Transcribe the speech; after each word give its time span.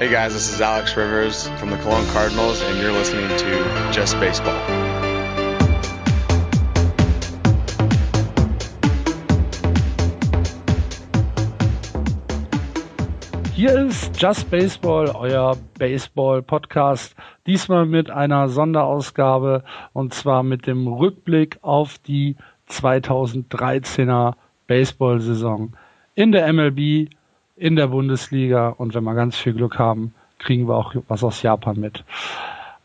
Hey 0.00 0.08
guys, 0.08 0.32
this 0.32 0.50
is 0.50 0.62
Alex 0.62 0.96
Rivers 0.96 1.46
from 1.58 1.68
the 1.68 1.76
Cologne 1.76 2.06
Cardinals, 2.14 2.62
and 2.62 2.80
you're 2.80 2.90
listening 2.90 3.28
to 3.36 3.92
Just 3.92 4.18
Baseball. 4.18 4.58
Hier 13.54 13.88
ist 13.88 14.18
Just 14.18 14.48
Baseball, 14.48 15.10
euer 15.10 15.58
Baseball-Podcast. 15.78 17.14
Diesmal 17.46 17.84
mit 17.84 18.08
einer 18.08 18.48
Sonderausgabe 18.48 19.64
und 19.92 20.14
zwar 20.14 20.42
mit 20.42 20.66
dem 20.66 20.86
Rückblick 20.86 21.58
auf 21.60 21.98
die 21.98 22.36
2013er 22.70 24.32
Baseball-Saison 24.66 25.76
in 26.14 26.32
der 26.32 26.50
MLB, 26.50 27.10
in 27.60 27.76
der 27.76 27.88
Bundesliga 27.88 28.68
und 28.70 28.94
wenn 28.94 29.04
wir 29.04 29.14
ganz 29.14 29.36
viel 29.36 29.52
Glück 29.52 29.78
haben, 29.78 30.14
kriegen 30.38 30.66
wir 30.66 30.76
auch 30.76 30.94
was 31.08 31.22
aus 31.22 31.42
Japan 31.42 31.78
mit. 31.78 32.04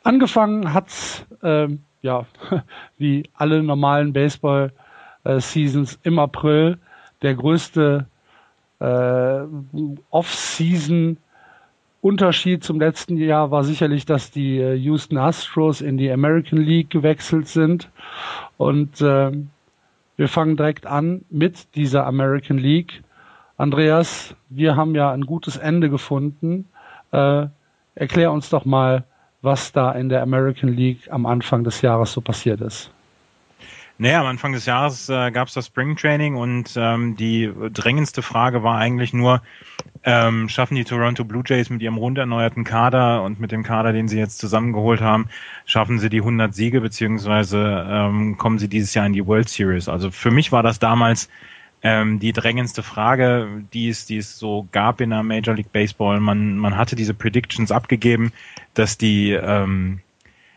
Angefangen 0.03 0.73
hat's 0.73 1.25
ähm, 1.41 1.79
ja 2.01 2.25
wie 2.97 3.23
alle 3.33 3.63
normalen 3.63 4.13
Baseball-Seasons 4.13 5.99
im 6.03 6.19
April. 6.19 6.77
Der 7.21 7.35
größte 7.35 8.05
äh, 8.79 9.39
Off-Season 10.11 11.17
Unterschied 12.01 12.63
zum 12.63 12.79
letzten 12.79 13.17
Jahr 13.17 13.49
war 13.49 13.63
sicherlich, 13.63 14.05
dass 14.05 14.29
die 14.29 14.59
äh, 14.59 14.75
Houston 14.75 15.17
Astros 15.17 15.81
in 15.81 15.97
die 15.97 16.11
American 16.11 16.59
League 16.59 16.91
gewechselt 16.91 17.47
sind. 17.47 17.89
Und 18.57 19.01
äh, 19.01 19.31
wir 20.17 20.27
fangen 20.27 20.57
direkt 20.57 20.85
an 20.85 21.25
mit 21.31 21.73
dieser 21.75 22.05
American 22.05 22.59
League. 22.59 23.01
Andreas, 23.57 24.35
wir 24.49 24.75
haben 24.75 24.95
ja 24.95 25.11
ein 25.11 25.21
gutes 25.21 25.57
Ende 25.57 25.89
gefunden. 25.89 26.67
Äh, 27.11 27.47
erklär 27.95 28.31
uns 28.31 28.49
doch 28.49 28.65
mal, 28.65 29.05
was 29.41 29.71
da 29.71 29.91
in 29.91 30.09
der 30.09 30.21
American 30.21 30.69
League 30.69 31.09
am 31.09 31.25
Anfang 31.25 31.63
des 31.63 31.81
Jahres 31.81 32.11
so 32.11 32.21
passiert 32.21 32.61
ist. 32.61 32.91
Naja, 33.97 34.19
am 34.19 34.27
Anfang 34.27 34.51
des 34.51 34.65
Jahres 34.65 35.07
äh, 35.07 35.31
gab 35.31 35.47
es 35.47 35.53
das 35.53 35.67
Spring 35.67 35.95
Training 35.95 36.35
und 36.35 36.73
ähm, 36.75 37.15
die 37.15 37.49
drängendste 37.71 38.21
Frage 38.21 38.61
war 38.61 38.77
eigentlich 38.77 39.13
nur, 39.13 39.41
ähm, 40.03 40.49
schaffen 40.49 40.75
die 40.75 40.83
Toronto 40.83 41.23
Blue 41.23 41.43
Jays 41.45 41.69
mit 41.69 41.81
ihrem 41.81 41.95
rund 41.95 42.17
erneuerten 42.17 42.65
Kader 42.65 43.23
und 43.23 43.39
mit 43.39 43.53
dem 43.53 43.63
Kader, 43.63 43.93
den 43.93 44.09
sie 44.09 44.17
jetzt 44.19 44.39
zusammengeholt 44.39 44.99
haben, 44.99 45.29
schaffen 45.65 45.99
sie 45.99 46.09
die 46.09 46.19
100 46.19 46.53
Siege 46.53 46.81
beziehungsweise 46.81 47.87
ähm, 47.89 48.37
kommen 48.37 48.59
sie 48.59 48.67
dieses 48.67 48.93
Jahr 48.93 49.05
in 49.05 49.13
die 49.13 49.25
World 49.25 49.47
Series? 49.47 49.87
Also 49.87 50.11
für 50.11 50.31
mich 50.31 50.51
war 50.51 50.61
das 50.61 50.77
damals 50.79 51.29
ähm, 51.85 52.17
die 52.17 52.33
drängendste 52.33 52.81
Frage, 52.81 53.63
die 53.71 53.89
es, 53.89 54.07
die 54.07 54.17
es 54.17 54.39
so 54.39 54.67
gab 54.71 55.01
in 55.01 55.11
der 55.11 55.21
Major 55.21 55.53
League 55.53 55.71
Baseball. 55.71 56.19
Man, 56.19 56.57
man 56.57 56.75
hatte 56.75 56.95
diese 56.95 57.13
Predictions 57.13 57.71
abgegeben, 57.71 58.33
dass 58.73 58.97
die 58.97 59.33
ähm, 59.33 59.99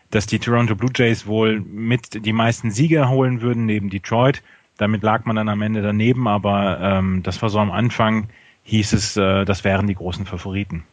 dass 0.09 0.25
die 0.25 0.39
Toronto 0.39 0.73
Blue 0.73 0.89
Jays 0.93 1.27
wohl 1.27 1.59
mit 1.59 2.25
die 2.25 2.33
meisten 2.33 2.71
Siege 2.71 3.09
holen 3.09 3.41
würden 3.41 3.67
neben 3.67 3.91
Detroit. 3.91 4.41
Damit 4.77 5.03
lag 5.03 5.25
man 5.25 5.35
dann 5.35 5.49
am 5.49 5.61
Ende 5.61 5.83
daneben, 5.83 6.27
aber 6.27 6.79
ähm, 6.81 7.21
das 7.21 7.39
war 7.43 7.49
so 7.49 7.59
am 7.59 7.69
Anfang, 7.69 8.29
hieß 8.63 8.93
es, 8.93 9.15
äh, 9.15 9.45
das 9.45 9.63
wären 9.63 9.85
die 9.85 9.93
großen 9.93 10.25
Favoriten. 10.25 10.83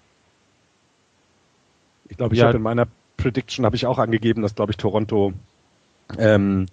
Ich 2.11 2.19
glaube, 2.19 2.34
ich 2.34 2.41
ja. 2.41 2.48
habe 2.48 2.59
in 2.59 2.62
meiner 2.62 2.89
Prediction 3.17 3.64
habe 3.64 3.77
ich 3.77 3.87
auch 3.87 3.98
angegeben, 3.98 4.42
dass 4.42 4.55
glaube 4.55 4.73
ich 4.73 4.77
Toronto 4.77 5.33
ähm, 6.19 6.67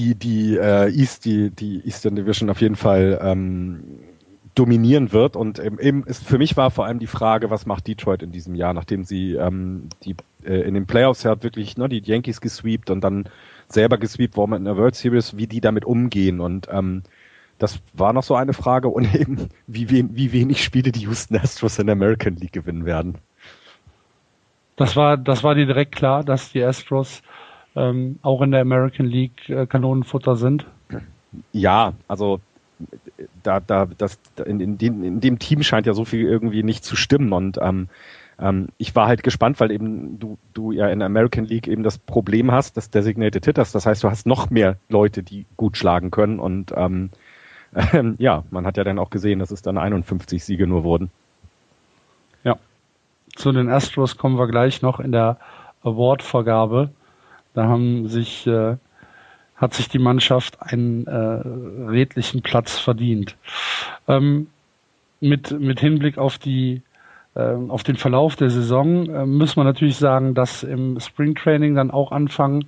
die 0.00 0.14
die 0.14 0.56
äh, 0.56 0.90
East 0.90 1.24
die 1.24 1.50
die 1.50 1.84
Eastern 1.84 2.16
Division 2.16 2.50
auf 2.50 2.60
jeden 2.60 2.76
Fall 2.76 3.20
ähm, 3.22 3.84
dominieren 4.54 5.12
wird. 5.12 5.36
Und 5.36 5.58
eben 5.58 6.04
ist, 6.04 6.24
für 6.24 6.38
mich 6.38 6.56
war 6.56 6.70
vor 6.70 6.86
allem 6.86 6.98
die 6.98 7.06
Frage, 7.06 7.50
was 7.50 7.66
macht 7.66 7.86
Detroit 7.86 8.22
in 8.22 8.32
diesem 8.32 8.54
Jahr, 8.54 8.74
nachdem 8.74 9.04
sie 9.04 9.34
ähm, 9.34 9.88
die 10.04 10.16
äh, 10.44 10.60
in 10.62 10.74
den 10.74 10.86
Playoffs 10.86 11.22
ja 11.22 11.42
wirklich 11.42 11.76
ne, 11.76 11.88
die 11.88 12.02
Yankees 12.02 12.40
gesweept 12.40 12.90
und 12.90 13.02
dann 13.02 13.28
selber 13.68 13.98
gesweept 13.98 14.36
worden 14.36 14.54
in 14.54 14.64
der 14.64 14.76
World 14.76 14.96
Series, 14.96 15.36
wie 15.36 15.46
die 15.46 15.60
damit 15.60 15.84
umgehen. 15.84 16.40
Und 16.40 16.68
ähm, 16.70 17.02
das 17.58 17.78
war 17.92 18.12
noch 18.12 18.22
so 18.22 18.34
eine 18.34 18.54
Frage 18.54 18.88
und 18.88 19.14
eben, 19.20 19.48
wie, 19.66 19.90
we 19.90 20.08
wie 20.12 20.32
wenig 20.32 20.64
Spiele 20.64 20.92
die 20.92 21.00
Houston 21.00 21.36
Astros 21.36 21.78
in 21.78 21.86
der 21.86 21.94
American 21.94 22.36
League 22.36 22.52
gewinnen 22.52 22.86
werden. 22.86 23.18
Das 24.76 24.96
war, 24.96 25.18
das 25.18 25.44
war 25.44 25.54
dir 25.54 25.66
direkt 25.66 25.94
klar, 25.94 26.24
dass 26.24 26.52
die 26.52 26.64
Astros 26.64 27.22
ähm, 27.76 28.18
auch 28.22 28.42
in 28.42 28.50
der 28.50 28.60
American 28.60 29.06
League 29.06 29.48
äh, 29.48 29.66
Kanonenfutter 29.66 30.36
sind? 30.36 30.66
Ja, 31.52 31.94
also 32.08 32.40
da, 33.42 33.60
da, 33.60 33.86
das, 33.86 34.18
in, 34.44 34.60
in, 34.60 34.78
dem, 34.78 35.04
in 35.04 35.20
dem 35.20 35.38
Team 35.38 35.62
scheint 35.62 35.86
ja 35.86 35.94
so 35.94 36.04
viel 36.04 36.26
irgendwie 36.26 36.62
nicht 36.62 36.84
zu 36.84 36.96
stimmen 36.96 37.32
und 37.32 37.58
ähm, 37.60 37.88
ähm, 38.38 38.68
ich 38.78 38.96
war 38.96 39.06
halt 39.06 39.22
gespannt, 39.22 39.60
weil 39.60 39.70
eben 39.70 40.18
du, 40.18 40.38
du 40.54 40.72
ja 40.72 40.88
in 40.88 41.00
der 41.00 41.06
American 41.06 41.44
League 41.44 41.68
eben 41.68 41.82
das 41.82 41.98
Problem 41.98 42.50
hast, 42.50 42.76
das 42.76 42.90
Designated 42.90 43.44
Hitters, 43.44 43.72
das 43.72 43.86
heißt, 43.86 44.02
du 44.02 44.10
hast 44.10 44.26
noch 44.26 44.50
mehr 44.50 44.76
Leute, 44.88 45.22
die 45.22 45.44
gut 45.56 45.76
schlagen 45.76 46.10
können 46.10 46.40
und 46.40 46.72
ähm, 46.74 47.10
ähm, 47.92 48.16
ja, 48.18 48.44
man 48.50 48.66
hat 48.66 48.76
ja 48.76 48.84
dann 48.84 48.98
auch 48.98 49.10
gesehen, 49.10 49.38
dass 49.38 49.50
es 49.50 49.62
dann 49.62 49.78
51 49.78 50.42
Siege 50.42 50.66
nur 50.66 50.84
wurden. 50.84 51.10
Ja, 52.44 52.56
zu 53.36 53.52
den 53.52 53.68
Astros 53.68 54.16
kommen 54.16 54.38
wir 54.38 54.48
gleich 54.48 54.82
noch 54.82 55.00
in 55.00 55.12
der 55.12 55.36
Award-Vergabe. 55.82 56.90
Da 57.54 57.64
haben 57.64 58.08
sich 58.08 58.46
äh, 58.46 58.76
hat 59.56 59.74
sich 59.74 59.88
die 59.88 59.98
Mannschaft 59.98 60.62
einen 60.62 61.06
äh, 61.06 61.90
redlichen 61.90 62.40
Platz 62.40 62.78
verdient. 62.78 63.36
Ähm, 64.08 64.48
mit, 65.20 65.50
mit 65.50 65.80
Hinblick 65.80 66.16
auf 66.16 66.38
die 66.38 66.80
äh, 67.34 67.54
auf 67.68 67.82
den 67.82 67.96
Verlauf 67.96 68.36
der 68.36 68.50
Saison 68.50 69.08
äh, 69.08 69.26
muss 69.26 69.56
man 69.56 69.66
natürlich 69.66 69.96
sagen, 69.96 70.34
dass 70.34 70.62
im 70.62 70.98
Springtraining 70.98 71.74
dann 71.74 71.90
auch 71.90 72.10
anfangen, 72.10 72.66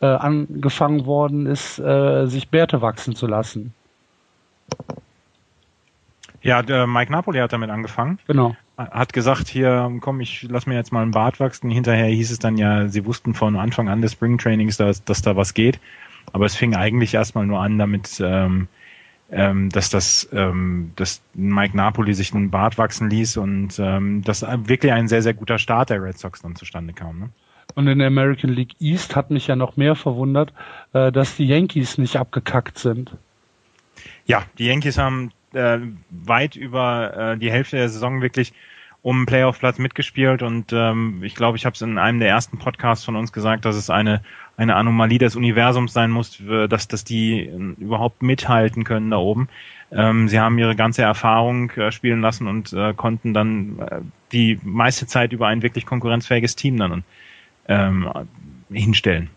äh, 0.00 0.06
angefangen 0.06 1.06
worden 1.06 1.46
ist, 1.46 1.78
äh, 1.78 2.26
sich 2.26 2.50
Bärte 2.50 2.82
wachsen 2.82 3.16
zu 3.16 3.26
lassen. 3.26 3.72
Ja, 6.42 6.62
der 6.62 6.86
Mike 6.86 7.10
Napoli 7.10 7.38
hat 7.38 7.52
damit 7.52 7.70
angefangen. 7.70 8.18
Genau. 8.26 8.54
Hat 8.78 9.12
gesagt, 9.12 9.48
hier, 9.48 9.90
komm, 10.00 10.20
ich 10.20 10.46
lass 10.48 10.66
mir 10.66 10.76
jetzt 10.76 10.92
mal 10.92 11.02
einen 11.02 11.10
Bart 11.10 11.40
wachsen. 11.40 11.68
Hinterher 11.68 12.06
hieß 12.06 12.30
es 12.30 12.38
dann 12.38 12.56
ja, 12.56 12.86
sie 12.86 13.04
wussten 13.04 13.34
von 13.34 13.56
Anfang 13.56 13.88
an 13.88 14.02
des 14.02 14.12
Springtrainings, 14.12 14.76
dass, 14.76 15.04
dass 15.04 15.20
da 15.20 15.34
was 15.34 15.52
geht. 15.52 15.80
Aber 16.32 16.46
es 16.46 16.54
fing 16.54 16.76
eigentlich 16.76 17.14
erstmal 17.14 17.44
nur 17.44 17.60
an 17.60 17.76
damit, 17.78 18.22
ähm, 18.24 18.68
ähm, 19.32 19.68
dass 19.70 19.90
das, 19.90 20.28
ähm, 20.32 20.92
dass 20.94 21.20
Mike 21.34 21.76
Napoli 21.76 22.14
sich 22.14 22.32
einen 22.32 22.50
Bart 22.50 22.78
wachsen 22.78 23.10
ließ 23.10 23.36
und 23.38 23.80
ähm, 23.80 24.22
dass 24.22 24.42
wirklich 24.42 24.92
ein 24.92 25.08
sehr, 25.08 25.22
sehr 25.22 25.34
guter 25.34 25.58
Start 25.58 25.90
der 25.90 26.00
Red 26.00 26.18
Sox 26.18 26.40
dann 26.40 26.54
zustande 26.54 26.92
kam. 26.92 27.18
Ne? 27.18 27.28
Und 27.74 27.88
in 27.88 27.98
der 27.98 28.08
American 28.08 28.50
League 28.50 28.74
East 28.80 29.16
hat 29.16 29.30
mich 29.30 29.48
ja 29.48 29.56
noch 29.56 29.76
mehr 29.76 29.96
verwundert, 29.96 30.52
äh, 30.92 31.10
dass 31.10 31.36
die 31.36 31.46
Yankees 31.46 31.98
nicht 31.98 32.16
abgekackt 32.16 32.78
sind. 32.78 33.10
Ja, 34.26 34.44
die 34.58 34.66
Yankees 34.66 34.98
haben 34.98 35.32
äh, 35.52 35.78
weit 36.10 36.56
über 36.56 37.32
äh, 37.32 37.38
die 37.38 37.50
Hälfte 37.50 37.76
der 37.76 37.88
Saison 37.88 38.22
wirklich 38.22 38.52
um 39.02 39.26
Playoff-Platz 39.26 39.78
mitgespielt 39.78 40.42
und 40.42 40.72
ähm, 40.72 41.22
ich 41.22 41.34
glaube, 41.34 41.56
ich 41.56 41.64
habe 41.64 41.74
es 41.74 41.82
in 41.82 41.98
einem 41.98 42.18
der 42.18 42.28
ersten 42.28 42.58
Podcasts 42.58 43.04
von 43.04 43.16
uns 43.16 43.32
gesagt, 43.32 43.64
dass 43.64 43.76
es 43.76 43.90
eine 43.90 44.22
eine 44.56 44.74
Anomalie 44.74 45.18
des 45.18 45.36
Universums 45.36 45.92
sein 45.92 46.10
muss, 46.10 46.42
dass 46.68 46.88
dass 46.88 47.04
die 47.04 47.42
äh, 47.42 47.74
überhaupt 47.78 48.22
mithalten 48.22 48.82
können 48.84 49.10
da 49.10 49.18
oben. 49.18 49.48
Ähm, 49.90 50.28
sie 50.28 50.40
haben 50.40 50.58
ihre 50.58 50.76
ganze 50.76 51.02
Erfahrung 51.02 51.70
äh, 51.70 51.92
spielen 51.92 52.20
lassen 52.20 52.46
und 52.48 52.72
äh, 52.72 52.92
konnten 52.92 53.32
dann 53.32 53.78
äh, 53.78 54.00
die 54.32 54.58
meiste 54.62 55.06
Zeit 55.06 55.32
über 55.32 55.46
ein 55.46 55.62
wirklich 55.62 55.86
konkurrenzfähiges 55.86 56.56
Team 56.56 56.76
dann 56.76 57.04
ähm, 57.68 58.10
hinstellen. 58.70 59.30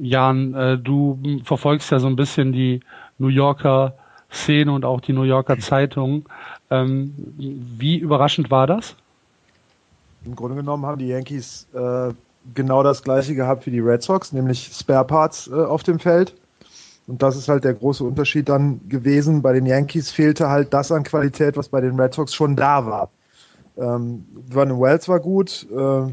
Jan, 0.00 0.54
äh, 0.54 0.78
du 0.78 1.42
verfolgst 1.44 1.90
ja 1.92 1.98
so 1.98 2.06
ein 2.06 2.16
bisschen 2.16 2.52
die 2.52 2.80
New 3.18 3.28
Yorker 3.28 3.94
Szene 4.32 4.72
und 4.72 4.84
auch 4.84 5.00
die 5.00 5.12
New 5.12 5.22
Yorker 5.22 5.58
Zeitung. 5.58 6.28
Ähm, 6.70 7.14
wie 7.36 7.98
überraschend 7.98 8.50
war 8.50 8.66
das? 8.66 8.96
Im 10.24 10.36
Grunde 10.36 10.56
genommen 10.56 10.86
haben 10.86 10.98
die 10.98 11.08
Yankees 11.08 11.66
äh, 11.74 12.12
genau 12.54 12.82
das 12.82 13.02
gleiche 13.02 13.34
gehabt 13.34 13.66
wie 13.66 13.70
die 13.70 13.80
Red 13.80 14.02
Sox, 14.02 14.32
nämlich 14.32 14.70
Spare 14.72 15.04
Parts 15.04 15.48
äh, 15.48 15.54
auf 15.54 15.82
dem 15.82 15.98
Feld. 15.98 16.34
Und 17.06 17.22
das 17.22 17.36
ist 17.36 17.48
halt 17.48 17.64
der 17.64 17.74
große 17.74 18.04
Unterschied 18.04 18.48
dann 18.48 18.80
gewesen. 18.88 19.42
Bei 19.42 19.52
den 19.52 19.66
Yankees 19.66 20.10
fehlte 20.10 20.48
halt 20.48 20.72
das 20.72 20.92
an 20.92 21.02
Qualität, 21.02 21.56
was 21.56 21.68
bei 21.68 21.80
den 21.80 21.98
Red 21.98 22.14
Sox 22.14 22.32
schon 22.32 22.56
da 22.56 22.86
war. 22.86 23.10
Ähm, 23.76 24.24
Vernon 24.48 24.80
Wells 24.80 25.08
war 25.08 25.18
gut, 25.18 25.66
äh, 25.70 26.12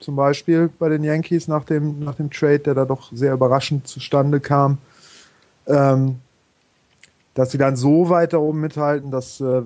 zum 0.00 0.16
Beispiel 0.16 0.68
bei 0.78 0.88
den 0.88 1.04
Yankees 1.04 1.48
nach 1.48 1.64
dem, 1.64 2.00
nach 2.00 2.16
dem 2.16 2.30
Trade, 2.30 2.58
der 2.58 2.74
da 2.74 2.84
doch 2.84 3.10
sehr 3.12 3.32
überraschend 3.32 3.86
zustande 3.86 4.40
kam. 4.40 4.78
Ähm, 5.66 6.16
dass 7.36 7.52
sie 7.52 7.58
dann 7.58 7.76
so 7.76 8.08
weiter 8.08 8.40
oben 8.40 8.60
mithalten, 8.60 9.10
das 9.12 9.40
äh, 9.40 9.62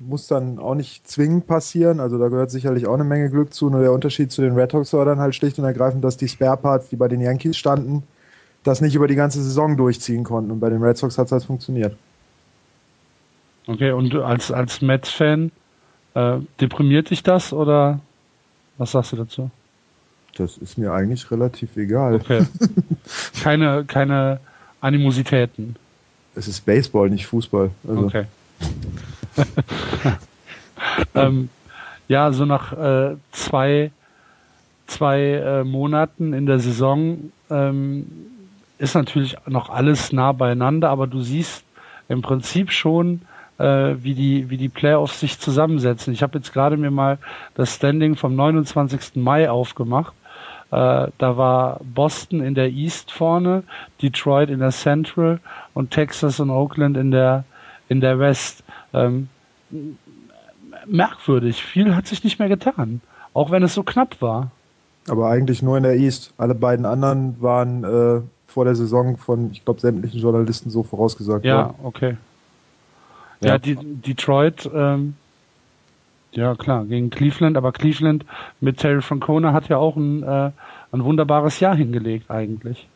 muss 0.00 0.26
dann 0.26 0.58
auch 0.58 0.74
nicht 0.74 1.08
zwingend 1.08 1.46
passieren. 1.46 2.00
Also 2.00 2.18
da 2.18 2.28
gehört 2.28 2.50
sicherlich 2.50 2.86
auch 2.86 2.94
eine 2.94 3.04
Menge 3.04 3.30
Glück 3.30 3.54
zu. 3.54 3.70
Nur 3.70 3.80
der 3.80 3.92
Unterschied 3.92 4.32
zu 4.32 4.42
den 4.42 4.54
Red 4.54 4.72
Sox 4.72 4.92
war 4.92 5.06
dann 5.06 5.20
halt 5.20 5.34
schlicht 5.34 5.58
und 5.58 5.64
ergreifend, 5.64 6.04
dass 6.04 6.16
die 6.16 6.28
Spare 6.28 6.56
Parts, 6.56 6.88
die 6.88 6.96
bei 6.96 7.08
den 7.08 7.20
Yankees 7.20 7.56
standen, 7.56 8.02
das 8.64 8.80
nicht 8.80 8.94
über 8.96 9.06
die 9.06 9.14
ganze 9.14 9.42
Saison 9.42 9.76
durchziehen 9.76 10.24
konnten. 10.24 10.50
Und 10.50 10.60
bei 10.60 10.68
den 10.68 10.82
Red 10.82 10.98
Sox 10.98 11.16
hat 11.16 11.26
es 11.26 11.32
halt 11.32 11.44
funktioniert. 11.44 11.96
Okay, 13.66 13.92
und 13.92 14.14
als, 14.16 14.50
als 14.50 14.82
Mets-Fan, 14.82 15.50
Äh, 16.14 16.38
deprimiert 16.60 17.10
dich 17.10 17.24
das 17.24 17.52
oder 17.52 17.98
was 18.78 18.92
sagst 18.92 19.10
du 19.12 19.16
dazu? 19.16 19.50
Das 20.36 20.56
ist 20.56 20.78
mir 20.78 20.92
eigentlich 20.92 21.28
relativ 21.30 21.76
egal. 21.76 22.14
Okay. 22.14 22.46
keine, 23.42 23.84
keine 23.84 24.38
Animositäten. 24.80 25.74
Es 26.36 26.48
ist 26.48 26.64
Baseball, 26.66 27.10
nicht 27.10 27.26
Fußball. 27.26 27.70
Also. 27.88 28.04
Okay. 28.04 28.24
ähm, 31.14 31.48
ja, 32.08 32.32
so 32.32 32.44
nach 32.44 32.72
äh, 32.72 33.16
zwei, 33.32 33.90
zwei 34.86 35.20
äh, 35.20 35.64
Monaten 35.64 36.32
in 36.32 36.46
der 36.46 36.58
Saison 36.58 37.30
ähm, 37.50 38.06
ist 38.78 38.94
natürlich 38.94 39.36
noch 39.46 39.70
alles 39.70 40.12
nah 40.12 40.32
beieinander, 40.32 40.90
aber 40.90 41.06
du 41.06 41.22
siehst 41.22 41.64
im 42.08 42.22
Prinzip 42.22 42.70
schon, 42.70 43.22
äh, 43.58 43.94
wie 43.98 44.14
die 44.14 44.50
wie 44.50 44.56
die 44.56 44.68
Playoffs 44.68 45.20
sich 45.20 45.38
zusammensetzen. 45.38 46.12
Ich 46.12 46.22
habe 46.22 46.38
jetzt 46.38 46.52
gerade 46.52 46.76
mir 46.76 46.90
mal 46.90 47.18
das 47.54 47.76
Standing 47.76 48.16
vom 48.16 48.34
29. 48.34 49.16
Mai 49.16 49.48
aufgemacht. 49.48 50.12
Äh, 50.74 51.12
da 51.18 51.36
war 51.36 51.80
Boston 51.84 52.40
in 52.40 52.54
der 52.54 52.70
East 52.70 53.12
vorne, 53.12 53.62
Detroit 54.02 54.50
in 54.50 54.58
der 54.58 54.72
Central 54.72 55.38
und 55.72 55.92
Texas 55.92 56.40
und 56.40 56.50
Oakland 56.50 56.96
in 56.96 57.12
der 57.12 57.44
in 57.88 58.00
der 58.00 58.18
West. 58.18 58.64
Ähm, 58.92 59.28
merkwürdig. 60.86 61.62
Viel 61.62 61.94
hat 61.94 62.06
sich 62.06 62.24
nicht 62.24 62.38
mehr 62.38 62.48
getan, 62.48 63.00
auch 63.34 63.50
wenn 63.50 63.62
es 63.62 63.74
so 63.74 63.82
knapp 63.84 64.20
war. 64.20 64.50
Aber 65.08 65.28
eigentlich 65.28 65.62
nur 65.62 65.76
in 65.76 65.84
der 65.84 65.96
East. 65.96 66.32
Alle 66.38 66.54
beiden 66.54 66.86
anderen 66.86 67.40
waren 67.40 67.84
äh, 67.84 68.20
vor 68.46 68.64
der 68.64 68.74
Saison 68.74 69.16
von, 69.16 69.52
ich 69.52 69.64
glaube, 69.64 69.80
sämtlichen 69.80 70.20
Journalisten 70.20 70.70
so 70.70 70.82
vorausgesagt 70.82 71.44
ja, 71.44 71.56
worden. 71.56 71.74
Ja, 71.78 71.86
okay. 71.86 72.16
Ja, 73.40 73.48
ja 73.50 73.58
die, 73.58 73.76
Detroit, 73.76 74.68
ähm, 74.74 75.14
ja 76.36 76.54
klar, 76.54 76.84
gegen 76.84 77.10
Cleveland, 77.10 77.56
aber 77.56 77.72
Cleveland 77.72 78.24
mit 78.60 78.78
Terry 78.78 79.02
Francona 79.02 79.52
hat 79.52 79.68
ja 79.68 79.76
auch 79.78 79.96
ein, 79.96 80.22
äh, 80.22 80.50
ein 80.92 81.04
wunderbares 81.04 81.60
Jahr 81.60 81.76
hingelegt 81.76 82.30
eigentlich. 82.30 82.88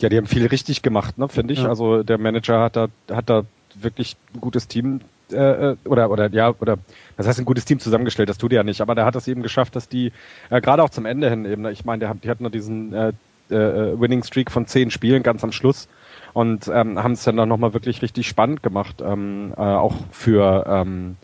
Ja, 0.00 0.08
die 0.08 0.16
haben 0.16 0.26
viel 0.26 0.46
richtig 0.46 0.82
gemacht, 0.82 1.18
ne, 1.18 1.28
finde 1.28 1.54
ich. 1.54 1.62
Ja. 1.62 1.68
Also 1.68 2.02
der 2.02 2.18
Manager 2.18 2.60
hat 2.60 2.76
da, 2.76 2.88
hat 3.10 3.30
da 3.30 3.44
wirklich 3.74 4.16
ein 4.34 4.40
gutes 4.40 4.68
Team 4.68 5.00
äh, 5.32 5.70
äh, 5.70 5.76
oder 5.84 6.10
oder 6.10 6.30
ja 6.30 6.54
oder 6.60 6.76
das 7.16 7.26
heißt 7.26 7.38
ein 7.38 7.44
gutes 7.44 7.64
Team 7.64 7.78
zusammengestellt, 7.78 8.28
das 8.28 8.38
tut 8.38 8.52
er 8.52 8.56
ja 8.56 8.62
nicht, 8.64 8.80
aber 8.80 8.94
der 8.94 9.04
hat 9.04 9.16
es 9.16 9.28
eben 9.28 9.42
geschafft, 9.42 9.76
dass 9.76 9.88
die 9.88 10.12
äh, 10.50 10.60
gerade 10.60 10.82
auch 10.82 10.90
zum 10.90 11.06
Ende 11.06 11.30
hin 11.30 11.44
eben, 11.44 11.64
ich 11.66 11.84
meine, 11.84 12.00
der, 12.00 12.14
die 12.14 12.28
hatten 12.28 12.42
nur 12.42 12.50
diesen 12.50 12.92
äh, 12.92 13.12
äh, 13.48 13.98
Winning 13.98 14.24
Streak 14.24 14.50
von 14.50 14.66
zehn 14.66 14.90
Spielen 14.90 15.22
ganz 15.22 15.42
am 15.44 15.52
Schluss 15.52 15.88
und 16.32 16.68
ähm, 16.68 17.02
haben 17.02 17.12
es 17.12 17.24
dann 17.24 17.36
noch 17.36 17.56
mal 17.56 17.74
wirklich 17.74 18.02
richtig 18.02 18.28
spannend 18.28 18.62
gemacht, 18.62 19.02
ähm, 19.02 19.52
äh, 19.56 19.60
auch 19.60 19.94
für 20.10 20.64
ähm, 20.66 21.16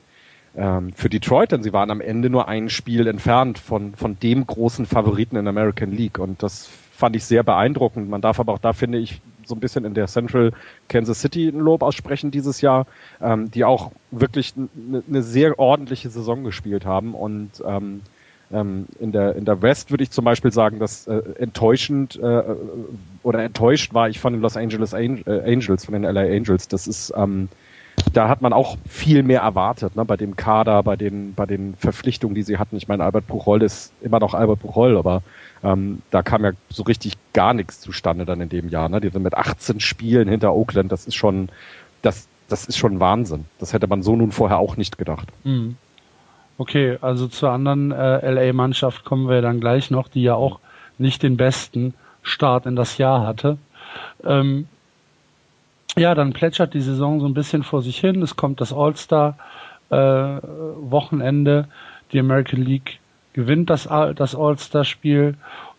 ähm, 0.58 0.92
für 0.94 1.08
Detroit, 1.08 1.52
denn 1.52 1.62
sie 1.62 1.72
waren 1.72 1.90
am 1.90 2.00
Ende 2.00 2.30
nur 2.30 2.48
ein 2.48 2.68
Spiel 2.68 3.06
entfernt 3.06 3.58
von 3.58 3.94
von 3.94 4.18
dem 4.18 4.46
großen 4.46 4.86
Favoriten 4.86 5.36
in 5.36 5.46
American 5.46 5.92
League 5.92 6.18
und 6.18 6.42
das 6.42 6.68
fand 6.92 7.14
ich 7.14 7.24
sehr 7.24 7.44
beeindruckend. 7.44 8.10
Man 8.10 8.20
darf 8.20 8.40
aber 8.40 8.52
auch 8.52 8.58
da 8.58 8.72
finde 8.72 8.98
ich 8.98 9.20
so 9.44 9.54
ein 9.54 9.60
bisschen 9.60 9.84
in 9.84 9.94
der 9.94 10.08
Central 10.08 10.52
Kansas 10.88 11.20
City 11.20 11.48
ein 11.48 11.60
Lob 11.60 11.82
aussprechen 11.82 12.32
dieses 12.32 12.60
Jahr, 12.60 12.86
ähm, 13.22 13.50
die 13.52 13.64
auch 13.64 13.92
wirklich 14.10 14.54
eine 14.56 15.02
ne 15.06 15.22
sehr 15.22 15.58
ordentliche 15.58 16.10
Saison 16.10 16.42
gespielt 16.42 16.84
haben 16.84 17.14
und 17.14 17.62
ähm, 17.64 18.00
ähm, 18.50 18.86
in 18.98 19.12
der 19.12 19.36
in 19.36 19.44
der 19.44 19.62
West 19.62 19.92
würde 19.92 20.02
ich 20.02 20.10
zum 20.10 20.24
Beispiel 20.24 20.52
sagen, 20.52 20.80
dass 20.80 21.06
äh, 21.06 21.22
enttäuschend 21.38 22.16
äh, 22.16 22.42
oder 23.22 23.44
enttäuscht 23.44 23.94
war 23.94 24.08
ich 24.08 24.18
von 24.18 24.32
den 24.32 24.42
Los 24.42 24.56
Angeles 24.56 24.92
äh, 24.92 24.96
Angels, 24.96 25.84
von 25.84 25.92
den 25.92 26.02
LA 26.02 26.22
Angels. 26.22 26.66
Das 26.66 26.88
ist 26.88 27.12
ähm, 27.16 27.48
da 28.12 28.28
hat 28.28 28.42
man 28.42 28.52
auch 28.52 28.76
viel 28.88 29.22
mehr 29.22 29.40
erwartet, 29.40 29.96
ne, 29.96 30.04
bei 30.04 30.16
dem 30.16 30.36
Kader, 30.36 30.82
bei 30.82 30.96
den, 30.96 31.34
bei 31.34 31.46
den 31.46 31.74
Verpflichtungen, 31.76 32.34
die 32.34 32.42
sie 32.42 32.58
hatten. 32.58 32.76
Ich 32.76 32.88
meine, 32.88 33.04
Albert 33.04 33.26
Buchholz 33.26 33.62
ist 33.62 33.92
immer 34.00 34.18
noch 34.18 34.34
Albert 34.34 34.60
Buchholz, 34.60 34.98
aber 34.98 35.22
ähm, 35.62 36.02
da 36.10 36.22
kam 36.22 36.44
ja 36.44 36.52
so 36.68 36.82
richtig 36.82 37.14
gar 37.32 37.54
nichts 37.54 37.80
zustande 37.80 38.24
dann 38.24 38.40
in 38.40 38.48
dem 38.48 38.68
Jahr. 38.68 38.88
Ne? 38.88 39.00
Die 39.00 39.10
sind 39.10 39.22
mit 39.22 39.34
18 39.34 39.80
Spielen 39.80 40.28
hinter 40.28 40.54
Oakland, 40.54 40.92
das 40.92 41.06
ist 41.06 41.14
schon, 41.14 41.48
das, 42.02 42.28
das 42.48 42.66
ist 42.66 42.78
schon 42.78 43.00
Wahnsinn. 43.00 43.44
Das 43.58 43.72
hätte 43.72 43.86
man 43.86 44.02
so 44.02 44.16
nun 44.16 44.32
vorher 44.32 44.58
auch 44.58 44.76
nicht 44.76 44.98
gedacht. 44.98 45.28
Mhm. 45.44 45.76
Okay, 46.58 46.98
also 47.00 47.28
zur 47.28 47.50
anderen 47.50 47.92
äh, 47.92 48.30
LA-Mannschaft 48.30 49.04
kommen 49.04 49.28
wir 49.28 49.42
dann 49.42 49.60
gleich 49.60 49.92
noch, 49.92 50.08
die 50.08 50.22
ja 50.22 50.34
auch 50.34 50.58
nicht 50.98 51.22
den 51.22 51.36
besten 51.36 51.94
Start 52.22 52.66
in 52.66 52.74
das 52.74 52.98
Jahr 52.98 53.24
hatte. 53.24 53.58
Ähm, 54.24 54.66
ja, 55.96 56.14
dann 56.14 56.32
plätschert 56.32 56.74
die 56.74 56.80
Saison 56.80 57.20
so 57.20 57.26
ein 57.26 57.34
bisschen 57.34 57.62
vor 57.62 57.82
sich 57.82 57.98
hin. 57.98 58.22
Es 58.22 58.36
kommt 58.36 58.60
das 58.60 58.72
All-Star-Wochenende. 58.72 61.58
Äh, 61.60 61.64
die 62.12 62.20
American 62.20 62.62
League 62.62 63.00
gewinnt 63.32 63.70
das, 63.70 63.84
das 63.84 64.34
All-Star-Spiel 64.34 65.34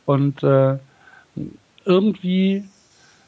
und 0.06 0.44
äh, 0.44 0.78
irgendwie, 1.86 2.64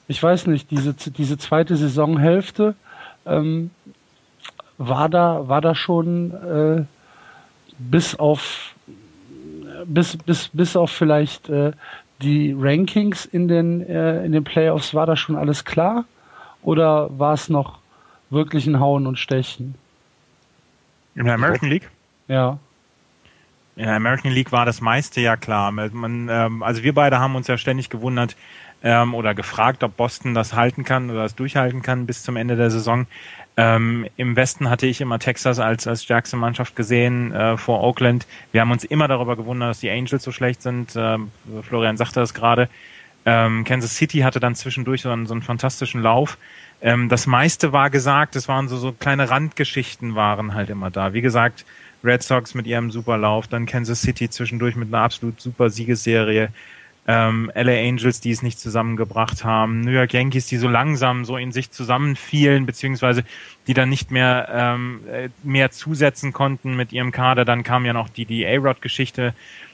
ich 0.08 0.22
weiß 0.22 0.48
nicht, 0.48 0.72
diese, 0.72 0.94
diese 0.94 1.38
zweite 1.38 1.76
Saisonhälfte 1.76 2.76
ähm, 3.26 3.72
war 4.78 5.10
da, 5.10 5.48
war 5.48 5.62
da 5.62 5.76
schon 5.76 6.32
äh, 6.32 6.84
bis 7.78 8.16
auf 8.16 8.74
bis, 9.86 10.18
bis, 10.18 10.50
bis 10.50 10.76
auf 10.76 10.92
vielleicht 10.92 11.50
äh, 11.50 11.72
die 12.22 12.56
Rankings 12.58 13.26
in 13.26 13.48
den, 13.48 13.82
äh, 13.82 14.24
in 14.24 14.32
den 14.32 14.44
Playoffs, 14.44 14.94
war 14.94 15.06
da 15.06 15.16
schon 15.16 15.36
alles 15.36 15.66
klar? 15.66 16.06
Oder 16.64 17.10
war 17.18 17.34
es 17.34 17.50
noch 17.50 17.80
wirklich 18.30 18.68
ein 18.68 18.80
Hauen 18.80 19.08
und 19.08 19.18
Stechen? 19.18 19.76
In 21.16 21.26
der 21.26 21.36
American 21.36 21.70
League? 21.70 21.90
Ja. 22.28 22.58
In 23.76 23.86
der 23.86 23.96
American 23.96 24.32
League 24.32 24.52
war 24.52 24.66
das 24.66 24.82
meiste 24.82 25.22
ja 25.22 25.38
klar. 25.38 25.72
Man, 25.72 26.30
ähm, 26.30 26.64
also 26.64 26.84
wir 26.84 26.94
beide 26.94 27.20
haben 27.20 27.36
uns 27.36 27.48
ja 27.48 27.58
ständig 27.58 27.90
gewundert 27.90 28.36
ähm, 28.84 29.14
oder 29.14 29.34
gefragt, 29.34 29.84
ob 29.84 29.98
Boston 29.98 30.34
das 30.34 30.54
halten 30.54 30.84
kann 30.84 31.10
oder 31.10 31.24
das 31.24 31.36
durchhalten 31.36 31.82
kann 31.82 32.06
bis 32.06 32.24
zum 32.24 32.36
Ende 32.36 32.56
der 32.56 32.72
Saison. 32.72 33.08
Ähm, 33.58 34.08
Im 34.18 34.36
Westen 34.36 34.70
hatte 34.70 34.88
ich 34.88 35.02
immer 35.02 35.20
Texas 35.20 35.60
als, 35.60 35.86
als 35.88 36.04
stärkste 36.04 36.38
Mannschaft 36.38 36.76
gesehen 36.76 37.34
äh, 37.34 37.58
vor 37.58 37.82
Oakland. 37.82 38.26
Wir 38.52 38.62
haben 38.62 38.72
uns 38.72 38.84
immer 38.84 39.08
darüber 39.08 39.36
gewundert, 39.36 39.72
dass 39.72 39.80
die 39.82 39.92
Angels 39.92 40.24
so 40.24 40.32
schlecht 40.32 40.62
sind. 40.62 40.94
Ähm, 40.96 41.32
Florian 41.62 41.98
sagte 41.98 42.20
das 42.20 42.34
gerade. 42.34 42.70
Ähm, 43.26 43.64
Kansas 43.64 43.96
City 43.96 44.20
hatte 44.20 44.40
dann 44.40 44.56
zwischendurch 44.56 45.02
so 45.02 45.10
einen, 45.10 45.28
so 45.28 45.34
einen 45.34 45.44
fantastischen 45.44 46.02
Lauf. 46.02 46.38
Ähm, 46.82 47.10
das 47.10 47.28
meiste 47.28 47.72
war 47.72 47.90
gesagt, 47.90 48.36
es 48.36 48.48
waren 48.48 48.68
so, 48.68 48.78
so 48.78 48.92
kleine 48.92 49.30
Randgeschichten 49.30 50.16
waren 50.16 50.54
halt 50.54 50.70
immer 50.70 50.90
da. 50.90 51.14
Wie 51.14 51.22
gesagt, 51.22 51.66
Red 52.04 52.24
Sox 52.24 52.56
mit 52.56 52.66
ihrem 52.66 52.90
Superlauf, 52.90 53.48
dann 53.48 53.68
Kansas 53.68 54.02
City 54.02 54.30
zwischendurch 54.30 54.76
mit 54.76 54.88
einer 54.88 55.04
absolut 55.04 55.40
super 55.40 55.70
Siegesserie, 55.70 56.50
ähm, 57.08 57.52
LA 57.56 57.88
Angels, 57.88 58.22
die 58.22 58.32
es 58.32 58.44
nicht 58.44 58.60
zusammengebracht 58.60 59.44
haben, 59.44 59.82
New 59.82 59.92
York 59.92 60.14
Yankees, 60.14 60.48
die 60.48 60.58
so 60.58 60.68
langsam 60.68 61.26
so 61.26 61.36
in 61.36 61.52
sich 61.52 61.72
zusammenfielen, 61.72 62.66
beziehungsweise 62.66 63.24
die 63.68 63.74
dann 63.74 63.90
nicht 63.90 64.12
mehr 64.12 64.48
ähm, 64.52 65.02
äh, 65.12 65.30
mehr 65.44 65.72
zusetzen 65.72 66.32
konnten 66.32 66.76
mit 66.76 66.94
ihrem 66.94 67.12
Kader. 67.12 67.44
Dann 67.44 67.64
kam 67.64 67.86
ja 67.86 67.94
noch 67.94 68.10
die, 68.10 68.26
die 68.26 68.46
A-Rod-Geschichte, 68.46 69.34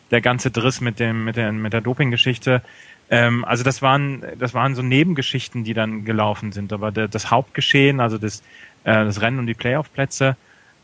der 0.09 0.21
ganze 0.21 0.51
Driss 0.51 0.79
mit 0.79 0.99
dem, 0.99 1.25
mit 1.25 1.35
der, 1.35 1.51
mit 1.51 1.73
der 1.73 1.81
Doping-Geschichte. 1.81 2.61
Ähm, 3.09 3.45
also 3.45 3.63
das 3.63 3.81
waren, 3.81 4.23
das 4.37 4.53
waren 4.53 4.75
so 4.75 4.81
Nebengeschichten, 4.81 5.63
die 5.63 5.73
dann 5.73 6.05
gelaufen 6.05 6.51
sind. 6.51 6.73
Aber 6.73 6.91
der, 6.91 7.07
das 7.07 7.31
Hauptgeschehen, 7.31 7.99
also 7.99 8.17
das, 8.17 8.41
äh, 8.83 9.05
das 9.05 9.21
Rennen 9.21 9.39
um 9.39 9.47
die 9.47 9.53
Playoff-Plätze, 9.53 10.35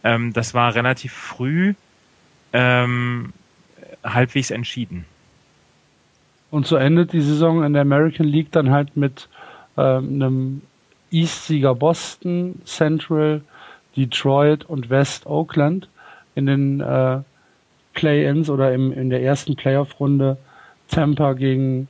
ähm, 0.03 0.33
das 0.33 0.53
war 0.53 0.75
relativ 0.75 1.13
früh 1.13 1.73
ähm, 2.53 3.33
halbwegs 4.03 4.51
entschieden. 4.51 5.05
Und 6.51 6.67
so 6.67 6.75
endet 6.75 7.13
die 7.13 7.21
Saison 7.21 7.63
in 7.63 7.73
der 7.73 7.81
American 7.81 8.27
League 8.27 8.51
dann 8.51 8.69
halt 8.69 8.95
mit 8.95 9.27
ähm, 9.77 10.21
einem 10.21 10.61
East-Sieger 11.11 11.75
Boston, 11.75 12.61
Central, 12.65 13.41
Detroit 13.95 14.65
und 14.65 14.89
West 14.89 15.25
Oakland 15.25 15.87
in 16.35 16.45
den 16.45 16.79
äh, 16.79 17.21
Play-ins 17.93 18.49
oder 18.49 18.73
im, 18.73 18.91
in 18.91 19.09
der 19.09 19.21
ersten 19.21 19.55
Playoff-Runde 19.55 20.37
Tampa 20.89 21.33
gegen 21.33 21.87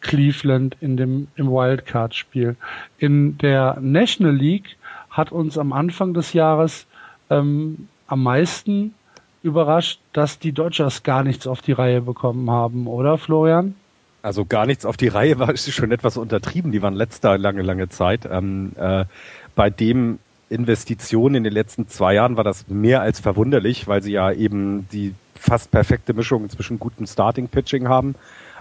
Cleveland 0.00 0.76
in 0.80 0.96
dem, 0.96 1.28
im 1.36 1.50
Wildcard-Spiel. 1.50 2.56
In 2.98 3.38
der 3.38 3.78
National 3.80 4.34
League 4.34 4.76
hat 5.10 5.32
uns 5.32 5.58
am 5.58 5.72
Anfang 5.72 6.14
des 6.14 6.32
Jahres 6.32 6.86
ähm, 7.28 7.88
am 8.06 8.22
meisten 8.22 8.94
überrascht, 9.42 10.00
dass 10.12 10.38
die 10.38 10.52
Dodgers 10.52 11.02
gar 11.02 11.22
nichts 11.22 11.46
auf 11.46 11.62
die 11.62 11.72
Reihe 11.72 12.02
bekommen 12.02 12.50
haben, 12.50 12.86
oder 12.86 13.18
Florian? 13.18 13.74
Also 14.22 14.44
gar 14.44 14.66
nichts 14.66 14.84
auf 14.84 14.96
die 14.96 15.08
Reihe 15.08 15.38
war 15.38 15.56
schon 15.56 15.92
etwas 15.92 16.16
untertrieben. 16.16 16.72
Die 16.72 16.82
waren 16.82 16.94
letzter 16.94 17.38
lange, 17.38 17.62
lange 17.62 17.88
Zeit. 17.88 18.28
Ähm, 18.30 18.72
äh, 18.76 19.04
bei 19.54 19.70
dem 19.70 20.18
Investitionen 20.50 21.36
in 21.36 21.44
den 21.44 21.52
letzten 21.52 21.88
zwei 21.88 22.14
Jahren 22.14 22.36
war 22.36 22.44
das 22.44 22.68
mehr 22.68 23.00
als 23.00 23.20
verwunderlich, 23.20 23.86
weil 23.86 24.02
sie 24.02 24.12
ja 24.12 24.32
eben 24.32 24.88
die 24.92 25.14
fast 25.36 25.70
perfekte 25.70 26.12
Mischung 26.12 26.50
zwischen 26.50 26.78
gutem 26.78 27.06
Starting-Pitching 27.06 27.88
haben 27.88 28.14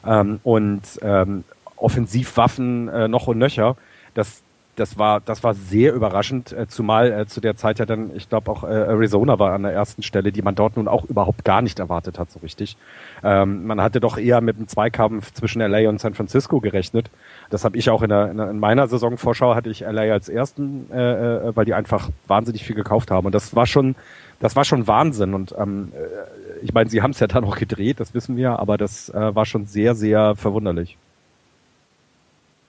ähm, 0.06 0.40
und 0.44 0.82
ähm, 1.02 1.44
Offensivwaffen 1.76 2.88
äh, 2.90 3.08
noch 3.08 3.28
und 3.28 3.38
nöcher. 3.38 3.76
Das 4.14 4.42
das 4.80 4.98
war, 4.98 5.20
das 5.20 5.44
war 5.44 5.54
sehr 5.54 5.94
überraschend, 5.94 6.54
äh, 6.54 6.68
zumal 6.68 7.12
äh, 7.12 7.26
zu 7.28 7.42
der 7.42 7.56
Zeit 7.58 7.80
ja 7.80 7.86
dann, 7.86 8.16
ich 8.16 8.30
glaube 8.30 8.50
auch 8.50 8.64
äh, 8.64 8.68
Arizona 8.68 9.38
war 9.38 9.54
an 9.54 9.64
der 9.64 9.74
ersten 9.74 10.04
Stelle, 10.04 10.32
die 10.32 10.42
man 10.42 10.56
dort 10.56 10.78
nun 10.78 10.88
auch 10.88 11.04
überhaupt 11.06 11.44
gar 11.44 11.62
nicht 11.62 11.80
erwartet 11.80 12.18
hat, 12.18 12.32
so 12.32 12.40
richtig. 12.40 12.78
Ähm, 13.24 13.68
man 13.68 13.82
hatte 13.82 14.00
doch 14.00 14.18
eher 14.18 14.42
mit 14.42 14.56
einem 14.56 14.68
Zweikampf 14.68 15.34
zwischen 15.34 15.62
LA 15.62 15.90
und 15.90 16.00
San 16.00 16.14
Francisco 16.14 16.62
gerechnet. 16.62 17.10
Das 17.50 17.66
habe 17.66 17.78
ich 17.78 17.90
auch 17.90 18.02
in, 18.02 18.10
der, 18.10 18.32
in 18.32 18.60
meiner 18.60 18.88
Saisonvorschau 18.88 19.56
hatte 19.56 19.70
ich 19.70 19.82
LA 19.82 20.14
als 20.14 20.30
ersten, 20.30 20.90
äh, 20.92 21.50
äh, 21.50 21.56
weil 21.56 21.66
die 21.66 21.74
einfach 21.74 22.10
wahnsinnig 22.28 22.64
viel 22.64 22.76
gekauft 22.76 23.12
haben. 23.12 23.26
Und 23.26 23.36
das 23.36 23.56
war 23.56 23.66
schon, 23.66 23.96
das 24.40 24.56
war 24.56 24.64
schon 24.64 24.88
Wahnsinn. 24.88 25.34
Und 25.34 25.54
ähm, 25.58 25.92
äh, 25.94 26.39
ich 26.62 26.74
meine, 26.74 26.90
sie 26.90 27.02
haben 27.02 27.12
es 27.12 27.20
ja 27.20 27.28
dann 27.28 27.44
noch 27.44 27.58
gedreht, 27.58 28.00
das 28.00 28.14
wissen 28.14 28.38
wir, 28.38 28.60
aber 28.60 28.78
das 28.78 29.10
äh, 29.10 29.36
war 29.36 29.46
schon 29.46 29.66
sehr, 29.66 29.96
sehr 29.96 30.36
verwunderlich. 30.36 30.98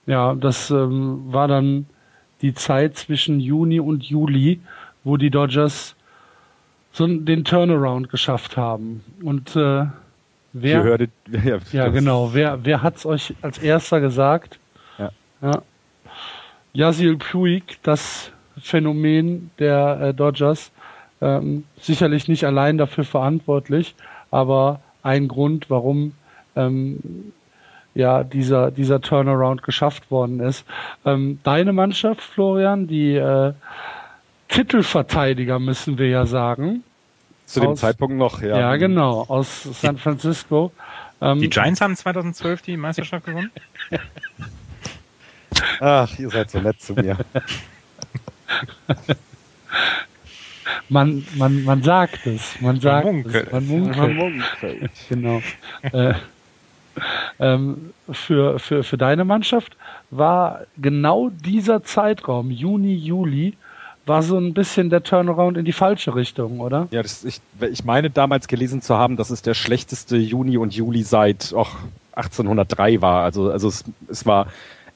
Ja, 0.05 0.33
das 0.33 0.71
ähm, 0.71 1.23
war 1.27 1.47
dann 1.47 1.85
die 2.41 2.53
Zeit 2.53 2.97
zwischen 2.97 3.39
Juni 3.39 3.79
und 3.79 4.03
Juli, 4.03 4.59
wo 5.03 5.17
die 5.17 5.29
Dodgers 5.29 5.95
so 6.91 7.07
den 7.07 7.45
Turnaround 7.45 8.09
geschafft 8.09 8.57
haben. 8.57 9.03
Und 9.23 9.55
äh, 9.55 9.85
wer, 10.53 10.83
hörtet, 10.83 11.11
ja, 11.45 11.59
ja 11.71 11.87
genau, 11.89 12.33
wer, 12.33 12.65
wer 12.65 12.81
hat's 12.81 13.05
euch 13.05 13.35
als 13.41 13.57
erster 13.57 14.01
gesagt? 14.01 14.59
Ja. 14.97 15.11
ja. 15.41 15.61
Yasil 16.73 17.17
Puig, 17.17 17.79
das 17.83 18.31
Phänomen 18.61 19.51
der 19.59 20.01
äh, 20.01 20.13
Dodgers, 20.13 20.71
ähm, 21.21 21.63
sicherlich 21.79 22.27
nicht 22.27 22.45
allein 22.45 22.77
dafür 22.77 23.03
verantwortlich, 23.03 23.95
aber 24.31 24.81
ein 25.03 25.27
Grund, 25.27 25.69
warum 25.69 26.13
ähm, 26.55 27.31
ja 27.93 28.23
dieser 28.23 28.71
dieser 28.71 29.01
Turnaround 29.01 29.63
geschafft 29.63 30.11
worden 30.11 30.39
ist. 30.39 30.65
Ähm, 31.05 31.39
deine 31.43 31.73
Mannschaft, 31.73 32.21
Florian, 32.21 32.87
die 32.87 33.15
äh, 33.15 33.53
Titelverteidiger 34.47 35.59
müssen 35.59 35.97
wir 35.97 36.09
ja 36.09 36.25
sagen. 36.25 36.83
Zu 37.45 37.59
dem 37.59 37.75
Zeitpunkt 37.75 38.15
noch, 38.15 38.41
ja. 38.41 38.57
Ja, 38.57 38.75
genau, 38.77 39.25
aus 39.27 39.63
San 39.81 39.97
Francisco. 39.97 40.71
Ähm, 41.21 41.39
die 41.39 41.49
Giants 41.49 41.81
haben 41.81 41.95
2012 41.95 42.61
die 42.61 42.77
Meisterschaft 42.77 43.25
gewonnen. 43.25 43.51
Ach, 45.79 46.17
ihr 46.17 46.29
seid 46.29 46.49
so 46.49 46.59
nett 46.59 46.81
zu 46.81 46.93
mir. 46.93 47.17
man, 50.89 51.25
man, 51.35 51.63
man 51.63 51.83
sagt 51.83 52.25
es, 52.27 52.59
man 52.61 52.79
sagt 52.79 53.05
man 53.05 53.15
munkelt. 53.15 53.47
es, 53.47 53.51
man 53.51 53.67
munkelt. 53.67 53.97
Man 53.97 54.15
munkelt. 54.15 54.91
genau. 55.09 55.41
Äh, 55.81 56.13
ähm, 57.39 57.93
für, 58.11 58.59
für, 58.59 58.83
für 58.83 58.97
deine 58.97 59.25
Mannschaft 59.25 59.77
war 60.09 60.61
genau 60.77 61.29
dieser 61.29 61.83
Zeitraum, 61.83 62.51
Juni, 62.51 62.95
Juli, 62.95 63.55
war 64.05 64.23
so 64.23 64.37
ein 64.37 64.53
bisschen 64.53 64.89
der 64.89 65.03
Turnaround 65.03 65.57
in 65.57 65.65
die 65.65 65.71
falsche 65.73 66.15
Richtung, 66.15 66.59
oder? 66.59 66.87
Ja, 66.91 67.01
das, 67.01 67.23
ich, 67.23 67.39
ich 67.61 67.85
meine 67.85 68.09
damals 68.09 68.47
gelesen 68.47 68.81
zu 68.81 68.97
haben, 68.97 69.15
dass 69.15 69.29
es 69.29 69.41
der 69.41 69.53
schlechteste 69.53 70.17
Juni 70.17 70.57
und 70.57 70.73
Juli 70.73 71.03
seit 71.03 71.53
och, 71.53 71.77
1803 72.13 73.01
war. 73.01 73.23
Also, 73.23 73.51
also 73.51 73.67
es, 73.67 73.83
es 74.09 74.25
war 74.25 74.47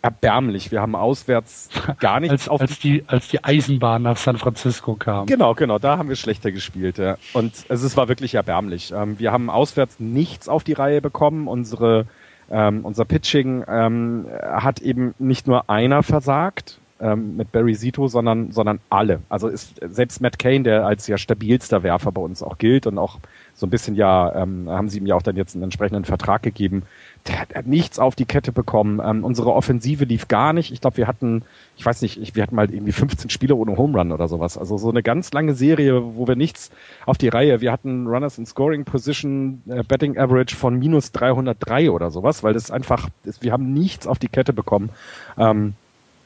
erbärmlich. 0.06 0.72
Wir 0.72 0.82
haben 0.82 0.96
auswärts 0.96 1.70
gar 2.00 2.20
nichts 2.22 2.32
als, 2.32 2.50
auf 2.50 2.62
als 2.62 2.78
die 2.78 3.04
als 3.08 3.28
die 3.28 3.44
Eisenbahn 3.44 4.04
nach 4.04 4.18
San 4.18 4.38
Francisco 4.38 4.94
kam. 4.94 5.26
Genau, 5.26 5.56
genau, 5.56 5.80
da 5.80 5.98
haben 5.98 6.10
wir 6.10 6.16
schlechter 6.16 6.52
gespielt. 6.52 7.00
Ja. 7.00 7.18
Und 7.34 7.66
also 7.70 7.88
es 7.88 7.98
war 7.98 8.08
wirklich 8.08 8.36
erbärmlich. 8.36 8.94
Ähm, 8.96 9.18
wir 9.18 9.32
haben 9.32 9.50
auswärts 9.50 10.00
nichts 10.00 10.48
auf 10.48 10.64
die 10.64 10.74
Reihe 10.74 11.02
bekommen. 11.02 11.48
Unsere 11.48 12.06
ähm, 12.52 12.86
unser 12.86 13.06
Pitching 13.06 13.66
ähm, 13.68 14.28
hat 14.44 14.80
eben 14.80 15.16
nicht 15.18 15.48
nur 15.48 15.72
einer 15.72 16.04
versagt 16.04 16.80
ähm, 17.00 17.36
mit 17.36 17.52
Barry 17.52 17.74
Zito, 17.76 18.08
sondern 18.08 18.52
sondern 18.52 18.80
alle. 18.92 19.22
Also 19.30 19.48
ist 19.48 19.80
selbst 19.82 20.22
Matt 20.22 20.38
Kane, 20.38 20.62
der 20.62 20.86
als 20.86 21.08
ja 21.08 21.18
stabilster 21.18 21.82
Werfer 21.82 22.12
bei 22.12 22.22
uns 22.22 22.44
auch 22.44 22.60
gilt 22.60 22.86
und 22.86 23.00
auch 23.00 23.18
so 23.56 23.66
ein 23.66 23.72
bisschen 23.72 23.96
ja 23.96 24.36
ähm, 24.36 24.70
haben 24.70 24.88
sie 24.88 25.00
ihm 25.00 25.08
ja 25.08 25.16
auch 25.16 25.24
dann 25.24 25.36
jetzt 25.36 25.56
einen 25.56 25.64
entsprechenden 25.64 26.06
Vertrag 26.06 26.44
gegeben 26.44 26.84
der 27.28 27.40
hat 27.40 27.66
nichts 27.66 27.98
auf 27.98 28.16
die 28.16 28.26
Kette 28.26 28.52
bekommen. 28.52 29.02
Ähm, 29.04 29.24
unsere 29.24 29.54
Offensive 29.54 30.06
lief 30.06 30.28
gar 30.28 30.54
nicht. 30.54 30.72
Ich 30.72 30.82
glaube, 30.82 30.98
wir 30.98 31.08
hatten, 31.08 31.44
ich 31.76 31.86
weiß 31.86 32.02
nicht, 32.04 32.22
ich, 32.22 32.36
wir 32.36 32.44
hatten 32.44 32.56
mal 32.56 32.72
irgendwie 32.72 32.92
15 32.92 33.32
Spiele 33.32 33.56
ohne 33.56 33.78
Home 33.78 33.98
Run 33.98 34.12
oder 34.12 34.28
sowas. 34.28 34.58
Also 34.58 34.78
so 34.78 34.90
eine 34.90 35.02
ganz 35.02 35.34
lange 35.34 35.56
Serie, 35.56 36.16
wo 36.16 36.28
wir 36.28 36.36
nichts 36.36 36.70
auf 37.06 37.18
die 37.18 37.30
Reihe. 37.30 37.62
Wir 37.62 37.72
hatten 37.72 38.06
Runners 38.08 38.38
in 38.38 38.46
Scoring 38.46 38.86
Position, 38.86 39.64
äh, 39.68 39.84
Betting 39.84 40.18
Average 40.20 40.56
von 40.56 40.78
minus 40.78 41.12
303 41.14 41.90
oder 41.90 42.12
sowas, 42.12 42.44
weil 42.44 42.54
das 42.54 42.70
einfach, 42.70 43.10
das, 43.24 43.42
wir 43.42 43.52
haben 43.52 43.74
nichts 43.74 44.06
auf 44.06 44.20
die 44.20 44.30
Kette 44.30 44.54
bekommen. 44.54 44.90
Ähm, 45.38 45.74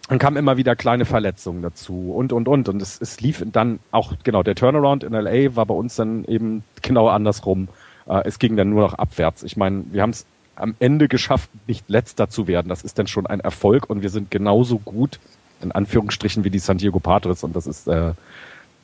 dann 0.09 0.19
kamen 0.19 0.37
immer 0.37 0.57
wieder 0.57 0.75
kleine 0.75 1.05
Verletzungen 1.05 1.61
dazu 1.61 2.11
und, 2.11 2.33
und, 2.33 2.47
und. 2.49 2.67
Und 2.67 2.81
es, 2.81 2.99
es 2.99 3.21
lief 3.21 3.45
dann 3.53 3.79
auch, 3.91 4.13
genau, 4.23 4.43
der 4.43 4.55
Turnaround 4.55 5.03
in 5.03 5.13
LA 5.13 5.55
war 5.55 5.65
bei 5.65 5.75
uns 5.75 5.95
dann 5.95 6.25
eben 6.25 6.63
genau 6.81 7.07
andersrum. 7.07 7.69
Äh, 8.05 8.23
es 8.25 8.39
ging 8.39 8.57
dann 8.57 8.71
nur 8.71 8.81
noch 8.81 8.95
abwärts. 8.95 9.43
Ich 9.43 9.55
meine, 9.55 9.85
wir 9.91 10.01
haben 10.01 10.09
es 10.09 10.25
am 10.59 10.75
Ende 10.79 11.07
geschafft, 11.07 11.49
nicht 11.67 11.89
letzter 11.89 12.29
zu 12.29 12.47
werden. 12.47 12.69
Das 12.69 12.83
ist 12.83 12.99
dann 12.99 13.07
schon 13.07 13.27
ein 13.27 13.39
Erfolg 13.39 13.89
und 13.89 14.01
wir 14.01 14.09
sind 14.09 14.31
genauso 14.31 14.79
gut, 14.79 15.19
in 15.61 15.71
Anführungsstrichen, 15.71 16.43
wie 16.43 16.49
die 16.49 16.59
San 16.59 16.77
Diego 16.77 16.99
Padres 16.99 17.43
und 17.43 17.55
das 17.55 17.67
ist, 17.67 17.87
äh, 17.87 18.13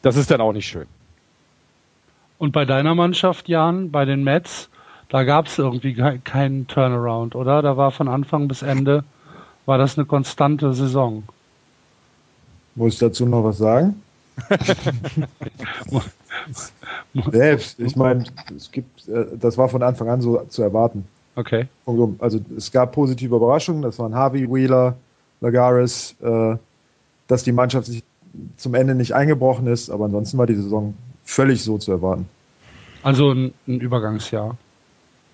das 0.01 0.15
ist 0.17 0.31
dann 0.31 0.41
auch 0.41 0.53
nicht 0.53 0.67
schön. 0.67 0.87
Und 2.37 2.51
bei 2.51 2.65
deiner 2.65 2.95
Mannschaft, 2.95 3.47
Jan, 3.47 3.91
bei 3.91 4.05
den 4.05 4.23
Mets, 4.23 4.69
da 5.09 5.23
gab 5.23 5.47
es 5.47 5.57
irgendwie 5.57 5.95
keinen 6.23 6.67
Turnaround, 6.67 7.35
oder? 7.35 7.61
Da 7.61 7.77
war 7.77 7.91
von 7.91 8.07
Anfang 8.07 8.47
bis 8.47 8.61
Ende, 8.61 9.03
war 9.65 9.77
das 9.77 9.97
eine 9.97 10.05
konstante 10.05 10.73
Saison. 10.73 11.23
Muss 12.75 12.93
ich 12.93 12.99
dazu 12.99 13.25
noch 13.25 13.43
was 13.43 13.57
sagen? 13.57 14.01
Selbst, 17.31 17.79
ich 17.79 17.95
meine, 17.95 18.25
es 18.55 18.69
gibt, 18.71 19.07
äh, 19.07 19.25
das 19.39 19.57
war 19.57 19.69
von 19.69 19.81
Anfang 19.81 20.09
an 20.09 20.21
so 20.21 20.43
zu 20.49 20.61
erwarten. 20.61 21.07
Okay. 21.35 21.67
Also 22.19 22.39
es 22.55 22.71
gab 22.71 22.93
positive 22.93 23.35
Überraschungen, 23.35 23.81
das 23.81 23.99
waren 23.99 24.15
Harvey, 24.15 24.49
Wheeler, 24.49 24.95
Lagares, 25.41 26.15
äh, 26.21 26.55
dass 27.27 27.43
die 27.43 27.51
Mannschaft 27.51 27.87
sich 27.87 28.03
zum 28.57 28.73
Ende 28.73 28.95
nicht 28.95 29.13
eingebrochen 29.13 29.67
ist, 29.67 29.89
aber 29.89 30.05
ansonsten 30.05 30.37
war 30.37 30.45
die 30.45 30.55
Saison 30.55 30.93
völlig 31.23 31.63
so 31.63 31.77
zu 31.77 31.91
erwarten. 31.91 32.27
Also 33.03 33.31
ein, 33.31 33.53
ein 33.67 33.79
Übergangsjahr. 33.79 34.57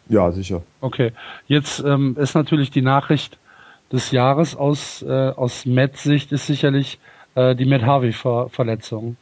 Ja, 0.10 0.32
sicher. 0.32 0.62
Okay. 0.82 1.14
Jetzt 1.48 1.80
ähm, 1.80 2.18
ist 2.20 2.34
natürlich 2.34 2.72
die 2.72 2.82
Nachricht 2.82 3.38
des 3.92 4.12
Jahres 4.12 4.56
aus, 4.56 5.02
äh, 5.02 5.30
aus 5.30 5.66
Matt-Sicht 5.66 6.32
ist 6.32 6.48
sicherlich 6.48 7.00
äh, 7.36 7.56
die 7.56 7.66
Matt 7.66 7.84
Harvey-Verletzung. 7.84 9.16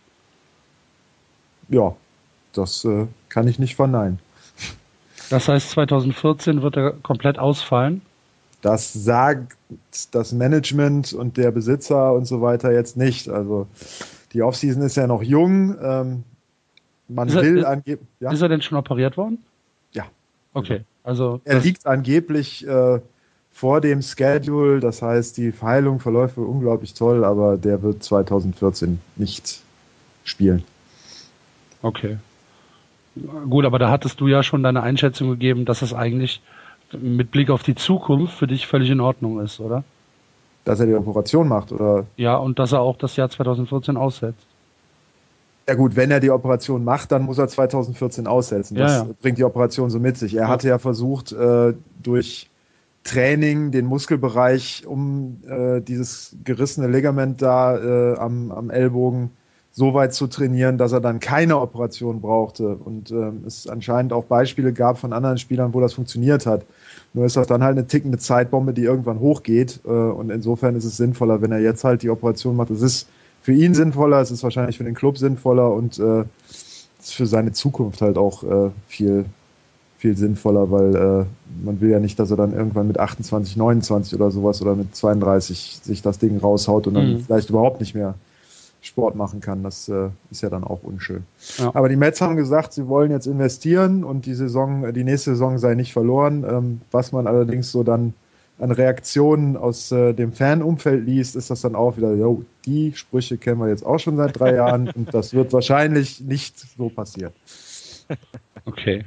Ja, 1.68 1.96
das 2.54 2.86
äh, 2.86 3.08
kann 3.30 3.48
ich 3.48 3.60
nicht 3.60 3.76
verneinen. 3.76 4.20
Das 5.30 5.48
heißt, 5.48 5.72
2014 5.72 6.62
wird 6.62 6.78
er 6.78 6.92
komplett 6.92 7.40
ausfallen? 7.40 8.02
Das 8.62 8.94
sagt 8.94 9.56
das 10.12 10.34
Management 10.34 11.14
und 11.14 11.38
der 11.38 11.52
Besitzer 11.52 12.14
und 12.14 12.26
so 12.26 12.42
weiter 12.42 12.74
jetzt 12.74 12.98
nicht. 12.98 13.30
Also 13.30 13.68
die 14.34 14.42
Offseason 14.42 14.82
ist 14.84 14.96
ja 14.96 15.08
noch 15.08 15.24
jung. 15.24 15.78
Ähm, 15.82 16.24
man 17.08 17.30
ist 17.30 17.36
will 17.36 17.66
angeblich. 17.66 18.08
Ja? 18.20 18.32
Ist 18.32 18.42
er 18.42 18.50
denn 18.50 18.62
schon 18.62 18.78
operiert 18.78 19.18
worden? 19.18 19.44
Ja. 19.94 20.06
Okay. 20.54 20.82
Also 21.04 21.42
er 21.46 21.60
liegt 21.60 21.86
angeblich 21.86 22.68
äh, 22.68 23.00
vor 23.52 23.82
dem 23.82 24.02
Schedule. 24.02 24.80
Das 24.80 25.02
heißt, 25.02 25.38
die 25.38 25.54
Heilung 25.62 26.00
verläuft 26.00 26.38
unglaublich 26.38 26.94
toll, 26.94 27.24
aber 27.24 27.58
der 27.58 27.82
wird 27.82 28.04
2014 28.04 29.00
nicht 29.16 29.62
spielen. 30.24 30.64
Okay. 31.82 32.18
Gut, 33.50 33.66
aber 33.66 33.80
da 33.80 33.90
hattest 33.90 34.22
du 34.22 34.28
ja 34.28 34.44
schon 34.44 34.64
deine 34.64 34.84
Einschätzung 34.84 35.30
gegeben, 35.30 35.66
dass 35.66 35.82
es 35.82 35.94
eigentlich 35.94 36.42
mit 36.92 37.32
Blick 37.32 37.50
auf 37.50 37.64
die 37.64 37.76
Zukunft 37.76 38.34
für 38.34 38.48
dich 38.48 38.68
völlig 38.68 38.90
in 38.90 39.00
Ordnung 39.00 39.40
ist, 39.42 39.60
oder? 39.60 39.84
Dass 40.66 40.80
er 40.80 40.86
die 40.86 40.94
Operation 40.94 41.48
macht, 41.48 41.72
oder? 41.72 42.06
Ja, 42.18 42.38
und 42.38 42.60
dass 42.60 42.72
er 42.72 42.82
auch 42.82 42.98
das 42.98 43.16
Jahr 43.16 43.30
2014 43.30 43.98
aussetzt. 43.98 44.46
Ja 45.68 45.76
gut, 45.76 45.96
wenn 45.96 46.10
er 46.10 46.20
die 46.20 46.32
Operation 46.32 46.84
macht, 46.84 47.12
dann 47.12 47.24
muss 47.24 47.38
er 47.38 47.48
2014 47.48 48.26
aussetzen. 48.26 48.76
Das 48.76 48.92
ja, 48.92 48.98
ja. 49.04 49.10
bringt 49.22 49.38
die 49.38 49.44
Operation 49.44 49.90
so 49.90 50.00
mit 50.00 50.18
sich. 50.18 50.34
Er 50.34 50.44
ja. 50.44 50.48
hatte 50.48 50.68
ja 50.68 50.80
versucht, 50.80 51.32
äh, 51.32 51.74
durch 52.02 52.50
Training 53.04 53.72
den 53.72 53.86
Muskelbereich 53.86 54.86
um 54.86 55.42
äh, 55.48 55.80
dieses 55.82 56.36
gerissene 56.44 56.88
Ligament 56.88 57.42
da 57.42 57.78
äh, 57.78 58.18
am, 58.18 58.52
am 58.52 58.70
Ellbogen 58.70 59.32
so 59.80 59.94
weit 59.94 60.14
zu 60.14 60.28
trainieren, 60.28 60.78
dass 60.78 60.92
er 60.92 61.00
dann 61.00 61.22
keine 61.22 61.58
Operation 61.58 62.20
brauchte. 62.20 62.76
Und 62.76 63.12
ähm, 63.12 63.44
es 63.48 63.66
anscheinend 63.66 64.12
auch 64.12 64.26
Beispiele 64.26 64.74
gab 64.74 64.98
von 64.98 65.14
anderen 65.14 65.38
Spielern, 65.38 65.74
wo 65.74 65.80
das 65.80 65.94
funktioniert 65.94 66.46
hat. 66.46 66.66
Nur 67.14 67.26
ist 67.26 67.38
das 67.38 67.48
dann 67.48 67.64
halt 67.64 67.78
eine 67.78 67.88
tickende 67.88 68.18
Zeitbombe, 68.18 68.74
die 68.74 68.84
irgendwann 68.84 69.22
hochgeht. 69.22 69.80
Äh, 69.86 69.90
und 69.90 70.32
insofern 70.32 70.76
ist 70.76 70.84
es 70.84 70.98
sinnvoller, 70.98 71.42
wenn 71.42 71.54
er 71.54 71.62
jetzt 71.62 71.86
halt 71.86 72.04
die 72.04 72.10
Operation 72.10 72.58
macht. 72.58 72.72
Es 72.72 72.82
ist 72.82 73.08
für 73.42 73.54
ihn 73.54 73.74
sinnvoller, 73.74 74.20
es 74.20 74.32
ist 74.32 74.44
wahrscheinlich 74.44 74.78
für 74.78 74.84
den 74.84 74.96
Club 74.96 75.18
sinnvoller 75.18 75.74
und 75.74 75.98
äh, 75.98 76.26
ist 77.00 77.14
für 77.14 77.26
seine 77.26 77.54
Zukunft 77.54 78.02
halt 78.02 78.18
auch 78.18 78.44
äh, 78.44 78.72
viel, 78.90 79.24
viel 79.98 80.18
sinnvoller, 80.18 80.70
weil 80.72 80.94
äh, 80.94 81.26
man 81.64 81.80
will 81.80 81.90
ja 81.90 82.02
nicht, 82.02 82.20
dass 82.20 82.32
er 82.32 82.38
dann 82.38 82.52
irgendwann 82.52 82.88
mit 82.88 83.00
28, 83.00 83.56
29 83.56 84.20
oder 84.20 84.30
sowas 84.30 84.62
oder 84.62 84.76
mit 84.76 84.94
32 84.94 85.80
sich 85.82 86.02
das 86.02 86.20
Ding 86.20 86.38
raushaut 86.38 86.86
und 86.86 86.96
dann 86.96 87.14
mhm. 87.14 87.20
vielleicht 87.22 87.50
überhaupt 87.50 87.80
nicht 87.80 87.96
mehr 87.96 88.16
Sport 88.82 89.16
machen 89.16 89.42
kann. 89.42 89.64
Das 89.64 89.90
äh, 89.90 90.10
ist 90.32 90.42
ja 90.42 90.50
dann 90.50 90.64
auch 90.64 90.84
unschön. 90.84 91.24
Ja. 91.58 91.72
Aber 91.74 91.90
die 91.90 91.96
Mets 91.96 92.22
haben 92.22 92.36
gesagt, 92.36 92.74
sie 92.74 92.88
wollen 92.88 93.12
jetzt 93.12 93.28
investieren 93.28 94.04
und 94.04 94.26
die 94.26 94.34
Saison, 94.34 94.94
die 94.94 95.04
nächste 95.04 95.32
Saison 95.32 95.58
sei 95.58 95.76
nicht 95.76 95.94
verloren. 95.94 96.46
Ähm, 96.50 96.82
was 96.92 97.12
man 97.12 97.28
allerdings 97.28 97.72
so 97.72 97.84
dann 97.84 98.14
an 98.60 98.72
Reaktionen 98.72 99.58
aus 99.58 99.92
äh, 99.92 100.14
dem 100.14 100.34
Fanumfeld 100.34 101.06
liest, 101.06 101.36
ist 101.36 101.50
das 101.50 101.62
dann 101.62 101.76
auch 101.76 101.98
wieder, 101.98 102.14
yo, 102.14 102.44
die 102.66 102.94
Sprüche 102.94 103.38
kennen 103.38 103.60
wir 103.60 103.70
jetzt 103.70 103.86
auch 103.86 104.00
schon 104.00 104.18
seit 104.18 104.38
drei 104.40 104.56
Jahren 104.56 104.90
und 104.90 105.14
das 105.14 105.34
wird 105.34 105.54
wahrscheinlich 105.54 106.22
nicht 106.22 106.60
so 106.60 106.90
passieren. 106.90 107.34
Okay. 108.66 109.06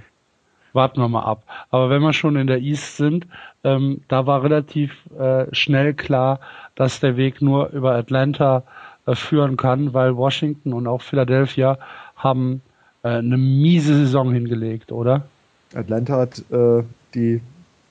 Warten 0.72 1.00
wir 1.00 1.08
mal 1.08 1.24
ab. 1.24 1.44
Aber 1.70 1.90
wenn 1.90 2.00
wir 2.00 2.14
schon 2.14 2.36
in 2.36 2.46
der 2.46 2.58
East 2.58 2.96
sind, 2.96 3.26
ähm, 3.62 4.02
da 4.08 4.26
war 4.26 4.42
relativ 4.42 4.92
äh, 5.16 5.46
schnell 5.54 5.92
klar, 5.94 6.40
dass 6.74 7.00
der 7.00 7.16
Weg 7.16 7.42
nur 7.42 7.68
über 7.68 7.94
Atlanta 7.94 8.58
äh, 8.58 8.62
führen 9.08 9.56
kann, 9.56 9.94
weil 9.94 10.16
Washington 10.16 10.72
und 10.72 10.86
auch 10.86 11.02
Philadelphia 11.02 11.78
haben 12.16 12.62
äh, 13.02 13.08
eine 13.08 13.36
miese 13.36 13.94
Saison 13.94 14.32
hingelegt, 14.32 14.92
oder? 14.92 15.26
Atlanta 15.74 16.18
hat 16.18 16.42
äh, 16.50 16.84
die 17.14 17.40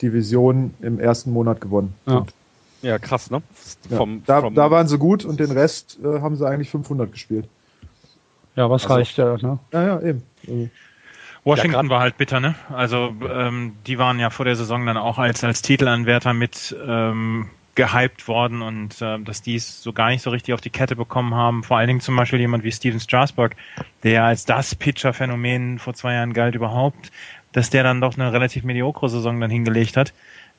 Division 0.01 0.73
im 0.81 0.99
ersten 0.99 1.31
Monat 1.31 1.61
gewonnen. 1.61 1.93
Ja, 2.05 2.25
ja 2.81 2.99
krass, 2.99 3.29
ne? 3.29 3.41
Vom, 3.89 4.23
ja, 4.27 4.41
da, 4.41 4.49
da, 4.49 4.71
waren 4.71 4.87
sie 4.87 4.97
gut 4.97 5.25
und 5.25 5.39
den 5.39 5.51
Rest 5.51 5.99
äh, 6.03 6.21
haben 6.21 6.35
sie 6.35 6.47
eigentlich 6.47 6.69
500 6.69 7.11
gespielt. 7.11 7.47
Ja, 8.55 8.69
was 8.69 8.83
also, 8.83 8.95
reicht 8.95 9.17
ja, 9.17 9.37
ne? 9.37 9.59
Ja, 9.71 9.83
ja, 9.83 10.01
eben. 10.01 10.23
Also, 10.47 10.69
Washington 11.43 11.85
ja, 11.85 11.89
war 11.89 12.01
halt 12.01 12.17
bitter, 12.17 12.39
ne? 12.39 12.55
Also 12.69 13.15
ähm, 13.27 13.73
die 13.87 13.97
waren 13.97 14.19
ja 14.19 14.29
vor 14.29 14.45
der 14.45 14.55
Saison 14.55 14.85
dann 14.85 14.97
auch 14.97 15.17
als 15.17 15.43
als 15.43 15.63
Titelanwärter 15.63 16.33
mit 16.33 16.75
ähm, 16.85 17.49
gehypt 17.75 18.27
worden 18.27 18.61
und 18.61 19.01
äh, 19.01 19.19
dass 19.19 19.41
die 19.41 19.55
es 19.55 19.81
so 19.81 19.93
gar 19.93 20.09
nicht 20.09 20.21
so 20.21 20.29
richtig 20.29 20.53
auf 20.53 20.61
die 20.61 20.69
Kette 20.69 20.95
bekommen 20.95 21.35
haben. 21.35 21.63
Vor 21.63 21.77
allen 21.77 21.87
Dingen 21.87 22.01
zum 22.01 22.15
Beispiel 22.15 22.39
jemand 22.39 22.63
wie 22.63 22.71
Steven 22.71 22.99
Strasburg, 22.99 23.55
der 24.03 24.25
als 24.25 24.45
das 24.45 24.75
Pitcher-Phänomen 24.75 25.79
vor 25.79 25.93
zwei 25.93 26.13
Jahren 26.13 26.33
galt 26.33 26.55
überhaupt, 26.55 27.11
dass 27.51 27.69
der 27.69 27.83
dann 27.83 28.01
doch 28.01 28.15
eine 28.15 28.33
relativ 28.33 28.63
mediokre 28.63 29.09
Saison 29.09 29.39
dann 29.39 29.49
hingelegt 29.49 29.97
hat, 29.97 30.13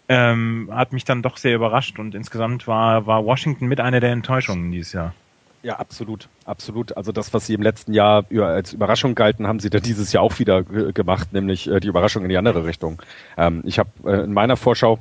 ähm, 0.09 0.71
hat 0.73 0.93
mich 0.93 1.05
dann 1.05 1.23
doch 1.23 1.37
sehr 1.37 1.55
überrascht 1.55 1.99
und 1.99 2.15
insgesamt 2.15 2.67
war, 2.67 3.07
war 3.07 3.25
Washington 3.25 3.67
mit 3.67 3.81
einer 3.81 4.01
der 4.01 4.13
Enttäuschungen 4.13 4.71
dieses 4.73 4.93
Jahr. 4.93 5.15
Ja, 5.63 5.77
absolut, 5.77 6.29
absolut. 6.45 6.97
Also 6.97 7.13
das, 7.13 7.33
was 7.33 7.47
sie 7.47 7.55
im 7.55 7.63
letzten 7.63 7.93
Jahr 7.93 8.25
als 8.33 8.73
Überraschung 8.73 9.15
galten, 9.15 9.47
haben 9.47 9.61
sie 9.61 9.71
dann 9.71 9.83
dieses 9.83 10.13
Jahr 10.13 10.25
auch 10.25 10.41
wieder 10.41 10.65
gemacht, 10.65 11.33
nämlich 11.33 11.69
äh, 11.71 11.79
die 11.79 11.87
Überraschung 11.87 12.25
in 12.25 12.31
die 12.31 12.37
andere 12.37 12.65
Richtung. 12.65 13.01
Ähm, 13.37 13.63
ich 13.65 13.79
habe 13.79 13.91
äh, 14.05 14.25
in 14.25 14.33
meiner 14.33 14.57
Vorschau 14.57 14.99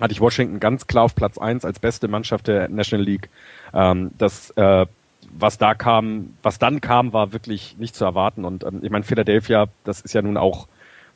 hatte 0.00 0.12
ich 0.12 0.20
Washington 0.20 0.60
ganz 0.60 0.86
klar 0.86 1.04
auf 1.04 1.14
Platz 1.14 1.38
eins 1.38 1.64
als 1.64 1.78
beste 1.78 2.08
Mannschaft 2.08 2.48
der 2.48 2.68
National 2.68 3.04
League. 3.04 3.30
Ähm, 3.72 4.10
das, 4.18 4.50
äh, 4.50 4.86
was 5.32 5.58
da 5.58 5.74
kam, 5.74 6.34
was 6.42 6.58
dann 6.58 6.80
kam, 6.80 7.12
war 7.12 7.32
wirklich 7.32 7.76
nicht 7.78 7.94
zu 7.94 8.04
erwarten. 8.04 8.44
Und 8.44 8.64
ähm, 8.64 8.80
ich 8.82 8.90
meine, 8.90 9.04
Philadelphia, 9.04 9.66
das 9.84 10.00
ist 10.00 10.14
ja 10.14 10.22
nun 10.22 10.36
auch 10.36 10.68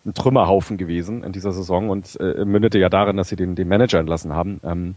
ein 0.07 0.15
Trümmerhaufen 0.15 0.77
gewesen 0.77 1.25
in 1.25 1.33
dieser 1.33 1.53
Saison 1.53 1.91
und 1.91 2.19
äh, 2.21 2.45
mündete 2.45 2.79
ja 2.79 2.89
darin, 2.89 3.17
dass 3.17 3.29
sie 3.29 3.37
den, 3.37 3.55
den 3.55 3.69
Manager 3.69 3.99
entlassen 3.99 4.33
haben. 4.33 4.61
Ähm, 4.65 4.95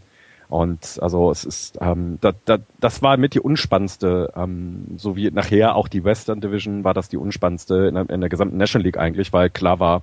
und 0.48 0.98
also 1.00 1.30
es 1.30 1.44
ist, 1.44 1.78
ähm, 1.80 2.18
da, 2.20 2.32
da, 2.44 2.58
das 2.78 3.02
war 3.02 3.16
mit 3.16 3.34
die 3.34 3.40
unspannendste, 3.40 4.32
ähm, 4.36 4.98
so 4.98 5.16
wie 5.16 5.30
nachher 5.30 5.74
auch 5.76 5.88
die 5.88 6.04
Western 6.04 6.40
Division 6.40 6.84
war 6.84 6.92
das 6.92 7.08
die 7.08 7.16
unspannendste 7.16 7.86
in 7.86 7.96
in 7.96 8.20
der 8.20 8.28
gesamten 8.28 8.58
National 8.58 8.84
League 8.84 8.98
eigentlich, 8.98 9.32
weil 9.32 9.48
klar 9.48 9.80
war, 9.80 10.02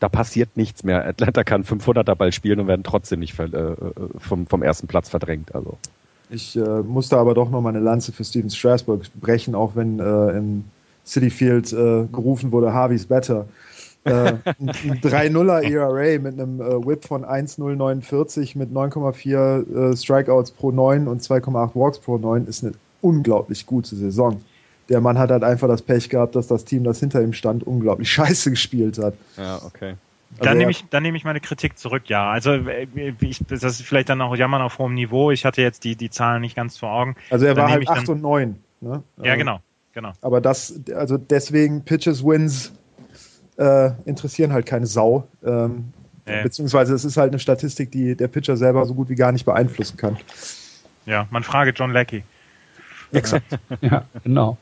da 0.00 0.08
passiert 0.08 0.56
nichts 0.56 0.82
mehr. 0.82 1.06
Atlanta 1.06 1.44
kann 1.44 1.62
500er 1.62 2.14
Ball 2.14 2.32
spielen 2.32 2.58
und 2.58 2.66
werden 2.66 2.82
trotzdem 2.82 3.20
nicht 3.20 3.38
äh, 3.38 3.74
vom, 4.18 4.46
vom 4.46 4.62
ersten 4.62 4.88
Platz 4.88 5.08
verdrängt. 5.08 5.54
Also. 5.54 5.76
Ich 6.30 6.56
äh, 6.56 6.82
musste 6.82 7.18
aber 7.18 7.34
doch 7.34 7.50
noch 7.50 7.60
mal 7.60 7.68
eine 7.68 7.80
Lanze 7.80 8.12
für 8.12 8.24
Steven 8.24 8.50
Strasburg 8.50 9.02
brechen, 9.20 9.54
auch 9.54 9.76
wenn 9.76 10.00
äh, 10.00 10.30
im 10.30 10.64
City 11.04 11.30
Field 11.30 11.72
äh, 11.72 12.06
gerufen 12.10 12.50
wurde, 12.50 12.72
Harvey's 12.72 13.06
better. 13.06 13.46
äh, 14.04 14.10
ein 14.10 14.70
3-0er 14.70 15.62
ERA 15.70 16.18
mit 16.18 16.40
einem 16.40 16.60
äh, 16.62 16.86
Whip 16.86 17.04
von 17.04 17.24
1-0-49 17.24 18.56
mit 18.56 18.70
9,4 18.70 19.92
äh, 19.92 19.96
Strikeouts 19.96 20.52
pro 20.52 20.70
9 20.70 21.08
und 21.08 21.20
2,8 21.22 21.70
Walks 21.74 21.98
pro 21.98 22.16
9 22.16 22.46
ist 22.46 22.64
eine 22.64 22.72
unglaublich 23.02 23.66
gute 23.66 23.94
Saison 23.94 24.40
der 24.90 25.00
Mann 25.00 25.18
hat 25.18 25.30
halt 25.30 25.44
einfach 25.44 25.68
das 25.68 25.82
Pech 25.82 26.10
gehabt, 26.10 26.36
dass 26.36 26.48
das 26.48 26.64
Team, 26.64 26.84
das 26.84 27.00
hinter 27.00 27.22
ihm 27.22 27.32
stand, 27.32 27.62
unglaublich 27.62 28.10
scheiße 28.12 28.50
gespielt 28.50 28.98
hat. 28.98 29.14
Ja, 29.36 29.62
okay. 29.64 29.94
Also 30.32 30.44
dann 30.44 30.58
nehme 30.58 30.70
ich, 30.70 30.84
dann 30.90 31.02
nehme 31.02 31.16
ich 31.16 31.24
meine 31.24 31.40
Kritik 31.40 31.76
zurück, 31.78 32.04
ja. 32.06 32.30
Also 32.30 32.52
äh, 32.52 32.86
ich, 33.20 33.40
das 33.48 33.62
ist 33.62 33.82
vielleicht 33.82 34.08
dann 34.10 34.20
auch 34.20 34.36
Jammern 34.36 34.62
auf 34.62 34.78
hohem 34.78 34.94
Niveau. 34.94 35.30
Ich 35.30 35.44
hatte 35.44 35.60
jetzt 35.62 35.82
die, 35.84 35.96
die 35.96 36.10
Zahlen 36.10 36.40
nicht 36.40 36.54
ganz 36.54 36.78
vor 36.78 36.92
Augen. 36.92 37.16
Also 37.30 37.46
er 37.46 37.54
dann 37.54 37.64
war 37.64 37.72
halt 37.72 37.88
8 37.88 38.08
und 38.10 38.22
9. 38.22 38.56
Ne? 38.80 39.02
Ja, 39.22 39.36
genau, 39.36 39.60
genau. 39.92 40.12
Aber 40.20 40.40
das, 40.40 40.80
also 40.94 41.18
deswegen 41.18 41.84
Pitches 41.84 42.24
Wins 42.24 42.72
äh, 43.58 43.90
interessieren 44.04 44.52
halt 44.52 44.66
keine 44.66 44.86
Sau. 44.86 45.26
Ähm, 45.44 45.92
äh. 46.26 46.42
Beziehungsweise 46.42 46.94
es 46.94 47.04
ist 47.04 47.16
halt 47.16 47.32
eine 47.32 47.40
Statistik, 47.40 47.90
die 47.90 48.14
der 48.14 48.28
Pitcher 48.28 48.56
selber 48.56 48.86
so 48.86 48.94
gut 48.94 49.08
wie 49.08 49.16
gar 49.16 49.32
nicht 49.32 49.44
beeinflussen 49.44 49.96
kann. 49.96 50.16
Ja, 51.06 51.26
man 51.30 51.42
frage 51.42 51.72
John 51.72 51.92
Leckie. 51.92 52.22
Exakt. 53.12 53.58
ja, 53.80 54.04
genau. 54.24 54.58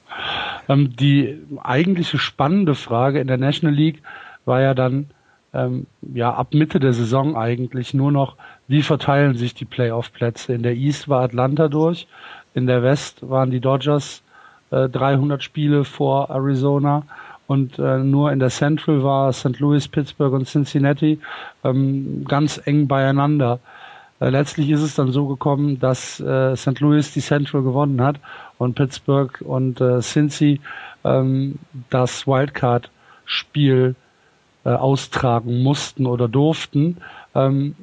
Ähm, 0.69 0.97
die 0.97 1.41
eigentliche 1.63 2.19
spannende 2.19 2.75
Frage 2.75 3.21
in 3.21 3.27
der 3.27 3.39
National 3.39 3.75
League 3.75 4.03
war 4.45 4.61
ja 4.61 4.75
dann, 4.75 5.11
ähm, 5.53 5.87
ja, 6.01 6.33
ab 6.33 6.55
Mitte 6.55 6.81
der 6.81 6.93
Saison 6.93 7.37
eigentlich 7.37 7.95
nur 7.95 8.13
noch, 8.13 8.37
wie 8.67 8.83
verteilen 8.83 9.37
sich 9.37 9.55
die 9.55 9.65
Playoff-Plätze? 9.65 10.55
In 10.55 10.63
der 10.63 10.75
East 10.75 11.09
war 11.09 11.23
Atlanta 11.23 11.69
durch, 11.69 12.07
in 12.55 12.67
der 12.67 12.83
West 12.83 13.29
waren 13.29 13.51
die 13.51 13.61
Dodgers 13.61 14.23
äh, 14.71 14.89
300 14.89 15.43
Spiele 15.43 15.85
vor 15.85 16.31
Arizona 16.31 17.05
und 17.47 17.79
äh, 17.79 17.99
nur 17.99 18.31
in 18.31 18.41
der 18.41 18.51
Central 18.51 19.03
war 19.03 19.33
St. 19.33 19.59
Louis, 19.59 19.89
Pittsburgh 19.89 20.35
und 20.35 20.47
Cincinnati 20.47 21.19
ähm, 21.65 22.25
ganz 22.29 22.61
eng 22.63 22.89
beieinander. 22.89 23.59
Äh, 24.21 24.31
letztlich 24.31 24.71
ist 24.71 24.83
es 24.83 24.95
dann 24.95 25.13
so 25.13 25.27
gekommen, 25.27 25.79
dass 25.79 26.21
äh, 26.21 26.57
St. 26.57 26.81
Louis 26.81 27.13
die 27.13 27.21
Central 27.21 27.63
gewonnen 27.63 28.03
hat 28.03 28.21
und 28.59 28.75
Pittsburgh 28.75 29.41
und 29.43 29.81
äh, 29.81 30.01
Cincy 30.01 30.61
ähm, 31.05 31.59
das 31.91 32.27
Wildcard-Spiel 32.27 33.95
äh, 34.65 34.69
austragen 34.71 35.63
mussten 35.63 36.07
oder 36.07 36.29
durften. 36.29 36.99
Ähm, 37.35 37.77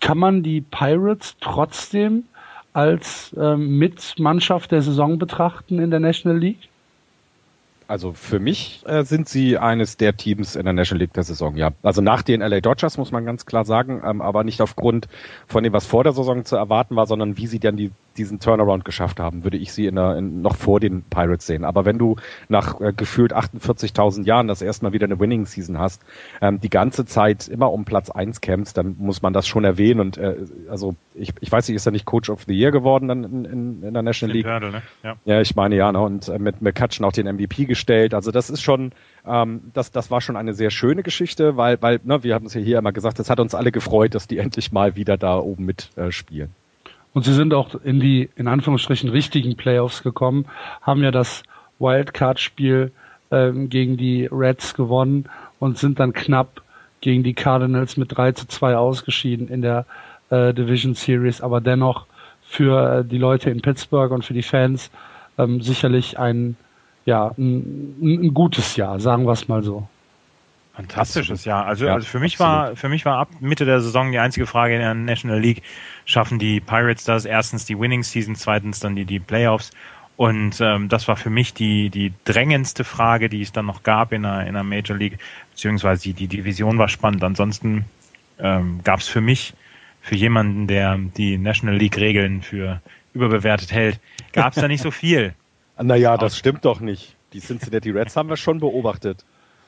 kann 0.00 0.18
man 0.18 0.42
die 0.42 0.60
Pirates 0.60 1.36
trotzdem 1.40 2.24
als 2.72 3.34
ähm, 3.38 3.78
Mitmannschaft 3.78 4.70
der 4.70 4.82
Saison 4.82 5.18
betrachten 5.18 5.78
in 5.78 5.90
der 5.90 6.00
National 6.00 6.38
League? 6.38 6.68
Also 7.88 8.12
für 8.12 8.40
mich 8.40 8.82
äh, 8.86 9.04
sind 9.04 9.28
sie 9.28 9.58
eines 9.58 9.96
der 9.96 10.16
Teams 10.16 10.56
in 10.56 10.64
der 10.64 10.72
National 10.72 11.02
League 11.02 11.12
der 11.12 11.22
Saison, 11.22 11.56
ja. 11.56 11.70
Also 11.82 12.02
nach 12.02 12.22
den 12.22 12.40
LA 12.40 12.60
Dodgers 12.60 12.98
muss 12.98 13.12
man 13.12 13.24
ganz 13.24 13.46
klar 13.46 13.64
sagen, 13.64 14.02
ähm, 14.04 14.20
aber 14.20 14.42
nicht 14.42 14.60
aufgrund 14.60 15.06
von 15.46 15.62
dem, 15.62 15.72
was 15.72 15.86
vor 15.86 16.02
der 16.02 16.12
Saison 16.12 16.44
zu 16.44 16.56
erwarten 16.56 16.96
war, 16.96 17.06
sondern 17.06 17.36
wie 17.36 17.46
sie 17.46 17.60
dann 17.60 17.76
die 17.76 17.92
diesen 18.18 18.40
Turnaround 18.40 18.84
geschafft 18.84 19.20
haben, 19.20 19.44
würde 19.44 19.56
ich 19.56 19.72
sie 19.72 19.86
in 19.86 19.96
der, 19.96 20.16
in, 20.16 20.42
noch 20.42 20.56
vor 20.56 20.80
den 20.80 21.02
Pirates 21.02 21.46
sehen. 21.46 21.64
Aber 21.64 21.84
wenn 21.84 21.98
du 21.98 22.16
nach 22.48 22.80
äh, 22.80 22.92
gefühlt 22.92 23.34
48.000 23.34 24.24
Jahren 24.24 24.48
das 24.48 24.62
erstmal 24.62 24.92
wieder 24.92 25.04
eine 25.04 25.20
Winning 25.20 25.46
Season 25.46 25.78
hast, 25.78 26.02
ähm, 26.40 26.60
die 26.60 26.70
ganze 26.70 27.04
Zeit 27.04 27.48
immer 27.48 27.72
um 27.72 27.84
Platz 27.84 28.10
eins 28.10 28.40
kämpfst, 28.40 28.76
dann 28.76 28.96
muss 28.98 29.22
man 29.22 29.32
das 29.32 29.46
schon 29.46 29.64
erwähnen. 29.64 30.00
Und 30.00 30.18
äh, 30.18 30.36
also 30.68 30.96
ich, 31.14 31.32
ich 31.40 31.50
weiß 31.50 31.68
nicht, 31.68 31.76
ist 31.76 31.86
er 31.86 31.92
nicht 31.92 32.04
Coach 32.04 32.30
of 32.30 32.44
the 32.46 32.54
Year 32.54 32.70
geworden 32.70 33.08
dann 33.08 33.24
in, 33.24 33.44
in, 33.44 33.82
in 33.82 33.94
der 33.94 34.02
National 34.02 34.36
League? 34.36 34.46
Hurdle, 34.46 34.70
ne? 34.70 34.82
ja. 35.02 35.16
ja, 35.24 35.40
ich 35.40 35.54
meine 35.56 35.76
ja, 35.76 35.92
ne? 35.92 36.00
und 36.00 36.28
äh, 36.28 36.38
mit 36.38 36.62
McCutcheon 36.62 37.04
auch 37.04 37.12
den 37.12 37.26
MVP 37.26 37.66
gestellt. 37.66 38.14
Also 38.14 38.30
das 38.30 38.50
ist 38.50 38.62
schon, 38.62 38.92
ähm, 39.26 39.70
das, 39.72 39.90
das 39.90 40.10
war 40.10 40.20
schon 40.20 40.36
eine 40.36 40.54
sehr 40.54 40.70
schöne 40.70 41.02
Geschichte, 41.02 41.56
weil, 41.56 41.80
weil 41.82 42.00
ne, 42.04 42.22
wir 42.22 42.34
haben 42.34 42.46
es 42.46 42.54
ja 42.54 42.60
hier 42.60 42.78
immer 42.78 42.92
gesagt, 42.92 43.18
es 43.18 43.30
hat 43.30 43.40
uns 43.40 43.54
alle 43.54 43.72
gefreut, 43.72 44.14
dass 44.14 44.26
die 44.26 44.38
endlich 44.46 44.72
mal 44.72 44.96
wieder 44.96 45.16
da 45.16 45.38
oben 45.38 45.64
mitspielen. 45.64 46.48
Äh, 46.50 46.65
und 47.16 47.22
sie 47.22 47.32
sind 47.32 47.54
auch 47.54 47.74
in 47.82 47.98
die, 47.98 48.28
in 48.36 48.46
Anführungsstrichen, 48.46 49.08
richtigen 49.08 49.56
Playoffs 49.56 50.02
gekommen, 50.02 50.44
haben 50.82 51.02
ja 51.02 51.10
das 51.10 51.44
Wildcard-Spiel 51.78 52.92
ähm, 53.30 53.70
gegen 53.70 53.96
die 53.96 54.28
Reds 54.30 54.74
gewonnen 54.74 55.24
und 55.58 55.78
sind 55.78 55.98
dann 55.98 56.12
knapp 56.12 56.60
gegen 57.00 57.22
die 57.22 57.32
Cardinals 57.32 57.96
mit 57.96 58.14
3 58.14 58.32
zu 58.32 58.46
2 58.46 58.76
ausgeschieden 58.76 59.48
in 59.48 59.62
der 59.62 59.86
äh, 60.28 60.52
Division 60.52 60.92
Series, 60.92 61.40
aber 61.40 61.62
dennoch 61.62 62.04
für 62.42 62.98
äh, 62.98 63.04
die 63.06 63.16
Leute 63.16 63.48
in 63.48 63.62
Pittsburgh 63.62 64.12
und 64.12 64.22
für 64.22 64.34
die 64.34 64.42
Fans 64.42 64.90
ähm, 65.38 65.62
sicherlich 65.62 66.18
ein, 66.18 66.54
ja, 67.06 67.32
ein, 67.38 67.96
ein 67.98 68.34
gutes 68.34 68.76
Jahr, 68.76 69.00
sagen 69.00 69.24
wir 69.24 69.32
es 69.32 69.48
mal 69.48 69.62
so. 69.62 69.88
Fantastisches 70.76 71.46
Jahr. 71.46 71.64
Also, 71.64 71.86
ja, 71.86 71.94
also 71.94 72.06
für 72.06 72.20
mich 72.20 72.34
absolut. 72.34 72.52
war 72.52 72.76
für 72.76 72.88
mich 72.90 73.06
war 73.06 73.18
ab 73.18 73.30
Mitte 73.40 73.64
der 73.64 73.80
Saison 73.80 74.12
die 74.12 74.18
einzige 74.18 74.46
Frage 74.46 74.74
in 74.74 74.80
der 74.80 74.92
National 74.92 75.40
League: 75.40 75.62
Schaffen 76.04 76.38
die 76.38 76.60
Pirates 76.60 77.04
das? 77.04 77.24
Erstens 77.24 77.64
die 77.64 77.78
Winning 77.78 78.02
Season, 78.02 78.36
zweitens 78.36 78.78
dann 78.78 78.94
die 78.94 79.06
die 79.06 79.18
Playoffs. 79.18 79.70
Und 80.16 80.60
ähm, 80.60 80.88
das 80.88 81.08
war 81.08 81.16
für 81.16 81.30
mich 81.30 81.54
die, 81.54 81.88
die 81.88 82.12
drängendste 82.24 82.84
Frage, 82.84 83.28
die 83.28 83.42
es 83.42 83.52
dann 83.52 83.66
noch 83.66 83.82
gab 83.82 84.12
in 84.12 84.24
einer, 84.24 84.42
in 84.42 84.48
einer 84.48 84.64
Major 84.64 84.96
League, 84.96 85.18
beziehungsweise 85.50 86.02
die, 86.02 86.12
die 86.14 86.28
Division 86.28 86.78
war 86.78 86.88
spannend. 86.88 87.22
Ansonsten 87.22 87.84
ähm, 88.38 88.80
gab 88.82 89.00
es 89.00 89.08
für 89.08 89.20
mich, 89.20 89.54
für 90.00 90.14
jemanden, 90.14 90.66
der 90.66 90.98
die 90.98 91.36
National 91.36 91.76
League-Regeln 91.76 92.42
für 92.42 92.80
überbewertet 93.12 93.72
hält, 93.72 94.00
gab 94.32 94.54
es 94.54 94.60
da 94.60 94.68
nicht 94.68 94.82
so 94.82 94.90
viel. 94.90 95.34
Naja, 95.78 96.16
das 96.16 96.38
stimmt 96.38 96.64
doch 96.64 96.80
nicht. 96.80 97.16
Die 97.34 97.40
Cincinnati 97.40 97.90
Reds 97.90 98.16
haben 98.16 98.30
wir 98.30 98.38
schon 98.38 98.60
beobachtet. 98.60 99.26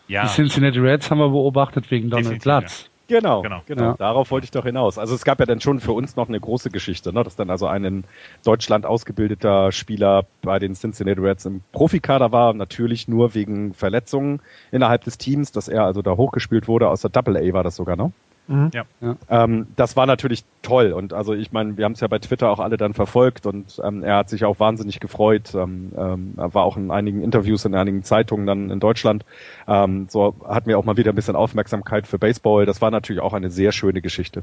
Ja. 0.09 0.23
Die 0.23 0.29
Cincinnati 0.29 0.79
Reds 0.79 1.11
haben 1.11 1.19
wir 1.19 1.29
beobachtet 1.29 1.91
wegen 1.91 2.11
Donald 2.11 2.43
Platz. 2.43 2.91
Genau, 3.09 3.41
genau. 3.41 3.63
genau. 3.65 3.83
Ja. 3.83 3.97
Darauf 3.97 4.31
wollte 4.31 4.45
ich 4.45 4.51
doch 4.51 4.65
hinaus. 4.65 4.99
Also 4.99 5.15
es 5.15 5.25
gab 5.25 5.41
ja 5.41 5.47
dann 5.47 5.63
schon 5.63 5.81
für 5.81 5.93
uns 5.93 6.17
noch 6.17 6.29
eine 6.29 6.39
große 6.39 6.71
Geschichte, 6.71 7.13
ne? 7.13 7.25
dass 7.25 7.37
dann 7.37 7.49
also 7.49 7.67
ein 7.67 7.85
in 7.85 8.05
Deutschland 8.45 8.85
ausgebildeter 8.85 9.73
Spieler 9.73 10.27
bei 10.43 10.59
den 10.59 10.75
Cincinnati 10.75 11.19
Reds 11.19 11.47
im 11.47 11.63
Profikader 11.73 12.33
war, 12.33 12.53
natürlich 12.53 13.09
nur 13.09 13.35
wegen 13.35 13.73
Verletzungen 13.73 14.43
innerhalb 14.71 15.05
des 15.05 15.17
Teams, 15.17 15.53
dass 15.53 15.69
er 15.69 15.85
also 15.85 16.03
da 16.03 16.19
hochgespielt 16.19 16.69
wurde, 16.69 16.91
aus 16.91 17.01
der 17.01 17.11
Double 17.11 17.39
A 17.39 17.53
war 17.55 17.65
das 17.65 17.77
sogar, 17.77 17.97
ne? 17.97 18.13
Mhm. 18.49 18.71
Ja. 18.73 19.17
Ähm, 19.29 19.67
das 19.77 19.95
war 19.97 20.07
natürlich 20.07 20.43
toll 20.63 20.93
und 20.93 21.13
also 21.13 21.35
ich 21.35 21.53
meine, 21.53 21.77
wir 21.77 21.85
haben 21.85 21.93
es 21.93 22.01
ja 22.01 22.09
bei 22.09 22.19
Twitter 22.19 22.51
auch 22.51 22.61
alle 22.61 22.79
dann 22.79 22.95
verfolgt 22.95 23.45
und 23.47 23.79
ähm, 23.85 24.03
er 24.03 24.17
hat 24.17 24.31
sich 24.31 24.47
auch 24.47 24.59
wahnsinnig 24.59 25.01
gefreut. 25.01 25.55
Ähm, 25.55 25.93
ähm, 25.97 26.35
er 26.39 26.55
war 26.55 26.65
auch 26.65 26.79
in 26.79 26.91
einigen 26.91 27.23
Interviews 27.23 27.67
in 27.67 27.75
einigen 27.75 28.03
Zeitungen 28.05 28.47
dann 28.47 28.71
in 28.71 28.81
Deutschland. 28.81 29.27
Ähm, 29.67 30.07
so 30.09 30.35
hatten 30.49 30.67
wir 30.67 30.79
auch 30.79 30.85
mal 30.85 30.97
wieder 30.97 31.13
ein 31.13 31.15
bisschen 31.15 31.37
Aufmerksamkeit 31.37 32.07
für 32.07 32.19
Baseball. 32.19 32.65
Das 32.65 32.81
war 32.81 32.91
natürlich 32.91 33.21
auch 33.21 33.35
eine 33.35 33.51
sehr 33.51 33.73
schöne 33.73 34.01
Geschichte. 34.01 34.43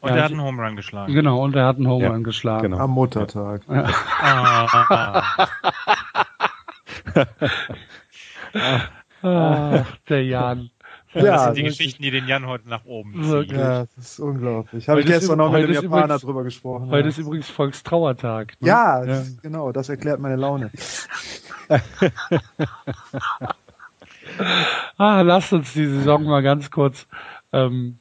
Und 0.00 0.10
ja, 0.10 0.16
er 0.16 0.24
hat 0.24 0.32
einen 0.32 0.42
Home 0.42 0.62
Run 0.62 0.76
geschlagen. 0.76 1.14
Genau, 1.14 1.42
und 1.42 1.56
er 1.56 1.66
hat 1.66 1.76
einen 1.76 1.88
Home 1.88 2.04
Run 2.06 2.18
ja, 2.18 2.24
geschlagen. 2.24 2.62
Genau. 2.64 2.78
Am 2.78 2.90
Muttertag. 2.90 3.62
Ja. 3.68 3.88
ah, 9.22 9.84
der 10.08 10.24
Jan. 10.24 10.70
Ja, 11.14 11.22
das 11.22 11.44
sind 11.44 11.56
die 11.56 11.62
Geschichten, 11.62 12.02
die 12.02 12.10
den 12.10 12.26
Jan 12.26 12.46
heute 12.46 12.68
nach 12.68 12.84
oben 12.84 13.12
ziehen. 13.22 13.56
Ja, 13.56 13.86
das 13.96 14.12
ist 14.12 14.18
unglaublich. 14.20 14.88
Habe 14.88 15.00
ich 15.00 15.06
gestern 15.06 15.38
noch 15.38 15.52
mit 15.52 15.62
dem 15.62 15.72
Japaner 15.72 16.04
übrigens, 16.04 16.22
drüber 16.22 16.44
gesprochen. 16.44 16.90
Heute 16.90 17.04
ja. 17.04 17.08
ist 17.08 17.18
übrigens 17.18 17.48
Volkstrauertag. 17.50 18.54
Ne? 18.60 18.68
Ja, 18.68 19.00
ja. 19.00 19.06
Das, 19.06 19.40
genau, 19.42 19.72
das 19.72 19.88
erklärt 19.88 20.20
meine 20.20 20.36
Laune. 20.36 20.70
ah, 24.98 25.20
lasst 25.22 25.52
uns 25.52 25.72
die 25.72 25.86
Saison 25.86 26.24
mal 26.24 26.42
ganz 26.42 26.70
kurz 26.70 27.06
ähm, 27.52 27.98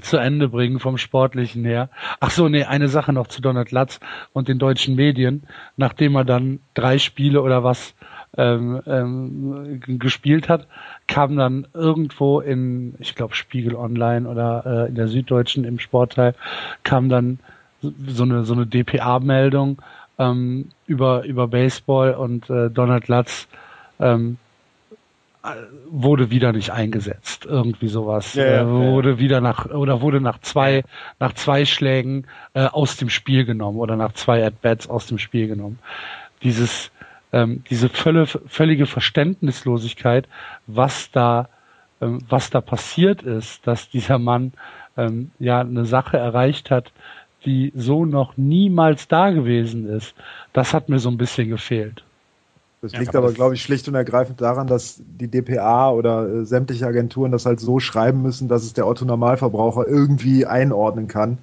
zu 0.00 0.16
Ende 0.16 0.48
bringen 0.48 0.80
vom 0.80 0.96
Sportlichen 0.98 1.64
her. 1.64 1.90
Ach 2.20 2.30
so, 2.30 2.48
nee, 2.48 2.64
eine 2.64 2.88
Sache 2.88 3.12
noch 3.12 3.26
zu 3.26 3.42
Donald 3.42 3.70
Latz 3.70 4.00
und 4.32 4.48
den 4.48 4.58
deutschen 4.58 4.96
Medien. 4.96 5.46
Nachdem 5.76 6.16
er 6.16 6.24
dann 6.24 6.60
drei 6.74 6.98
Spiele 6.98 7.42
oder 7.42 7.62
was 7.62 7.94
ähm, 8.36 8.80
ähm, 8.86 9.80
gespielt 9.98 10.48
hat, 10.48 10.66
kam 11.06 11.36
dann 11.36 11.66
irgendwo 11.74 12.40
in, 12.40 12.94
ich 12.98 13.14
glaube 13.14 13.34
Spiegel 13.34 13.74
Online 13.74 14.28
oder 14.28 14.64
äh, 14.64 14.88
in 14.88 14.94
der 14.94 15.08
Süddeutschen 15.08 15.64
im 15.64 15.78
Sportteil, 15.78 16.34
kam 16.82 17.08
dann 17.08 17.38
so 17.80 18.22
eine 18.22 18.44
so 18.44 18.54
eine 18.54 18.66
DPA-Meldung 18.66 19.82
ähm, 20.18 20.68
über 20.86 21.24
über 21.24 21.48
Baseball 21.48 22.14
und 22.14 22.48
äh, 22.48 22.70
Donald 22.70 23.08
Latz 23.08 23.48
ähm, 23.98 24.38
wurde 25.90 26.30
wieder 26.30 26.52
nicht 26.52 26.70
eingesetzt, 26.70 27.46
irgendwie 27.46 27.88
sowas. 27.88 28.34
Ja, 28.34 28.44
ja, 28.44 28.62
äh, 28.62 28.66
wurde 28.68 29.10
ja. 29.10 29.18
wieder 29.18 29.40
nach 29.40 29.66
oder 29.66 30.00
wurde 30.00 30.20
nach 30.20 30.38
zwei 30.40 30.84
nach 31.18 31.32
zwei 31.32 31.64
Schlägen 31.64 32.26
äh, 32.54 32.66
aus 32.66 32.96
dem 32.96 33.10
Spiel 33.10 33.44
genommen 33.44 33.78
oder 33.78 33.96
nach 33.96 34.12
zwei 34.12 34.46
At 34.46 34.62
Bats 34.62 34.88
aus 34.88 35.06
dem 35.06 35.18
Spiel 35.18 35.48
genommen. 35.48 35.80
Dieses 36.44 36.91
ähm, 37.32 37.64
diese 37.70 37.88
völle, 37.88 38.26
völlige 38.26 38.86
Verständnislosigkeit, 38.86 40.28
was 40.66 41.10
da, 41.10 41.48
ähm, 42.00 42.18
was 42.28 42.50
da 42.50 42.60
passiert 42.60 43.22
ist, 43.22 43.66
dass 43.66 43.88
dieser 43.88 44.18
Mann 44.18 44.52
ähm, 44.96 45.30
ja 45.38 45.60
eine 45.60 45.84
Sache 45.84 46.18
erreicht 46.18 46.70
hat, 46.70 46.92
die 47.44 47.72
so 47.74 48.04
noch 48.04 48.36
niemals 48.36 49.08
da 49.08 49.30
gewesen 49.30 49.88
ist. 49.88 50.14
Das 50.52 50.74
hat 50.74 50.88
mir 50.88 50.98
so 50.98 51.08
ein 51.08 51.16
bisschen 51.16 51.48
gefehlt. 51.48 52.04
Das 52.82 52.92
liegt 52.92 53.14
ja, 53.14 53.20
aber, 53.20 53.32
glaube 53.32 53.54
ich, 53.54 53.62
schlicht 53.62 53.86
und 53.86 53.94
ergreifend 53.94 54.40
daran, 54.40 54.66
dass 54.66 55.00
die 55.00 55.28
DPA 55.28 55.92
oder 55.92 56.28
äh, 56.28 56.44
sämtliche 56.44 56.84
Agenturen 56.84 57.30
das 57.30 57.46
halt 57.46 57.60
so 57.60 57.78
schreiben 57.78 58.22
müssen, 58.22 58.48
dass 58.48 58.64
es 58.64 58.72
der 58.72 58.88
Otto-Normalverbraucher 58.88 59.86
irgendwie 59.86 60.46
einordnen 60.46 61.06
kann. 61.06 61.38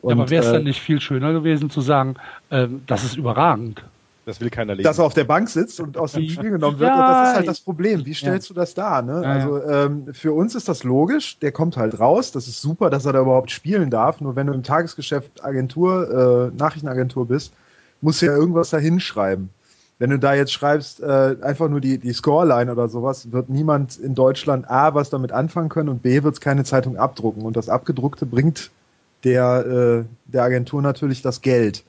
Und, 0.00 0.10
ja, 0.10 0.22
aber 0.22 0.30
wäre 0.30 0.44
es 0.44 0.50
äh, 0.50 0.52
dann 0.54 0.64
nicht 0.64 0.80
viel 0.80 1.00
schöner 1.00 1.32
gewesen 1.32 1.70
zu 1.70 1.80
sagen, 1.80 2.14
äh, 2.50 2.68
das 2.86 3.02
ist 3.02 3.16
überragend? 3.16 3.82
Das 4.30 4.40
will 4.40 4.48
keiner 4.48 4.76
lesen. 4.76 4.84
Dass 4.84 4.98
er 4.98 5.06
auf 5.06 5.14
der 5.14 5.24
Bank 5.24 5.48
sitzt 5.48 5.80
und 5.80 5.98
aus 5.98 6.12
dem 6.12 6.28
Spiel 6.28 6.50
genommen 6.50 6.78
wird. 6.78 6.88
Ja, 6.88 6.94
und 6.94 7.10
das 7.10 7.28
ist 7.30 7.36
halt 7.36 7.48
das 7.48 7.60
Problem. 7.60 8.06
Wie 8.06 8.14
stellst 8.14 8.48
ja. 8.48 8.54
du 8.54 8.60
das 8.60 8.74
dar? 8.74 9.02
Ne? 9.02 9.22
Ja, 9.24 9.28
also 9.28 9.60
ähm, 9.64 10.14
für 10.14 10.32
uns 10.32 10.54
ist 10.54 10.68
das 10.68 10.84
logisch. 10.84 11.40
Der 11.40 11.50
kommt 11.50 11.76
halt 11.76 11.98
raus. 11.98 12.30
Das 12.30 12.46
ist 12.46 12.62
super, 12.62 12.90
dass 12.90 13.06
er 13.06 13.12
da 13.12 13.22
überhaupt 13.22 13.50
spielen 13.50 13.90
darf. 13.90 14.20
Nur 14.20 14.36
wenn 14.36 14.46
du 14.46 14.52
im 14.52 14.62
Tagesgeschäft 14.62 15.44
Agentur, 15.44 16.52
äh, 16.52 16.56
Nachrichtenagentur 16.56 17.26
bist, 17.26 17.52
musst 18.00 18.22
du 18.22 18.26
ja 18.26 18.36
irgendwas 18.36 18.70
da 18.70 18.78
hinschreiben. 18.78 19.50
Wenn 19.98 20.10
du 20.10 20.18
da 20.20 20.32
jetzt 20.32 20.52
schreibst, 20.52 21.00
äh, 21.00 21.36
einfach 21.42 21.68
nur 21.68 21.80
die, 21.80 21.98
die 21.98 22.12
Scoreline 22.12 22.70
oder 22.70 22.88
sowas, 22.88 23.32
wird 23.32 23.50
niemand 23.50 23.98
in 23.98 24.14
Deutschland 24.14 24.70
A 24.70 24.94
was 24.94 25.10
damit 25.10 25.32
anfangen 25.32 25.70
können 25.70 25.88
und 25.88 26.02
B 26.02 26.22
wird 26.22 26.34
es 26.34 26.40
keine 26.40 26.62
Zeitung 26.62 26.96
abdrucken. 26.96 27.42
Und 27.42 27.56
das 27.56 27.68
Abgedruckte 27.68 28.26
bringt 28.26 28.70
der, 29.24 29.66
äh, 29.66 30.04
der 30.26 30.44
Agentur 30.44 30.82
natürlich 30.82 31.20
das 31.20 31.40
Geld. 31.40 31.82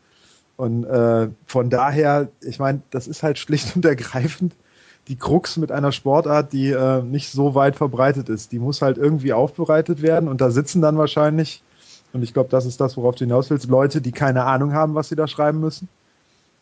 Und 0.62 0.84
äh, 0.84 1.28
von 1.48 1.72
daher, 1.72 2.28
ich 2.40 2.60
meine, 2.60 2.84
das 2.92 3.08
ist 3.08 3.24
halt 3.24 3.40
schlicht 3.40 3.76
und 3.76 3.84
ergreifend 3.84 4.54
die 5.08 5.16
Krux 5.16 5.58
mit 5.58 5.72
einer 5.72 5.92
Sportart, 5.92 6.54
die 6.54 6.70
äh, 6.70 7.02
nicht 7.02 7.32
so 7.32 7.56
weit 7.56 7.76
verbreitet 7.76 8.30
ist. 8.30 8.52
Die 8.52 8.60
muss 8.60 8.84
halt 8.84 9.00
irgendwie 9.00 9.34
aufbereitet 9.34 10.04
werden 10.04 10.30
und 10.30 10.40
da 10.40 10.52
sitzen 10.52 10.80
dann 10.80 11.00
wahrscheinlich, 11.00 11.64
und 12.14 12.22
ich 12.22 12.36
glaube, 12.36 12.50
das 12.50 12.68
ist 12.68 12.80
das, 12.80 12.96
worauf 12.96 13.16
du 13.16 13.26
hinaus 13.26 13.50
willst, 13.50 13.70
Leute, 13.70 14.02
die 14.02 14.12
keine 14.12 14.44
Ahnung 14.44 14.74
haben, 14.74 14.94
was 14.94 15.10
sie 15.10 15.16
da 15.16 15.28
schreiben 15.28 15.62
müssen, 15.62 15.90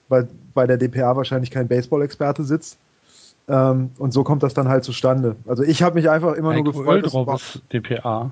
weil 0.07 0.29
bei 0.53 0.65
der 0.65 0.77
DPA 0.77 1.17
wahrscheinlich 1.17 1.51
kein 1.51 1.67
Baseball-Experte 1.67 2.45
sitzt. 2.45 2.77
Ähm, 3.49 3.91
und 3.97 4.13
so 4.13 4.23
kommt 4.23 4.43
das 4.43 4.53
dann 4.53 4.69
halt 4.69 4.85
zustande. 4.85 5.35
Also 5.45 5.63
ich 5.63 5.83
habe 5.83 5.95
mich 5.95 6.09
einfach 6.09 6.35
immer 6.35 6.51
Heiko 6.51 6.63
nur 6.63 6.71
gefreut. 6.71 7.03
Öldrop 7.03 7.35
ist 7.35 7.63
DPA. 7.73 8.31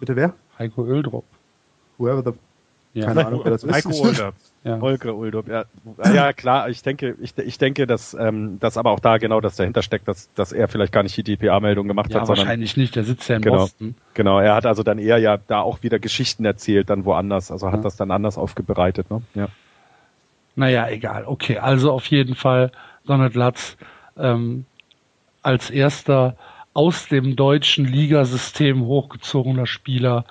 Bitte 0.00 0.16
wer? 0.16 0.32
Heiko 0.58 0.86
Öldrop. 0.86 1.26
Whoever 1.98 2.22
the 2.24 2.38
ja. 2.94 3.06
Keine 3.06 3.26
Ahnung, 3.26 3.40
wer 3.44 3.52
das 3.52 3.64
ist. 3.64 3.72
Heiko. 3.72 4.32
Ja. 4.64 4.80
Holger 4.80 5.16
Uldorp, 5.16 5.48
ja. 5.48 5.64
Ja, 6.04 6.32
klar, 6.32 6.68
ich 6.68 6.82
denke, 6.82 7.16
ich, 7.20 7.36
ich 7.36 7.58
denke, 7.58 7.88
dass, 7.88 8.14
ähm, 8.14 8.60
dass 8.60 8.76
aber 8.76 8.92
auch 8.92 9.00
da 9.00 9.18
genau 9.18 9.40
das 9.40 9.56
dahinter 9.56 9.82
steckt, 9.82 10.06
dass, 10.06 10.32
dass 10.34 10.52
er 10.52 10.68
vielleicht 10.68 10.92
gar 10.92 11.02
nicht 11.02 11.16
die 11.16 11.24
DPA-Meldung 11.24 11.88
gemacht 11.88 12.12
ja, 12.12 12.20
hat, 12.20 12.28
sondern. 12.28 12.46
Wahrscheinlich 12.46 12.76
nicht, 12.76 12.94
der 12.94 13.02
sitzt 13.02 13.28
ja 13.28 13.34
in 13.36 13.42
genau, 13.42 13.56
Boston. 13.56 13.96
Genau, 14.14 14.38
er 14.38 14.54
hat 14.54 14.64
also 14.64 14.84
dann 14.84 15.00
eher 15.00 15.18
ja 15.18 15.36
da 15.36 15.62
auch 15.62 15.82
wieder 15.82 15.98
Geschichten 15.98 16.44
erzählt, 16.44 16.90
dann 16.90 17.04
woanders, 17.04 17.50
also 17.50 17.66
hat 17.66 17.78
ja. 17.78 17.80
das 17.80 17.96
dann 17.96 18.12
anders 18.12 18.38
aufbereitet, 18.38 19.10
ne? 19.10 19.22
Ja. 19.34 19.48
Naja, 20.54 20.88
egal. 20.88 21.24
Okay, 21.26 21.58
also 21.58 21.90
auf 21.90 22.06
jeden 22.06 22.36
Fall 22.36 22.70
Donald 23.04 23.34
Latz 23.34 23.76
ähm, 24.16 24.64
als 25.42 25.70
erster 25.70 26.36
aus 26.72 27.08
dem 27.08 27.34
deutschen 27.34 27.84
Ligasystem 27.84 28.84
hochgezogener 28.84 29.66
Spieler 29.66 30.24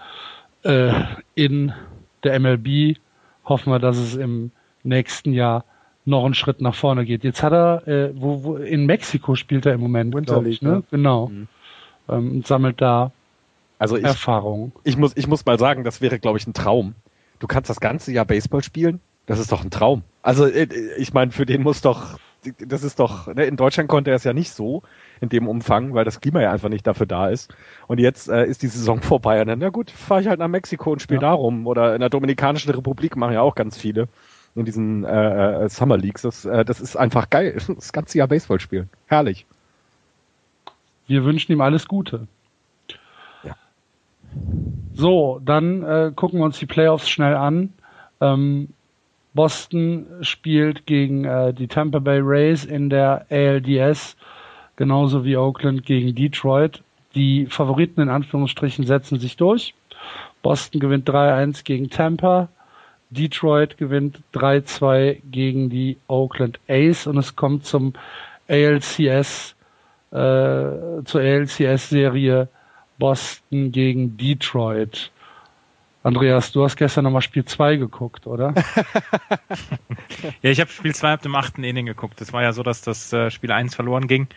äh, 0.64 0.94
in 1.36 1.74
der 2.24 2.40
MLB 2.40 2.98
hoffen 3.46 3.72
wir, 3.72 3.80
dass 3.80 3.98
es 3.98 4.16
im 4.16 4.52
nächsten 4.84 5.34
Jahr 5.34 5.66
noch 6.06 6.26
einen 6.26 6.34
Schritt 6.34 6.62
nach 6.62 6.76
vorne 6.76 7.06
geht. 7.06 7.24
Jetzt 7.24 7.44
hat 7.44 7.54
er, 7.54 7.88
äh, 7.88 8.12
wo, 8.16 8.44
wo 8.44 8.56
in 8.58 8.86
Mexiko 8.86 9.36
spielt 9.36 9.66
er 9.66 9.74
im 9.74 9.82
Moment, 9.82 10.14
League, 10.14 10.48
ich, 10.48 10.62
ne? 10.62 10.84
Genau. 10.92 11.28
Mhm. 11.28 11.48
Ähm, 12.10 12.44
sammelt 12.44 12.82
da 12.82 13.12
also 13.78 13.98
ich, 13.98 14.04
Erfahrung. 14.04 14.74
Ich 14.84 14.98
muss, 14.98 15.14
ich 15.16 15.28
muss 15.28 15.46
mal 15.46 15.58
sagen, 15.58 15.84
das 15.84 16.02
wäre, 16.02 16.20
glaube 16.20 16.38
ich, 16.38 16.46
ein 16.46 16.54
Traum. 16.54 16.94
Du 17.40 17.48
kannst 17.48 17.70
das 17.70 17.80
ganze 17.80 18.12
Jahr 18.12 18.26
Baseball 18.26 18.64
spielen. 18.64 19.00
Das 19.26 19.40
ist 19.40 19.52
doch 19.52 19.64
ein 19.64 19.72
Traum. 19.72 20.04
Also 20.22 20.46
äh, 20.46 20.68
ich 20.98 21.14
meine, 21.14 21.32
für 21.32 21.46
den 21.46 21.64
muss 21.64 21.82
doch, 21.82 22.20
das 22.60 22.84
ist 22.84 23.00
doch, 23.00 23.28
ne, 23.28 23.46
in 23.46 23.56
Deutschland 23.56 23.88
konnte 23.88 24.10
er 24.10 24.16
es 24.16 24.24
ja 24.24 24.34
nicht 24.34 24.52
so 24.52 24.82
in 25.20 25.30
dem 25.30 25.48
Umfang, 25.48 25.94
weil 25.94 26.06
das 26.06 26.22
Klima 26.22 26.42
ja 26.42 26.52
einfach 26.52 26.70
nicht 26.70 26.88
dafür 26.88 27.06
da 27.06 27.30
ist. 27.30 27.54
Und 27.88 28.00
jetzt 28.00 28.30
äh, 28.30 28.46
ist 28.46 28.64
die 28.64 28.68
Saison 28.68 29.02
vorbei 29.02 29.42
und 29.42 29.48
dann, 29.48 29.60
na 29.60 29.70
gut, 29.70 29.92
fahre 29.92 30.22
ich 30.22 30.28
halt 30.28 30.40
nach 30.40 30.48
Mexiko 30.48 30.92
und 30.92 31.02
spiele 31.02 31.22
ja. 31.22 31.30
da 31.30 31.34
rum. 31.34 31.68
Oder 31.68 31.94
in 31.94 32.00
der 32.00 32.10
Dominikanischen 32.10 32.72
Republik 32.72 33.16
machen 33.16 33.34
ja 33.34 33.42
auch 33.42 33.56
ganz 33.56 33.78
viele 33.78 34.08
in 34.56 34.66
diesen 34.66 35.04
äh, 35.04 35.66
äh, 35.66 35.70
Summer 35.70 35.98
Leagues. 35.98 36.24
Das, 36.24 36.46
äh, 36.46 36.66
das 36.66 36.82
ist 36.82 36.96
einfach 36.96 37.30
geil. 37.30 37.58
Das 37.68 37.94
ganze 37.94 38.18
Jahr 38.18 38.28
Baseball 38.28 38.60
spielen. 38.60 38.90
Herrlich. 39.08 39.46
Wir 41.08 41.24
wünschen 41.24 41.52
ihm 41.52 41.62
alles 41.62 41.88
Gute. 41.88 42.28
Ja. 43.44 43.56
So, 44.94 45.42
dann 45.44 45.84
äh, 45.84 46.12
gucken 46.16 46.40
wir 46.40 46.46
uns 46.46 46.60
die 46.60 46.66
Playoffs 46.66 47.10
schnell 47.10 47.36
an. 47.36 47.74
Ähm, 48.20 48.70
Boston 49.34 50.08
spielt 50.22 50.86
gegen 50.86 51.26
äh, 51.26 51.54
die 51.54 51.68
Tampa 51.68 52.00
Bay 52.00 52.20
Rays 52.22 52.66
in 52.66 52.90
der 52.90 53.26
ALDS 53.30 54.16
genauso 54.76 55.24
wie 55.24 55.38
Oakland 55.38 55.86
gegen 55.86 56.16
Detroit. 56.16 56.82
Die 57.16 57.46
Favoriten 57.46 58.02
in 58.02 58.10
Anführungsstrichen 58.10 58.86
setzen 58.86 59.20
sich 59.20 59.38
durch. 59.38 59.74
Boston 60.42 60.80
gewinnt 60.80 61.08
3-1 61.08 61.64
gegen 61.64 61.90
Tampa. 61.90 62.50
Detroit 63.12 63.78
gewinnt 63.78 64.22
3-2 64.34 65.22
gegen 65.30 65.70
die 65.70 65.98
Oakland 66.08 66.60
A's 66.68 67.06
und 67.08 67.18
es 67.18 67.36
kommt 67.36 67.66
zum 67.66 67.94
ALCS, 68.48 69.56
äh, 70.12 71.04
zur 71.06 71.22
ALCS-Serie 71.22 72.48
Boston 72.98 73.72
gegen 73.72 74.18
Detroit. 74.18 75.11
Andreas, 76.04 76.52
du 76.52 76.64
hast 76.64 76.78
gestern 76.78 77.04
nochmal 77.04 77.22
Spiel 77.22 77.46
2 77.46 77.76
geguckt, 77.76 78.26
oder? 78.26 78.56
ja, 80.42 80.50
ich 80.50 80.60
habe 80.60 80.72
Spiel 80.72 80.96
2 80.96 81.14
ab 81.14 81.22
dem 81.22 81.36
achten 81.36 81.64
Inning 81.64 81.86
geguckt. 81.86 82.20
Es 82.22 82.34
war 82.34 82.42
ja 82.42 82.54
so, 82.54 82.64
dass 82.64 82.82
das 82.82 83.14
äh, 83.14 83.30
Spiel 83.30 83.52
1 83.52 83.76
verloren 83.76 84.08
ging. 84.08 84.28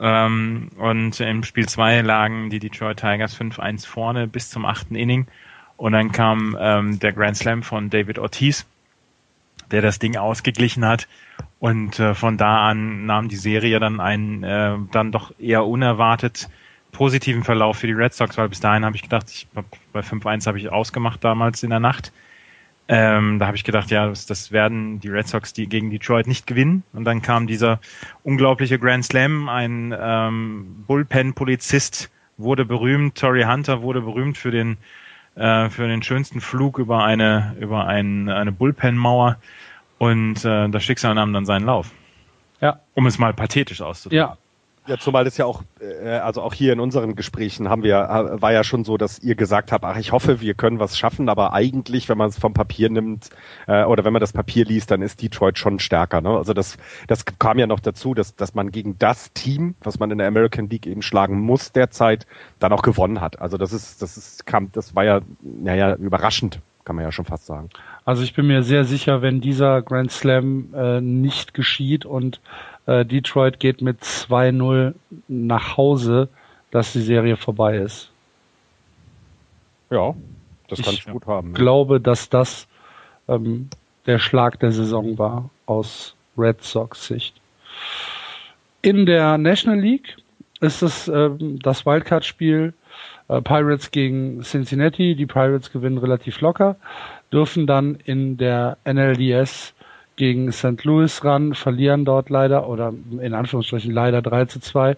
Ähm, 0.00 0.70
und 0.76 1.20
im 1.20 1.44
Spiel 1.44 1.68
2 1.68 2.00
lagen 2.00 2.50
die 2.50 2.58
Detroit 2.58 2.98
Tigers 2.98 3.38
5-1 3.38 3.86
vorne 3.86 4.26
bis 4.26 4.50
zum 4.50 4.64
achten 4.64 4.96
Inning. 4.96 5.28
Und 5.76 5.92
dann 5.92 6.10
kam 6.10 6.56
ähm, 6.60 6.98
der 6.98 7.12
Grand 7.12 7.36
Slam 7.36 7.62
von 7.62 7.90
David 7.90 8.18
Ortiz, 8.18 8.66
der 9.70 9.82
das 9.82 10.00
Ding 10.00 10.16
ausgeglichen 10.16 10.84
hat. 10.84 11.06
Und 11.60 12.00
äh, 12.00 12.14
von 12.14 12.36
da 12.38 12.68
an 12.68 13.06
nahm 13.06 13.28
die 13.28 13.36
Serie 13.36 13.78
dann 13.78 14.00
einen 14.00 14.42
äh, 14.42 14.76
dann 14.90 15.12
doch 15.12 15.32
eher 15.38 15.64
unerwartet 15.64 16.48
positiven 16.92 17.44
Verlauf 17.44 17.78
für 17.78 17.86
die 17.86 17.92
Red 17.92 18.14
Sox, 18.14 18.36
weil 18.38 18.48
bis 18.48 18.60
dahin 18.60 18.84
habe 18.84 18.96
ich 18.96 19.02
gedacht, 19.02 19.26
ich 19.30 19.46
bei 19.92 20.00
5-1 20.00 20.46
habe 20.46 20.58
ich 20.58 20.70
ausgemacht 20.70 21.22
damals 21.22 21.62
in 21.62 21.70
der 21.70 21.80
Nacht. 21.80 22.12
Ähm, 22.90 23.38
da 23.38 23.46
habe 23.46 23.56
ich 23.56 23.64
gedacht, 23.64 23.90
ja, 23.90 24.08
das, 24.08 24.24
das 24.24 24.50
werden 24.50 24.98
die 25.00 25.08
Red 25.08 25.28
Sox 25.28 25.52
die 25.52 25.68
gegen 25.68 25.90
Detroit 25.90 26.26
nicht 26.26 26.46
gewinnen. 26.46 26.82
Und 26.94 27.04
dann 27.04 27.20
kam 27.20 27.46
dieser 27.46 27.80
unglaubliche 28.22 28.78
Grand 28.78 29.04
Slam, 29.04 29.48
ein 29.50 29.94
ähm, 29.98 30.84
Bullpen-Polizist 30.86 32.10
wurde 32.38 32.64
berühmt, 32.64 33.18
Torrey 33.18 33.42
Hunter 33.42 33.82
wurde 33.82 34.00
berühmt 34.00 34.38
für 34.38 34.50
den 34.50 34.78
äh, 35.34 35.68
für 35.68 35.86
den 35.86 36.02
schönsten 36.02 36.40
Flug 36.40 36.78
über 36.78 37.04
eine 37.04 37.56
über 37.60 37.86
ein, 37.86 38.30
eine 38.30 38.52
Bullpen-Mauer 38.52 39.36
und 39.98 40.44
äh, 40.44 40.68
das 40.68 40.82
Schicksal 40.82 41.14
nahm 41.14 41.32
dann 41.32 41.44
seinen 41.44 41.66
Lauf. 41.66 41.90
Ja. 42.60 42.80
Um 42.94 43.06
es 43.06 43.18
mal 43.18 43.34
pathetisch 43.34 43.82
auszudrücken. 43.82 44.16
Ja, 44.16 44.38
ja, 44.88 44.96
zumal 44.98 45.24
das 45.24 45.36
ja 45.36 45.44
auch, 45.44 45.62
äh, 45.80 46.08
also 46.08 46.42
auch 46.42 46.54
hier 46.54 46.72
in 46.72 46.80
unseren 46.80 47.14
Gesprächen 47.14 47.68
haben 47.68 47.82
wir, 47.82 47.96
war 48.40 48.52
ja 48.52 48.64
schon 48.64 48.84
so, 48.84 48.96
dass 48.96 49.18
ihr 49.18 49.34
gesagt 49.34 49.70
habt, 49.70 49.84
ach, 49.84 49.98
ich 49.98 50.12
hoffe, 50.12 50.40
wir 50.40 50.54
können 50.54 50.80
was 50.80 50.96
schaffen, 50.96 51.28
aber 51.28 51.52
eigentlich, 51.52 52.08
wenn 52.08 52.16
man 52.16 52.30
es 52.30 52.38
vom 52.38 52.54
Papier 52.54 52.88
nimmt 52.88 53.28
äh, 53.66 53.84
oder 53.84 54.04
wenn 54.04 54.12
man 54.12 54.20
das 54.20 54.32
Papier 54.32 54.64
liest, 54.64 54.90
dann 54.90 55.02
ist 55.02 55.20
Detroit 55.22 55.58
schon 55.58 55.78
stärker. 55.78 56.20
Ne? 56.22 56.30
Also 56.30 56.54
das, 56.54 56.78
das 57.06 57.24
kam 57.38 57.58
ja 57.58 57.66
noch 57.66 57.80
dazu, 57.80 58.14
dass, 58.14 58.34
dass 58.34 58.54
man 58.54 58.70
gegen 58.70 58.98
das 58.98 59.32
Team, 59.34 59.74
was 59.82 59.98
man 59.98 60.10
in 60.10 60.18
der 60.18 60.26
American 60.26 60.70
League 60.70 60.86
eben 60.86 61.02
schlagen 61.02 61.38
muss 61.40 61.72
derzeit, 61.72 62.26
dann 62.58 62.72
auch 62.72 62.82
gewonnen 62.82 63.20
hat. 63.20 63.40
Also 63.40 63.58
das 63.58 63.72
ist, 63.72 64.00
das 64.00 64.16
ist, 64.16 64.46
kam, 64.46 64.72
das 64.72 64.94
war 64.94 65.04
ja, 65.04 65.20
naja, 65.42 65.96
überraschend, 65.96 66.60
kann 66.84 66.96
man 66.96 67.04
ja 67.04 67.12
schon 67.12 67.26
fast 67.26 67.44
sagen. 67.44 67.68
Also 68.06 68.22
ich 68.22 68.32
bin 68.32 68.46
mir 68.46 68.62
sehr 68.62 68.84
sicher, 68.84 69.20
wenn 69.20 69.42
dieser 69.42 69.82
Grand 69.82 70.10
Slam 70.10 70.72
äh, 70.74 71.02
nicht 71.02 71.52
geschieht 71.52 72.06
und 72.06 72.40
äh, 72.88 73.04
Detroit 73.04 73.60
geht 73.60 73.82
mit 73.82 74.02
2-0 74.02 74.94
nach 75.28 75.76
Hause, 75.76 76.28
dass 76.70 76.92
die 76.94 77.02
Serie 77.02 77.36
vorbei 77.36 77.76
ist. 77.76 78.10
Ja, 79.90 80.14
das 80.68 80.82
kann 80.82 80.94
ich 80.94 81.06
gut 81.06 81.26
haben. 81.26 81.48
Ich 81.48 81.54
glaube, 81.54 82.00
dass 82.00 82.30
das 82.30 82.66
ähm, 83.28 83.68
der 84.06 84.18
Schlag 84.18 84.58
der 84.60 84.72
Saison 84.72 85.18
war 85.18 85.50
aus 85.66 86.14
Red 86.36 86.62
Sox 86.62 87.06
Sicht. 87.06 87.34
In 88.80 89.04
der 89.04 89.36
National 89.36 89.78
League 89.78 90.16
ist 90.60 90.82
es 90.82 91.08
ähm, 91.08 91.58
das 91.62 91.84
Wildcard-Spiel 91.84 92.72
äh, 93.28 93.42
Pirates 93.42 93.90
gegen 93.90 94.42
Cincinnati. 94.42 95.14
Die 95.14 95.26
Pirates 95.26 95.72
gewinnen 95.72 95.98
relativ 95.98 96.40
locker, 96.40 96.76
dürfen 97.32 97.66
dann 97.66 97.96
in 97.96 98.38
der 98.38 98.78
NLDS 98.86 99.74
gegen 100.18 100.52
St. 100.52 100.84
Louis 100.84 101.24
ran, 101.24 101.54
verlieren 101.54 102.04
dort 102.04 102.28
leider 102.28 102.68
oder 102.68 102.92
in 103.20 103.32
Anführungsstrichen 103.32 103.92
leider 103.92 104.20
3 104.20 104.44
zu 104.44 104.60
2. 104.60 104.96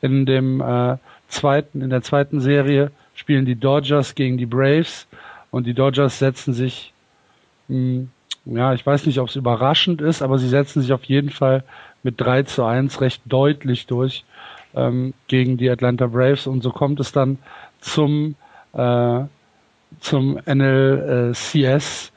In 0.00 0.26
dem 0.26 0.60
äh, 0.60 0.96
zweiten, 1.28 1.82
in 1.82 1.90
der 1.90 2.02
zweiten 2.02 2.40
Serie 2.40 2.90
spielen 3.14 3.44
die 3.44 3.54
Dodgers 3.54 4.16
gegen 4.16 4.38
die 4.38 4.46
Braves 4.46 5.06
und 5.50 5.66
die 5.66 5.74
Dodgers 5.74 6.18
setzen 6.18 6.54
sich, 6.54 6.92
mh, 7.68 7.76
hm, 7.76 8.10
ja, 8.44 8.74
ich 8.74 8.84
weiß 8.84 9.06
nicht, 9.06 9.20
ob 9.20 9.28
es 9.28 9.36
überraschend 9.36 10.00
ist, 10.00 10.20
aber 10.20 10.36
sie 10.38 10.48
setzen 10.48 10.82
sich 10.82 10.92
auf 10.92 11.04
jeden 11.04 11.30
Fall 11.30 11.62
mit 12.02 12.20
3 12.20 12.42
zu 12.42 12.64
1 12.64 13.00
recht 13.00 13.22
deutlich 13.26 13.86
durch 13.86 14.24
ähm, 14.74 15.14
gegen 15.28 15.58
die 15.58 15.70
Atlanta 15.70 16.06
Braves 16.06 16.48
und 16.48 16.62
so 16.62 16.70
kommt 16.70 16.98
es 16.98 17.12
dann 17.12 17.38
zum 17.80 18.34
äh, 18.72 19.20
zum 20.00 20.40
NLCS 20.46 22.11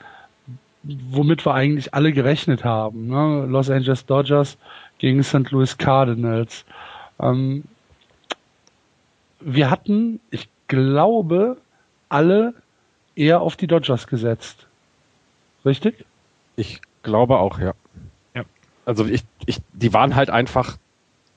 womit 1.09 1.45
wir 1.45 1.53
eigentlich 1.53 1.93
alle 1.93 2.13
gerechnet 2.13 2.63
haben. 2.63 3.07
Ne? 3.07 3.45
Los 3.47 3.69
Angeles 3.69 4.05
Dodgers 4.05 4.57
gegen 4.97 5.23
St. 5.23 5.51
Louis 5.51 5.77
Cardinals. 5.77 6.65
Ähm, 7.19 7.63
wir 9.39 9.69
hatten, 9.69 10.19
ich 10.31 10.47
glaube, 10.67 11.57
alle 12.09 12.53
eher 13.15 13.41
auf 13.41 13.55
die 13.55 13.67
Dodgers 13.67 14.07
gesetzt. 14.07 14.67
Richtig? 15.65 16.05
Ich 16.55 16.81
glaube 17.03 17.37
auch, 17.37 17.59
ja. 17.59 17.73
ja. 18.33 18.43
Also 18.85 19.05
ich, 19.05 19.23
ich, 19.45 19.59
die 19.73 19.93
waren 19.93 20.15
halt 20.15 20.29
einfach 20.29 20.77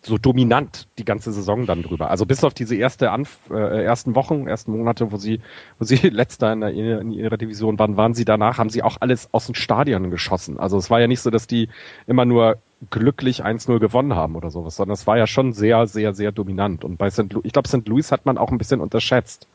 so 0.09 0.19
dominant 0.19 0.89
die 0.99 1.05
ganze 1.05 1.33
Saison 1.33 1.67
dann 1.67 1.83
drüber. 1.83 2.11
Also 2.11 2.27
bis 2.27 2.43
auf 2.43 2.55
diese 2.55 2.75
erste 2.75 3.11
Anf 3.11 3.39
äh, 3.51 3.85
ersten 3.85 4.15
Wochen, 4.15 4.47
ersten 4.47 4.73
Monate, 4.73 5.13
wo 5.13 5.17
sie, 5.17 5.41
wo 5.79 5.85
sie 5.85 5.97
letzter 6.09 6.53
in, 6.53 6.61
der, 6.61 7.01
in 7.01 7.13
ihrer 7.13 7.37
Division 7.37 7.79
waren, 7.79 7.97
waren 7.97 8.15
sie 8.15 8.25
danach, 8.25 8.59
haben 8.59 8.71
sie 8.71 8.83
auch 8.83 8.97
alles 9.01 9.29
aus 9.33 9.47
den 9.47 9.55
Stadien 9.55 10.11
geschossen. 10.11 10.59
Also 10.59 10.79
es 10.79 10.91
war 10.91 11.01
ja 11.01 11.07
nicht 11.07 11.21
so, 11.21 11.31
dass 11.31 11.47
die 11.47 11.69
immer 12.07 12.25
nur 12.25 12.59
glücklich 12.91 13.45
1-0 13.45 13.79
gewonnen 13.79 14.15
haben 14.15 14.37
oder 14.37 14.51
sowas, 14.51 14.77
sondern 14.77 14.95
es 14.95 15.07
war 15.07 15.19
ja 15.19 15.27
schon 15.27 15.53
sehr, 15.53 15.87
sehr, 15.87 16.15
sehr 16.15 16.33
dominant. 16.33 16.85
Und 16.85 16.97
bei 16.97 17.11
St. 17.11 17.33
Louis, 17.33 17.45
ich 17.45 17.53
glaube, 17.53 17.69
St. 17.69 17.87
Louis 17.87 18.11
hat 18.13 18.25
man 18.25 18.39
auch 18.39 18.51
ein 18.51 18.59
bisschen 18.59 18.81
unterschätzt, 18.81 19.49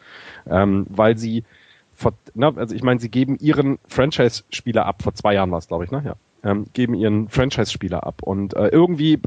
ähm, 0.50 0.86
weil 0.90 1.18
sie 1.18 1.44
vor, 1.96 2.14
ne, 2.34 2.52
also 2.56 2.76
ich 2.76 2.84
meine, 2.84 3.00
sie 3.00 3.10
geben 3.10 3.38
ihren 3.40 3.80
Franchise-Spieler 3.88 4.86
ab, 4.86 5.04
vor 5.04 5.14
zwei 5.14 5.36
Jahren 5.36 5.52
war 5.52 5.60
es, 5.60 5.68
glaube 5.68 5.86
ich, 5.86 5.92
ne? 5.92 6.04
Ja. 6.06 6.16
Ähm, 6.44 6.66
geben 6.74 6.96
ihren 6.96 7.30
Franchise-Spieler 7.30 8.06
ab. 8.06 8.22
Und 8.22 8.56
äh, 8.56 8.68
irgendwie 8.68 9.22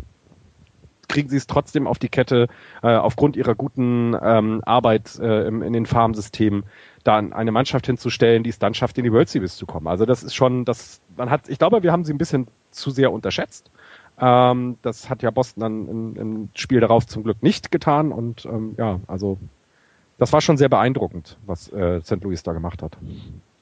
kriegen 1.09 1.29
sie 1.29 1.37
es 1.37 1.47
trotzdem 1.47 1.87
auf 1.87 1.99
die 1.99 2.09
Kette, 2.09 2.49
äh, 2.83 2.95
aufgrund 2.95 3.37
ihrer 3.37 3.55
guten 3.55 4.17
ähm, 4.21 4.63
Arbeit 4.65 5.19
äh, 5.19 5.47
im, 5.47 5.63
in 5.63 5.73
den 5.73 5.87
Farmsystemen, 5.87 6.65
da 7.05 7.19
eine 7.19 7.53
Mannschaft 7.53 7.87
hinzustellen, 7.87 8.43
die 8.43 8.51
es 8.51 8.59
dann 8.59 8.75
schafft, 8.75 8.99
in 8.99 9.05
die 9.05 9.13
World 9.13 9.29
Series 9.29 9.57
zu 9.57 9.67
kommen. 9.67 9.87
Also 9.87 10.07
das 10.07 10.23
ist 10.23 10.35
schon, 10.35 10.65
das, 10.65 11.01
man 11.17 11.31
hat, 11.31 11.49
ich 11.49 11.59
glaube, 11.59 11.83
wir 11.83 11.93
haben 11.93 12.05
sie 12.05 12.13
ein 12.13 12.19
bisschen 12.19 12.49
zu 12.71 12.91
sehr 12.91 13.13
unterschätzt. 13.13 13.71
Ähm, 14.19 14.79
das 14.83 15.11
hat 15.11 15.23
ja 15.23 15.31
Boston 15.31 15.61
dann 15.61 15.89
im, 15.89 16.17
im 16.17 16.49
Spiel 16.55 16.81
darauf 16.81 17.07
zum 17.07 17.23
Glück 17.23 17.43
nicht 17.43 17.71
getan 17.71 18.13
und 18.13 18.47
ähm, 18.47 18.75
ja, 18.79 19.01
also 19.07 19.39
das 20.19 20.33
war 20.33 20.41
schon 20.41 20.57
sehr 20.57 20.69
beeindruckend, 20.69 21.37
was 21.47 21.71
äh, 21.73 22.01
St. 22.01 22.23
Louis 22.23 22.43
da 22.43 22.53
gemacht 22.53 22.83
hat. 22.83 22.97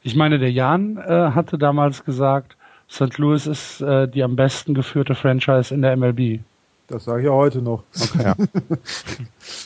Ich 0.02 0.14
meine, 0.14 0.38
der 0.38 0.52
Jan 0.52 0.96
äh, 0.96 1.30
hatte 1.34 1.58
damals 1.58 2.04
gesagt, 2.04 2.56
St. 2.88 3.18
Louis 3.18 3.46
ist 3.46 3.80
äh, 3.80 4.06
die 4.06 4.22
am 4.22 4.36
besten 4.36 4.74
geführte 4.74 5.14
Franchise 5.14 5.74
in 5.74 5.82
der 5.82 5.96
MLB. 5.96 6.40
Das 6.86 7.04
sage 7.04 7.20
ich 7.20 7.26
ja 7.26 7.32
heute 7.32 7.62
noch. 7.62 7.82
Okay, 7.98 8.22
ja. 8.22 8.34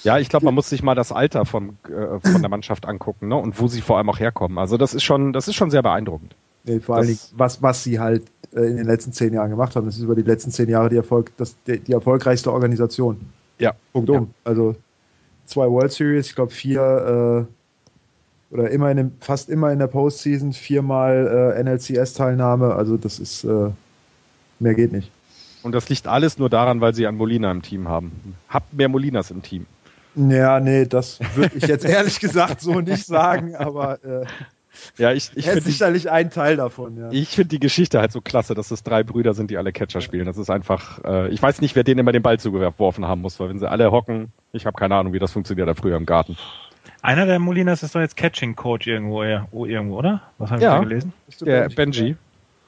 ja, 0.04 0.18
ich 0.18 0.28
glaube, 0.28 0.44
man 0.44 0.54
muss 0.54 0.68
sich 0.68 0.82
mal 0.82 0.94
das 0.94 1.10
Alter 1.10 1.44
von, 1.46 1.76
äh, 1.88 2.20
von 2.20 2.40
der 2.40 2.48
Mannschaft 2.48 2.86
angucken 2.86 3.28
ne? 3.28 3.36
und 3.36 3.60
wo 3.60 3.66
sie 3.66 3.80
vor 3.80 3.96
allem 3.98 4.08
auch 4.08 4.20
herkommen. 4.20 4.58
Also 4.58 4.76
das 4.76 4.94
ist 4.94 5.02
schon, 5.02 5.32
das 5.32 5.48
ist 5.48 5.56
schon 5.56 5.70
sehr 5.70 5.82
beeindruckend. 5.82 6.34
Nee, 6.64 6.80
vor 6.80 6.96
allen 6.96 7.08
Dingen, 7.08 7.18
was, 7.32 7.62
was 7.62 7.82
sie 7.82 7.98
halt 7.98 8.22
äh, 8.54 8.60
in 8.60 8.76
den 8.76 8.86
letzten 8.86 9.12
zehn 9.12 9.32
Jahren 9.32 9.50
gemacht 9.50 9.74
haben. 9.74 9.86
Das 9.86 9.96
ist 9.96 10.02
über 10.02 10.14
die 10.14 10.22
letzten 10.22 10.50
zehn 10.50 10.68
Jahre 10.68 10.90
die, 10.90 10.96
Erfolg, 10.96 11.32
das, 11.36 11.56
die, 11.66 11.80
die 11.80 11.92
erfolgreichste 11.92 12.52
Organisation. 12.52 13.20
Ja. 13.58 13.74
Punkt 13.92 14.10
um. 14.10 14.34
Also 14.44 14.76
zwei 15.46 15.68
World 15.68 15.92
Series, 15.92 16.26
ich 16.26 16.34
glaube 16.34 16.52
vier 16.52 17.46
äh, 18.50 18.54
oder 18.54 18.70
immer 18.70 18.90
in 18.90 18.96
dem, 18.96 19.12
fast 19.20 19.50
immer 19.50 19.72
in 19.72 19.78
der 19.78 19.88
Postseason, 19.88 20.52
viermal 20.52 21.54
äh, 21.56 21.62
NLCS-Teilnahme. 21.62 22.74
Also 22.74 22.96
das 22.96 23.18
ist 23.18 23.44
äh, 23.44 23.70
mehr 24.58 24.74
geht 24.74 24.92
nicht. 24.92 25.10
Und 25.62 25.72
das 25.72 25.88
liegt 25.88 26.06
alles 26.06 26.38
nur 26.38 26.48
daran, 26.48 26.80
weil 26.80 26.94
sie 26.94 27.06
einen 27.06 27.16
Molina 27.16 27.50
im 27.50 27.62
Team 27.62 27.88
haben. 27.88 28.36
Habt 28.48 28.74
mehr 28.74 28.88
Molinas 28.88 29.30
im 29.30 29.42
Team. 29.42 29.66
Ja, 30.14 30.60
nee, 30.60 30.86
das 30.86 31.20
würde 31.34 31.56
ich 31.56 31.66
jetzt 31.66 31.84
ehrlich 31.84 32.20
gesagt 32.20 32.60
so 32.60 32.80
nicht 32.80 33.04
sagen, 33.06 33.54
aber 33.54 34.02
äh, 34.04 34.26
ja, 34.96 35.12
ich, 35.12 35.30
ich 35.34 35.46
finde 35.46 35.62
sicherlich 35.62 36.10
ein 36.10 36.30
Teil 36.30 36.56
davon. 36.56 36.96
Ja. 36.96 37.10
Ich 37.10 37.28
finde 37.30 37.48
die 37.48 37.60
Geschichte 37.60 38.00
halt 38.00 38.12
so 38.12 38.20
klasse, 38.20 38.54
dass 38.54 38.70
es 38.70 38.82
drei 38.82 39.02
Brüder 39.02 39.34
sind, 39.34 39.50
die 39.50 39.56
alle 39.56 39.72
Catcher 39.72 40.00
spielen. 40.00 40.26
Das 40.26 40.38
ist 40.38 40.50
einfach, 40.50 41.02
äh, 41.04 41.28
ich 41.28 41.42
weiß 41.42 41.60
nicht, 41.60 41.76
wer 41.76 41.84
denen 41.84 42.00
immer 42.00 42.12
den 42.12 42.22
Ball 42.22 42.38
zugeworfen 42.38 43.06
haben 43.06 43.20
muss, 43.20 43.38
weil 43.40 43.48
wenn 43.48 43.58
sie 43.58 43.70
alle 43.70 43.90
hocken, 43.90 44.32
ich 44.52 44.66
habe 44.66 44.76
keine 44.76 44.96
Ahnung, 44.96 45.12
wie 45.12 45.18
das 45.18 45.32
funktioniert 45.32 45.68
da 45.68 45.74
früher 45.74 45.96
im 45.96 46.06
Garten. 46.06 46.36
Einer 47.02 47.26
der 47.26 47.38
Molinas 47.38 47.82
ist 47.82 47.94
doch 47.94 48.00
jetzt 48.00 48.16
Catching 48.16 48.56
Coach 48.56 48.86
irgendwo, 48.86 49.22
irgendwo, 49.22 49.98
oder? 49.98 50.22
Was 50.38 50.50
habe 50.50 50.60
ich 50.60 50.64
ja, 50.64 50.76
da 50.76 50.82
gelesen? 50.82 51.12
Der 51.40 51.68
Benji. 51.68 52.16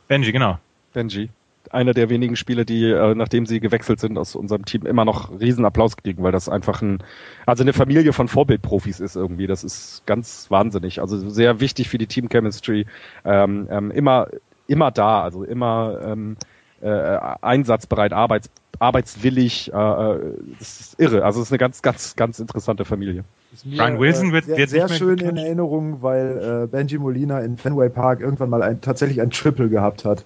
Benji, 0.07 0.33
genau. 0.33 0.59
Benji. 0.93 1.31
Einer 1.71 1.93
der 1.93 2.09
wenigen 2.09 2.37
Spieler, 2.37 2.65
die, 2.65 2.91
äh, 2.91 3.15
nachdem 3.15 3.47
sie 3.47 3.61
gewechselt 3.61 4.01
sind 4.01 4.19
aus 4.19 4.35
unserem 4.35 4.65
Team, 4.65 4.87
immer 4.87 5.05
noch 5.05 5.39
Riesenapplaus 5.39 5.97
kriegen, 5.97 6.23
weil 6.23 6.33
das 6.33 6.49
einfach 6.49 6.83
ein, 6.83 7.03
also 7.47 7.63
eine 7.63 7.73
Familie 7.73 8.13
von 8.13 8.29
Vorbildprofis 8.29 9.01
ist 9.01 9.17
irgendwie. 9.17 9.47
Das 9.47 9.63
ist 9.63 10.03
ganz 10.07 10.51
wahnsinnig. 10.51 11.01
Also 11.01 11.29
sehr 11.29 11.61
wichtig 11.61 11.89
für 11.89 11.99
die 11.99 12.07
Team 12.07 12.29
Chemistry. 12.29 12.87
Ähm, 13.25 13.69
ähm, 13.71 13.91
immer, 13.91 14.29
immer 14.67 14.91
da, 14.91 15.23
also 15.23 15.45
immer 15.45 16.01
ähm, 16.03 16.37
äh, 16.81 17.19
einsatzbereit, 17.43 18.13
arbeits, 18.13 18.51
arbeitswillig. 18.79 19.73
Äh, 19.73 19.77
äh 19.77 20.35
das 20.59 20.81
ist 20.81 21.01
irre. 21.01 21.25
Also 21.25 21.41
es 21.41 21.49
ist 21.49 21.53
eine 21.53 21.59
ganz, 21.59 21.83
ganz, 21.83 22.17
ganz 22.17 22.39
interessante 22.39 22.85
Familie. 22.85 23.25
Brian 23.65 23.99
Wilson 23.99 24.33
wird, 24.33 24.47
sehr, 24.47 24.57
wird 24.57 24.71
sehr 24.71 24.89
schön 24.89 25.19
in 25.19 25.37
Erinnerung, 25.37 26.03
weil 26.03 26.65
äh, 26.65 26.67
Benji 26.67 26.99
Molina 26.99 27.41
in 27.41 27.57
Fenway 27.57 27.89
Park 27.89 28.21
irgendwann 28.21 28.49
mal 28.49 28.63
ein, 28.63 28.81
tatsächlich 28.81 29.21
ein 29.21 29.31
Triple 29.31 29.69
gehabt 29.69 30.05
hat. 30.05 30.25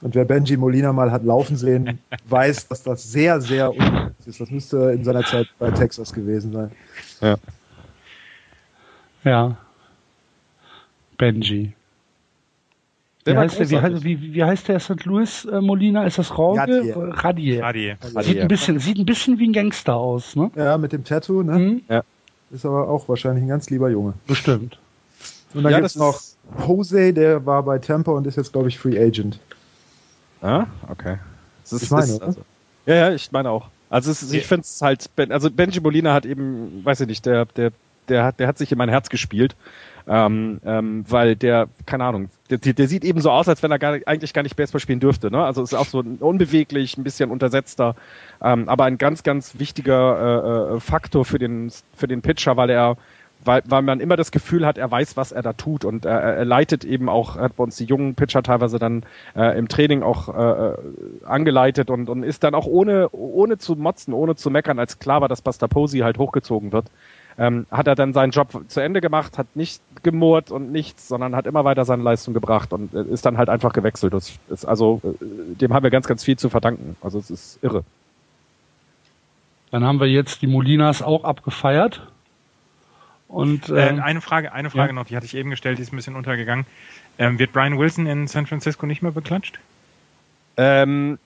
Und 0.00 0.14
wer 0.14 0.24
Benji 0.24 0.56
Molina 0.56 0.92
mal 0.92 1.10
hat 1.10 1.24
laufen 1.24 1.56
sehen, 1.56 1.98
weiß, 2.28 2.68
dass 2.68 2.82
das 2.82 3.10
sehr, 3.10 3.40
sehr 3.40 3.70
unglücklich 3.70 4.26
ist. 4.26 4.40
Das 4.40 4.50
müsste 4.50 4.92
in 4.92 5.04
seiner 5.04 5.24
Zeit 5.24 5.48
bei 5.58 5.70
Texas 5.70 6.12
gewesen 6.12 6.52
sein. 6.52 6.70
Ja. 7.20 7.36
Ja. 9.24 9.56
Benji. 11.16 11.72
Wie 13.24 13.36
heißt, 13.36 13.58
der, 13.58 13.70
wie, 13.70 13.78
heißt, 13.78 14.04
wie, 14.04 14.34
wie 14.34 14.44
heißt 14.44 14.68
der 14.68 14.80
St. 14.80 15.04
Louis 15.04 15.44
äh, 15.44 15.60
Molina? 15.60 16.04
Ist 16.06 16.18
das 16.18 16.38
Rauge? 16.38 16.60
Radier. 16.96 17.62
Radier. 17.62 17.98
Sieht 18.22 18.40
ein 18.40 18.48
bisschen, 18.48 18.78
sieht 18.78 18.98
ein 18.98 19.04
bisschen 19.04 19.38
wie 19.38 19.48
ein 19.48 19.52
Gangster 19.52 19.96
aus, 19.96 20.34
ne? 20.34 20.50
Ja, 20.56 20.78
mit 20.78 20.92
dem 20.92 21.04
Tattoo, 21.04 21.42
ne? 21.42 21.58
Mhm. 21.58 21.82
Ja. 21.88 22.02
Ist 22.50 22.64
aber 22.64 22.88
auch 22.88 23.08
wahrscheinlich 23.08 23.44
ein 23.44 23.48
ganz 23.48 23.68
lieber 23.68 23.90
Junge. 23.90 24.14
Bestimmt. 24.26 24.78
Und 25.52 25.64
dann 25.64 25.72
ja, 25.72 25.78
gibt 25.78 25.90
es 25.90 25.96
noch 25.96 26.20
Jose, 26.66 27.12
der 27.12 27.44
war 27.44 27.62
bei 27.62 27.78
Tampa 27.78 28.12
und 28.12 28.26
ist 28.26 28.36
jetzt, 28.36 28.52
glaube 28.52 28.68
ich, 28.68 28.78
Free 28.78 28.98
Agent. 28.98 29.38
Ah, 30.42 30.66
okay. 30.88 31.18
Das 31.62 31.72
ist, 31.72 31.82
ich 31.82 31.90
meine, 31.90 32.04
ist, 32.04 32.22
also, 32.22 32.40
ja, 32.86 32.94
ja, 32.94 33.12
ich 33.12 33.30
meine 33.32 33.50
auch. 33.50 33.68
Also 33.90 34.10
ist, 34.10 34.32
ich 34.32 34.46
finde 34.46 34.62
es 34.62 34.80
halt, 34.82 35.08
also 35.30 35.50
Benji 35.50 35.80
Molina 35.80 36.12
hat 36.12 36.26
eben, 36.26 36.84
weiß 36.84 37.00
ich 37.00 37.06
nicht, 37.06 37.26
der, 37.26 37.46
der, 37.46 37.72
der 38.08 38.24
hat, 38.24 38.40
der 38.40 38.48
hat 38.48 38.58
sich 38.58 38.72
in 38.72 38.78
mein 38.78 38.88
Herz 38.88 39.08
gespielt. 39.08 39.56
Ähm, 40.10 40.60
ähm, 40.64 41.04
weil 41.06 41.36
der, 41.36 41.68
keine 41.84 42.04
Ahnung, 42.04 42.30
der, 42.48 42.56
der 42.56 42.88
sieht 42.88 43.04
eben 43.04 43.20
so 43.20 43.30
aus, 43.30 43.46
als 43.46 43.62
wenn 43.62 43.70
er 43.70 43.78
gar, 43.78 43.98
eigentlich 44.06 44.32
gar 44.32 44.42
nicht 44.42 44.56
Baseball 44.56 44.80
spielen 44.80 45.00
dürfte. 45.00 45.30
Ne? 45.30 45.44
Also 45.44 45.62
ist 45.62 45.74
auch 45.74 45.84
so 45.84 46.02
unbeweglich, 46.20 46.96
ein 46.96 47.04
bisschen 47.04 47.30
untersetzter, 47.30 47.94
ähm, 48.40 48.70
aber 48.70 48.84
ein 48.84 48.96
ganz, 48.96 49.22
ganz 49.22 49.58
wichtiger 49.58 50.72
äh, 50.72 50.76
äh, 50.76 50.80
Faktor 50.80 51.26
für 51.26 51.38
den, 51.38 51.70
für 51.94 52.08
den 52.08 52.22
Pitcher, 52.22 52.56
weil 52.56 52.70
er 52.70 52.96
weil, 53.44 53.62
weil 53.66 53.82
man 53.82 54.00
immer 54.00 54.16
das 54.16 54.30
Gefühl 54.30 54.66
hat, 54.66 54.78
er 54.78 54.90
weiß, 54.90 55.16
was 55.16 55.32
er 55.32 55.42
da 55.42 55.52
tut 55.52 55.84
und 55.84 56.04
er, 56.04 56.20
er 56.20 56.44
leitet 56.44 56.84
eben 56.84 57.08
auch, 57.08 57.36
hat 57.36 57.56
bei 57.56 57.64
uns 57.64 57.76
die 57.76 57.84
jungen 57.84 58.14
Pitcher 58.14 58.42
teilweise 58.42 58.78
dann 58.78 59.04
äh, 59.36 59.58
im 59.58 59.68
Training 59.68 60.02
auch 60.02 60.28
äh, 60.28 60.74
angeleitet 61.24 61.90
und, 61.90 62.08
und 62.08 62.22
ist 62.22 62.44
dann 62.44 62.54
auch 62.54 62.66
ohne, 62.66 63.08
ohne 63.10 63.58
zu 63.58 63.76
motzen, 63.76 64.12
ohne 64.12 64.36
zu 64.36 64.50
meckern, 64.50 64.78
als 64.78 64.98
klar 64.98 65.20
war, 65.20 65.28
dass 65.28 65.42
Bastaposi 65.42 65.98
halt 65.98 66.18
hochgezogen 66.18 66.72
wird, 66.72 66.86
ähm, 67.38 67.66
hat 67.70 67.86
er 67.86 67.94
dann 67.94 68.12
seinen 68.12 68.32
Job 68.32 68.64
zu 68.66 68.80
Ende 68.80 69.00
gemacht, 69.00 69.38
hat 69.38 69.54
nicht 69.54 69.80
gemurrt 70.02 70.50
und 70.50 70.72
nichts, 70.72 71.06
sondern 71.06 71.36
hat 71.36 71.46
immer 71.46 71.64
weiter 71.64 71.84
seine 71.84 72.02
Leistung 72.02 72.34
gebracht 72.34 72.72
und 72.72 72.92
äh, 72.94 73.04
ist 73.04 73.24
dann 73.24 73.38
halt 73.38 73.48
einfach 73.48 73.72
gewechselt. 73.72 74.12
Das 74.12 74.38
ist 74.48 74.64
also, 74.64 75.00
äh, 75.04 75.54
dem 75.54 75.72
haben 75.72 75.84
wir 75.84 75.90
ganz, 75.90 76.08
ganz 76.08 76.24
viel 76.24 76.36
zu 76.36 76.48
verdanken. 76.48 76.96
Also 77.00 77.18
es 77.18 77.30
ist 77.30 77.62
irre. 77.62 77.84
Dann 79.70 79.84
haben 79.84 80.00
wir 80.00 80.08
jetzt 80.08 80.42
die 80.42 80.46
Molinas 80.46 81.02
auch 81.02 81.24
abgefeiert. 81.24 82.08
Und, 83.28 83.68
äh, 83.68 83.88
ähm, 83.88 83.98
äh, 83.98 84.02
eine 84.02 84.20
Frage, 84.20 84.52
eine 84.52 84.70
Frage 84.70 84.88
ja. 84.88 84.92
noch, 84.94 85.06
die 85.06 85.16
hatte 85.16 85.26
ich 85.26 85.34
eben 85.34 85.50
gestellt, 85.50 85.78
die 85.78 85.82
ist 85.82 85.92
ein 85.92 85.96
bisschen 85.96 86.16
untergegangen. 86.16 86.66
Ähm, 87.18 87.38
wird 87.38 87.52
Brian 87.52 87.78
Wilson 87.78 88.06
in 88.06 88.26
San 88.26 88.46
Francisco 88.46 88.86
nicht 88.86 89.02
mehr 89.02 89.12
beklatscht? 89.12 89.58
Ähm, 90.56 91.18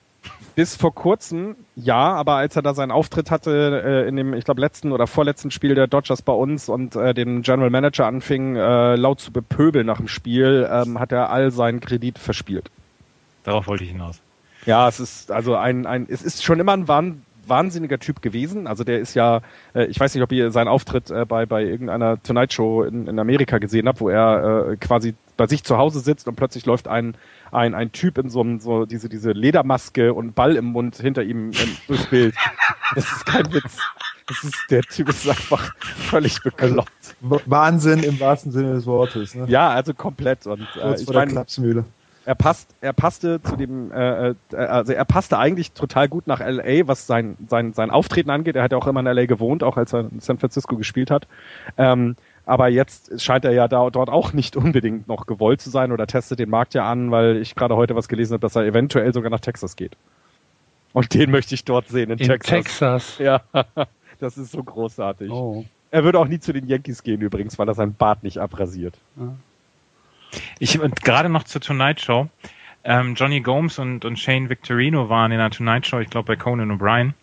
bis 0.55 0.75
vor 0.75 0.93
kurzem 0.93 1.55
ja, 1.75 2.13
aber 2.13 2.35
als 2.35 2.55
er 2.55 2.61
da 2.61 2.73
seinen 2.73 2.91
Auftritt 2.91 3.31
hatte 3.31 3.81
äh, 3.83 4.07
in 4.07 4.15
dem, 4.15 4.33
ich 4.33 4.45
glaube, 4.45 4.61
letzten 4.61 4.91
oder 4.91 5.07
vorletzten 5.07 5.49
Spiel 5.49 5.75
der 5.75 5.87
Dodgers 5.87 6.21
bei 6.21 6.33
uns 6.33 6.69
und 6.69 6.95
äh, 6.95 7.13
den 7.13 7.41
General 7.41 7.69
Manager 7.69 8.05
anfing, 8.05 8.55
äh, 8.55 8.95
laut 8.95 9.19
zu 9.19 9.31
bepöbeln 9.31 9.85
nach 9.85 9.97
dem 9.97 10.07
Spiel, 10.07 10.69
ähm, 10.69 10.99
hat 10.99 11.11
er 11.11 11.29
all 11.29 11.51
seinen 11.51 11.79
Kredit 11.79 12.19
verspielt. 12.19 12.69
Darauf 13.43 13.67
wollte 13.67 13.83
ich 13.83 13.91
hinaus. 13.91 14.21
Ja, 14.65 14.87
es 14.87 14.99
ist 14.99 15.31
also 15.31 15.55
ein, 15.55 15.85
ein 15.85 16.05
es 16.09 16.21
ist 16.21 16.43
schon 16.43 16.59
immer 16.59 16.73
ein 16.73 16.87
Wahn, 16.87 17.23
wahnsinniger 17.47 17.99
Typ 17.99 18.21
gewesen. 18.21 18.67
Also 18.67 18.83
der 18.83 18.99
ist 18.99 19.13
ja, 19.13 19.41
äh, 19.73 19.85
ich 19.85 19.99
weiß 19.99 20.13
nicht, 20.13 20.23
ob 20.23 20.31
ihr 20.31 20.51
seinen 20.51 20.67
Auftritt 20.67 21.11
äh, 21.11 21.25
bei, 21.25 21.45
bei 21.45 21.63
irgendeiner 21.63 22.21
Tonight 22.21 22.53
Show 22.53 22.83
in, 22.83 23.07
in 23.07 23.19
Amerika 23.19 23.57
gesehen 23.57 23.87
habt, 23.87 24.01
wo 24.01 24.09
er 24.09 24.69
äh, 24.71 24.77
quasi 24.77 25.15
bei 25.37 25.47
sich 25.47 25.63
zu 25.63 25.77
Hause 25.77 25.99
sitzt 25.99 26.27
und 26.27 26.35
plötzlich 26.35 26.65
läuft 26.65 26.87
ein, 26.87 27.15
ein, 27.51 27.73
ein 27.73 27.91
Typ 27.91 28.17
in 28.17 28.29
so 28.29 28.41
einem, 28.41 28.59
so 28.59 28.85
diese, 28.85 29.09
diese 29.09 29.31
Ledermaske 29.31 30.13
und 30.13 30.35
Ball 30.35 30.55
im 30.55 30.65
Mund 30.65 30.97
hinter 30.97 31.23
ihm 31.23 31.51
ähm, 31.51 31.77
durchs 31.87 32.05
Bild. 32.07 32.35
Das 32.95 33.11
ist 33.11 33.25
kein 33.25 33.51
Witz. 33.53 33.79
Das 34.27 34.43
ist, 34.43 34.55
der 34.69 34.83
Typ 34.83 35.09
ist 35.09 35.27
einfach 35.27 35.75
völlig 35.79 36.41
bekloppt. 36.41 37.15
Wahnsinn 37.19 38.03
im 38.03 38.19
wahrsten 38.19 38.51
Sinne 38.51 38.73
des 38.73 38.85
Wortes. 38.85 39.35
Ne? 39.35 39.45
Ja, 39.47 39.69
also 39.69 39.93
komplett. 39.93 40.47
Und 40.47 40.67
äh, 40.81 40.95
ich 40.95 41.09
meine, 41.09 41.45
er 42.25 42.35
passt, 42.35 42.73
er 42.81 42.93
passte 42.93 43.41
zu 43.41 43.55
dem, 43.55 43.91
äh, 43.91 44.29
äh, 44.29 44.35
also 44.55 44.93
er 44.93 45.05
passte 45.05 45.37
eigentlich 45.37 45.73
total 45.73 46.07
gut 46.07 46.27
nach 46.27 46.39
LA, 46.39 46.87
was 46.87 47.05
sein, 47.07 47.37
sein, 47.47 47.73
sein 47.73 47.91
Auftreten 47.91 48.29
angeht. 48.29 48.55
Er 48.55 48.63
hat 48.63 48.71
ja 48.71 48.77
auch 48.77 48.87
immer 48.87 49.01
in 49.01 49.05
LA 49.05 49.25
gewohnt, 49.25 49.63
auch 49.63 49.77
als 49.77 49.93
er 49.93 50.01
in 50.01 50.19
San 50.19 50.37
Francisco 50.37 50.77
gespielt 50.77 51.11
hat. 51.11 51.27
Ähm, 51.77 52.15
aber 52.45 52.67
jetzt 52.67 53.21
scheint 53.21 53.45
er 53.45 53.51
ja 53.51 53.67
da, 53.67 53.89
dort 53.89 54.09
auch 54.09 54.33
nicht 54.33 54.57
unbedingt 54.57 55.07
noch 55.07 55.25
gewollt 55.25 55.61
zu 55.61 55.69
sein 55.69 55.91
oder 55.91 56.07
testet 56.07 56.39
den 56.39 56.49
Markt 56.49 56.73
ja 56.73 56.89
an, 56.89 57.11
weil 57.11 57.37
ich 57.37 57.55
gerade 57.55 57.75
heute 57.75 57.95
was 57.95 58.07
gelesen 58.07 58.33
habe, 58.33 58.41
dass 58.41 58.55
er 58.55 58.63
eventuell 58.63 59.13
sogar 59.13 59.29
nach 59.29 59.39
Texas 59.39 59.75
geht. 59.75 59.95
Und 60.91 61.13
den 61.13 61.31
möchte 61.31 61.55
ich 61.55 61.65
dort 61.65 61.87
sehen, 61.87 62.11
in, 62.11 62.19
in 62.19 62.27
Texas. 62.27 62.49
Texas. 62.49 63.17
Ja, 63.17 63.41
das 64.19 64.37
ist 64.37 64.51
so 64.51 64.63
großartig. 64.63 65.31
Oh. 65.31 65.65
Er 65.91 66.03
würde 66.03 66.19
auch 66.19 66.27
nie 66.27 66.39
zu 66.39 66.53
den 66.53 66.67
Yankees 66.67 67.03
gehen 67.03 67.21
übrigens, 67.21 67.57
weil 67.59 67.67
er 67.67 67.75
sein 67.75 67.93
Bart 67.93 68.23
nicht 68.23 68.39
abrasiert. 68.39 68.95
Ja. 69.15 69.33
Ich 70.59 70.79
und 70.79 71.01
gerade 71.01 71.29
noch 71.29 71.43
zur 71.43 71.61
Tonight 71.61 72.01
Show. 72.01 72.29
Ähm, 72.83 73.15
Johnny 73.15 73.39
Gomes 73.39 73.79
und, 73.79 74.03
und 74.03 74.19
Shane 74.19 74.49
Victorino 74.49 75.09
waren 75.09 75.31
in 75.31 75.37
der 75.37 75.49
Tonight 75.49 75.87
Show, 75.87 75.99
ich 75.99 76.09
glaube 76.09 76.27
bei 76.27 76.35
Conan 76.35 76.71
O'Brien. 76.71 77.13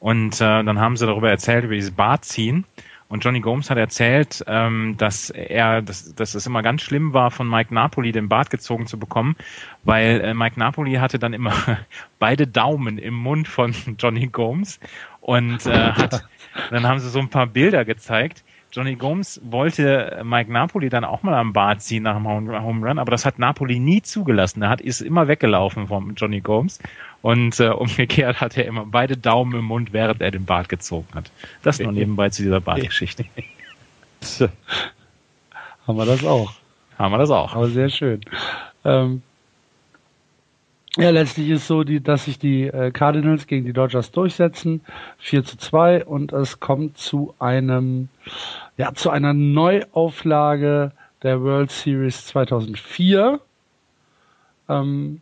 Und 0.00 0.34
äh, 0.40 0.62
dann 0.64 0.78
haben 0.78 0.96
sie 0.96 1.06
darüber 1.06 1.30
erzählt, 1.30 1.64
über 1.64 1.74
dieses 1.74 1.92
Bartziehen. 1.92 2.66
Und 3.08 3.24
Johnny 3.24 3.40
Gomes 3.40 3.70
hat 3.70 3.78
erzählt, 3.78 4.42
ähm, 4.46 4.96
dass 4.98 5.30
er, 5.30 5.82
dass, 5.82 6.14
dass 6.14 6.34
es 6.34 6.46
immer 6.46 6.62
ganz 6.62 6.82
schlimm 6.82 7.12
war, 7.12 7.30
von 7.30 7.48
Mike 7.48 7.72
Napoli 7.72 8.12
den 8.12 8.28
Bart 8.28 8.50
gezogen 8.50 8.86
zu 8.86 8.98
bekommen, 8.98 9.36
weil 9.84 10.20
äh, 10.20 10.34
Mike 10.34 10.58
Napoli 10.58 10.94
hatte 10.94 11.18
dann 11.18 11.32
immer 11.32 11.52
beide 12.18 12.46
Daumen 12.46 12.98
im 12.98 13.14
Mund 13.14 13.46
von 13.46 13.74
Johnny 13.98 14.26
Gomes 14.26 14.80
und 15.20 15.64
äh, 15.66 15.92
hat, 15.92 16.26
dann 16.70 16.86
haben 16.86 16.98
sie 16.98 17.10
so 17.10 17.18
ein 17.18 17.28
paar 17.28 17.46
Bilder 17.46 17.84
gezeigt 17.84 18.43
Johnny 18.74 18.96
Gomes 18.96 19.40
wollte 19.44 20.20
Mike 20.24 20.50
Napoli 20.50 20.88
dann 20.88 21.04
auch 21.04 21.22
mal 21.22 21.34
am 21.34 21.52
Bart 21.52 21.80
ziehen 21.80 22.02
nach 22.02 22.16
dem 22.16 22.26
Home 22.26 22.88
Run, 22.88 22.98
aber 22.98 23.12
das 23.12 23.24
hat 23.24 23.38
Napoli 23.38 23.78
nie 23.78 24.02
zugelassen. 24.02 24.62
Er 24.62 24.68
hat, 24.68 24.80
ist 24.80 25.00
immer 25.00 25.28
weggelaufen 25.28 25.86
vom 25.86 26.14
Johnny 26.16 26.40
Gomes 26.40 26.80
und 27.22 27.60
äh, 27.60 27.68
umgekehrt 27.68 28.40
hat 28.40 28.56
er 28.56 28.66
immer 28.66 28.84
beide 28.84 29.16
Daumen 29.16 29.56
im 29.60 29.66
Mund, 29.66 29.92
während 29.92 30.20
er 30.20 30.32
den 30.32 30.44
Bart 30.44 30.68
gezogen 30.68 31.06
hat. 31.14 31.30
Das 31.62 31.78
nur 31.78 31.92
nebenbei 31.92 32.30
zu 32.30 32.42
dieser 32.42 32.60
Bartgeschichte. 32.60 33.24
Haben 35.86 35.96
wir 35.96 36.06
das 36.06 36.24
auch. 36.24 36.54
Haben 36.98 37.12
wir 37.12 37.18
das 37.18 37.30
auch. 37.30 37.54
Aber 37.54 37.68
sehr 37.68 37.90
schön. 37.90 38.22
Ähm, 38.84 39.22
ja, 40.96 41.10
letztlich 41.10 41.48
ist 41.50 41.66
so, 41.68 41.84
die, 41.84 42.00
dass 42.00 42.24
sich 42.24 42.38
die 42.38 42.64
äh, 42.64 42.90
Cardinals 42.90 43.46
gegen 43.46 43.66
die 43.66 43.72
Dodgers 43.72 44.10
durchsetzen. 44.12 44.80
4 45.18 45.44
zu 45.44 45.58
2 45.58 46.04
und 46.04 46.32
es 46.32 46.58
kommt 46.60 46.98
zu 46.98 47.34
einem 47.38 48.08
ja, 48.76 48.92
zu 48.94 49.10
einer 49.10 49.32
Neuauflage 49.32 50.92
der 51.22 51.42
World 51.42 51.70
Series 51.70 52.26
2004. 52.26 53.40
Ähm, 54.68 55.20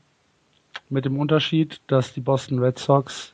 mit 0.89 1.05
dem 1.05 1.19
Unterschied, 1.19 1.81
dass 1.87 2.13
die 2.13 2.21
Boston 2.21 2.59
Red 2.59 2.79
Sox 2.79 3.33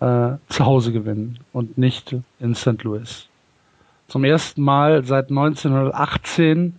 äh, 0.00 0.32
zu 0.48 0.64
Hause 0.64 0.92
gewinnen 0.92 1.38
und 1.52 1.78
nicht 1.78 2.16
in 2.40 2.54
St. 2.54 2.82
Louis. 2.82 3.28
Zum 4.08 4.24
ersten 4.24 4.62
Mal 4.62 5.04
seit 5.04 5.30
1918 5.30 6.76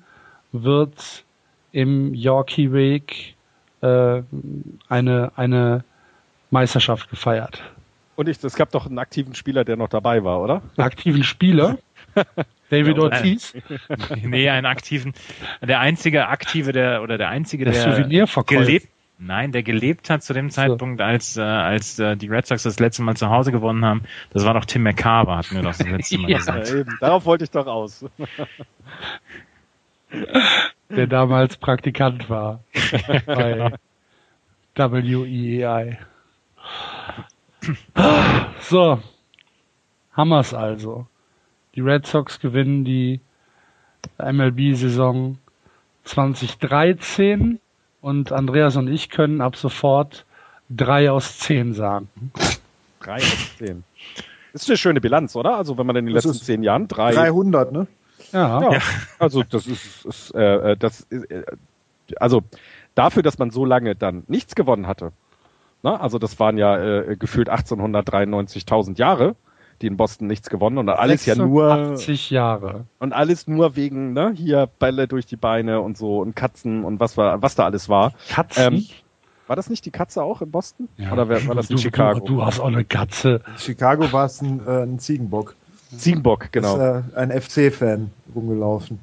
wird 0.51 1.23
im 1.71 2.13
Yorkie 2.13 2.71
Wake 2.71 3.35
äh, 3.81 4.23
eine, 4.89 5.31
eine 5.35 5.83
Meisterschaft 6.51 7.09
gefeiert. 7.09 7.61
Und 8.15 8.29
ich, 8.29 8.41
es 8.43 8.55
gab 8.55 8.71
doch 8.71 8.85
einen 8.85 8.99
aktiven 8.99 9.35
Spieler, 9.35 9.65
der 9.65 9.75
noch 9.75 9.89
dabei 9.89 10.23
war, 10.23 10.41
oder? 10.41 10.61
Einen 10.77 10.85
aktiven 10.85 11.23
Spieler? 11.23 11.77
David 12.69 12.99
Ortiz? 12.99 13.53
nee, 14.23 14.49
einen 14.49 14.65
aktiven, 14.65 15.13
der 15.61 15.79
einzige 15.79 16.27
aktive, 16.27 16.71
der, 16.71 17.01
oder 17.03 17.17
der 17.17 17.29
einzige, 17.29 17.65
der, 17.65 18.07
der 18.07 18.27
gelebt, 18.45 18.87
nein, 19.17 19.51
der 19.51 19.63
gelebt 19.63 20.09
hat 20.09 20.23
zu 20.23 20.33
dem 20.33 20.49
Zeitpunkt, 20.49 21.01
als, 21.01 21.37
äh, 21.37 21.41
als 21.41 21.99
äh, 21.99 22.17
die 22.17 22.27
Red 22.27 22.47
Sox 22.47 22.63
das 22.63 22.79
letzte 22.79 23.03
Mal 23.03 23.15
zu 23.15 23.29
Hause 23.29 23.51
gewonnen 23.51 23.85
haben. 23.85 24.03
Das 24.31 24.45
war 24.45 24.53
doch 24.53 24.65
Tim 24.65 24.83
McCarver, 24.83 25.37
hatten 25.37 25.55
wir 25.55 25.61
doch 25.61 25.77
das 25.77 25.87
letzte 25.87 26.17
Mal 26.17 26.29
ja, 26.31 26.37
gesagt. 26.37 26.71
Eben. 26.71 26.97
Darauf 26.99 27.25
wollte 27.25 27.43
ich 27.43 27.51
doch 27.51 27.67
aus. 27.67 28.05
der 30.89 31.07
damals 31.07 31.57
Praktikant 31.57 32.29
war 32.29 32.61
bei 33.25 33.73
W-E-I. 34.75 35.97
So. 38.61 38.99
Haben 40.13 40.29
wir's 40.29 40.53
also. 40.53 41.07
Die 41.75 41.81
Red 41.81 42.05
Sox 42.05 42.39
gewinnen 42.39 42.85
die 42.85 43.19
MLB-Saison 44.17 45.37
2013 46.05 47.59
und 48.01 48.31
Andreas 48.31 48.75
und 48.77 48.87
ich 48.87 49.09
können 49.09 49.41
ab 49.41 49.55
sofort 49.55 50.25
drei 50.69 51.11
aus 51.11 51.39
zehn 51.39 51.73
sagen. 51.73 52.09
Drei 53.01 53.17
aus 53.17 53.57
zehn. 53.57 53.83
Ist 54.53 54.69
eine 54.69 54.77
schöne 54.77 55.01
Bilanz, 55.01 55.35
oder? 55.35 55.57
Also 55.57 55.77
wenn 55.77 55.85
man 55.85 55.97
in 55.97 56.05
den 56.05 56.15
Das 56.15 56.23
letzten 56.23 56.45
zehn 56.45 56.63
Jahren 56.63 56.87
drei. 56.87 57.13
300, 57.13 57.71
ne? 57.71 57.87
Ja. 58.31 58.71
Ja, 58.71 58.79
also 59.19 59.43
das 59.43 59.67
ist, 59.67 60.05
ist 60.05 60.33
äh, 60.33 60.71
äh, 60.71 60.77
das 60.77 61.01
ist, 61.01 61.29
äh, 61.29 61.43
also 62.17 62.41
dafür, 62.95 63.23
dass 63.23 63.37
man 63.37 63.51
so 63.51 63.65
lange 63.65 63.95
dann 63.95 64.23
nichts 64.27 64.55
gewonnen 64.55 64.87
hatte. 64.87 65.11
Ne? 65.83 65.99
Also 65.99 66.19
das 66.19 66.39
waren 66.39 66.57
ja 66.57 66.77
äh, 66.77 67.15
gefühlt 67.17 67.49
1893.000 67.49 68.97
Jahre, 68.97 69.35
die 69.85 69.91
in 69.91 69.97
Boston 69.97 70.25
nichts 70.27 70.49
gewonnen 70.49 70.79
und 70.79 70.89
alles 70.89 71.27
ja 71.27 71.35
nur 71.35 71.71
80 71.71 72.31
Jahre. 72.31 72.85
und 72.97 73.13
alles 73.13 73.45
nur 73.45 73.75
wegen 73.75 74.13
ne 74.13 74.33
hier 74.35 74.67
Bälle 74.79 75.07
durch 75.07 75.27
die 75.27 75.35
Beine 75.35 75.79
und 75.81 75.95
so 75.95 76.17
und 76.19 76.35
Katzen 76.35 76.83
und 76.83 76.99
was 76.99 77.17
war 77.17 77.41
was 77.43 77.53
da 77.53 77.65
alles 77.65 77.87
war. 77.87 78.13
Katzen? 78.29 78.73
Ähm, 78.73 78.85
war 79.47 79.55
das 79.55 79.69
nicht 79.69 79.85
die 79.85 79.91
Katze 79.91 80.23
auch 80.23 80.41
in 80.41 80.49
Boston? 80.49 80.89
Ja. 80.97 81.11
Oder 81.13 81.29
war 81.29 81.53
das 81.55 81.69
in 81.69 81.75
du, 81.75 81.81
Chicago? 81.83 82.19
Du, 82.19 82.35
du 82.37 82.45
hast 82.45 82.59
auch 82.59 82.65
eine 82.67 82.83
Katze. 82.83 83.41
In 83.45 83.59
Chicago 83.59 84.11
war 84.11 84.25
es 84.25 84.41
ein, 84.41 84.59
äh, 84.65 84.81
ein 84.81 84.97
Ziegenbock. 84.97 85.55
Ziegenbock, 85.95 86.51
genau. 86.51 86.75
Ist, 86.77 86.81
äh, 87.13 87.17
ein 87.19 87.29
FC-Fan 87.31 88.09
rumgelaufen. 88.33 88.97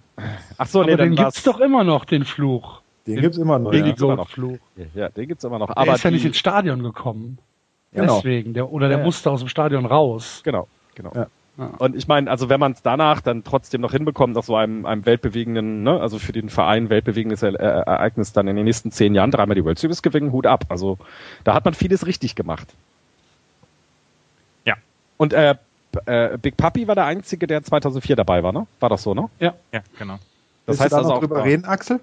Ach 0.58 0.66
so, 0.66 0.80
Aber 0.80 0.86
nee, 0.90 0.96
den 0.96 0.98
dann 0.98 1.08
gibt's 1.10 1.22
war's. 1.22 1.42
doch 1.44 1.60
immer 1.60 1.84
noch, 1.84 2.04
den 2.04 2.24
Fluch. 2.24 2.82
Den 3.06 3.20
gibt's 3.20 3.38
immer 3.38 3.60
noch. 3.60 3.70
Den 3.70 3.80
Ja. 3.80 3.86
gibt's 3.86 4.02
immer 4.02 4.16
noch. 4.16 4.28
Fluch. 4.30 4.58
Ja, 4.94 5.08
den 5.10 5.28
gibt's 5.28 5.44
immer 5.44 5.60
noch. 5.60 5.68
Der 5.68 5.78
Aber 5.78 5.94
ist 5.94 6.02
ja 6.02 6.10
nicht 6.10 6.24
die- 6.24 6.28
ins 6.28 6.38
Stadion 6.38 6.82
gekommen. 6.82 7.38
Genau. 7.92 8.16
Deswegen. 8.16 8.54
Der, 8.54 8.70
oder 8.72 8.88
der 8.88 8.98
Ja. 8.98 9.04
musste 9.04 9.30
aus 9.30 9.40
dem 9.40 9.48
Stadion 9.48 9.86
raus. 9.86 10.40
Genau, 10.44 10.68
genau. 10.94 11.12
Ja. 11.14 11.26
Ja. 11.58 11.66
Und 11.78 11.94
ich 11.94 12.08
meine, 12.08 12.30
also 12.30 12.48
wenn 12.48 12.58
man 12.58 12.72
es 12.72 12.80
danach 12.80 13.20
dann 13.20 13.44
trotzdem 13.44 13.82
noch 13.82 13.92
hinbekommt, 13.92 14.34
nach 14.34 14.42
so 14.42 14.56
einem, 14.56 14.86
einem 14.86 15.04
weltbewegenden, 15.04 15.82
ne, 15.82 16.00
also 16.00 16.18
für 16.18 16.32
den 16.32 16.48
Verein 16.48 16.88
weltbewegendes 16.88 17.42
äh, 17.42 17.52
Ereignis 17.52 18.32
dann 18.32 18.48
in 18.48 18.56
den 18.56 18.64
nächsten 18.64 18.90
zehn 18.90 19.14
Jahren 19.14 19.30
dreimal 19.30 19.54
die 19.54 19.62
World 19.62 19.78
Series 19.78 20.00
gewinnen, 20.00 20.32
Hut 20.32 20.46
ab. 20.46 20.64
Also 20.70 20.96
da 21.44 21.52
hat 21.52 21.66
man 21.66 21.74
vieles 21.74 22.06
richtig 22.06 22.36
gemacht. 22.36 22.68
Ja. 24.64 24.76
Und 25.18 25.34
äh, 25.34 25.56
äh, 26.06 26.38
Big 26.38 26.56
Papi 26.56 26.88
war 26.88 26.94
der 26.94 27.04
Einzige, 27.04 27.46
der 27.46 27.62
2004 27.62 28.16
dabei 28.16 28.42
war, 28.42 28.52
ne? 28.52 28.66
War 28.80 28.88
das 28.88 29.02
so, 29.02 29.12
ne? 29.12 29.28
Ja, 29.38 29.52
genau. 29.98 30.14
Das 30.64 30.78
Willst 30.78 30.80
heißt 30.80 30.92
du 30.92 30.96
da 30.96 30.98
also 30.98 31.08
noch 31.10 31.16
auch 31.16 31.20
drüber 31.20 31.44
reden, 31.44 31.66
Axel? 31.66 32.00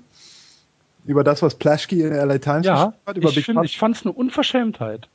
Über 1.06 1.24
das, 1.24 1.42
was 1.42 1.56
Plaschke 1.56 1.96
in 1.96 2.14
LA 2.14 2.38
Times 2.38 2.68
Ja, 2.68 2.74
geschrieben 2.76 2.94
hat? 3.08 3.18
Über 3.18 3.30
ich, 3.30 3.36
Big 3.36 3.46
find, 3.46 3.56
Papi? 3.56 3.66
ich 3.66 3.80
fand's 3.80 4.06
eine 4.06 4.12
Unverschämtheit. 4.12 5.08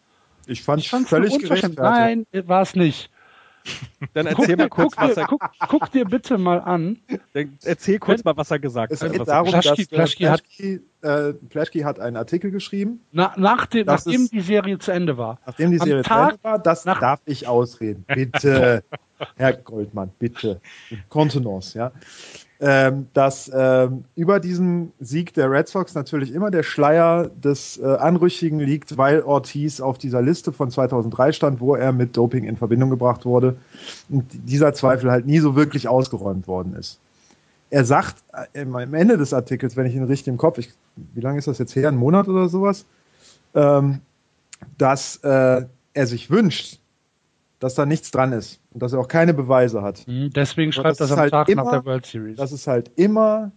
Ich 0.48 0.62
fand 0.62 0.84
fand's 0.84 1.08
völlig 1.10 1.38
gerechtfertigt. 1.38 1.78
Nein, 1.78 2.26
war 2.46 2.62
es 2.62 2.74
nicht. 2.74 3.10
Dann 4.12 4.26
Guck, 4.26 4.40
erzähl 4.40 4.56
mal 4.56 4.64
dir, 4.64 4.68
kurz, 4.68 4.94
guck, 4.94 5.02
was 5.08 5.14
dir, 5.14 5.20
er, 5.22 5.26
guck, 5.26 5.40
guck 5.68 5.90
dir 5.92 6.04
bitte 6.04 6.36
mal 6.36 6.60
an. 6.60 6.98
dann 7.32 7.58
erzähl 7.64 7.98
kurz 7.98 8.22
mal, 8.22 8.36
was 8.36 8.50
er 8.50 8.58
gesagt 8.58 8.92
Es 8.92 9.00
hat. 9.02 9.10
geht 9.12 9.20
Was 9.20 9.28
darum, 9.28 9.48
Plaschke- 9.54 9.68
dass 9.70 9.78
äh, 9.78 9.86
Plaschke 9.86 10.30
hat- 10.30 10.42
Plaschke, 10.44 10.82
äh, 11.00 11.32
Plaschke 11.48 11.84
hat 11.86 11.98
einen 11.98 12.18
Artikel 12.18 12.50
geschrieben, 12.50 13.00
Na, 13.10 13.32
nach 13.38 13.64
dem, 13.64 13.86
nachdem 13.86 14.24
ist- 14.24 14.32
die 14.34 14.42
Serie 14.42 14.78
zu 14.78 14.90
Ende 14.90 15.16
war. 15.16 15.38
nachdem 15.46 15.70
die 15.70 15.80
Am 15.80 15.86
Serie 15.86 16.02
zu 16.02 16.08
Tag 16.10 16.30
Ende 16.32 16.44
war. 16.44 16.58
Das 16.58 16.84
nach- 16.84 17.00
darf 17.00 17.20
ich 17.24 17.48
ausreden. 17.48 18.04
Bitte, 18.06 18.84
Herr 19.36 19.54
Goldmann, 19.54 20.10
bitte. 20.18 20.60
Kontenance, 21.08 21.78
ja. 21.78 21.92
Ähm, 22.66 23.08
dass 23.12 23.50
ähm, 23.54 24.04
über 24.14 24.40
diesem 24.40 24.92
Sieg 24.98 25.34
der 25.34 25.50
Red 25.50 25.68
Sox 25.68 25.94
natürlich 25.94 26.32
immer 26.32 26.50
der 26.50 26.62
Schleier 26.62 27.28
des 27.28 27.76
äh, 27.76 27.84
Anrüchigen 27.84 28.58
liegt, 28.58 28.96
weil 28.96 29.20
Ortiz 29.20 29.82
auf 29.82 29.98
dieser 29.98 30.22
Liste 30.22 30.50
von 30.50 30.70
2003 30.70 31.32
stand, 31.32 31.60
wo 31.60 31.74
er 31.74 31.92
mit 31.92 32.16
Doping 32.16 32.44
in 32.44 32.56
Verbindung 32.56 32.88
gebracht 32.88 33.26
wurde 33.26 33.56
und 34.08 34.24
dieser 34.32 34.72
Zweifel 34.72 35.10
halt 35.10 35.26
nie 35.26 35.40
so 35.40 35.56
wirklich 35.56 35.88
ausgeräumt 35.88 36.48
worden 36.48 36.74
ist. 36.74 37.00
Er 37.68 37.84
sagt 37.84 38.24
äh, 38.54 38.62
am 38.62 38.94
Ende 38.94 39.18
des 39.18 39.34
Artikels, 39.34 39.76
wenn 39.76 39.84
ich 39.84 39.94
ihn 39.94 40.04
richtig 40.04 40.28
im 40.28 40.38
Kopf, 40.38 40.56
ich, 40.56 40.72
wie 41.12 41.20
lange 41.20 41.38
ist 41.38 41.48
das 41.48 41.58
jetzt 41.58 41.76
her, 41.76 41.88
ein 41.88 41.96
Monat 41.96 42.28
oder 42.28 42.48
sowas, 42.48 42.86
ähm, 43.54 44.00
dass 44.78 45.16
äh, 45.18 45.66
er 45.92 46.06
sich 46.06 46.30
wünscht, 46.30 46.80
dass 47.64 47.74
da 47.74 47.86
nichts 47.86 48.10
dran 48.10 48.32
ist 48.32 48.60
und 48.74 48.82
dass 48.82 48.92
er 48.92 49.00
auch 49.00 49.08
keine 49.08 49.32
Beweise 49.32 49.80
hat. 49.80 50.00
Hm, 50.06 50.28
Deswegen 50.36 50.70
das 50.70 50.74
schreibt 50.76 51.00
das 51.00 51.08
ist 51.08 51.12
am 51.12 51.18
halt 51.18 51.30
Tag 51.30 51.48
immer- 51.48 51.64
nach 51.64 51.70
der 51.72 51.84
World 51.86 52.04
Series. 52.04 52.36
Dass 52.36 52.52
es 52.52 52.66
halt 52.66 52.90
immer 52.96 53.52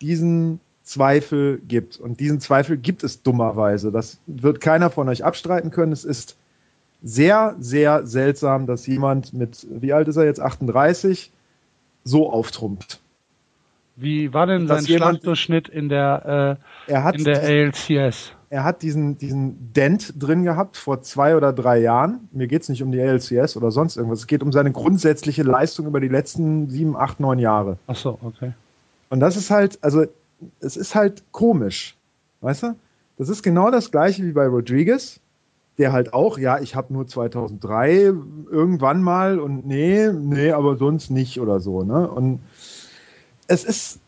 diesen 0.00 0.60
Zweifel 0.82 1.58
gibt. 1.68 2.00
Und 2.00 2.20
diesen 2.20 2.40
Zweifel 2.40 2.78
gibt 2.78 3.04
es 3.04 3.22
dummerweise. 3.22 3.92
Das 3.92 4.18
wird 4.26 4.62
keiner 4.62 4.88
von 4.88 5.10
euch 5.10 5.26
abstreiten 5.26 5.70
können. 5.70 5.92
Es 5.92 6.06
ist 6.06 6.38
sehr, 7.02 7.54
sehr 7.58 8.06
seltsam, 8.06 8.66
dass 8.66 8.86
jemand 8.86 9.34
mit, 9.34 9.66
wie 9.70 9.92
alt 9.92 10.08
ist 10.08 10.16
er 10.16 10.24
jetzt, 10.24 10.40
38, 10.40 11.30
so 12.02 12.32
auftrumpft. 12.32 13.00
Wie 13.94 14.32
war 14.32 14.46
denn 14.46 14.66
sein 14.68 14.86
Schlagdurchschnitt 14.86 15.68
in 15.68 15.90
der, 15.90 16.58
Er 16.86 16.98
äh, 16.98 17.02
hat, 17.02 17.16
in 17.16 17.24
der 17.24 17.42
ALCS? 17.42 18.32
Er 18.50 18.64
hat 18.64 18.82
diesen, 18.82 19.16
diesen 19.16 19.72
Dent 19.72 20.14
drin 20.18 20.42
gehabt 20.42 20.76
vor 20.76 21.02
zwei 21.02 21.36
oder 21.36 21.52
drei 21.52 21.78
Jahren. 21.78 22.28
Mir 22.32 22.48
geht 22.48 22.62
es 22.62 22.68
nicht 22.68 22.82
um 22.82 22.90
die 22.90 23.00
ALCS 23.00 23.56
oder 23.56 23.70
sonst 23.70 23.96
irgendwas. 23.96 24.18
Es 24.18 24.26
geht 24.26 24.42
um 24.42 24.50
seine 24.50 24.72
grundsätzliche 24.72 25.44
Leistung 25.44 25.86
über 25.86 26.00
die 26.00 26.08
letzten 26.08 26.68
sieben, 26.68 26.96
acht, 26.96 27.20
neun 27.20 27.38
Jahre. 27.38 27.78
Ach 27.86 27.94
so, 27.94 28.18
okay. 28.22 28.52
Und 29.08 29.20
das 29.20 29.36
ist 29.36 29.50
halt, 29.50 29.78
also, 29.82 30.04
es 30.58 30.76
ist 30.76 30.96
halt 30.96 31.22
komisch. 31.30 31.96
Weißt 32.40 32.64
du? 32.64 32.74
Das 33.18 33.28
ist 33.28 33.44
genau 33.44 33.70
das 33.70 33.92
gleiche 33.92 34.24
wie 34.24 34.32
bei 34.32 34.48
Rodriguez, 34.48 35.20
der 35.78 35.92
halt 35.92 36.12
auch, 36.12 36.36
ja, 36.36 36.58
ich 36.58 36.74
habe 36.74 36.92
nur 36.92 37.06
2003 37.06 38.12
irgendwann 38.50 39.00
mal 39.02 39.38
und 39.38 39.64
nee, 39.64 40.10
nee, 40.10 40.50
aber 40.50 40.76
sonst 40.76 41.10
nicht 41.10 41.40
oder 41.40 41.60
so. 41.60 41.84
Ne? 41.84 42.10
Und 42.10 42.40
es 43.46 43.62
ist, 43.62 44.00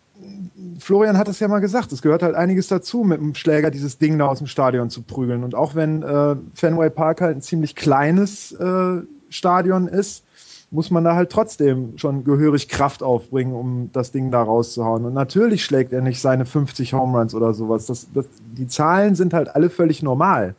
Florian 0.78 1.16
hat 1.16 1.28
es 1.28 1.40
ja 1.40 1.48
mal 1.48 1.60
gesagt, 1.60 1.92
es 1.92 2.02
gehört 2.02 2.22
halt 2.22 2.34
einiges 2.34 2.68
dazu, 2.68 3.04
mit 3.04 3.20
dem 3.20 3.34
Schläger 3.34 3.70
dieses 3.70 3.98
Ding 3.98 4.18
da 4.18 4.26
aus 4.26 4.38
dem 4.38 4.46
Stadion 4.46 4.90
zu 4.90 5.02
prügeln. 5.02 5.44
Und 5.44 5.54
auch 5.54 5.74
wenn 5.74 6.02
äh, 6.02 6.36
Fenway 6.54 6.90
Park 6.90 7.20
halt 7.20 7.36
ein 7.36 7.42
ziemlich 7.42 7.76
kleines 7.76 8.52
äh, 8.52 9.02
Stadion 9.28 9.88
ist, 9.88 10.24
muss 10.72 10.90
man 10.90 11.04
da 11.04 11.14
halt 11.14 11.30
trotzdem 11.30 11.98
schon 11.98 12.24
gehörig 12.24 12.68
Kraft 12.68 13.02
aufbringen, 13.02 13.54
um 13.54 13.90
das 13.92 14.10
Ding 14.10 14.30
da 14.30 14.42
rauszuhauen. 14.42 15.04
Und 15.04 15.12
natürlich 15.12 15.64
schlägt 15.64 15.92
er 15.92 16.00
nicht 16.00 16.20
seine 16.20 16.46
50 16.46 16.94
Home 16.94 17.18
Runs 17.18 17.34
oder 17.34 17.52
sowas. 17.52 17.86
Das, 17.86 18.08
das, 18.14 18.26
die 18.56 18.66
Zahlen 18.66 19.14
sind 19.14 19.34
halt 19.34 19.54
alle 19.54 19.68
völlig 19.68 20.02
normal. 20.02 20.54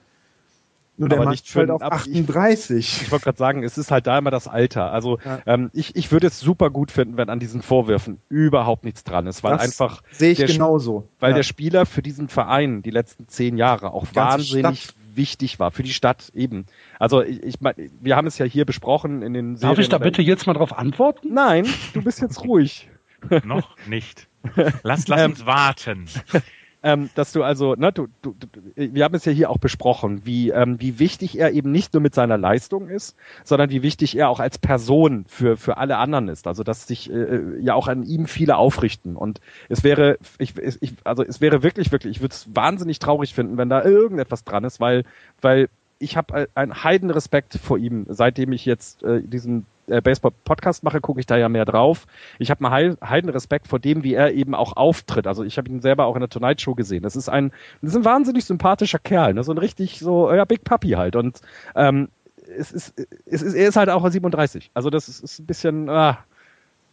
Nur 0.96 1.10
der 1.10 1.18
Aber 1.18 1.26
macht 1.26 1.34
nicht 1.34 1.50
für 1.50 1.60
halt 1.62 1.72
auf 1.72 1.82
Ab- 1.82 1.94
ich- 2.06 2.12
38. 2.20 3.02
Ich 3.04 3.12
wollte 3.12 3.24
gerade 3.26 3.38
sagen, 3.38 3.64
es 3.64 3.78
ist 3.80 3.90
halt 3.90 4.06
da 4.06 4.18
immer 4.18 4.30
das 4.30 4.48
Alter. 4.48 4.92
Also 4.92 5.18
Ja. 5.26 5.40
ähm, 5.48 5.72
ich, 5.74 5.96
ich 5.96 6.12
würde 6.12 6.28
es 6.28 6.40
super 6.40 6.70
gut 6.70 6.92
finden, 6.92 7.18
wenn 7.18 7.30
an 7.30 7.40
diesen 7.40 7.62
Vorwürfen 7.64 8.20
überhaupt 8.30 8.84
nichts 8.86 9.04
dran 9.04 9.26
ist, 9.26 9.44
weil 9.44 9.54
Das 9.54 9.62
einfach 9.64 10.04
Sehe 10.12 10.32
ich 10.34 10.46
genauso. 10.46 11.08
weil 11.20 11.32
ja. 11.32 11.38
der 11.38 11.44
Spieler 11.44 11.86
für 11.88 12.04
diesen 12.04 12.28
Verein 12.30 12.84
die 12.84 12.92
letzten 12.92 13.28
zehn 13.28 13.58
Jahre 13.58 13.92
auch 13.92 14.06
wahnsinnig 14.14 14.84
Stadt. 14.84 14.96
wichtig 15.16 15.60
war, 15.60 15.72
für 15.72 15.82
die 15.84 15.94
Stadt 15.94 16.30
eben. 16.36 16.66
Also 17.00 17.24
ich, 17.24 17.42
ich 17.42 17.60
mein, 17.60 17.74
wir 18.00 18.16
haben 18.16 18.28
es 18.28 18.38
ja 18.38 18.46
hier 18.46 18.66
besprochen 18.66 19.24
in 19.24 19.34
den 19.34 19.60
Darf 19.60 19.80
ich 19.80 19.90
da 19.90 19.98
Serien- 19.98 20.04
bitte 20.04 20.22
jetzt 20.22 20.46
mal 20.46 20.54
drauf 20.54 20.78
antworten? 20.78 21.34
Nein, 21.34 21.66
du 21.94 22.04
bist 22.04 22.22
jetzt 22.22 22.42
ruhig. 22.44 22.88
Noch 23.44 23.76
nicht. 23.88 24.28
Lass, 24.84 25.08
lass 25.08 25.22
Ähm, 25.22 25.32
uns 25.32 25.46
warten. 25.48 26.06
Ähm, 26.84 27.10
dass 27.16 27.32
du 27.32 27.44
also, 27.44 27.76
ne, 27.76 27.94
du, 27.94 28.08
du, 28.22 28.36
du, 28.38 28.48
wir 28.76 29.06
haben 29.06 29.16
es 29.16 29.24
ja 29.24 29.32
hier 29.32 29.50
auch 29.50 29.58
besprochen, 29.58 30.26
wie, 30.26 30.50
ähm, 30.50 30.80
wie 30.82 31.00
wichtig 31.00 31.40
er 31.40 31.52
eben 31.52 31.72
nicht 31.72 31.94
nur 31.94 32.02
mit 32.02 32.14
seiner 32.14 32.38
Leistung 32.38 32.90
ist, 32.90 33.16
sondern 33.46 33.70
wie 33.70 33.82
wichtig 33.82 34.18
er 34.18 34.30
auch 34.30 34.42
als 34.42 34.58
Person 34.58 35.24
für, 35.28 35.56
für 35.56 35.78
alle 35.78 35.98
anderen 35.98 36.28
ist. 36.28 36.46
Also, 36.46 36.64
dass 36.64 36.86
sich 36.86 37.10
äh, 37.10 37.60
ja 37.62 37.74
auch 37.74 37.88
an 37.88 38.04
ihm 38.04 38.28
viele 38.28 38.58
aufrichten. 38.58 39.16
Und 39.16 39.40
es 39.70 39.84
wäre, 39.84 40.18
ich, 40.38 40.56
ich, 40.58 40.94
also 41.06 41.24
es 41.24 41.40
wäre 41.40 41.64
wirklich, 41.64 41.92
wirklich, 41.94 42.18
ich 42.18 42.22
würde 42.22 42.34
es 42.34 42.48
wahnsinnig 42.54 43.00
traurig 43.00 43.34
finden, 43.34 43.58
wenn 43.58 43.70
da 43.70 43.84
irgendetwas 43.84 44.44
dran 44.44 44.66
ist, 44.66 44.82
weil, 44.82 45.06
weil 45.42 45.70
ich 46.00 46.18
habe 46.18 46.50
einen 46.54 46.84
heiden 46.84 47.10
Respekt 47.12 47.54
vor 47.54 47.78
ihm, 47.78 48.06
seitdem 48.10 48.52
ich 48.52 48.66
jetzt 48.66 49.04
äh, 49.04 49.22
diesen 49.22 49.66
äh, 49.88 50.02
Baseball-Podcast 50.02 50.84
mache, 50.84 51.02
gucke 51.02 51.20
ich 51.20 51.26
da 51.26 51.38
ja 51.38 51.50
mehr 51.50 51.66
drauf. 51.66 52.06
Ich 52.40 52.50
habe 52.50 52.66
einen 52.66 52.98
heiden 53.02 53.30
Respekt 53.30 53.68
vor 53.68 53.80
dem, 53.80 54.04
wie 54.04 54.14
er 54.14 54.34
eben 54.34 54.56
auch 54.56 54.76
auftritt. 54.76 55.28
Also 55.28 55.44
ich 55.44 55.58
habe 55.58 55.70
ihn 55.70 55.82
selber 55.82 56.06
auch 56.06 56.16
in 56.16 56.22
der 56.22 56.30
Tonight 56.30 56.62
Show 56.62 56.76
gesehen. 56.76 57.04
Das 57.04 57.16
ist 57.16 57.30
ein, 57.30 57.52
das 57.82 57.92
ist 57.92 57.98
ein 57.98 58.06
wahnsinnig 58.06 58.46
sympathischer 58.46 59.00
Kerl, 59.00 59.34
ne? 59.34 59.44
so 59.44 59.52
ein 59.52 59.58
richtig 59.58 60.00
so 60.00 60.32
ja 60.32 60.46
Big 60.46 60.64
Puppy 60.64 60.92
halt. 60.92 61.16
Und 61.16 61.42
ähm, 61.76 62.10
es 62.58 62.72
ist, 62.72 62.94
es 63.26 63.42
ist, 63.42 63.54
er 63.54 63.70
ist 63.70 63.76
halt 63.76 63.90
auch 63.90 64.08
37. 64.08 64.72
Also 64.74 64.90
das 64.90 65.08
ist, 65.08 65.24
ist 65.24 65.40
ein 65.40 65.46
bisschen 65.46 65.90
ah, 65.90 66.20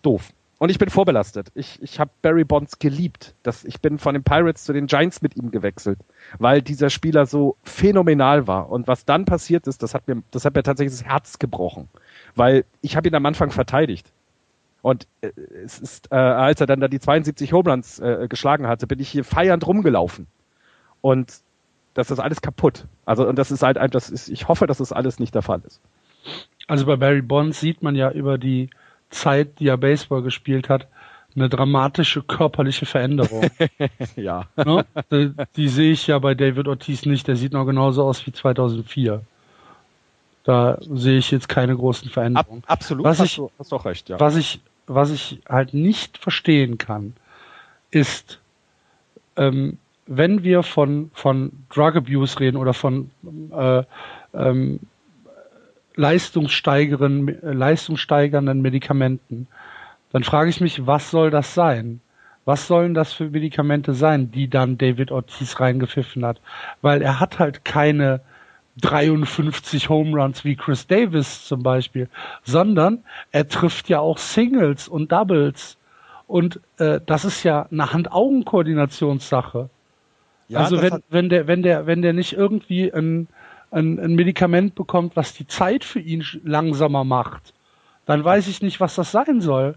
doof. 0.03 0.33
Und 0.61 0.69
ich 0.69 0.79
bin 0.79 0.91
vorbelastet. 0.91 1.51
Ich, 1.55 1.83
ich 1.83 1.99
habe 1.99 2.11
Barry 2.21 2.45
Bonds 2.45 2.79
geliebt. 2.79 3.35
Das, 3.43 3.65
ich 3.65 3.81
bin 3.81 3.99
von 3.99 4.13
den 4.13 4.23
Pirates 4.23 4.65
zu 4.65 4.75
den 4.75 4.89
Giants 4.89 5.23
mit 5.23 5.35
ihm 5.35 5.51
gewechselt, 5.51 5.99
weil 6.39 6.61
dieser 6.61 6.91
Spieler 6.91 7.25
so 7.25 7.57
phänomenal 7.65 8.47
war. 8.47 8.69
Und 8.69 8.87
was 8.87 9.07
dann 9.07 9.25
passiert 9.25 9.67
ist, 9.67 9.83
das 9.83 9.95
hat 9.95 10.07
mir, 10.07 10.23
das 10.31 10.45
hat 10.45 10.55
mir 10.55 10.63
tatsächlich 10.63 10.99
das 10.99 11.09
Herz 11.09 11.39
gebrochen, 11.39 11.89
weil 12.41 12.65
ich 12.81 12.97
habe 12.97 13.07
ihn 13.07 13.15
am 13.15 13.27
Anfang 13.27 13.51
verteidigt. 13.51 14.11
Und 14.81 15.07
äh, 15.21 15.29
es 15.63 15.79
ist, 15.79 16.11
äh, 16.11 16.15
als 16.15 16.59
er 16.59 16.67
dann 16.67 16.81
da 16.81 16.89
die 16.89 16.99
72 16.99 17.53
Home 17.53 17.71
Runs 17.71 17.99
äh, 17.99 18.29
geschlagen 18.31 18.67
hatte, 18.67 18.87
bin 18.87 18.99
ich 18.99 19.11
hier 19.11 19.25
feiernd 19.25 19.67
rumgelaufen. 19.67 20.27
Und 21.03 21.35
das 21.93 22.11
ist 22.11 22.19
alles 22.19 22.41
kaputt. 22.41 22.87
Also 23.05 23.29
und 23.29 23.37
das 23.37 23.51
ist 23.51 23.63
halt, 23.63 23.77
das 23.95 24.09
ist, 24.09 24.31
ich 24.31 24.49
hoffe, 24.49 24.67
dass 24.67 24.79
das 24.79 24.91
alles 24.91 25.19
nicht 25.19 25.35
der 25.35 25.43
Fall 25.43 25.61
ist. 25.67 25.83
Also 26.67 26.87
bei 26.87 26.97
Barry 26.97 27.21
Bonds 27.21 27.61
sieht 27.61 27.83
man 27.83 27.95
ja 27.95 28.11
über 28.11 28.39
die 28.39 28.71
Zeit, 29.11 29.61
die 29.61 29.69
er 29.69 29.77
Baseball 29.77 30.23
gespielt 30.23 30.71
hat, 30.71 30.89
eine 31.37 31.51
dramatische 31.51 32.23
körperliche 32.23 32.87
Veränderung. 32.87 33.51
ja. 34.17 34.47
Ne? 34.57 34.87
Die, 35.13 35.35
die, 35.57 35.69
sehe 35.69 35.93
ich 35.93 36.07
ja 36.07 36.19
bei 36.19 36.35
David 36.35 36.69
Ortiz 36.69 37.05
nicht. 37.05 37.29
Der 37.29 37.37
sieht 37.37 37.53
noch 37.53 37.67
genauso 37.67 38.03
aus 38.03 38.27
wie 38.27 38.33
2004. 38.33 39.21
Da 40.45 40.79
sehe 40.81 41.19
ich 41.19 41.31
jetzt 41.31 41.49
keine 41.49 41.77
großen 41.77 42.11
Veränderungen. 42.11 42.63
Ab, 42.67 42.73
absolut, 42.73 43.05
was 43.05 43.21
hast, 43.21 43.27
ich, 43.27 43.37
du, 43.37 43.51
hast 43.59 43.73
auch 43.73 43.85
recht, 43.85 44.09
ja. 44.09 44.19
Was 44.19 44.37
ich, 44.37 44.61
was 44.87 45.11
ich 45.11 45.41
halt 45.49 45.75
nicht 45.75 46.19
verstehen 46.19 46.79
kann, 46.79 47.15
ist, 47.91 48.41
ähm, 49.37 49.79
wenn 50.07 50.43
wir 50.43 50.63
von, 50.63 51.11
von 51.15 51.53
Drug 51.73 51.97
Abuse 51.97 52.41
reden 52.41 52.57
oder 52.57 52.75
von 52.75 53.11
äh, 53.53 53.85
ähm, 54.35 54.81
leistungssteigernden 55.95 58.63
Medikamenten, 58.63 59.47
dann 60.13 60.25
frage 60.25 60.51
ich 60.51 60.61
mich, 60.61 60.87
was 60.87 61.11
soll 61.11 61.31
das 61.31 61.55
sein? 61.55 62.01
Was 62.45 62.67
sollen 62.67 62.95
das 62.95 63.13
für 63.13 63.31
Medikamente 63.31 63.95
sein, 63.95 64.33
die 64.33 64.49
dann 64.49 64.79
David 64.79 65.13
Ortiz 65.13 65.61
reingepfiffen 65.61 66.25
hat? 66.25 66.41
Weil 66.81 67.03
er 67.03 67.21
hat 67.21 67.39
halt 67.39 67.65
keine 67.65 68.21
53 68.81 69.89
Home 69.89 70.21
Runs 70.21 70.45
wie 70.45 70.57
Chris 70.57 70.87
Davis 70.87 71.45
zum 71.47 71.63
Beispiel, 71.63 72.09
sondern 72.45 73.05
er 73.33 73.49
trifft 73.49 73.89
ja 73.89 74.01
auch 74.01 74.19
Singles 74.19 74.89
und 74.89 75.13
Doubles. 75.13 75.77
Und 76.27 76.61
äh, 76.79 77.01
das 77.05 77.25
ist 77.25 77.43
ja 77.43 77.67
eine 77.71 77.93
Hand-Augen-Koordinationssache. 77.93 79.69
Ja, 80.49 80.61
also 80.61 80.81
wenn, 80.81 81.03
wenn 81.09 81.29
der, 81.29 81.47
wenn 81.47 81.63
der, 81.63 81.87
wenn 81.87 82.03
der 82.03 82.13
nicht 82.13 82.33
irgendwie 82.33 82.93
ein, 82.93 83.29
ein, 83.71 83.99
ein 83.99 84.15
Medikament 84.15 84.75
bekommt, 84.75 85.17
was 85.17 85.35
die 85.35 85.47
Zeit 85.47 85.85
für 85.85 86.01
ihn 86.01 86.25
langsamer 86.45 87.05
macht, 87.05 87.55
dann 88.07 88.25
weiß 88.25 88.49
ich 88.49 88.63
nicht, 88.63 88.81
was 88.81 88.95
das 88.97 89.13
sein 89.13 89.41
soll. 89.41 89.77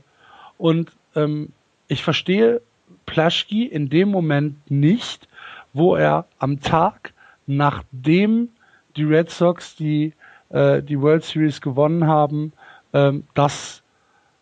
Und 0.57 0.91
ähm, 1.15 1.49
ich 1.87 2.03
verstehe 2.03 2.61
Plaschki 3.05 3.65
in 3.65 3.89
dem 3.89 4.09
Moment 4.09 4.69
nicht, 4.69 5.27
wo 5.73 5.95
er 5.95 6.25
am 6.39 6.61
Tag, 6.61 7.13
nachdem 7.45 8.49
die 8.95 9.03
Red 9.03 9.29
Sox 9.29 9.75
die, 9.75 10.13
äh, 10.49 10.81
die 10.81 10.99
World 10.99 11.23
Series 11.23 11.61
gewonnen 11.61 12.07
haben, 12.07 12.53
ähm, 12.93 13.23
das 13.33 13.83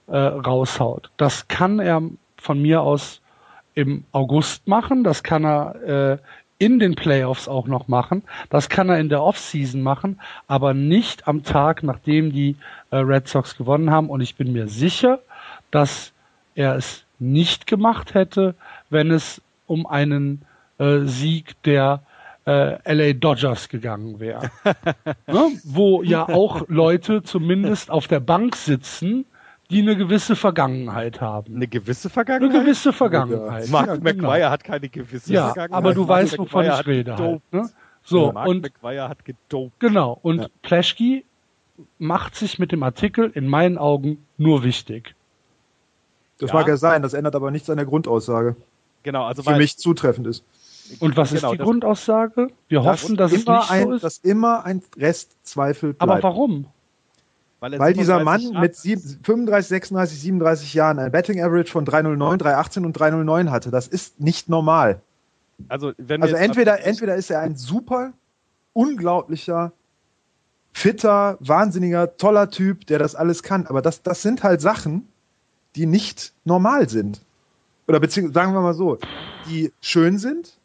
äh, 0.08 0.18
raushaut. 0.18 1.10
Das 1.18 1.47
kann 1.47 1.80
er 1.80 2.02
von 2.38 2.62
mir 2.62 2.82
aus 2.82 3.22
im 3.74 4.04
August 4.12 4.68
machen, 4.68 5.04
das 5.04 5.24
kann 5.24 5.45
er 5.45 5.76
äh, 5.84 6.18
in 6.58 6.78
den 6.78 6.93
Playoffs 6.93 7.47
auch 7.47 7.66
noch 7.66 7.88
machen, 7.88 8.22
das 8.49 8.70
kann 8.70 8.89
er 8.89 8.99
in 8.99 9.10
der 9.10 9.24
Offseason 9.24 9.82
machen, 9.82 10.20
aber 10.47 10.74
nicht 10.74 11.28
am 11.28 11.43
Tag, 11.43 11.82
nachdem 11.82 12.32
die 12.32 12.56
äh, 12.91 12.97
Red 12.97 13.28
Sox 13.28 13.58
gewonnen 13.58 13.89
haben. 13.89 14.10
Und 14.10 14.22
ich 14.22 14.36
bin 14.36 14.54
mir 14.54 14.68
sicher, 14.68 15.20
dass 15.72 16.14
er 16.54 16.76
es 16.76 17.04
nicht 17.18 17.66
gemacht 17.66 18.14
hätte, 18.14 18.54
wenn 18.89 19.10
es 19.10 19.41
um 19.66 19.88
einen 19.88 20.43
äh, 20.78 20.99
Sieg 21.06 21.56
der 21.64 22.04
äh, 22.52 22.93
LA 22.93 23.14
Dodgers 23.14 23.70
gegangen 23.70 24.20
wäre. 24.20 24.52
ne? 25.28 25.52
Wo 25.64 26.04
ja 26.04 26.28
auch 26.28 26.68
Leute 26.68 27.24
zumindest 27.24 27.89
auf 27.91 28.08
der 28.08 28.20
Bank 28.20 28.56
sitzen, 28.56 29.26
die 29.70 29.82
eine 29.82 29.95
gewisse 29.95 30.36
Vergangenheit 30.36 31.22
haben. 31.22 31.56
Eine 31.56 31.68
gewisse 31.68 32.10
Vergangenheit? 32.10 32.54
Eine 32.54 32.64
gewisse 32.64 32.93
Vergangenheit. 32.93 33.70
Mark 33.70 33.88
ja, 33.88 33.95
McGuire 33.95 34.38
genau. 34.38 34.49
hat 34.49 34.64
keine 34.64 34.89
gewisse 34.89 35.32
ja, 35.32 35.47
Vergangenheit. 35.47 35.78
aber 35.78 35.93
du 35.93 36.08
weißt, 36.08 36.38
wovon 36.38 36.66
ich 36.66 36.86
rede. 36.86 37.18
Halt, 37.18 37.41
ne? 37.52 37.70
So, 38.04 38.32
Mark 38.32 38.47
und, 38.47 38.62
McGuire 38.62 39.08
hat 39.08 39.24
gedopt. 39.24 39.80
Genau, 39.80 40.20
und 40.22 40.41
ja. 40.41 40.47
Plashki 40.62 41.26
macht 41.99 42.36
sich 42.36 42.60
mit 42.60 42.72
dem 42.72 42.84
Artikel 42.84 43.32
in 43.34 43.47
meinen 43.47 43.78
Augen 43.78 44.26
nur 44.38 44.64
wichtig. 44.64 45.16
Das 46.39 46.49
ja. 46.49 46.56
mag 46.56 46.68
ja 46.68 46.76
sein, 46.76 47.02
das 47.02 47.14
ändert 47.14 47.36
aber 47.36 47.52
nichts 47.52 47.70
an 47.70 47.78
der 47.78 47.86
Grundaussage. 47.86 48.56
Genau, 49.04 49.26
also 49.26 49.43
für 49.43 49.56
mich 49.56 49.78
zutreffend 49.78 50.28
ist. 50.28 50.43
Und 51.00 51.18
was 51.18 51.30
genau, 51.32 51.52
ist 51.52 51.60
die 51.60 51.64
Grundaussage? 51.64 52.48
Wir 52.68 52.84
hoffen, 52.84 53.16
dass 53.16 53.32
es 53.32 53.46
nicht 53.46 53.72
ein, 53.72 53.84
so 53.84 53.94
ist. 53.94 54.04
Dass 54.04 54.18
immer 54.20 54.66
ein 54.66 54.82
Restzweifel 54.98 55.94
bleibt. 55.94 56.02
Aber 56.02 56.24
warum? 56.24 56.68
Weil, 57.60 57.78
Weil 57.78 57.94
dieser 57.94 58.24
Mann 58.24 58.42
mit 58.60 58.76
35, 58.76 59.68
36, 59.68 60.20
37 60.20 60.74
Jahren 60.74 60.98
ein 60.98 61.12
Betting 61.12 61.42
Average 61.42 61.72
von 61.72 61.86
309, 61.86 62.39
318 62.39 62.86
und 62.86 62.94
309 62.94 63.52
hatte. 63.52 63.70
Das 63.70 63.88
ist 63.88 64.20
nicht 64.20 64.50
normal. 64.50 65.00
Also, 65.70 65.94
wenn 65.98 66.24
also 66.24 66.36
entweder, 66.36 66.84
entweder 66.84 67.16
ist 67.16 67.30
er 67.30 67.39
ein 67.42 67.56
super, 67.56 68.14
unglaublicher, 68.74 69.74
fitter, 70.74 71.38
wahnsinniger, 71.39 72.18
toller 72.18 72.50
Typ, 72.50 72.88
der 72.88 72.98
das 72.98 73.14
alles 73.14 73.44
kann. 73.44 73.68
Aber 73.68 73.84
das, 73.84 74.02
das 74.02 74.24
sind 74.24 74.42
halt 74.42 74.60
Sachen, 74.62 75.08
die 75.76 75.86
nicht 75.86 76.34
normal 76.46 76.89
sind. 76.89 77.22
Oder 77.88 77.99
beziehungsweise 77.99 78.34
sagen 78.34 78.53
wir 78.53 78.61
mal 78.61 78.73
so, 78.73 78.97
die 79.49 79.71
schön 79.82 80.17
sind, 80.17 80.57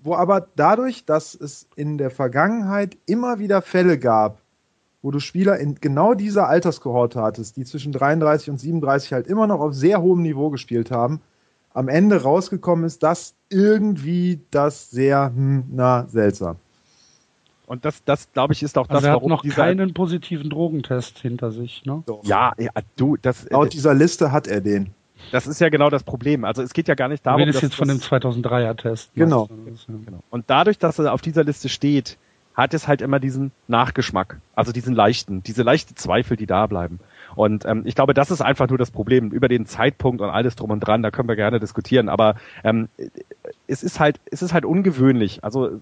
wo 0.00 0.14
aber 0.14 0.48
dadurch, 0.56 1.04
dass 1.04 1.34
es 1.34 1.66
in 1.76 1.98
der 1.98 2.10
Vergangenheit 2.10 2.96
immer 3.06 3.38
wieder 3.38 3.62
Fälle 3.62 3.98
gab, 3.98 4.40
wo 5.02 5.10
du 5.10 5.20
Spieler 5.20 5.58
in 5.58 5.76
genau 5.76 6.14
dieser 6.14 6.48
Alterskohorte 6.48 7.22
hattest, 7.22 7.56
die 7.56 7.64
zwischen 7.64 7.92
33 7.92 8.50
und 8.50 8.58
37 8.58 9.12
halt 9.12 9.26
immer 9.26 9.46
noch 9.46 9.60
auf 9.60 9.74
sehr 9.74 10.02
hohem 10.02 10.22
Niveau 10.22 10.50
gespielt 10.50 10.90
haben, 10.90 11.20
am 11.72 11.88
Ende 11.88 12.22
rausgekommen 12.22 12.84
ist, 12.84 13.02
dass 13.02 13.34
irgendwie 13.50 14.40
das 14.50 14.90
sehr, 14.90 15.32
hm, 15.34 15.64
na, 15.70 16.06
seltsam. 16.08 16.56
Und 17.66 17.84
das, 17.84 18.02
das 18.04 18.32
glaube 18.32 18.54
ich, 18.54 18.62
ist 18.62 18.78
auch 18.78 18.88
also 18.88 18.94
das, 18.94 19.04
er 19.04 19.14
hat 19.14 19.22
noch 19.26 19.44
keinen 19.44 19.92
positiven 19.92 20.48
Drogentest 20.48 21.18
hinter 21.18 21.52
sich, 21.52 21.84
ne? 21.84 22.02
Ja, 22.22 22.54
ja, 22.58 22.70
du, 22.96 23.18
das. 23.18 23.48
Laut 23.50 23.74
dieser 23.74 23.92
Liste 23.92 24.32
hat 24.32 24.46
er 24.46 24.62
den. 24.62 24.94
Das 25.32 25.46
ist 25.46 25.60
ja 25.60 25.68
genau 25.68 25.90
das 25.90 26.02
Problem. 26.02 26.44
Also 26.44 26.62
es 26.62 26.72
geht 26.72 26.88
ja 26.88 26.94
gar 26.94 27.08
nicht 27.08 27.24
darum, 27.26 27.44
dass 27.46 27.60
jetzt 27.60 27.74
von 27.74 27.88
dem 27.88 27.98
2003er 27.98 28.76
Test. 28.76 29.10
Genau. 29.14 29.48
genau. 29.86 30.22
Und 30.30 30.44
dadurch, 30.48 30.78
dass 30.78 30.98
er 30.98 31.12
auf 31.12 31.20
dieser 31.20 31.44
Liste 31.44 31.68
steht, 31.68 32.18
hat 32.54 32.74
es 32.74 32.88
halt 32.88 33.02
immer 33.02 33.20
diesen 33.20 33.52
Nachgeschmack, 33.68 34.40
also 34.56 34.72
diesen 34.72 34.92
leichten, 34.92 35.44
diese 35.44 35.62
leichte 35.62 35.94
Zweifel, 35.94 36.36
die 36.36 36.46
da 36.46 36.66
bleiben. 36.66 36.98
Und 37.36 37.64
ähm, 37.64 37.82
ich 37.84 37.94
glaube, 37.94 38.14
das 38.14 38.32
ist 38.32 38.40
einfach 38.40 38.68
nur 38.68 38.78
das 38.78 38.90
Problem 38.90 39.30
über 39.30 39.46
den 39.46 39.64
Zeitpunkt 39.64 40.20
und 40.20 40.28
alles 40.28 40.56
drum 40.56 40.72
und 40.72 40.80
dran. 40.80 41.02
Da 41.02 41.12
können 41.12 41.28
wir 41.28 41.36
gerne 41.36 41.60
diskutieren. 41.60 42.08
Aber 42.08 42.34
ähm, 42.64 42.88
es 43.68 43.84
ist 43.84 44.00
halt, 44.00 44.18
es 44.30 44.42
ist 44.42 44.54
halt 44.54 44.64
ungewöhnlich. 44.64 45.44
Also 45.44 45.80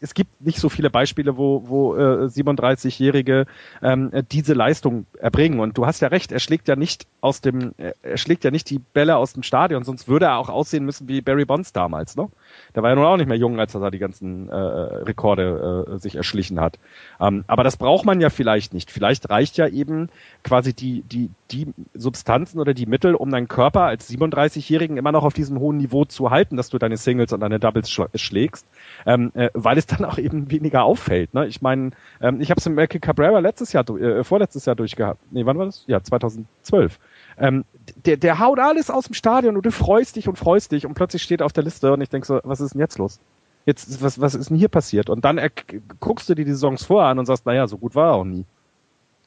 es 0.00 0.14
gibt 0.14 0.40
nicht 0.40 0.58
so 0.58 0.68
viele 0.68 0.90
Beispiele, 0.90 1.36
wo, 1.36 1.68
wo 1.68 1.94
äh, 1.94 2.26
37-Jährige 2.26 3.46
ähm, 3.82 4.10
diese 4.32 4.54
Leistung 4.54 5.06
erbringen. 5.18 5.60
Und 5.60 5.76
du 5.76 5.86
hast 5.86 6.00
ja 6.00 6.08
recht, 6.08 6.32
er 6.32 6.40
schlägt 6.40 6.68
ja 6.68 6.76
nicht 6.76 7.06
aus 7.20 7.40
dem, 7.42 7.74
er 7.76 8.16
schlägt 8.16 8.44
ja 8.44 8.50
nicht 8.50 8.70
die 8.70 8.78
Bälle 8.78 9.16
aus 9.16 9.34
dem 9.34 9.42
Stadion, 9.42 9.84
sonst 9.84 10.08
würde 10.08 10.26
er 10.26 10.38
auch 10.38 10.48
aussehen 10.48 10.84
müssen 10.84 11.06
wie 11.08 11.20
Barry 11.20 11.44
Bonds 11.44 11.72
damals, 11.72 12.16
ne? 12.16 12.28
Der 12.74 12.82
war 12.82 12.90
ja 12.90 12.96
nun 12.96 13.04
auch 13.04 13.16
nicht 13.16 13.28
mehr 13.28 13.36
jung, 13.36 13.58
als 13.58 13.74
er 13.74 13.80
da 13.80 13.90
die 13.90 13.98
ganzen 13.98 14.48
äh, 14.48 14.54
Rekorde 14.54 15.86
äh, 15.88 15.98
sich 15.98 16.16
erschlichen 16.16 16.60
hat. 16.60 16.78
Ähm, 17.20 17.44
aber 17.46 17.64
das 17.64 17.76
braucht 17.76 18.04
man 18.04 18.20
ja 18.20 18.30
vielleicht 18.30 18.74
nicht. 18.74 18.90
Vielleicht 18.90 19.30
reicht 19.30 19.56
ja 19.56 19.66
eben 19.66 20.08
quasi 20.44 20.72
die, 20.72 21.02
die, 21.02 21.30
die 21.50 21.72
Substanzen 21.94 22.60
oder 22.60 22.74
die 22.74 22.86
Mittel, 22.86 23.14
um 23.14 23.30
deinen 23.30 23.48
Körper 23.48 23.82
als 23.82 24.10
37-Jährigen 24.10 24.96
immer 24.96 25.12
noch 25.12 25.24
auf 25.24 25.34
diesem 25.34 25.58
hohen 25.58 25.78
Niveau 25.78 26.04
zu 26.04 26.30
halten, 26.30 26.56
dass 26.56 26.68
du 26.68 26.78
deine 26.78 26.96
Singles 26.96 27.32
und 27.32 27.40
deine 27.40 27.58
Doubles 27.58 27.90
schlägst, 28.14 28.66
ähm, 29.06 29.32
äh, 29.34 29.50
weil 29.54 29.78
es 29.78 29.86
dann 29.86 30.04
auch 30.04 30.18
eben 30.18 30.50
weniger 30.50 30.84
auffällt. 30.84 31.34
Ne? 31.34 31.46
Ich 31.46 31.62
meine, 31.62 31.90
ähm, 32.20 32.40
ich 32.40 32.50
habe 32.50 32.58
es 32.58 32.66
im 32.66 32.74
Melky 32.74 33.00
Cabrera 33.00 33.38
letztes 33.38 33.72
Jahr, 33.72 33.88
äh, 33.90 34.24
vorletztes 34.24 34.66
Jahr 34.66 34.76
durchgehabt. 34.76 35.20
Nee, 35.30 35.46
wann 35.46 35.58
war 35.58 35.66
das? 35.66 35.84
Ja, 35.86 36.02
2012. 36.02 36.98
Ähm, 37.40 37.64
der, 38.04 38.18
der 38.18 38.38
haut 38.38 38.58
alles 38.58 38.90
aus 38.90 39.06
dem 39.06 39.14
Stadion 39.14 39.56
und 39.56 39.64
du 39.64 39.72
freust 39.72 40.16
dich 40.16 40.28
und 40.28 40.38
freust 40.38 40.72
dich 40.72 40.86
und 40.86 40.94
plötzlich 40.94 41.22
steht 41.22 41.40
er 41.40 41.46
auf 41.46 41.52
der 41.52 41.64
Liste 41.64 41.92
und 41.92 42.00
ich 42.02 42.10
denk 42.10 42.26
so, 42.26 42.40
was 42.44 42.60
ist 42.60 42.74
denn 42.74 42.80
jetzt 42.80 42.98
los? 42.98 43.18
Jetzt, 43.66 44.02
was, 44.02 44.20
was 44.20 44.34
ist 44.34 44.50
denn 44.50 44.58
hier 44.58 44.68
passiert? 44.68 45.10
Und 45.10 45.24
dann 45.24 45.38
äh, 45.38 45.50
guckst 45.98 46.28
du 46.28 46.34
dir 46.34 46.44
die 46.44 46.52
Saisons 46.52 46.84
vorher 46.84 47.10
an 47.10 47.18
und 47.18 47.26
sagst, 47.26 47.46
naja, 47.46 47.66
so 47.66 47.78
gut 47.78 47.94
war 47.94 48.10
er 48.10 48.14
auch 48.14 48.24
nie. 48.24 48.44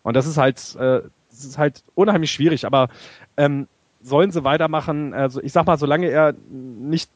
Und 0.03 0.15
das 0.15 0.27
ist 0.27 0.37
halt, 0.37 0.75
äh, 0.75 1.01
das 1.29 1.45
ist 1.45 1.57
halt 1.57 1.83
unheimlich 1.95 2.31
schwierig, 2.31 2.65
aber 2.65 2.89
ähm, 3.35 3.67
sollen 4.01 4.31
sie 4.31 4.43
weitermachen? 4.43 5.13
Also 5.13 5.41
ich 5.41 5.51
sag 5.51 5.65
mal, 5.65 5.77
solange 5.77 6.09
er 6.09 6.33
nicht 6.49 7.09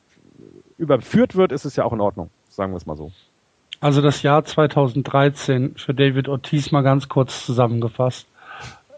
überführt 0.77 1.35
wird, 1.35 1.51
ist 1.51 1.65
es 1.65 1.75
ja 1.75 1.83
auch 1.83 1.93
in 1.93 2.01
Ordnung, 2.01 2.29
sagen 2.49 2.71
wir 2.71 2.77
es 2.77 2.85
mal 2.85 2.97
so. 2.97 3.11
Also 3.79 4.01
das 4.01 4.23
Jahr 4.23 4.43
2013 4.43 5.75
für 5.75 5.93
David 5.93 6.29
Ortiz 6.29 6.71
mal 6.71 6.81
ganz 6.81 7.09
kurz 7.09 7.45
zusammengefasst. 7.45 8.27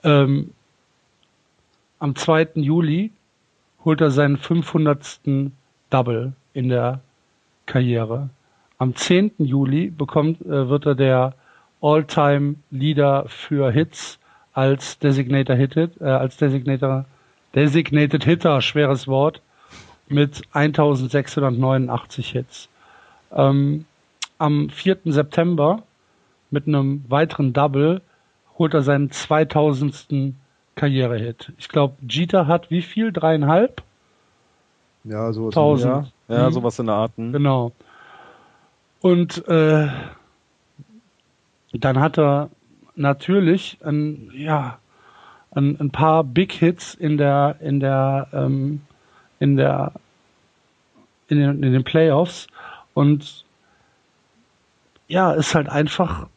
Ähm, 0.04 0.52
am 2.00 2.16
2. 2.16 2.50
Juli 2.56 3.12
holt 3.84 4.02
er 4.02 4.12
seinen 4.12 4.38
500. 4.38 5.20
Double 5.90 6.34
in 6.54 6.70
der 6.70 7.00
Karriere. 7.66 8.30
Am 8.78 8.96
10. 8.96 9.32
Juli 9.40 9.90
bekommt, 9.90 10.42
äh, 10.42 10.70
wird 10.70 10.86
er 10.86 10.96
der 10.96 11.34
All-Time 11.82 12.56
Leader 12.72 13.26
für 13.28 13.72
Hits 13.72 14.20
als 14.54 15.00
Designator 15.00 15.56
Hitted, 15.56 16.00
äh, 16.00 16.06
als 16.06 16.38
Designator, 16.38 17.06
Designated 17.56 18.24
Hitter, 18.24 18.62
schweres 18.62 19.08
Wort, 19.08 19.42
mit 20.08 20.42
1689 20.54 22.30
Hits. 22.32 22.70
Ähm, 23.32 23.86
am 24.38 24.70
4. 24.70 24.98
September 25.06 25.84
mit 26.52 26.68
einem 26.68 27.04
weiteren 27.10 27.54
Double 27.54 28.02
holt 28.58 28.74
er 28.74 28.82
seinen 28.82 29.12
2000. 29.12 30.36
Karrierehit. 30.80 31.52
Ich 31.58 31.68
glaube, 31.68 31.96
Jeter 32.10 32.48
hat 32.48 32.72
wie 32.72 32.82
viel? 32.82 33.12
Dreieinhalb? 33.12 33.84
Ja, 35.04 35.34
so 35.34 35.52
Tausend. 35.52 36.12
Ja, 36.30 36.36
ja 36.38 36.50
Mhm. 36.50 36.54
sowas 36.54 36.80
in 36.80 36.86
der 36.86 36.96
Art. 36.96 37.12
hm. 37.18 37.34
Genau. 37.34 37.74
Und 39.02 39.46
äh, 39.50 39.90
dann 41.74 42.00
hat 42.00 42.18
er 42.18 42.50
natürlich 42.96 43.78
ein, 43.84 44.32
ja, 44.34 44.80
ein, 45.52 45.78
ein 45.80 45.90
paar 45.90 46.24
Big 46.24 46.54
Hits 46.54 46.94
in 46.94 47.18
der 47.18 47.58
in 47.60 47.82
der 47.82 48.28
ähm, 48.32 48.82
in 49.40 49.58
der 49.58 49.92
in 51.28 51.40
den, 51.40 51.64
in 51.64 51.74
den 51.74 51.84
Playoffs 51.84 52.48
und 52.94 53.44
ja, 55.10 55.34
ist 55.34 55.56
halt 55.56 55.68
einfach 55.68 56.28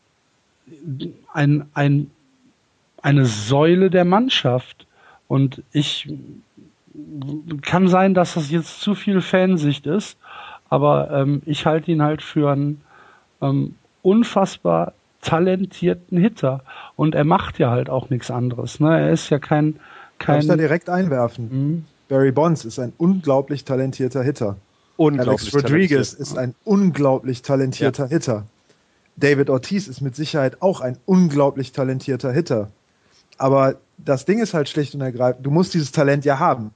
ein, 1.32 1.68
ein, 1.74 2.10
eine 3.02 3.26
Säule 3.26 3.90
der 3.90 4.04
Mannschaft. 4.04 4.86
Und 5.28 5.62
ich 5.72 6.12
kann 7.62 7.88
sein, 7.88 8.14
dass 8.14 8.34
das 8.34 8.50
jetzt 8.50 8.80
zu 8.80 8.94
viel 8.94 9.20
Fansicht 9.20 9.86
ist, 9.86 10.16
aber 10.68 11.10
ähm, 11.10 11.42
ich 11.44 11.66
halte 11.66 11.90
ihn 11.90 12.02
halt 12.02 12.22
für 12.22 12.50
einen 12.50 12.80
ähm, 13.40 13.74
unfassbar 14.02 14.92
talentierten 15.20 16.18
Hitter. 16.18 16.62
Und 16.96 17.14
er 17.14 17.24
macht 17.24 17.58
ja 17.58 17.70
halt 17.70 17.90
auch 17.90 18.10
nichts 18.10 18.30
anderes. 18.30 18.80
Ne? 18.80 18.98
Er 18.98 19.10
ist 19.10 19.30
ja 19.30 19.38
kein 19.38 19.78
Kann 20.18 20.40
ich 20.40 20.46
da 20.46 20.52
kein 20.52 20.58
direkt 20.58 20.88
einwerfen? 20.88 21.48
Mhm. 21.50 21.84
Barry 22.08 22.32
Bonds 22.32 22.64
ist 22.64 22.78
ein 22.78 22.92
unglaublich 22.98 23.64
talentierter 23.64 24.22
Hitter. 24.22 24.56
Unglaublich 24.96 25.52
Alex 25.52 25.54
Rodriguez 25.54 26.12
ist 26.12 26.36
ein 26.36 26.54
unglaublich 26.64 27.42
talentierter 27.42 28.06
Hitter. 28.06 28.44
David 29.16 29.50
Ortiz 29.50 29.88
ist 29.88 30.00
mit 30.00 30.16
Sicherheit 30.16 30.60
auch 30.60 30.80
ein 30.80 30.98
unglaublich 31.06 31.72
talentierter 31.72 32.32
Hitter. 32.32 32.70
Aber 33.38 33.76
das 33.98 34.24
Ding 34.24 34.40
ist 34.40 34.54
halt 34.54 34.68
schlicht 34.68 34.94
und 34.94 35.00
ergreifend, 35.00 35.44
du 35.44 35.50
musst 35.50 35.74
dieses 35.74 35.92
Talent 35.92 36.24
ja 36.24 36.38
haben. 36.38 36.72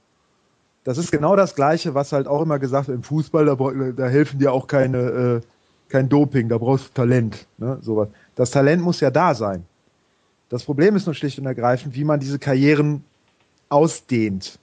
Das 0.83 0.97
ist 0.97 1.11
genau 1.11 1.35
das 1.35 1.55
Gleiche, 1.55 1.93
was 1.95 2.13
halt 2.13 2.27
auch 2.27 2.41
immer 2.41 2.59
gesagt 2.59 2.87
wird, 2.87 2.95
im 2.95 3.03
Fußball, 3.03 3.45
da, 3.45 3.55
da 3.55 4.07
helfen 4.07 4.39
dir 4.39 4.53
auch 4.53 4.67
keine, 4.67 4.97
äh, 4.97 5.41
kein 5.89 6.07
Doping, 6.07 6.47
da 6.47 6.57
brauchst 6.57 6.89
du 6.89 6.93
Talent. 6.93 7.45
Ne? 7.57 7.77
Sowas. 7.81 8.07
Das 8.35 8.51
Talent 8.51 8.81
muss 8.81 9.01
ja 9.01 9.11
da 9.11 9.35
sein. 9.35 9.65
Das 10.49 10.63
Problem 10.63 10.95
ist 10.95 11.05
nur 11.05 11.15
schlicht 11.15 11.39
und 11.39 11.45
ergreifend, 11.45 11.93
wie 11.95 12.05
man 12.05 12.21
diese 12.21 12.39
Karrieren 12.39 13.03
ausdehnt. 13.67 14.59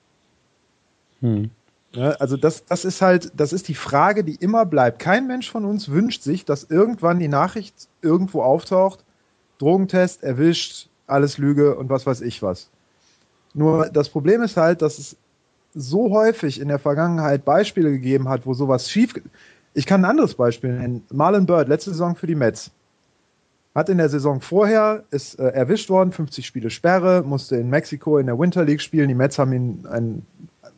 Hm. 1.20 1.50
Ja, 1.92 2.10
also 2.12 2.36
das, 2.36 2.64
das 2.64 2.84
ist 2.84 3.02
halt, 3.02 3.32
das 3.36 3.52
ist 3.52 3.68
die 3.68 3.74
Frage, 3.74 4.24
die 4.24 4.34
immer 4.34 4.66
bleibt. 4.66 4.98
Kein 4.98 5.26
Mensch 5.26 5.50
von 5.50 5.64
uns 5.64 5.90
wünscht 5.90 6.22
sich, 6.22 6.44
dass 6.44 6.64
irgendwann 6.64 7.18
die 7.18 7.28
Nachricht 7.28 7.88
irgendwo 8.02 8.42
auftaucht, 8.42 9.04
Drogentest 9.58 10.24
erwischt, 10.24 10.88
alles 11.06 11.38
Lüge 11.38 11.76
und 11.76 11.90
was 11.90 12.06
weiß 12.06 12.20
ich 12.22 12.42
was. 12.42 12.70
Nur 13.54 13.88
das 13.88 14.08
Problem 14.08 14.42
ist 14.42 14.56
halt, 14.56 14.82
dass 14.82 14.98
es 14.98 15.16
so 15.74 16.10
häufig 16.10 16.60
in 16.60 16.68
der 16.68 16.78
Vergangenheit 16.78 17.44
Beispiele 17.44 17.90
gegeben 17.90 18.28
hat, 18.28 18.46
wo 18.46 18.54
sowas 18.54 18.90
schief. 18.90 19.14
Ich 19.74 19.86
kann 19.86 20.02
ein 20.02 20.10
anderes 20.10 20.34
Beispiel 20.34 20.72
nennen. 20.72 21.04
Marlon 21.10 21.46
Bird, 21.46 21.68
letzte 21.68 21.90
Saison 21.90 22.14
für 22.14 22.26
die 22.26 22.34
Mets. 22.36 22.70
Hat 23.74 23.88
in 23.88 23.98
der 23.98 24.08
Saison 24.08 24.40
vorher, 24.40 25.02
ist 25.10 25.38
äh, 25.40 25.48
erwischt 25.48 25.90
worden, 25.90 26.12
50 26.12 26.46
Spiele 26.46 26.70
Sperre, 26.70 27.24
musste 27.24 27.56
in 27.56 27.70
Mexiko 27.70 28.18
in 28.18 28.26
der 28.26 28.38
Winter 28.38 28.64
League 28.64 28.80
spielen. 28.80 29.08
Die 29.08 29.16
Mets 29.16 29.38
haben 29.38 29.52
ihm 29.52 29.86
einen 29.90 30.26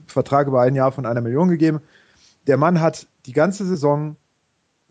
Vertrag 0.07 0.47
über 0.47 0.63
ein 0.63 0.75
Jahr 0.75 0.93
von 0.93 1.05
einer 1.05 1.21
Million 1.21 1.49
gegeben. 1.49 1.81
Der 2.47 2.57
Mann 2.57 2.81
hat 2.81 3.07
die 3.27 3.33
ganze 3.33 3.67
Saison 3.67 4.17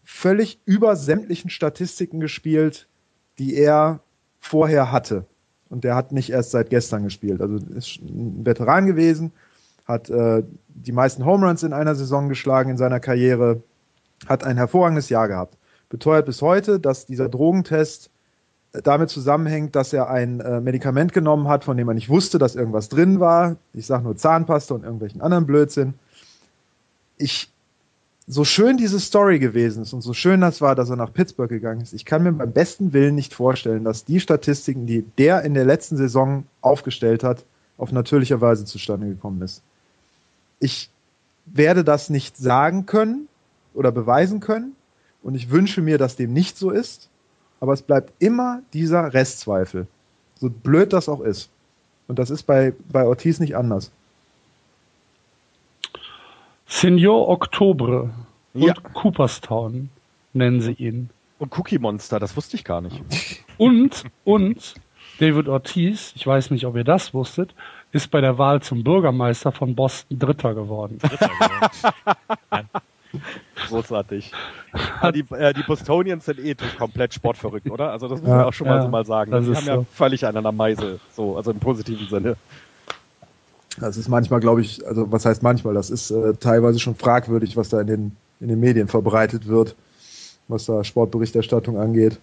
völlig 0.04 0.60
über 0.66 0.96
sämtlichen 0.96 1.50
Statistiken 1.50 2.20
gespielt, 2.20 2.88
die 3.40 3.56
er 3.56 4.02
vorher 4.46 4.92
hatte. 4.92 5.26
Und 5.70 5.84
der 5.84 5.96
hat 5.96 6.12
nicht 6.12 6.30
erst 6.30 6.52
seit 6.52 6.70
gestern 6.70 7.04
gespielt. 7.04 7.42
Also 7.42 7.56
ist 7.56 8.00
ein 8.02 8.46
Veteran 8.46 8.86
gewesen, 8.86 9.32
hat 9.86 10.10
äh, 10.10 10.44
die 10.68 10.92
meisten 10.92 11.26
Home 11.26 11.46
Runs 11.48 11.64
in 11.64 11.74
einer 11.74 11.96
Saison 11.96 12.30
geschlagen 12.30 12.70
in 12.70 12.78
seiner 12.78 13.00
Karriere, 13.00 13.64
hat 14.28 14.44
ein 14.44 14.58
hervorragendes 14.58 15.10
Jahr 15.10 15.28
gehabt. 15.28 15.58
Beteuert 15.90 16.26
bis 16.26 16.42
heute, 16.42 16.80
dass 16.80 17.06
dieser 17.06 17.30
Drogentest 17.30 18.12
äh, 18.74 18.82
damit 18.82 19.10
zusammenhängt, 19.10 19.76
dass 19.76 19.94
er 19.94 20.10
ein 20.10 20.40
äh, 20.40 20.62
Medikament 20.62 21.14
genommen 21.14 21.48
hat, 21.48 21.64
von 21.64 21.78
dem 21.78 21.88
er 21.88 21.96
nicht 21.96 22.10
wusste, 22.10 22.38
dass 22.38 22.56
irgendwas 22.56 22.90
drin 22.90 23.20
war. 23.20 23.58
Ich 23.74 23.88
sage 23.88 24.04
nur 24.04 24.16
Zahnpasta 24.16 24.76
und 24.76 24.84
irgendwelchen 24.84 25.22
anderen 25.22 25.48
Blödsinn. 25.48 25.96
Ich, 27.18 27.52
so 28.28 28.44
schön 28.44 28.78
diese 28.78 29.00
Story 29.00 29.40
gewesen 29.40 29.84
ist 29.84 29.94
und 29.94 30.02
so 30.02 30.14
schön 30.14 30.42
das 30.42 30.60
war, 30.60 30.76
dass 30.76 30.90
er 30.90 30.96
nach 30.96 31.14
Pittsburgh 31.14 31.50
gegangen 31.50 31.82
ist, 31.82 31.94
ich 31.94 32.06
kann 32.06 32.24
mir 32.24 32.32
beim 32.32 32.52
besten 32.52 32.92
Willen 32.92 33.16
nicht 33.16 33.34
vorstellen, 33.34 33.84
dass 33.84 34.06
die 34.06 34.20
Statistiken, 34.20 34.88
die 34.88 35.04
der 35.18 35.44
in 35.44 35.54
der 35.54 35.66
letzten 35.66 35.98
Saison 35.98 36.46
aufgestellt 36.62 37.24
hat, 37.24 37.46
auf 37.78 37.92
natürliche 37.92 38.42
Weise 38.42 38.66
zustande 38.66 39.08
gekommen 39.08 39.42
ist. 39.42 39.62
Ich 40.60 40.90
werde 41.46 41.84
das 41.84 42.10
nicht 42.10 42.38
sagen 42.38 42.86
können 42.86 43.28
oder 43.74 43.92
beweisen 43.92 44.40
können 44.40 44.76
und 45.22 45.36
ich 45.36 45.52
wünsche 45.52 45.82
mir, 45.82 45.98
dass 45.98 46.16
dem 46.16 46.34
nicht 46.34 46.58
so 46.58 46.72
ist, 46.72 47.10
aber 47.60 47.74
es 47.74 47.84
bleibt 47.84 48.14
immer 48.20 48.62
dieser 48.74 49.14
Restzweifel. 49.14 49.88
So 50.40 50.50
blöd 50.50 50.94
das 50.94 51.10
auch 51.10 51.22
ist. 51.22 51.50
Und 52.08 52.20
das 52.20 52.30
ist 52.30 52.44
bei, 52.44 52.74
bei 52.92 53.06
Ortiz 53.06 53.40
nicht 53.40 53.56
anders. 53.56 53.92
Senior 56.68 57.28
Oktober 57.30 58.10
und 58.54 58.62
Ja. 58.64 58.74
Cooperstown 58.94 59.90
nennen 60.34 60.62
sie 60.62 60.74
ihn. 60.74 61.10
Und 61.40 61.58
Cookie 61.58 61.80
Monster, 61.80 62.20
das 62.20 62.36
wusste 62.38 62.56
ich 62.56 62.64
gar 62.64 62.82
nicht. 62.82 63.02
Und, 63.58 64.04
und 64.26 64.76
David 65.20 65.48
Ortiz, 65.48 66.12
ich 66.18 66.28
weiß 66.28 66.52
nicht, 66.52 66.66
ob 66.66 66.76
ihr 66.76 66.84
das 66.84 67.14
wusstet, 67.14 67.56
ist 67.94 68.12
bei 68.12 68.20
der 68.20 68.38
Wahl 68.38 68.62
zum 68.62 68.84
Bürgermeister 68.84 69.54
von 69.54 69.76
Boston 69.76 70.20
Dritter 70.20 70.54
geworden. 70.54 70.98
Dritter 70.98 71.30
geworden. 71.30 72.70
Großartig. 73.70 74.34
Aber 75.00 75.12
die, 75.14 75.24
äh, 75.32 75.54
die 75.54 75.64
Bostonians 75.64 76.26
sind 76.26 76.40
eh 76.40 76.54
komplett 76.78 77.14
sportverrückt, 77.14 77.70
oder? 77.70 77.92
Also 77.92 78.10
das 78.10 78.20
muss 78.20 78.30
Ja, 78.30 78.36
man 78.38 78.46
auch 78.46 78.54
schon 78.54 78.68
mal 78.68 78.76
ja, 78.76 78.82
so 78.82 78.90
mal 78.90 79.06
sagen. 79.06 79.32
das 79.32 79.46
Die 79.46 79.52
ist 79.52 79.58
haben 79.60 79.68
ja 79.68 79.76
so. 79.78 79.86
völlig 79.94 80.26
einen 80.26 80.36
an 80.38 80.44
der 80.44 80.52
Meise, 80.52 81.00
so, 81.14 81.38
also 81.38 81.52
im 81.52 81.60
positiven 81.60 82.08
Sinne. 82.10 82.36
Das 83.80 83.98
ist 83.98 84.08
manchmal, 84.08 84.40
glaube 84.40 84.62
ich, 84.62 84.86
also 84.88 85.12
was 85.12 85.26
heißt 85.26 85.44
manchmal, 85.44 85.74
das 85.74 85.90
ist 85.90 86.12
äh, 86.12 86.34
teilweise 86.36 86.80
schon 86.80 86.96
fragwürdig, 86.96 87.58
was 87.58 87.70
da 87.70 87.82
in 87.82 87.88
den, 87.88 88.18
in 88.40 88.48
den 88.48 88.60
Medien 88.60 88.88
verbreitet 88.88 89.48
wird, 89.48 89.76
was 90.48 90.66
da 90.66 90.84
Sportberichterstattung 90.84 91.78
angeht. 91.78 92.20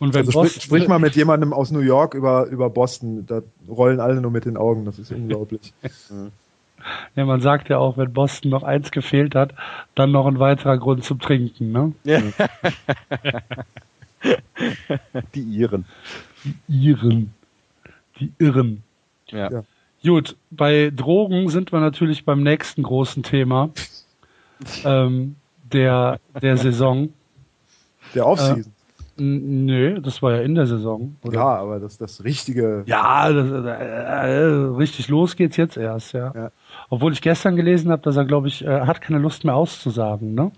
Und 0.00 0.14
wenn 0.14 0.20
Also 0.20 0.32
sprich, 0.32 0.54
Boston, 0.54 0.62
sprich 0.62 0.88
mal 0.88 0.98
mit 0.98 1.14
jemandem 1.14 1.52
aus 1.52 1.70
New 1.70 1.80
York 1.80 2.14
über, 2.14 2.46
über 2.46 2.70
Boston, 2.70 3.26
da 3.26 3.42
rollen 3.68 4.00
alle 4.00 4.18
nur 4.20 4.30
mit 4.30 4.46
den 4.46 4.56
Augen, 4.56 4.86
das 4.86 4.98
ist 4.98 5.12
unglaublich. 5.12 5.74
ja, 7.16 7.24
man 7.26 7.42
sagt 7.42 7.68
ja 7.68 7.76
auch, 7.76 7.98
wenn 7.98 8.10
Boston 8.10 8.50
noch 8.50 8.62
eins 8.62 8.90
gefehlt 8.92 9.34
hat, 9.34 9.54
dann 9.94 10.10
noch 10.10 10.26
ein 10.26 10.38
weiterer 10.38 10.78
Grund 10.78 11.04
zum 11.04 11.20
Trinken, 11.20 11.70
ne? 11.72 11.92
Die 15.34 15.42
Iren. 15.42 15.84
Iren. 16.66 17.34
Die 18.18 18.32
Irren. 18.38 18.82
Ja. 19.28 19.50
Ja. 19.50 19.62
Gut, 20.02 20.36
bei 20.50 20.90
Drogen 20.94 21.48
sind 21.50 21.72
wir 21.72 21.80
natürlich 21.80 22.24
beim 22.24 22.42
nächsten 22.42 22.82
großen 22.82 23.22
Thema 23.22 23.70
ähm, 24.84 25.36
der, 25.72 26.20
der 26.40 26.56
Saison. 26.56 27.10
Der 28.14 28.26
Offseason. 28.26 28.72
N 29.18 29.66
nö, 29.66 30.00
das 30.00 30.22
war 30.22 30.36
ja 30.36 30.40
in 30.40 30.54
der 30.54 30.66
Saison. 30.66 31.16
Oder? 31.22 31.34
ja, 31.34 31.46
aber 31.56 31.78
das 31.78 31.98
das 31.98 32.24
richtige. 32.24 32.84
Ja, 32.86 33.30
das, 33.30 33.50
äh, 33.50 33.68
äh, 33.68 34.44
richtig 34.76 35.08
los 35.08 35.36
geht's 35.36 35.58
jetzt 35.58 35.76
erst, 35.76 36.14
ja. 36.14 36.32
Ja. 36.34 36.50
Obwohl 36.88 37.12
ich 37.12 37.20
gestern 37.20 37.56
gelesen 37.56 37.90
habe, 37.90 38.00
dass 38.00 38.16
er, 38.16 38.24
glaube 38.24 38.48
ich, 38.48 38.64
äh, 38.64 38.80
hat 38.80 39.02
keine 39.02 39.18
Lust 39.18 39.44
mehr 39.44 39.54
auszusagen, 39.54 40.34
ne? 40.34 40.50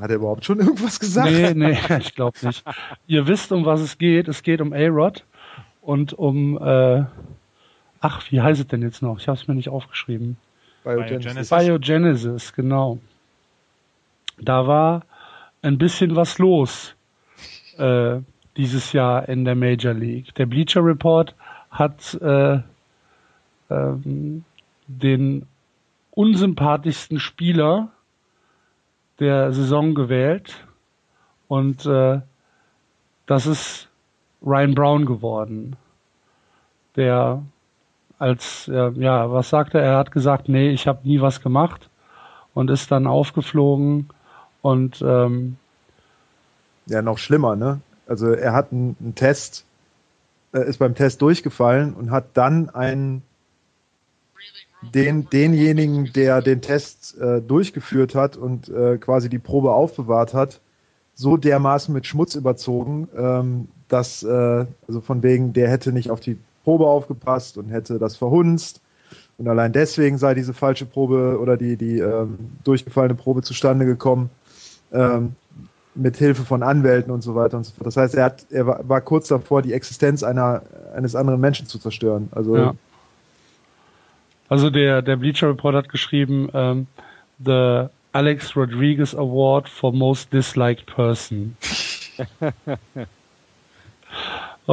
Hat 0.00 0.10
er 0.10 0.16
überhaupt 0.16 0.44
schon 0.44 0.60
irgendwas 0.60 1.00
gesagt? 1.00 1.32
Nee, 1.32 1.52
nee, 1.54 1.78
ich 1.98 2.14
glaube 2.14 2.38
nicht. 2.42 2.62
Ihr 3.08 3.26
wisst, 3.26 3.50
um 3.50 3.64
was 3.64 3.80
es 3.80 3.98
geht. 3.98 4.28
Es 4.28 4.44
geht 4.44 4.60
um 4.60 4.72
A-Rod 4.72 5.24
und 5.80 6.12
um, 6.12 6.56
äh, 6.58 7.04
ach, 8.00 8.30
wie 8.30 8.40
heißt 8.40 8.60
es 8.60 8.66
denn 8.66 8.82
jetzt 8.82 9.02
noch? 9.02 9.18
Ich 9.18 9.28
habe 9.28 9.38
es 9.38 9.46
mir 9.46 9.54
nicht 9.54 9.68
aufgeschrieben. 9.68 10.36
Biogenesis. 10.84 11.50
Biogenesis. 11.50 12.52
Genau. 12.52 12.98
Da 14.38 14.66
war 14.66 15.02
ein 15.62 15.78
bisschen 15.78 16.16
was 16.16 16.38
los 16.38 16.94
äh, 17.76 18.20
dieses 18.56 18.92
Jahr 18.92 19.28
in 19.28 19.44
der 19.44 19.54
Major 19.54 19.92
League. 19.92 20.34
Der 20.34 20.46
Bleacher 20.46 20.84
Report 20.84 21.34
hat 21.70 22.14
äh, 22.14 22.60
ähm, 23.70 24.44
den 24.86 25.46
unsympathischsten 26.10 27.20
Spieler 27.20 27.92
der 29.20 29.52
Saison 29.52 29.94
gewählt 29.94 30.66
und 31.46 31.84
äh, 31.86 32.20
das 33.26 33.46
ist 33.46 33.88
Ryan 34.42 34.74
Brown 34.74 35.06
geworden, 35.06 35.76
der 36.96 37.42
als 38.20 38.68
äh, 38.68 38.90
ja 38.92 39.32
was 39.32 39.48
sagte 39.48 39.78
er? 39.78 39.92
Er 39.92 39.98
hat 39.98 40.12
gesagt, 40.12 40.48
nee, 40.48 40.70
ich 40.70 40.86
habe 40.86 41.08
nie 41.08 41.20
was 41.20 41.40
gemacht 41.40 41.88
und 42.54 42.70
ist 42.70 42.90
dann 42.90 43.06
aufgeflogen 43.06 44.10
und 44.62 45.02
ähm, 45.02 45.56
ja 46.86 47.02
noch 47.02 47.18
schlimmer, 47.18 47.56
ne? 47.56 47.80
Also 48.06 48.32
er 48.32 48.52
hat 48.52 48.72
einen, 48.72 49.14
Test, 49.14 49.64
äh, 50.52 50.68
ist 50.68 50.78
beim 50.78 50.94
Test 50.94 51.22
durchgefallen 51.22 51.94
und 51.94 52.10
hat 52.10 52.26
dann 52.34 52.68
einen 52.68 53.22
den, 54.82 55.28
denjenigen, 55.30 56.12
der 56.12 56.42
den 56.42 56.60
Test 56.60 57.18
äh, 57.20 57.40
durchgeführt 57.40 58.14
hat 58.14 58.36
und 58.36 58.68
äh, 58.68 58.98
quasi 58.98 59.28
die 59.28 59.38
Probe 59.38 59.72
aufbewahrt 59.72 60.34
hat, 60.34 60.60
so 61.14 61.36
dermaßen 61.36 61.94
mit 61.94 62.06
Schmutz 62.06 62.34
überzogen, 62.34 63.08
ähm, 63.16 63.68
dass, 63.88 64.22
äh, 64.22 64.66
also 64.88 65.00
von 65.00 65.22
wegen, 65.22 65.52
der 65.52 65.70
hätte 65.70 65.92
nicht 65.92 66.10
auf 66.10 66.20
die 66.20 66.38
Probe 66.64 66.86
aufgepasst 66.86 67.58
und 67.58 67.68
hätte 67.68 67.98
das 67.98 68.16
verhunzt. 68.16 68.80
Und 69.38 69.48
allein 69.48 69.72
deswegen 69.72 70.18
sei 70.18 70.34
diese 70.34 70.52
falsche 70.52 70.84
Probe 70.84 71.38
oder 71.40 71.56
die, 71.56 71.76
die 71.76 71.98
ähm, 71.98 72.38
durchgefallene 72.64 73.14
Probe 73.14 73.42
zustande 73.42 73.86
gekommen, 73.86 74.30
ähm, 74.92 75.34
mit 75.94 76.16
Hilfe 76.16 76.42
von 76.42 76.62
Anwälten 76.62 77.10
und 77.10 77.22
so 77.22 77.34
weiter 77.34 77.56
und 77.56 77.64
so 77.64 77.72
fort. 77.72 77.86
Das 77.86 77.96
heißt, 77.96 78.14
er, 78.14 78.24
hat, 78.24 78.46
er 78.50 78.66
war, 78.66 78.88
war 78.88 79.00
kurz 79.00 79.28
davor, 79.28 79.62
die 79.62 79.72
Existenz 79.72 80.22
einer, 80.22 80.62
eines 80.94 81.16
anderen 81.16 81.40
Menschen 81.40 81.66
zu 81.66 81.78
zerstören. 81.78 82.28
Also 82.32 82.56
Ja. 82.56 82.74
Also 84.50 84.68
der, 84.68 85.00
der 85.00 85.16
Bleacher 85.16 85.48
Report 85.48 85.76
hat 85.76 85.88
geschrieben, 85.88 86.48
ähm, 86.52 86.88
the 87.38 87.86
Alex 88.12 88.56
Rodriguez 88.56 89.14
Award 89.14 89.68
for 89.68 89.92
Most 89.92 90.32
Disliked 90.32 90.86
Person. 90.86 91.56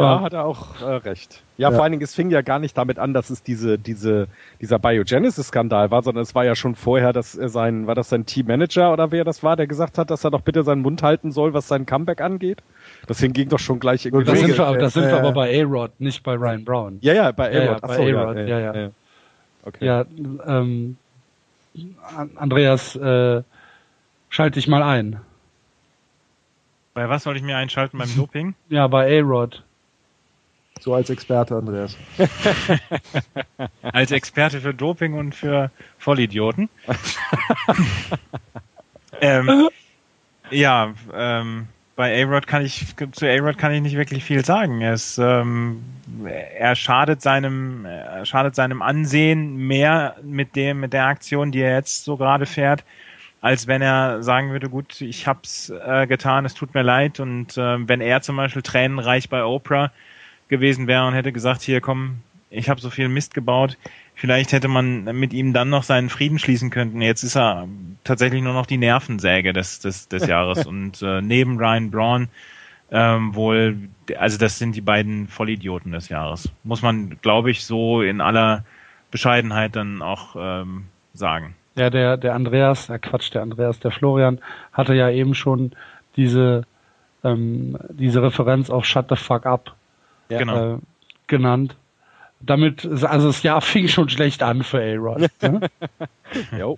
Ja, 0.02 0.22
hat 0.22 0.34
er 0.34 0.46
auch 0.46 0.82
äh, 0.82 0.86
recht. 0.96 1.44
Ja, 1.58 1.70
Ja. 1.70 1.76
vor 1.76 1.84
allen 1.84 1.92
Dingen, 1.92 2.04
es 2.04 2.14
fing 2.16 2.30
ja 2.30 2.42
gar 2.42 2.60
nicht 2.60 2.78
damit 2.78 3.00
an, 3.00 3.14
dass 3.14 3.30
es 3.30 3.44
diese, 3.44 3.78
diese, 3.78 4.28
dieser 4.62 4.80
Biogenesis-Skandal 4.80 5.92
war, 5.92 6.02
sondern 6.04 6.22
es 6.24 6.34
war 6.36 6.46
ja 6.46 6.56
schon 6.56 6.76
vorher, 6.76 7.14
dass 7.14 7.36
er 7.36 7.50
sein, 7.50 7.88
war 7.88 7.96
das 7.96 8.10
sein 8.10 8.26
Teammanager 8.26 8.94
oder 8.94 9.12
wer 9.12 9.24
das 9.24 9.44
war, 9.44 9.56
der 9.56 9.68
gesagt 9.68 9.98
hat, 9.98 10.10
dass 10.12 10.24
er 10.24 10.32
doch 10.32 10.42
bitte 10.42 10.64
seinen 10.64 10.82
Mund 10.82 11.04
halten 11.04 11.32
soll, 11.32 11.54
was 11.54 11.68
sein 11.68 11.86
Comeback 11.86 12.22
angeht. 12.22 12.62
Deswegen 13.10 13.34
ging 13.34 13.50
doch 13.50 13.60
schon 13.60 13.80
gleich 13.80 14.06
irgendwie 14.06 14.26
Das 14.26 14.40
sind 14.40 14.58
wir, 14.58 14.66
aber- 14.68 14.78
das 14.78 14.94
sind 14.94 15.04
wir 15.04 15.10
Ja, 15.12 15.18
aber 15.18 15.28
ja. 15.30 15.34
bei 15.34 15.62
A-Rod, 15.64 15.92
nicht 16.00 16.24
bei 16.24 16.34
Ryan 16.36 16.64
Brown. 16.66 16.98
Ja, 17.02 17.14
ja, 17.14 17.32
bei 17.32 17.52
Ja, 17.54 17.60
ja, 17.64 17.70
A-Rod. 17.72 17.84
Ach 17.84 17.88
bei 17.88 18.14
A-Rod, 18.16 18.38
ja, 18.48 18.60
ja. 18.60 18.90
Okay. 19.64 19.86
Ja, 19.86 20.06
ähm, 20.46 20.98
An- 22.16 22.32
Andreas, 22.38 22.96
äh, 22.96 23.44
schalte 24.30 24.54
dich 24.60 24.68
mal 24.68 24.82
ein. 24.84 25.20
Bei 26.94 27.08
was 27.10 27.24
soll 27.24 27.36
ich 27.38 27.44
mir 27.44 27.58
einschalten 27.58 27.98
beim 27.98 28.10
Doping? 28.16 28.56
Ja, 28.70 28.88
bei 28.88 29.20
A-Rod. 29.20 29.64
So 30.82 30.94
als 30.94 31.10
Experte, 31.10 31.56
Andreas. 31.56 31.98
Als 33.82 34.12
Experte 34.12 34.62
für 34.62 34.74
Doping 34.74 35.14
und 35.14 35.34
für 35.34 35.72
Vollidioten. 35.98 36.70
ähm, 39.22 39.70
ja, 40.50 40.94
ähm, 41.14 41.68
bei 41.98 42.24
A-Rod 42.24 42.46
kann 42.46 42.64
ich, 42.64 42.86
zu 43.12 43.26
A-Rod 43.26 43.58
kann 43.58 43.74
ich 43.74 43.82
nicht 43.82 43.98
wirklich 43.98 44.24
viel 44.24 44.46
sagen. 44.46 44.82
Er, 44.82 44.94
ist, 44.94 45.18
ähm, 45.18 45.84
er 46.24 46.76
schadet 46.76 47.22
seinem, 47.22 47.86
er 47.86 48.26
schadet 48.26 48.56
seinem 48.56 48.82
Ansehen 48.82 49.58
mehr 49.58 50.16
mit 50.22 50.56
dem, 50.56 50.80
mit 50.80 50.94
der 50.94 51.06
Aktion, 51.06 51.52
die 51.52 51.62
er 51.62 51.74
jetzt 51.74 52.06
so 52.06 52.16
gerade 52.16 52.46
fährt, 52.46 52.86
als 53.42 53.66
wenn 53.66 53.82
er 53.82 54.22
sagen 54.22 54.52
würde, 54.52 54.70
gut, 54.70 55.02
ich 55.02 55.26
hab's 55.26 55.70
äh, 55.70 56.06
getan, 56.06 56.46
es 56.46 56.54
tut 56.54 56.76
mir 56.76 56.84
leid 56.84 57.20
und 57.20 57.58
äh, 57.58 57.88
wenn 57.88 58.02
er 58.02 58.22
zum 58.22 58.38
Beispiel 58.38 58.62
tränenreich 58.62 59.30
bei 59.30 59.44
Oprah 59.44 59.92
gewesen 60.50 60.88
wäre 60.88 61.08
und 61.08 61.14
hätte 61.14 61.32
gesagt, 61.32 61.62
hier 61.62 61.82
komm, 61.82 62.20
ich 62.50 62.70
habe 62.70 62.80
so 62.80 62.90
viel 62.90 63.10
Mist 63.10 63.34
gebaut, 63.34 63.78
vielleicht 64.16 64.52
hätte 64.52 64.68
man 64.68 65.04
mit 65.04 65.34
ihm 65.34 65.54
dann 65.54 65.70
noch 65.70 65.84
seinen 65.84 66.10
Frieden 66.10 66.40
schließen 66.40 66.70
können. 66.70 67.02
Jetzt 67.02 67.24
ist 67.24 67.36
er 67.36 67.68
tatsächlich 68.04 68.42
nur 68.42 68.54
noch 68.54 68.66
die 68.66 68.78
Nervensäge 68.78 69.54
des, 69.54 69.80
des, 69.80 70.08
des 70.08 70.28
Jahres 70.28 70.66
und 70.66 71.02
äh, 71.02 71.22
neben 71.22 71.58
Ryan 71.58 71.92
Braun 71.92 72.30
ähm, 72.90 73.36
wohl, 73.36 73.78
also 74.18 74.38
das 74.38 74.60
sind 74.60 74.76
die 74.76 74.82
beiden 74.82 75.28
Vollidioten 75.28 75.92
des 75.92 76.10
Jahres. 76.10 76.50
Muss 76.64 76.82
man, 76.82 77.18
glaube 77.22 77.52
ich, 77.52 77.66
so 77.66 78.02
in 78.02 78.22
aller 78.22 78.64
Bescheidenheit 79.12 79.76
dann 79.76 80.02
auch 80.02 80.36
ähm, 80.40 80.86
sagen. 81.14 81.56
Ja, 81.76 81.90
der, 81.90 82.18
der 82.18 82.34
Andreas, 82.34 82.90
äh 82.90 82.98
Quatsch, 82.98 83.34
der 83.34 83.42
Andreas, 83.42 83.80
der 83.80 83.92
Florian 83.92 84.40
hatte 84.72 84.94
ja 84.94 85.10
eben 85.10 85.36
schon 85.36 85.74
diese, 86.16 86.64
ähm, 87.24 87.78
diese 87.90 88.24
Referenz 88.24 88.70
auf 88.70 88.86
Shut 88.86 89.08
the 89.10 89.16
fuck 89.16 89.46
up 89.46 89.76
Ja. 90.30 90.40
Genau. 90.40 90.76
äh, 90.76 90.78
genannt. 91.28 91.76
Damit, 92.40 92.86
also 92.86 93.28
das 93.28 93.44
Jahr 93.44 93.62
fing 93.62 93.88
schon 93.88 94.10
schlecht 94.10 94.44
an 94.44 94.64
für 94.64 94.80
A-Rod, 94.80 95.30
ne? 95.42 95.70
Jo. 96.58 96.78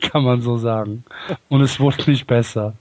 kann 0.00 0.22
man 0.22 0.42
so 0.42 0.58
sagen. 0.58 1.04
Und 1.48 1.62
es 1.62 1.80
wurde 1.80 2.10
nicht 2.10 2.26
besser. 2.26 2.74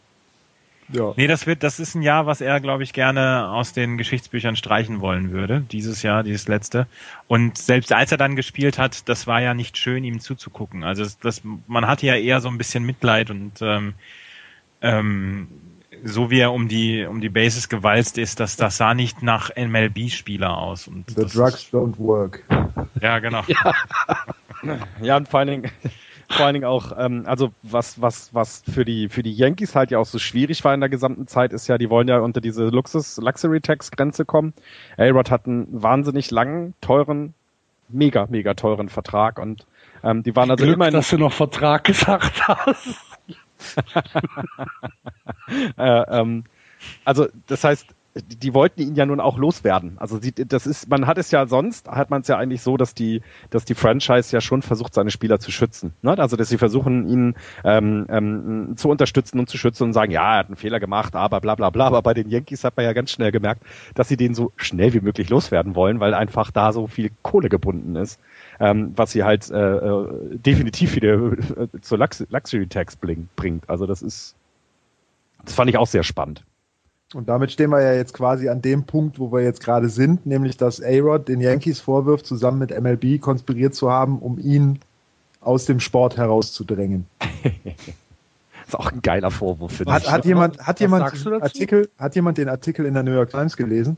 Ja. 0.94 1.14
Nee, 1.16 1.28
das 1.28 1.48
wird, 1.48 1.64
das 1.64 1.80
ist 1.80 1.96
ein 1.96 2.02
Jahr, 2.02 2.26
was 2.26 2.42
er, 2.42 2.60
glaube 2.60 2.84
ich, 2.84 2.92
gerne 2.92 3.50
aus 3.50 3.72
den 3.72 3.98
Geschichtsbüchern 3.98 4.58
streichen 4.58 5.00
wollen 5.00 5.32
würde. 5.32 5.64
Dieses 5.72 6.04
Jahr, 6.04 6.24
dieses 6.24 6.48
letzte. 6.48 6.86
Und 7.28 7.58
selbst 7.58 7.94
als 7.94 8.12
er 8.12 8.18
dann 8.18 8.36
gespielt 8.36 8.78
hat, 8.78 9.08
das 9.08 9.26
war 9.26 9.42
ja 9.42 9.54
nicht 9.54 9.78
schön, 9.78 10.04
ihm 10.04 10.20
zuzugucken. 10.20 10.84
Also 10.84 11.04
das, 11.04 11.18
das 11.20 11.42
man 11.68 11.88
hatte 11.88 12.06
ja 12.06 12.16
eher 12.16 12.42
so 12.42 12.50
ein 12.50 12.58
bisschen 12.58 12.84
Mitleid 12.84 13.30
und 13.30 13.62
ähm, 13.62 13.94
ähm, 14.82 15.48
so 16.04 16.32
wie 16.32 16.40
er 16.40 16.52
um 16.52 16.68
die 16.68 17.06
um 17.06 17.22
die 17.22 17.30
Bases 17.30 17.70
gewalzt 17.70 18.18
ist, 18.18 18.40
das 18.40 18.58
das 18.58 18.78
sah 18.78 18.94
nicht 18.94 19.24
nach 19.24 19.52
MLB-Spieler 19.56 20.58
aus. 20.58 20.88
Und 20.88 21.10
The 21.10 21.26
drugs 21.26 21.70
don't 21.72 21.98
work. 21.98 22.44
Ja, 23.02 23.20
genau. 23.20 23.44
Ja, 25.02 25.18
und 25.18 25.28
vor 25.28 25.40
allen 25.40 25.48
Dingen, 25.48 25.72
vor 26.30 26.46
allen 26.46 26.54
Dingen 26.54 26.66
auch, 26.66 26.92
ähm, 26.98 27.24
also 27.26 27.52
was, 27.64 28.02
was, 28.02 28.34
was 28.34 28.64
für 28.72 28.86
die, 28.86 29.10
für 29.10 29.24
die 29.24 29.34
Yankees 29.34 29.76
halt 29.76 29.92
ja 29.92 30.00
auch 30.00 30.06
so 30.06 30.20
schwierig 30.20 30.64
war 30.64 30.74
in 30.74 30.80
der 30.80 30.90
gesamten 30.90 31.28
Zeit, 31.28 31.54
ist 31.54 31.68
ja, 31.68 31.78
die 31.78 31.90
wollen 31.90 32.08
ja 32.08 32.20
unter 32.20 32.42
diese 32.42 32.66
Luxus, 32.66 33.18
Luxury 33.18 33.62
Tax 33.62 33.92
Grenze 33.92 34.26
kommen. 34.26 34.54
A-Rod 34.98 35.32
hat 35.32 35.46
einen 35.46 35.68
wahnsinnig 35.72 36.32
langen, 36.32 36.74
teuren, 36.82 37.34
mega, 37.90 38.28
mega 38.30 38.54
teuren 38.54 38.90
Vertrag 38.90 39.40
und 39.40 39.66
ähm, 40.04 40.24
die 40.24 40.36
waren 40.36 40.50
also 40.50 40.64
Glück, 40.64 40.76
immerhin, 40.76 40.94
dass 40.94 41.10
du 41.10 41.18
noch 41.18 41.34
Vertrag 41.34 41.84
gesagt 41.84 42.48
hast. 42.48 43.11
äh, 45.78 46.20
ähm, 46.20 46.44
also 47.06 47.28
das 47.48 47.64
heißt, 47.64 47.96
die, 48.16 48.54
wollten 48.54 48.82
ihn 48.82 48.96
ja 48.96 49.06
nun 49.06 49.22
auch 49.22 49.38
loswerden. 49.38 49.98
Also 49.98 50.20
sie, 50.20 50.34
das 50.34 50.68
ist, 50.68 50.90
man 50.90 51.08
hat 51.08 51.18
es 51.18 51.32
ja 51.32 51.48
sonst, 51.48 51.88
hat 51.88 52.10
man 52.10 52.22
es 52.22 52.28
ja 52.28 52.38
eigentlich 52.38 52.62
so, 52.62 52.76
dass 52.76 52.94
die, 52.94 53.22
dass 53.50 53.64
die 53.64 53.74
Franchise 53.74 54.36
ja 54.36 54.42
schon 54.42 54.62
versucht, 54.62 54.94
seine 54.94 55.12
Spieler 55.12 55.40
zu 55.40 55.52
schützen. 55.52 55.94
Ne? 56.02 56.18
Also 56.18 56.36
dass 56.36 56.50
sie 56.50 56.58
versuchen, 56.58 57.08
ihn 57.08 57.36
ähm, 57.64 58.06
ähm, 58.10 58.74
zu 58.76 58.90
unterstützen 58.90 59.40
und 59.40 59.50
zu 59.50 59.58
schützen 59.58 59.84
und 59.84 59.94
sagen, 59.94 60.12
ja, 60.12 60.34
er 60.34 60.40
hat 60.40 60.48
einen 60.48 60.58
Fehler 60.58 60.80
gemacht, 60.82 61.16
aber 61.16 61.40
bla 61.40 61.56
bla 61.56 61.70
bla. 61.70 61.88
Aber 61.88 62.02
bei 62.02 62.14
den 62.14 62.30
Yankees 62.30 62.66
hat 62.66 62.76
man 62.76 62.86
ja 62.86 62.92
ganz 62.94 63.12
schnell 63.12 63.32
gemerkt, 63.32 63.64
dass 63.96 64.10
sie 64.10 64.18
den 64.18 64.36
so 64.36 64.52
schnell 64.58 64.94
wie 64.94 65.02
möglich 65.02 65.30
loswerden 65.30 65.76
wollen, 65.76 66.02
weil 66.02 66.14
einfach 66.14 66.52
da 66.52 66.74
so 66.74 66.88
viel 66.88 67.12
Kohle 67.22 67.48
gebunden 67.48 67.96
ist, 67.96 68.20
ähm, 68.62 68.94
was 68.96 69.12
sie 69.12 69.24
halt 69.24 69.50
äh, 69.50 69.58
äh, 69.58 70.38
definitiv 70.38 70.96
wieder 70.96 71.16
äh, 71.16 71.68
zur 71.82 71.98
Lux 71.98 72.24
Luxury 72.30 72.68
Tax 72.68 72.96
bringt. 72.96 73.68
Also 73.68 73.88
das 73.88 74.04
ist, 74.04 74.36
das 75.44 75.56
fand 75.56 75.72
ich 75.72 75.78
auch 75.78 75.88
sehr 75.88 76.04
spannend. 76.04 76.46
Und 77.14 77.28
damit 77.28 77.52
stehen 77.52 77.72
wir 77.72 77.82
ja 77.82 77.94
jetzt 77.94 78.14
quasi 78.14 78.48
an 78.50 78.62
dem 78.62 78.86
Punkt, 78.86 79.20
wo 79.20 79.34
wir 79.34 79.42
jetzt 79.42 79.62
gerade 79.62 79.90
sind, 79.90 80.26
nämlich 80.28 80.58
dass 80.58 80.82
A-Rod 80.82 81.28
den 81.28 81.42
Yankees 81.42 81.82
vorwirft, 81.82 82.26
zusammen 82.26 82.60
mit 82.60 82.70
MLB 82.80 83.20
konspiriert 83.20 83.74
zu 83.74 83.90
haben, 83.90 84.20
um 84.20 84.38
ihn 84.38 84.80
aus 85.42 85.66
dem 85.66 85.80
Sport 85.80 86.16
herauszudrängen. 86.18 87.08
ist 88.68 88.76
auch 88.76 88.92
ein 88.92 89.02
geiler 89.02 89.32
Vorwurf, 89.32 89.74
finde 89.74 89.92
Hat, 89.92 90.04
ich. 90.04 90.12
hat 90.12 90.26
jemand, 90.26 90.60
hat 90.60 90.76
Was 90.76 90.80
jemand? 90.80 91.42
Artikel, 91.42 91.90
hat 91.98 92.16
jemand 92.16 92.38
den 92.38 92.48
Artikel 92.48 92.86
in 92.86 92.94
der 92.94 93.04
New 93.04 93.14
York 93.14 93.32
Times 93.32 93.58
gelesen? 93.58 93.98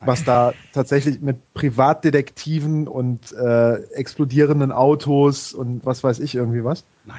Was 0.00 0.24
da 0.24 0.52
tatsächlich 0.72 1.20
mit 1.20 1.36
Privatdetektiven 1.54 2.86
und 2.86 3.32
äh, 3.32 3.76
explodierenden 3.94 4.70
Autos 4.70 5.52
und 5.52 5.84
was 5.86 6.04
weiß 6.04 6.18
ich 6.20 6.34
irgendwie 6.34 6.64
was? 6.64 6.84
Nein. 7.04 7.16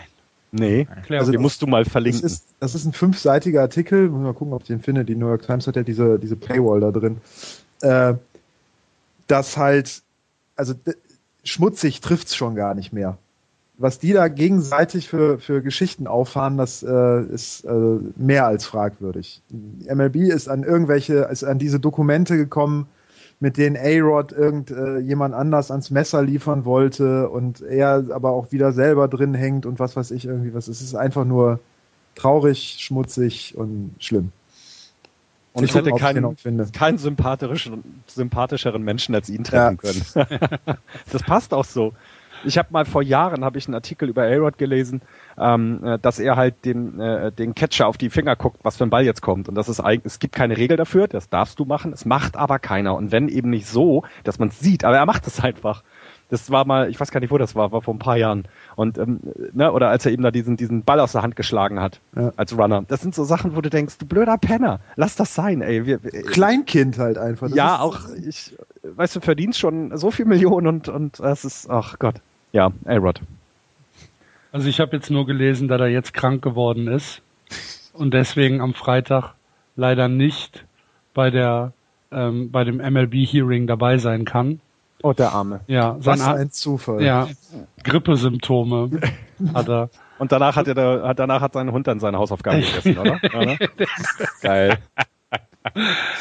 Nee, 0.52 0.88
Klär 1.06 1.20
Also 1.20 1.32
den 1.32 1.42
musst 1.42 1.62
du 1.62 1.68
mal 1.68 1.84
Das 1.84 1.92
verlinken. 1.92 2.24
ist, 2.24 2.46
das 2.60 2.74
ist 2.76 2.86
ein 2.86 2.94
fünfseitiger 2.94 3.62
Artikel. 3.62 4.10
Muss 4.10 4.22
mal 4.22 4.34
gucken, 4.34 4.54
ob 4.54 4.62
ich 4.62 4.68
den 4.68 4.82
finde. 4.82 5.04
Die 5.04 5.16
New 5.16 5.28
York 5.28 5.46
Times 5.46 5.68
hat 5.68 5.76
ja 5.76 5.84
diese, 5.84 6.20
diese 6.20 6.36
Paywall 6.38 6.80
da 6.80 6.92
drin. 6.92 7.18
Äh, 7.82 8.14
das 9.28 9.58
halt, 9.58 10.02
also 10.56 10.74
schmutzig 11.44 12.00
trifft's 12.00 12.36
schon 12.36 12.56
gar 12.56 12.76
nicht 12.76 12.94
mehr. 12.94 13.18
Was 13.80 14.00
die 14.00 14.14
da 14.14 14.28
gegenseitig 14.28 15.08
für, 15.08 15.38
für 15.38 15.62
Geschichten 15.62 16.08
auffahren, 16.08 16.58
das 16.58 16.82
äh, 16.82 17.22
ist 17.26 17.64
äh, 17.64 18.00
mehr 18.16 18.48
als 18.48 18.66
fragwürdig. 18.66 19.44
MLB 19.52 20.16
ist 20.16 20.48
an 20.48 20.64
irgendwelche, 20.64 21.28
ist 21.32 21.44
an 21.44 21.60
diese 21.60 21.80
Dokumente 21.80 22.38
gekommen, 22.38 22.88
mit 23.40 23.58
denen 23.58 23.78
A-Rod 23.78 24.32
irgend 24.32 24.72
äh, 24.72 24.98
jemand 24.98 25.36
anders 25.36 25.70
ans 25.70 25.92
Messer 25.92 26.24
liefern 26.24 26.66
wollte 26.66 27.30
und 27.30 27.62
er 27.62 28.06
aber 28.10 28.32
auch 28.32 28.52
wieder 28.52 28.72
selber 28.72 29.08
drin 29.08 29.36
hängt 29.36 29.68
und 29.68 29.80
was 29.80 29.96
weiß 29.96 30.10
ich 30.10 30.26
irgendwie 30.26 30.56
was. 30.56 30.68
Es 30.68 30.82
ist 30.82 30.96
einfach 30.96 31.26
nur 31.26 31.60
traurig, 32.16 32.78
schmutzig 32.80 33.56
und 33.56 33.94
schlimm. 34.00 34.32
Und 35.54 35.64
ich 35.64 35.74
hätte 35.74 35.92
keinen, 35.92 36.36
finde. 36.38 36.68
keinen 36.72 36.98
sympathischen, 36.98 38.02
sympathischeren 38.06 38.84
Menschen 38.84 39.16
als 39.16 39.30
ihn 39.30 39.44
treffen 39.44 39.78
können. 39.78 40.04
das 41.12 41.24
passt 41.24 41.54
auch 41.54 41.66
so. 41.66 41.94
Ich 42.44 42.58
habe 42.58 42.70
mal 42.72 42.86
vor 42.86 43.02
Jahren 43.02 43.44
habe 43.44 43.58
ich 43.58 43.68
einen 43.68 43.76
Artikel 43.76 44.10
über 44.10 44.24
A-Rod 44.24 44.58
gelesen, 44.58 45.02
ähm, 45.38 45.84
äh, 45.84 46.00
dass 46.00 46.20
er 46.20 46.36
halt 46.36 46.66
den, 46.66 47.00
äh, 47.00 47.32
den 47.32 47.56
Catcher 47.56 47.88
auf 47.88 47.98
die 47.98 48.10
Finger 48.10 48.36
guckt, 48.36 48.60
was 48.64 48.78
für 48.78 48.84
ein 48.84 48.90
Ball 48.90 49.06
jetzt 49.06 49.22
kommt. 49.22 49.50
Und 49.50 49.56
das 49.56 49.70
ist 49.70 49.80
eigentlich, 49.80 50.14
es 50.14 50.20
gibt 50.20 50.36
keine 50.36 50.58
Regel 50.58 50.78
dafür, 50.78 51.08
das 51.08 51.30
darfst 51.30 51.60
du 51.60 51.66
machen, 51.66 51.94
es 51.94 52.06
macht 52.06 52.38
aber 52.38 52.60
keiner. 52.60 52.96
Und 52.96 53.12
wenn 53.12 53.28
eben 53.30 53.50
nicht 53.50 53.68
so, 53.68 54.04
dass 54.24 54.40
man 54.40 54.50
sieht, 54.52 54.84
aber 54.84 54.98
er 54.98 55.06
macht 55.06 55.28
es 55.28 55.40
einfach. 55.40 55.84
Das 56.30 56.52
war 56.52 56.66
mal, 56.66 56.90
ich 56.90 57.00
weiß 57.00 57.12
gar 57.12 57.22
nicht, 57.22 57.32
wo 57.32 57.38
das 57.38 57.56
war, 57.56 57.72
war 57.72 57.82
vor 57.82 57.94
ein 57.94 58.00
paar 58.00 58.18
Jahren. 58.18 58.44
Und 58.76 58.98
ähm, 58.98 59.22
ne, 59.54 59.72
oder 59.72 59.90
als 59.90 60.06
er 60.06 60.12
eben 60.12 60.24
da 60.24 60.32
diesen 60.32 60.58
diesen 60.58 60.84
Ball 60.84 61.00
aus 61.00 61.14
der 61.14 61.22
Hand 61.22 61.36
geschlagen 61.38 61.80
hat 61.80 62.02
Ja. 62.18 62.34
als 62.36 62.58
Runner. 62.58 62.84
Das 62.88 63.02
sind 63.02 63.16
so 63.16 63.24
Sachen, 63.24 63.56
wo 63.56 63.62
du 63.62 63.70
denkst, 63.70 63.98
du 63.98 64.06
blöder 64.06 64.38
Penner, 64.38 64.82
lass 64.98 65.16
das 65.16 65.34
sein, 65.34 65.62
ey. 65.62 65.86
Wir, 65.86 66.04
wir, 66.04 66.12
Kleinkind 66.24 66.98
halt 67.00 67.18
einfach. 67.18 67.48
Das 67.48 67.56
ja, 67.56 67.76
ist- 67.76 67.82
auch 67.82 68.00
ich, 68.28 68.56
weißt 68.84 69.16
du, 69.16 69.20
verdienst 69.22 69.58
schon 69.60 69.98
so 69.98 70.12
viel 70.12 70.26
Millionen 70.26 70.68
und 70.68 70.90
und 70.90 71.20
es 71.22 71.46
ist, 71.46 71.70
ach 71.70 71.98
Gott, 71.98 72.16
ja, 72.52 72.72
A-Rod. 72.86 73.22
Also 74.52 74.68
ich 74.68 74.80
habe 74.80 74.96
jetzt 74.96 75.10
nur 75.10 75.26
gelesen, 75.26 75.68
dass 75.68 75.80
er 75.80 75.88
jetzt 75.88 76.14
krank 76.14 76.42
geworden 76.42 76.88
ist 76.88 77.22
und 77.94 78.14
deswegen 78.14 78.62
am 78.62 78.74
Freitag 78.74 79.34
leider 79.76 80.08
nicht 80.08 80.66
bei 81.14 81.30
der 81.30 81.72
ähm, 82.12 82.52
bei 82.52 82.64
dem 82.64 82.78
MLB 82.78 83.14
Hearing 83.26 83.68
dabei 83.68 83.98
sein 83.98 84.26
kann. 84.26 84.60
Oh, 85.04 85.14
der 85.14 85.32
Arme. 85.32 85.62
Ja, 85.68 85.98
sein 86.00 86.20
Was 86.20 86.22
Ar- 86.28 86.36
ein 86.36 86.52
Zufall. 86.52 87.04
ja, 87.04 87.28
Grippesymptome 87.84 88.90
hat 89.54 89.70
er. 89.70 89.90
Und 90.20 90.32
danach 90.32 90.56
hat 90.56 90.68
er 90.68 90.74
da, 90.74 91.08
hat, 91.08 91.20
danach 91.20 91.42
hat 91.42 91.54
sein 91.54 91.72
Hund 91.72 91.86
dann 91.88 92.00
seine 92.00 92.18
Hausaufgaben 92.18 92.62
gegessen, 92.62 92.98
oder? 92.98 93.20
oder? 93.36 93.58
Geil. 94.42 94.78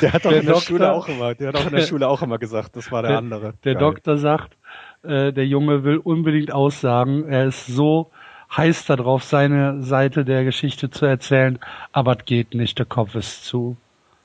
Der 0.03 0.13
hat 0.13 0.25
doch 0.25 0.31
Der 0.31 0.41
in 0.41 0.47
der 0.47 0.55
Doktor- 0.55 0.61
Schule 0.61 0.93
auch 0.93 1.09
immer, 1.09 1.35
der 1.35 1.49
hat 1.49 1.57
auch 1.57 1.67
in 1.67 1.75
der 1.75 1.83
Schule 1.83 2.09
auch 2.09 2.21
immer 2.21 2.39
gesagt, 2.39 2.77
das 2.77 2.91
war 2.93 3.03
der, 3.03 3.13
Der- 3.13 3.19
andere. 3.19 3.55
Der 3.65 3.75
Geil. 3.75 3.81
Doktor 3.81 4.19
sagt, 4.19 4.57
äh, 5.03 5.33
der 5.33 5.47
Junge 5.47 5.85
will 5.85 5.99
unbedingt 5.99 6.53
aussagen. 6.53 7.27
Er 7.29 7.47
ist 7.47 7.67
so 7.67 8.11
heiß 8.55 8.85
darauf, 8.87 9.23
seine 9.25 9.83
Seite 9.83 10.25
der 10.25 10.45
Geschichte 10.45 10.91
zu 10.91 11.07
erzählen, 11.07 11.59
aber 11.93 12.17
es 12.19 12.25
geht 12.25 12.55
nicht, 12.55 12.79
der 12.79 12.87
Kopf 12.87 13.15
ist 13.15 13.45
zu. 13.45 13.77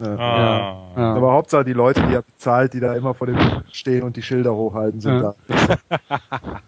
Ah. 0.01 0.91
Ja, 0.95 1.01
ja. 1.01 1.13
Aber 1.15 1.33
Hauptsache 1.33 1.63
die 1.65 1.73
Leute, 1.73 2.01
die 2.07 2.13
er 2.13 2.21
bezahlt, 2.23 2.73
die 2.73 2.79
da 2.79 2.93
immer 2.95 3.13
vor 3.13 3.27
dem 3.27 3.37
stehen 3.71 4.03
und 4.03 4.15
die 4.15 4.21
Schilder 4.23 4.53
hochhalten, 4.55 4.99
sind 5.01 5.21
Ja. 5.21 5.35
da. 5.47 6.61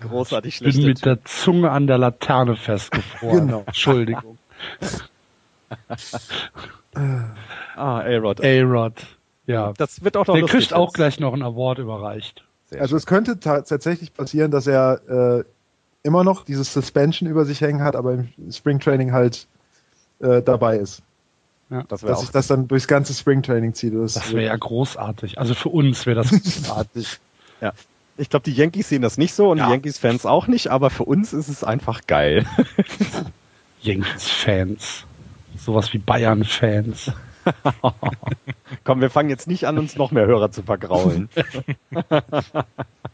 Großartig 0.08 0.60
Ich 0.62 0.76
bin 0.76 0.86
mit 0.86 1.04
der 1.06 1.24
Zunge 1.24 1.70
an 1.70 1.86
der 1.86 1.96
Laterne 1.98 2.56
festgefroren. 2.56 3.46
Genau. 3.46 3.62
Entschuldigung. 3.66 4.38
Ah, 6.94 8.00
A-Rod. 8.00 8.42
A-Rod. 8.42 8.94
Ja. 9.46 9.72
Das 9.76 10.02
wird 10.02 10.16
auch 10.16 10.26
noch 10.26 10.34
Der 10.34 10.44
kriegt 10.46 10.72
auch 10.72 10.86
jetzt. 10.88 10.94
gleich 10.94 11.20
noch 11.20 11.34
einen 11.34 11.42
Award 11.42 11.78
überreicht. 11.78 12.42
Sehr 12.70 12.80
Also 12.80 12.96
es 12.96 13.04
könnte 13.06 13.38
ta- 13.38 13.60
tatsächlich 13.60 14.14
passieren, 14.14 14.50
dass 14.50 14.66
er 14.66 15.00
äh, 15.40 15.44
immer 16.02 16.24
noch 16.24 16.44
dieses 16.44 16.72
Suspension 16.72 17.28
über 17.28 17.44
sich 17.44 17.60
hängen 17.60 17.82
hat, 17.82 17.96
aber 17.96 18.14
im 18.14 18.28
Springtraining 18.50 19.12
halt 19.12 19.46
äh, 20.20 20.40
dabei 20.42 20.78
ist. 20.78 21.02
Schön. 21.68 21.84
das 21.88 22.00
Dass 22.00 22.20
sich 22.20 22.28
auch 22.28 22.32
das 22.32 22.46
dann 22.46 22.68
durchs 22.68 22.86
ganze 22.88 23.14
Springtraining 23.14 23.74
zieht. 23.74 23.94
Das, 23.94 24.14
Das 24.14 24.32
wäre 24.32 24.46
ja 24.46 24.56
großartig. 24.56 25.38
Also 25.38 25.54
für 25.54 25.68
uns 25.70 26.06
wäre 26.06 26.16
das 26.22 26.30
großartig. 26.30 27.18
Ich 28.18 28.30
glaube, 28.30 28.44
die 28.44 28.52
Yankees 28.52 28.88
sehen 28.88 29.02
das 29.02 29.18
nicht 29.18 29.34
so 29.34 29.50
und 29.50 29.58
Ja. 29.58 29.66
die 29.66 29.72
Yankees-Fans 29.72 30.24
auch 30.24 30.46
nicht, 30.46 30.68
aber 30.68 30.88
für 30.88 31.04
uns 31.04 31.34
ist 31.34 31.48
es 31.48 31.62
einfach 31.62 32.06
geil. 32.06 32.46
Yankees-Fans. 33.82 35.04
Sowas 35.58 35.92
wie 35.92 35.98
Bayern-Fans. 35.98 37.12
Komm, 38.84 39.00
wir 39.02 39.10
fangen 39.10 39.28
jetzt 39.28 39.48
nicht 39.48 39.66
an, 39.66 39.76
uns 39.78 39.96
noch 39.96 40.12
mehr 40.12 40.24
Hörer 40.26 40.50
zu 40.50 40.62
vergraulen. 40.62 41.28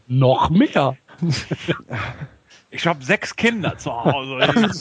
Noch 0.07 0.49
mehr. 0.49 0.95
Ich 2.71 2.87
habe 2.87 3.03
sechs 3.03 3.35
Kinder 3.35 3.77
zu 3.77 3.91
Hause. 3.91 4.71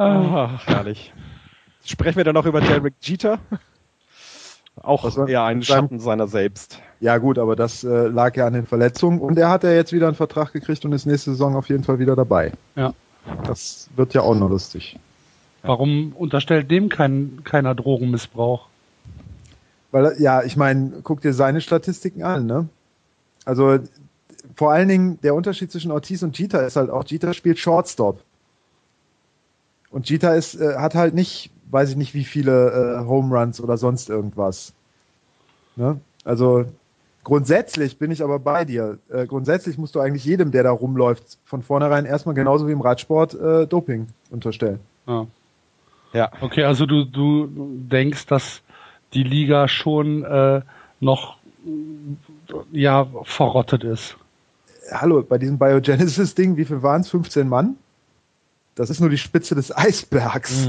Ach, 0.00 0.66
herrlich. 0.66 1.12
Sprechen 1.84 2.16
wir 2.16 2.24
dann 2.24 2.34
noch 2.34 2.46
über 2.46 2.60
Derek 2.62 2.94
Jeter? 3.02 3.38
Auch 4.82 5.04
Was 5.04 5.28
eher 5.28 5.44
ein 5.44 5.62
Schatten 5.62 5.98
seiner 5.98 6.26
selbst. 6.26 6.80
ja 7.00 7.18
gut, 7.18 7.38
aber 7.38 7.54
das 7.54 7.84
äh, 7.84 8.06
lag 8.06 8.34
ja 8.34 8.46
an 8.46 8.54
den 8.54 8.66
Verletzungen 8.66 9.20
und 9.20 9.38
er 9.38 9.50
hat 9.50 9.62
ja 9.62 9.72
jetzt 9.72 9.92
wieder 9.92 10.06
einen 10.06 10.16
Vertrag 10.16 10.52
gekriegt 10.52 10.84
und 10.86 10.92
ist 10.92 11.04
nächste 11.04 11.32
Saison 11.32 11.54
auf 11.54 11.68
jeden 11.68 11.84
Fall 11.84 11.98
wieder 11.98 12.16
dabei. 12.16 12.52
Ja. 12.76 12.94
Das 13.44 13.90
wird 13.94 14.14
ja 14.14 14.22
auch 14.22 14.34
noch 14.34 14.48
lustig. 14.48 14.98
Warum 15.62 16.14
unterstellt 16.16 16.70
dem 16.70 16.88
kein, 16.88 17.40
keiner 17.44 17.74
Drogenmissbrauch? 17.74 18.68
Weil, 19.90 20.14
ja, 20.18 20.42
ich 20.42 20.56
meine, 20.56 21.00
guck 21.02 21.20
dir 21.20 21.34
seine 21.34 21.60
Statistiken 21.60 22.22
an, 22.22 22.46
ne? 22.46 22.68
Also, 23.44 23.80
vor 24.56 24.72
allen 24.72 24.88
Dingen, 24.88 25.20
der 25.20 25.34
Unterschied 25.34 25.70
zwischen 25.70 25.90
Ortiz 25.90 26.22
und 26.22 26.38
Jeter 26.38 26.66
ist 26.66 26.76
halt 26.76 26.88
auch, 26.88 27.04
Jeter 27.04 27.34
spielt 27.34 27.58
Shortstop. 27.58 28.22
Und 29.90 30.08
Jeter 30.08 30.34
ist, 30.34 30.54
äh, 30.54 30.76
hat 30.76 30.94
halt 30.94 31.14
nicht, 31.14 31.50
weiß 31.70 31.90
ich 31.90 31.96
nicht, 31.96 32.14
wie 32.14 32.24
viele 32.24 33.00
äh, 33.02 33.06
Home 33.06 33.36
Runs 33.36 33.60
oder 33.60 33.76
sonst 33.76 34.08
irgendwas. 34.08 34.72
Ne? 35.76 36.00
Also, 36.24 36.64
grundsätzlich 37.24 37.98
bin 37.98 38.10
ich 38.10 38.22
aber 38.22 38.38
bei 38.38 38.64
dir. 38.64 38.98
Äh, 39.08 39.26
grundsätzlich 39.26 39.78
musst 39.78 39.94
du 39.94 40.00
eigentlich 40.00 40.24
jedem, 40.24 40.52
der 40.52 40.62
da 40.62 40.70
rumläuft, 40.70 41.38
von 41.44 41.62
vornherein 41.62 42.06
erstmal 42.06 42.34
genauso 42.34 42.68
wie 42.68 42.72
im 42.72 42.80
Radsport 42.80 43.34
äh, 43.34 43.66
Doping 43.66 44.08
unterstellen. 44.30 44.80
Ja. 45.06 45.26
Ja. 46.12 46.30
Okay, 46.40 46.64
also 46.64 46.86
du, 46.86 47.04
du 47.04 47.48
denkst, 47.48 48.26
dass 48.26 48.62
die 49.14 49.22
Liga 49.22 49.68
schon 49.68 50.24
äh, 50.24 50.62
noch 51.00 51.36
ja 52.72 53.06
verrottet 53.24 53.84
ist. 53.84 54.16
hallo, 54.90 55.22
bei 55.22 55.38
diesem 55.38 55.58
Biogenesis-Ding, 55.58 56.56
wie 56.56 56.64
viel 56.64 56.82
waren 56.82 57.02
es? 57.02 57.10
15 57.10 57.48
Mann? 57.48 57.76
Das 58.74 58.90
ist 58.90 59.00
nur 59.00 59.10
die 59.10 59.18
Spitze 59.18 59.54
des 59.54 59.76
Eisbergs. 59.76 60.68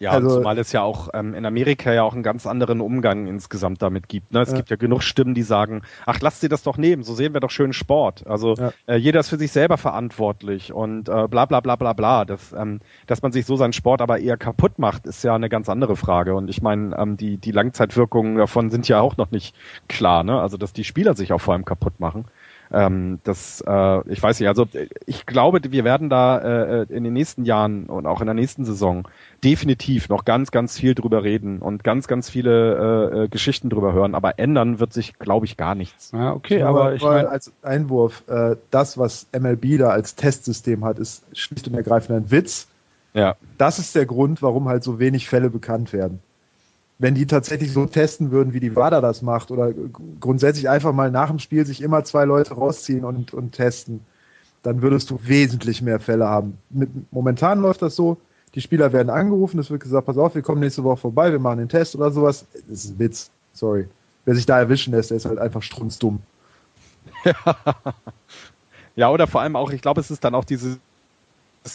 Ja, 0.00 0.10
Also- 0.10 0.38
zumal 0.38 0.58
es 0.58 0.72
ja 0.72 0.82
auch 0.82 1.08
ähm, 1.14 1.34
in 1.34 1.46
Amerika 1.46 1.92
ja 1.92 2.02
auch 2.02 2.14
einen 2.14 2.24
ganz 2.24 2.46
anderen 2.48 2.80
Umgang 2.80 3.28
insgesamt 3.28 3.80
damit 3.80 4.08
gibt. 4.08 4.32
Ne? 4.32 4.40
Es 4.40 4.50
Ja. 4.50 4.56
gibt 4.56 4.68
ja 4.70 4.76
genug 4.76 5.02
Stimmen, 5.04 5.34
die 5.34 5.44
sagen, 5.44 5.82
ach, 6.04 6.20
lasst 6.20 6.40
sie 6.40 6.48
das 6.48 6.64
doch 6.64 6.76
nehmen, 6.78 7.04
so 7.04 7.14
sehen 7.14 7.32
wir 7.32 7.40
doch 7.40 7.50
schön 7.50 7.72
Sport. 7.72 8.26
Also 8.26 8.54
Ja. 8.54 8.72
äh, 8.88 8.96
jeder 8.96 9.20
ist 9.20 9.28
für 9.28 9.38
sich 9.38 9.52
selber 9.52 9.78
verantwortlich 9.78 10.72
und 10.72 11.08
äh, 11.08 11.28
bla 11.28 11.44
bla 11.46 11.60
bla 11.60 11.76
bla 11.76 11.92
bla. 11.92 12.24
Das, 12.24 12.52
ähm, 12.52 12.80
dass 13.06 13.22
man 13.22 13.30
sich 13.30 13.46
so 13.46 13.54
seinen 13.54 13.72
Sport 13.72 14.00
aber 14.02 14.18
eher 14.18 14.36
kaputt 14.36 14.80
macht, 14.80 15.06
ist 15.06 15.22
ja 15.22 15.34
eine 15.36 15.48
ganz 15.48 15.68
andere 15.68 15.94
Frage. 15.96 16.34
Und 16.34 16.50
ich 16.50 16.60
meine, 16.60 16.96
ähm, 16.98 17.16
die, 17.16 17.36
die 17.36 17.52
Langzeitwirkungen 17.52 18.36
davon 18.36 18.70
sind 18.70 18.88
ja 18.88 19.00
auch 19.00 19.16
noch 19.16 19.30
nicht 19.30 19.54
klar. 19.88 20.24
Ne? 20.24 20.40
Also 20.40 20.56
dass 20.56 20.72
die 20.72 20.84
Spieler 20.84 21.14
sich 21.14 21.32
auch 21.32 21.40
vor 21.40 21.54
allem 21.54 21.64
kaputt 21.64 22.00
machen. 22.00 22.24
Ähm, 22.74 23.20
das, 23.22 23.62
äh, 23.66 24.08
ich 24.10 24.20
weiß 24.20 24.40
nicht, 24.40 24.48
also 24.48 24.66
äh, 24.72 24.88
ich 25.06 25.26
glaube, 25.26 25.60
wir 25.62 25.84
werden 25.84 26.10
da 26.10 26.38
äh, 26.38 26.86
in 26.88 27.04
den 27.04 27.12
nächsten 27.12 27.44
Jahren 27.44 27.86
und 27.86 28.06
auch 28.06 28.20
in 28.20 28.26
der 28.26 28.34
nächsten 28.34 28.64
Saison 28.64 29.06
definitiv 29.44 30.08
noch 30.08 30.24
ganz, 30.24 30.50
ganz 30.50 30.76
viel 30.76 30.94
drüber 30.96 31.22
reden 31.22 31.60
und 31.60 31.84
ganz, 31.84 32.08
ganz 32.08 32.28
viele 32.28 33.12
äh, 33.12 33.24
äh, 33.24 33.28
Geschichten 33.28 33.70
drüber 33.70 33.92
hören. 33.92 34.16
Aber 34.16 34.38
ändern 34.40 34.80
wird 34.80 34.92
sich, 34.92 35.18
glaube 35.18 35.46
ich, 35.46 35.56
gar 35.56 35.76
nichts. 35.76 36.10
Ja, 36.12 36.32
okay, 36.32 36.58
Ja, 36.58 36.68
aber 36.68 36.94
ich 36.94 37.02
mal 37.02 37.16
meine, 37.16 37.28
als 37.28 37.52
Einwurf, 37.62 38.24
äh, 38.26 38.56
das, 38.70 38.98
was 38.98 39.28
MLB 39.38 39.78
da 39.78 39.90
als 39.90 40.16
Testsystem 40.16 40.84
hat, 40.84 40.98
ist 40.98 41.24
schlicht 41.32 41.68
und 41.68 41.74
ergreifend 41.74 42.16
ein 42.16 42.30
Witz. 42.30 42.66
Ja, 43.12 43.36
Das 43.58 43.78
ist 43.78 43.94
der 43.94 44.06
Grund, 44.06 44.42
warum 44.42 44.68
halt 44.68 44.82
so 44.82 44.98
wenig 44.98 45.28
Fälle 45.28 45.48
bekannt 45.48 45.92
werden. 45.92 46.20
Wenn 46.98 47.14
die 47.14 47.26
tatsächlich 47.26 47.72
so 47.72 47.86
testen 47.86 48.30
würden, 48.30 48.52
wie 48.52 48.60
die 48.60 48.76
WADA 48.76 49.00
das 49.00 49.20
macht, 49.22 49.50
oder 49.50 49.72
grundsätzlich 50.20 50.68
einfach 50.68 50.92
mal 50.92 51.10
nach 51.10 51.28
dem 51.28 51.40
Spiel 51.40 51.66
sich 51.66 51.82
immer 51.82 52.04
zwei 52.04 52.24
Leute 52.24 52.54
rausziehen 52.54 53.04
und, 53.04 53.34
und 53.34 53.52
testen, 53.52 54.00
dann 54.62 54.80
würdest 54.80 55.10
du 55.10 55.18
wesentlich 55.22 55.82
mehr 55.82 55.98
Fälle 56.00 56.26
haben. 56.26 56.58
Mit, 56.70 56.90
momentan 57.12 57.60
läuft 57.60 57.82
das 57.82 57.96
so, 57.96 58.18
die 58.54 58.60
Spieler 58.60 58.92
werden 58.92 59.10
angerufen, 59.10 59.58
es 59.58 59.70
wird 59.70 59.82
gesagt, 59.82 60.06
pass 60.06 60.16
auf, 60.16 60.34
wir 60.36 60.42
kommen 60.42 60.60
nächste 60.60 60.84
Woche 60.84 60.98
vorbei, 60.98 61.32
wir 61.32 61.40
machen 61.40 61.58
den 61.58 61.68
Test 61.68 61.96
oder 61.96 62.12
sowas. 62.12 62.46
Das 62.68 62.84
ist 62.84 62.92
ein 62.92 62.98
Witz, 63.00 63.30
sorry. 63.52 63.88
Wer 64.24 64.36
sich 64.36 64.46
da 64.46 64.58
erwischen 64.58 64.92
lässt, 64.94 65.10
der 65.10 65.16
ist 65.16 65.26
halt 65.26 65.38
einfach 65.38 65.62
strunzdumm. 65.62 66.20
Ja, 68.96 69.10
oder 69.10 69.26
vor 69.26 69.40
allem 69.40 69.56
auch, 69.56 69.70
ich 69.70 69.82
glaube, 69.82 70.00
es 70.00 70.10
ist 70.10 70.22
dann 70.22 70.36
auch 70.36 70.44
dieses, 70.44 70.78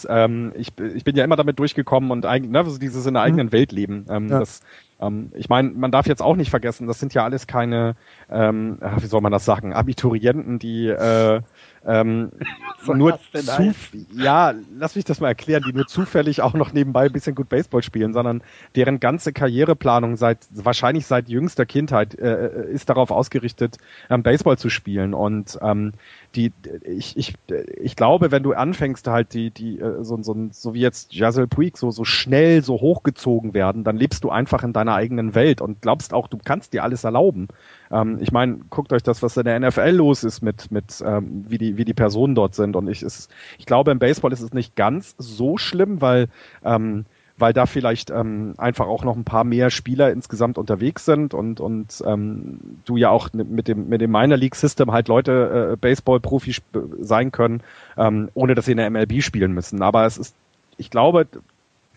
ähm, 0.07 0.53
ich, 0.55 0.71
ich 0.79 1.03
bin 1.03 1.15
ja 1.15 1.23
immer 1.23 1.35
damit 1.35 1.59
durchgekommen 1.59 2.11
und 2.11 2.25
eigentlich, 2.25 2.51
ne, 2.51 2.59
also 2.59 2.77
dieses 2.77 3.05
in 3.05 3.15
der 3.15 3.23
eigenen 3.23 3.51
Welt 3.51 3.71
leben. 3.71 4.05
Ähm, 4.09 4.29
Ja. 4.29 4.39
das, 4.39 4.61
ähm, 4.99 5.31
ich 5.35 5.49
meine, 5.49 5.69
man 5.69 5.91
darf 5.91 6.07
jetzt 6.07 6.21
auch 6.21 6.35
nicht 6.35 6.49
vergessen, 6.49 6.87
das 6.87 6.99
sind 6.99 7.13
ja 7.13 7.23
alles 7.23 7.47
keine, 7.47 7.95
ähm, 8.29 8.79
wie 8.97 9.07
soll 9.07 9.21
man 9.21 9.31
das 9.31 9.45
sagen, 9.45 9.73
Abiturienten, 9.73 10.59
die 10.59 10.87
äh, 10.87 11.41
ähm, 11.89 12.31
nur 12.85 13.19
zu, 13.33 13.73
ja, 14.15 14.53
lass 14.77 14.95
mich 14.95 15.05
das 15.05 15.19
mal 15.19 15.29
erklären, 15.29 15.63
die 15.67 15.73
nur 15.73 15.87
zufällig 15.87 16.41
auch 16.41 16.53
noch 16.53 16.71
nebenbei 16.71 17.07
ein 17.07 17.11
bisschen 17.11 17.35
gut 17.35 17.49
Baseball 17.49 17.81
spielen, 17.81 18.13
sondern 18.13 18.43
deren 18.75 18.99
ganze 18.99 19.33
Karriereplanung 19.33 20.15
seit 20.15 20.37
wahrscheinlich 20.51 21.07
seit 21.07 21.29
jüngster 21.29 21.65
Kindheit 21.65 22.17
äh, 22.19 22.69
ist 22.71 22.89
darauf 22.89 23.11
ausgerichtet, 23.11 23.77
ähm, 24.09 24.21
Baseball 24.21 24.57
zu 24.57 24.69
spielen 24.69 25.13
und 25.13 25.57
ähm, 25.61 25.93
die 26.35 26.51
ich, 26.83 27.17
ich, 27.17 27.33
ich 27.81 27.95
glaube, 27.95 28.31
wenn 28.31 28.43
du 28.43 28.53
anfängst 28.53 29.07
halt 29.07 29.33
die 29.33 29.49
die 29.49 29.79
äh, 29.79 30.03
so, 30.03 30.21
so, 30.21 30.35
so 30.51 30.73
wie 30.75 30.81
jetzt 30.81 31.13
Jazel 31.13 31.47
Puig 31.47 31.77
so 31.77 31.89
so 31.89 32.05
schnell 32.05 32.63
so 32.63 32.75
hochgezogen 32.75 33.55
werden, 33.55 33.83
dann 33.83 33.97
lebst 33.97 34.23
du 34.23 34.29
einfach 34.29 34.63
in 34.63 34.73
deiner 34.73 34.93
eigenen 34.93 35.33
Welt 35.33 35.59
und 35.59 35.81
glaubst 35.81 36.13
auch, 36.13 36.27
du 36.27 36.37
kannst 36.43 36.73
dir 36.73 36.83
alles 36.83 37.03
erlauben. 37.03 37.47
Ähm, 37.91 38.17
ich 38.21 38.31
meine, 38.31 38.59
guckt 38.69 38.93
euch 38.93 39.03
das, 39.03 39.23
was 39.23 39.37
in 39.37 39.45
der 39.45 39.59
NFL 39.59 39.89
los 39.89 40.23
ist 40.23 40.41
mit, 40.41 40.71
mit 40.71 41.03
ähm, 41.05 41.45
wie 41.47 41.57
die, 41.57 41.77
wie 41.77 41.85
die 41.85 41.93
Personen 41.93 42.35
dort 42.35 42.55
sind. 42.55 42.75
Und 42.75 42.87
ich, 42.89 43.03
ist, 43.03 43.31
ich 43.57 43.65
glaube, 43.65 43.91
im 43.91 43.99
Baseball 43.99 44.33
ist 44.33 44.41
es 44.41 44.53
nicht 44.53 44.75
ganz 44.75 45.15
so 45.17 45.57
schlimm, 45.57 46.01
weil 46.01 46.27
ähm, 46.63 47.05
weil 47.39 47.53
da 47.53 47.65
vielleicht 47.65 48.09
ähm, 48.11 48.53
einfach 48.57 48.87
auch 48.87 49.05
noch 49.05 49.15
ein 49.15 49.23
paar 49.23 49.45
mehr 49.45 49.69
Spieler 49.69 50.11
insgesamt 50.11 50.57
unterwegs 50.57 51.05
sind 51.05 51.33
und 51.33 51.61
und 51.61 52.03
ähm, 52.05 52.59
du 52.85 52.97
ja 52.97 53.09
auch 53.09 53.29
mit 53.33 53.67
dem 53.67 53.87
mit 53.87 54.01
dem 54.01 54.11
Minor 54.11 54.37
League 54.37 54.55
System 54.55 54.91
halt 54.91 55.07
Leute 55.07 55.71
äh, 55.71 55.77
Baseball 55.77 56.19
Profi 56.19 56.55
sein 56.99 57.31
können, 57.31 57.61
ähm, 57.97 58.29
ohne 58.33 58.55
dass 58.55 58.65
sie 58.65 58.71
in 58.71 58.77
der 58.77 58.89
MLB 58.89 59.23
spielen 59.23 59.53
müssen. 59.53 59.81
Aber 59.81 60.05
es 60.05 60.17
ist, 60.17 60.35
ich 60.77 60.89
glaube, 60.89 61.27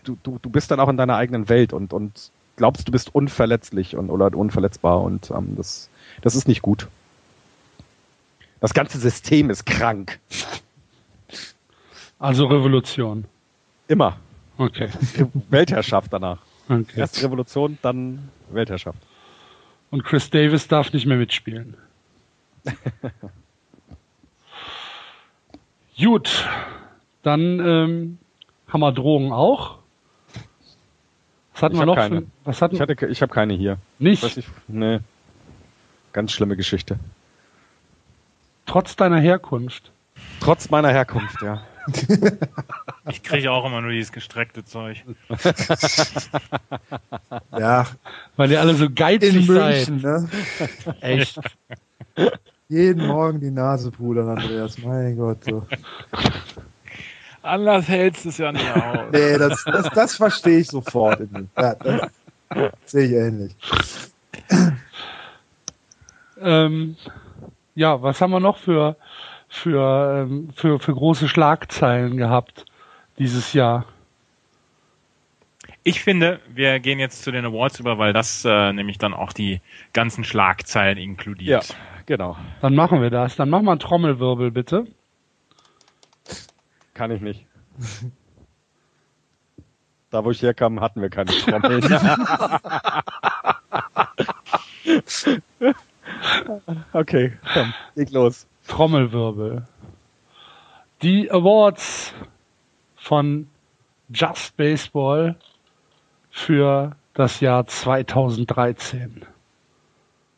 du, 0.03 0.17
du, 0.23 0.39
du 0.41 0.49
bist 0.49 0.71
dann 0.71 0.79
auch 0.79 0.89
in 0.89 0.97
deiner 0.97 1.15
eigenen 1.15 1.49
Welt 1.49 1.73
und, 1.73 1.93
und 1.93 2.31
glaubst, 2.55 2.87
du 2.87 2.91
bist 2.91 3.13
unverletzlich 3.13 3.95
und, 3.95 4.09
oder 4.09 4.35
unverletzbar 4.35 5.01
und 5.01 5.31
ähm, 5.31 5.55
das, 5.55 5.89
das 6.21 6.35
ist 6.35 6.47
nicht 6.47 6.61
gut. 6.61 6.87
Das 8.59 8.73
ganze 8.73 8.97
System 8.97 9.49
ist 9.49 9.65
krank. 9.65 10.19
Also 12.19 12.45
Revolution. 12.45 13.25
Immer. 13.87 14.17
Okay. 14.57 14.89
Weltherrschaft 15.49 16.13
danach. 16.13 16.39
okay. 16.69 16.85
Erst 16.95 17.21
Revolution, 17.21 17.77
dann 17.81 18.29
Weltherrschaft. 18.49 18.99
Und 19.91 20.03
Chris 20.05 20.29
Davis 20.29 20.67
darf 20.67 20.93
nicht 20.93 21.05
mehr 21.05 21.17
mitspielen. 21.17 21.75
Gut, 26.01 26.47
dann 27.21 27.59
ähm, 27.59 28.17
haben 28.67 28.79
wir 28.79 28.91
Drogen 28.91 29.31
auch. 29.31 29.82
Was 31.63 31.67
hatten 31.69 31.75
Ich 31.75 31.81
wir 31.81 31.85
noch? 31.85 31.95
keine. 31.95 32.21
Für, 32.21 32.27
was 32.43 32.61
hatten 32.61 32.75
Ich 32.75 32.81
hatte, 32.81 33.05
ich 33.07 33.21
habe 33.21 33.33
keine 33.33 33.53
hier. 33.53 33.77
nicht? 33.97 34.21
Weiß 34.21 34.35
ich, 34.35 34.45
nee. 34.67 34.99
Ganz 36.11 36.33
schlimme 36.33 36.57
Geschichte. 36.57 36.99
Trotz 38.65 38.97
deiner 38.97 39.19
Herkunft. 39.19 39.93
Trotz 40.41 40.69
meiner 40.69 40.89
Herkunft, 40.91 41.41
ja. 41.41 41.61
Ich 43.09 43.23
kriege 43.23 43.51
auch 43.51 43.65
immer 43.65 43.81
nur 43.81 43.91
dieses 43.91 44.11
gestreckte 44.11 44.63
Zeug. 44.65 45.03
Ja, 47.57 47.87
Weil 48.35 48.51
ihr 48.51 48.59
alle 48.61 48.75
so 48.75 48.85
in 48.85 48.95
geizig 48.95 49.45
seid. 49.47 49.89
München, 49.89 50.01
ne? 50.01 50.29
Echt. 51.01 51.39
Jeden 52.67 53.07
Morgen 53.07 53.39
die 53.39 53.51
Nase 53.51 53.91
pudern, 53.91 54.29
Andreas. 54.29 54.77
Mein 54.79 55.15
Gott. 55.17 55.43
So. 55.45 55.65
Anders 57.43 57.87
hältst 57.87 58.25
du 58.25 58.29
es 58.29 58.37
ja 58.37 58.51
nicht 58.51 58.75
aus. 58.75 58.99
Nee, 59.11 59.37
das, 59.37 59.63
das, 59.65 59.89
das 59.89 60.15
verstehe 60.15 60.59
ich 60.59 60.67
sofort. 60.67 61.19
Ja, 61.57 61.75
sehe 62.85 63.05
ich 63.05 63.11
ähnlich. 63.11 63.55
Ähm, 66.41 66.95
ja, 67.75 68.01
was 68.01 68.21
haben 68.21 68.31
wir 68.31 68.39
noch 68.39 68.57
für, 68.57 68.95
für, 69.49 70.25
ähm, 70.25 70.49
für, 70.55 70.79
für 70.79 70.93
große 70.93 71.27
Schlagzeilen 71.27 72.17
gehabt 72.17 72.65
dieses 73.19 73.53
Jahr? 73.53 73.85
Ich 75.83 76.01
finde, 76.01 76.39
wir 76.53 76.79
gehen 76.79 76.99
jetzt 76.99 77.23
zu 77.23 77.31
den 77.31 77.45
Awards 77.45 77.79
über, 77.79 77.97
weil 77.97 78.13
das 78.13 78.45
äh, 78.45 78.71
nämlich 78.71 78.97
dann 78.97 79.13
auch 79.13 79.33
die 79.33 79.59
ganzen 79.91 80.23
Schlagzeilen 80.23 80.97
inkludiert. 80.97 81.67
Ja, 81.67 81.75
genau. 82.05 82.37
Dann 82.61 82.73
machen 82.73 83.01
wir 83.01 83.09
das. 83.09 83.35
Dann 83.35 83.49
machen 83.49 83.65
wir 83.65 83.71
einen 83.71 83.79
Trommelwirbel, 83.81 84.51
bitte. 84.51 84.87
Kann 86.93 87.11
ich 87.11 87.21
nicht. 87.21 87.45
Da, 90.11 90.23
wo 90.23 90.31
ich 90.31 90.41
herkam, 90.43 90.79
hatten 90.79 91.01
wir 91.01 91.09
keine 91.09 91.31
Trommeln. 91.31 91.83
okay, 96.93 97.33
komm, 97.53 97.73
leg 97.95 98.11
los. 98.11 98.47
Trommelwirbel. 98.67 99.65
Die 101.01 101.31
Awards 101.31 102.13
von 102.95 103.47
Just 104.09 104.55
Baseball 104.55 105.35
für 106.29 106.95
das 107.15 107.39
Jahr 107.39 107.65
2013. 107.65 109.25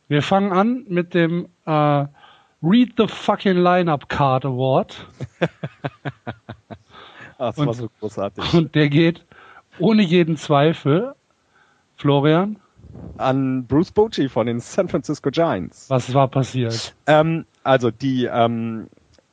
Wir 0.07 0.21
fangen 0.21 0.53
an 0.53 0.85
mit 0.87 1.13
dem 1.13 1.49
äh, 1.65 2.05
Read 2.61 2.93
the 2.97 3.07
fucking 3.07 3.57
Lineup 3.57 4.09
Card 4.09 4.45
Award 4.45 5.07
das 7.37 7.57
Und- 7.57 7.67
war 7.67 7.73
so 7.73 7.89
großartig. 7.99 8.53
und 8.53 8.75
der 8.75 8.89
geht 8.89 9.25
ohne 9.79 10.01
jeden 10.03 10.37
Zweifel. 10.37 11.13
Florian, 11.97 12.57
An 13.17 13.65
Bruce 13.67 13.91
Bochy 13.91 14.27
von 14.29 14.47
den 14.47 14.59
San 14.59 14.87
Francisco 14.89 15.29
Giants. 15.31 15.89
was 15.89 16.13
war 16.13 16.27
passiert? 16.27 16.93
Ähm, 17.07 17.45
also 17.63 17.89
die, 17.91 18.25
ähm, 18.25 18.87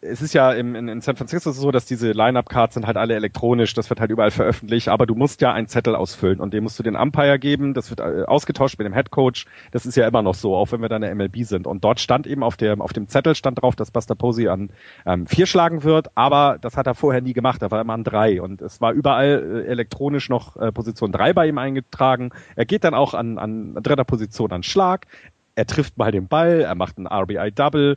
es 0.04 0.20
ist 0.20 0.34
ja 0.34 0.50
im, 0.50 0.74
in, 0.74 0.88
in 0.88 1.00
San 1.00 1.14
Francisco 1.14 1.52
so, 1.52 1.70
dass 1.70 1.86
diese 1.86 2.10
Line-Up-Cards 2.10 2.74
sind 2.74 2.86
halt 2.88 2.96
alle 2.96 3.14
elektronisch, 3.14 3.72
das 3.72 3.88
wird 3.88 4.00
halt 4.00 4.10
überall 4.10 4.32
veröffentlicht, 4.32 4.88
aber 4.88 5.06
du 5.06 5.14
musst 5.14 5.40
ja 5.40 5.52
einen 5.52 5.68
Zettel 5.68 5.94
ausfüllen 5.94 6.40
und 6.40 6.52
den 6.52 6.64
musst 6.64 6.76
du 6.78 6.82
den 6.82 6.96
Umpire 6.96 7.38
geben, 7.38 7.72
das 7.72 7.88
wird 7.90 8.00
äh, 8.00 8.24
ausgetauscht 8.26 8.78
mit 8.78 8.86
dem 8.86 8.94
Head 8.94 9.12
Coach, 9.12 9.46
das 9.70 9.86
ist 9.86 9.96
ja 9.96 10.06
immer 10.06 10.22
noch 10.22 10.34
so, 10.34 10.56
auch 10.56 10.72
wenn 10.72 10.82
wir 10.82 10.88
dann 10.88 11.04
in 11.04 11.16
der 11.16 11.28
MLB 11.28 11.44
sind. 11.44 11.68
Und 11.68 11.84
dort 11.84 12.00
stand 12.00 12.26
eben 12.26 12.42
auf 12.42 12.56
dem, 12.56 12.82
auf 12.82 12.92
dem 12.92 13.06
Zettel 13.06 13.36
stand 13.36 13.62
drauf, 13.62 13.76
dass 13.76 13.92
Buster 13.92 14.16
Posey 14.16 14.48
an 14.48 14.70
ähm, 15.06 15.28
vier 15.28 15.46
schlagen 15.46 15.84
wird, 15.84 16.08
aber 16.16 16.58
das 16.60 16.76
hat 16.76 16.88
er 16.88 16.94
vorher 16.94 17.22
nie 17.22 17.32
gemacht, 17.32 17.62
er 17.62 17.70
war 17.70 17.80
immer 17.80 17.94
an 17.94 18.02
drei 18.04 18.42
und 18.42 18.60
es 18.60 18.80
war 18.80 18.92
überall 18.92 19.62
äh, 19.66 19.70
elektronisch 19.70 20.28
noch 20.28 20.56
äh, 20.56 20.72
Position 20.72 21.12
drei 21.12 21.32
bei 21.32 21.46
ihm 21.46 21.58
eingetragen. 21.58 22.30
Er 22.56 22.64
geht 22.64 22.82
dann 22.82 22.94
auch 22.94 23.14
an, 23.14 23.38
an 23.38 23.74
dritter 23.74 24.04
Position 24.04 24.50
an 24.50 24.64
Schlag, 24.64 25.06
er 25.54 25.66
trifft 25.66 25.96
mal 25.96 26.10
den 26.10 26.26
Ball, 26.26 26.62
er 26.62 26.74
macht 26.74 26.98
ein 26.98 27.06
RBI-Double, 27.06 27.96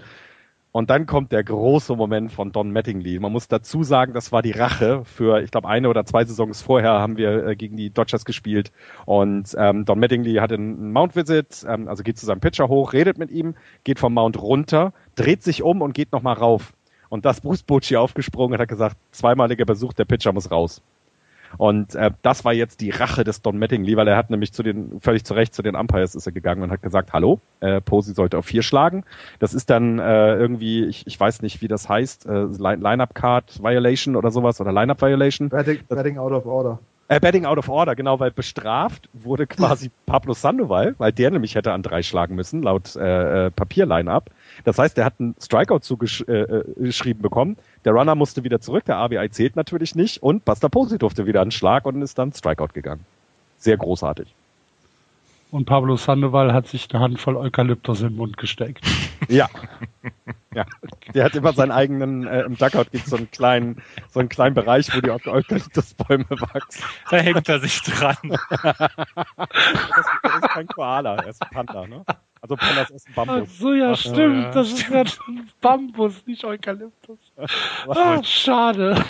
und 0.76 0.89
dann 0.89 1.05
kommt 1.05 1.32
der 1.32 1.41
große 1.41 1.95
Moment 1.95 2.34
von 2.34 2.51
Don 2.51 2.69
Mattingly. 2.69 3.17
Man 3.19 3.32
muss 3.32 3.47
dazu 3.47 3.84
sagen, 3.84 4.11
das 4.11 4.34
war 4.34 4.41
die 4.41 4.51
Rache 4.51 5.05
für, 5.05 5.41
ich 5.41 5.49
glaube, 5.49 5.69
eine 5.69 5.88
oder 5.88 6.05
zwei 6.05 6.26
Saisons 6.26 6.61
vorher 6.61 6.91
haben 6.95 7.15
wir 7.15 7.47
äh, 7.47 7.55
gegen 7.55 7.78
die 7.78 7.91
Dodgers 7.91 8.26
gespielt. 8.26 8.73
Und 9.05 9.55
ähm, 9.57 9.86
Don 9.86 9.97
Mattingly 10.01 10.34
hatte 10.34 10.55
einen 10.55 10.91
Mount-Visit, 10.91 11.65
ähm, 11.65 11.88
also 11.88 12.03
geht 12.03 12.17
zu 12.17 12.26
seinem 12.26 12.41
Pitcher 12.41 12.67
hoch, 12.67 12.91
redet 12.91 13.17
mit 13.17 13.32
ihm, 13.32 13.55
geht 13.86 13.99
vom 13.99 14.13
Mount 14.13 14.41
runter, 14.41 14.91
dreht 15.15 15.43
sich 15.43 15.63
um 15.63 15.82
und 15.82 15.93
geht 15.93 16.11
nochmal 16.11 16.34
rauf. 16.34 16.73
Und 17.07 17.23
das 17.23 17.39
Bruce 17.39 17.63
Bochy 17.63 17.95
aufgesprungen 17.95 18.55
und 18.55 18.59
hat 18.59 18.67
gesagt, 18.67 18.97
zweimaliger 19.11 19.63
Besuch, 19.63 19.93
der 19.93 20.03
Pitcher 20.03 20.34
muss 20.34 20.51
raus. 20.51 20.82
Und 21.58 21.95
äh, 21.95 22.12
das 22.22 22.45
war 22.45 22.53
jetzt 22.53 22.82
die 22.82 22.89
Rache 22.89 23.24
des 23.24 23.41
Don 23.41 23.58
Mattingly, 23.58 23.95
weil 23.97 24.08
er 24.08 24.18
hat 24.18 24.30
nämlich 24.30 24.53
zu 24.53 24.64
den, 24.64 24.99
völlig 25.01 25.24
zu 25.24 25.34
Recht 25.34 25.53
zu 25.53 25.62
den 25.62 25.76
Umpires 25.76 26.16
ist 26.16 26.26
er 26.26 26.32
gegangen 26.32 26.64
und 26.64 26.72
hat 26.72 26.82
gesagt, 26.82 27.14
hallo, 27.14 27.39
äh, 27.60 27.82
Posey 27.82 28.14
sollte 28.14 28.38
auf 28.38 28.45
vier 28.45 28.64
schlagen. 28.64 29.03
Das 29.39 29.53
ist 29.53 29.70
dann 29.70 29.99
äh, 29.99 30.36
irgendwie, 30.36 30.86
ich, 30.86 31.06
ich 31.08 31.20
weiß 31.20 31.41
nicht, 31.41 31.62
wie 31.62 31.68
das 31.68 31.88
heißt, 31.89 32.26
äh, 32.26 32.45
Line- 32.45 32.82
Line-Up-Card 32.82 33.64
Violation 33.64 34.16
oder 34.16 34.32
sowas 34.32 34.60
oder 34.62 34.72
Line-Up 34.72 35.01
Violation. 35.01 35.49
Batting, 35.49 35.80
batting 35.88 36.18
out 36.18 36.32
of 36.32 36.45
order. 36.45 36.80
Äh, 37.08 37.20
Betting 37.20 37.45
out 37.45 37.60
of 37.60 37.70
order, 37.70 37.95
genau, 37.95 38.20
weil 38.20 38.32
bestraft 38.32 39.10
wurde 39.14 39.45
quasi 39.45 39.91
Pablo 40.08 40.34
Sandoval, 40.34 40.95
weil 40.97 41.12
der 41.12 41.30
nämlich 41.30 41.53
hätte 41.53 41.72
an 41.72 41.84
drei 41.84 42.01
schlagen 42.01 42.34
müssen, 42.36 42.64
laut 42.64 42.95
äh, 42.95 43.45
äh, 43.45 43.51
Papier-Line-Up. 43.51 44.32
Das 44.64 44.80
heißt, 44.80 44.97
der 44.97 45.06
hat 45.06 45.16
einen 45.20 45.36
Strikeout 45.39 45.80
zugeschrieben 45.80 46.28
äh, 46.28 47.10
äh, 47.10 47.14
bekommen. 47.14 47.58
Der 47.84 47.93
Runner 47.93 48.16
musste 48.16 48.43
wieder 48.43 48.60
zurück, 48.62 48.86
der 48.86 48.97
RBI 48.97 49.30
zählt 49.30 49.56
natürlich 49.56 49.95
nicht 49.95 50.24
und 50.24 50.45
Buster 50.45 50.70
Posey 50.70 50.97
durfte 50.97 51.26
wieder 51.26 51.41
an 51.41 51.51
Schlag 51.51 51.86
und 51.86 52.01
ist 52.01 52.18
dann 52.18 52.34
Strikeout 52.34 52.74
gegangen. 52.74 53.06
Sehr 53.58 53.78
großartig. 53.78 54.34
Und 55.51 55.66
Pablo 55.66 55.95
Sandoval 55.95 56.53
hat 56.53 56.68
sich 56.68 56.88
eine 56.91 57.01
Handvoll 57.01 57.38
Eukalyptus 57.38 58.01
in 58.01 58.10
den 58.10 58.18
Mund 58.18 58.38
gesteckt. 58.38 58.86
Ja. 59.28 59.49
ja. 60.53 60.66
Der 61.16 61.24
hat 61.24 61.36
immer 61.36 61.53
seinen 61.53 61.72
eigenen, 61.72 62.28
äh, 62.28 62.41
im 62.41 62.58
Duckout 62.58 62.91
gibt 62.91 63.08
so 63.08 63.16
einen 63.16 63.32
kleinen, 63.32 63.82
so 64.12 64.20
einen 64.20 64.30
kleinen 64.30 64.53
Bereich, 64.53 64.95
wo 64.95 65.01
die 65.01 65.10
Eukalyptusbäume 65.10 66.30
wachsen. 66.30 66.84
Da 67.10 67.18
hängt 67.18 67.49
er 67.49 67.60
sich 67.60 67.82
dran. 67.82 68.18
Das 69.38 69.49
ist, 69.97 70.10
das 70.22 70.36
ist 70.36 70.49
kein 70.49 70.68
Koala, 70.68 71.16
er 71.16 71.28
ist 71.30 71.41
ein 71.41 71.49
Panda, 71.49 71.88
ne? 71.88 72.06
Also 72.45 72.57
Pandas 72.57 72.91
essen 72.91 73.11
Ach 73.11 73.25
Bambus. 73.25 73.57
so, 73.57 73.73
ja, 73.73 73.91
Ach, 73.93 73.97
stimmt. 73.97 74.43
ja. 74.43 74.51
Das 74.51 74.71
ist 74.71 74.87
ja 74.89 75.07
schon 75.07 75.49
Bambus, 75.61 76.25
nicht 76.27 76.43
Eukalyptus. 76.45 77.17
Ah, 77.87 78.21
schade. 78.23 79.03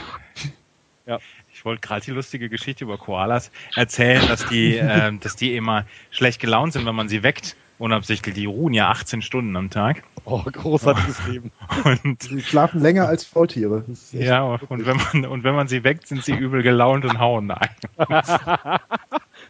Ich 1.54 1.64
wollte 1.66 1.82
gerade 1.88 2.02
die 2.06 2.12
lustige 2.12 2.50
Geschichte 2.50 2.84
über 2.84 2.98
Koalas 2.98 3.52
erzählen, 3.76 4.26
dass 4.28 4.46
die, 4.48 4.76
ähm, 4.76 5.20
dass 5.22 5.36
die 5.36 5.56
immer 5.56 5.86
schlecht 6.12 6.40
gelaunt 6.40 6.74
sind, 6.74 6.86
wenn 6.86 6.96
man 6.96 7.10
sie 7.10 7.24
weckt. 7.24 7.56
Unabsichtlich. 7.78 8.36
Die 8.36 8.46
ruhen 8.46 8.74
ja 8.74 8.90
18 8.90 9.22
Stunden 9.22 9.56
am 9.58 9.70
Tag. 9.70 10.04
Oh, 10.24 10.42
großartiges 10.44 11.28
Leben. 11.28 11.52
Und 11.84 12.24
Sie 12.24 12.42
schlafen 12.42 12.80
länger 12.82 13.08
als 13.08 13.26
Faultiere. 13.26 13.84
Ja, 14.14 14.44
und 14.44 14.86
wenn 14.86 14.96
man 14.98 15.26
und 15.26 15.44
wenn 15.44 15.56
man 15.56 15.68
sie 15.68 15.84
weckt, 15.84 16.08
sind 16.08 16.24
sie 16.24 16.32
übel 16.34 16.64
gelaunt 16.64 17.04
und 17.04 17.20
hauen 17.20 17.52
ein. 17.52 17.70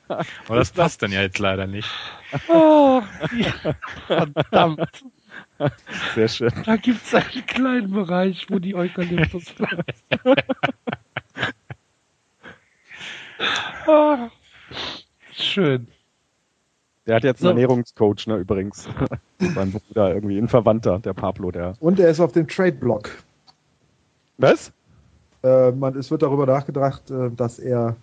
Aber 0.48 0.58
das 0.58 0.72
passt 0.72 1.02
dann 1.02 1.12
ja 1.12 1.22
jetzt 1.22 1.40
leider 1.40 1.68
nicht. 1.68 1.90
Oh, 2.48 3.02
ja. 3.36 3.76
Verdammt. 4.08 5.06
Sehr 6.14 6.28
schön. 6.28 6.52
Da 6.66 6.76
gibt's 6.76 7.14
einen 7.14 7.46
kleinen 7.46 7.92
Bereich, 7.92 8.46
wo 8.50 8.60
die 8.60 8.76
Eukalyptus 8.76 9.52
bleibt. 9.54 9.94
ah, 13.88 14.30
schön. 15.34 15.88
Der 17.06 17.16
hat 17.16 17.24
jetzt 17.24 17.42
einen 17.42 17.56
So. 17.56 17.62
Ernährungscoach, 17.62 18.28
ne, 18.28 18.38
übrigens. 18.38 18.90
Mein 19.40 19.72
Bruder, 19.72 20.14
irgendwie 20.14 20.38
ein 20.38 20.48
Verwandter, 20.48 21.00
der 21.00 21.14
Pablo, 21.14 21.52
der. 21.52 21.76
Und 21.80 22.00
er 22.00 22.10
ist 22.10 22.20
auf 22.20 22.32
dem 22.32 22.48
Trade-Block. 22.48 23.12
Was? 24.38 24.72
Äh, 25.44 25.72
man, 25.72 25.96
es 25.96 26.10
wird 26.10 26.24
darüber 26.24 26.46
nachgedacht, 26.46 27.12
äh, 27.12 27.30
dass 27.32 27.60
er 27.60 27.96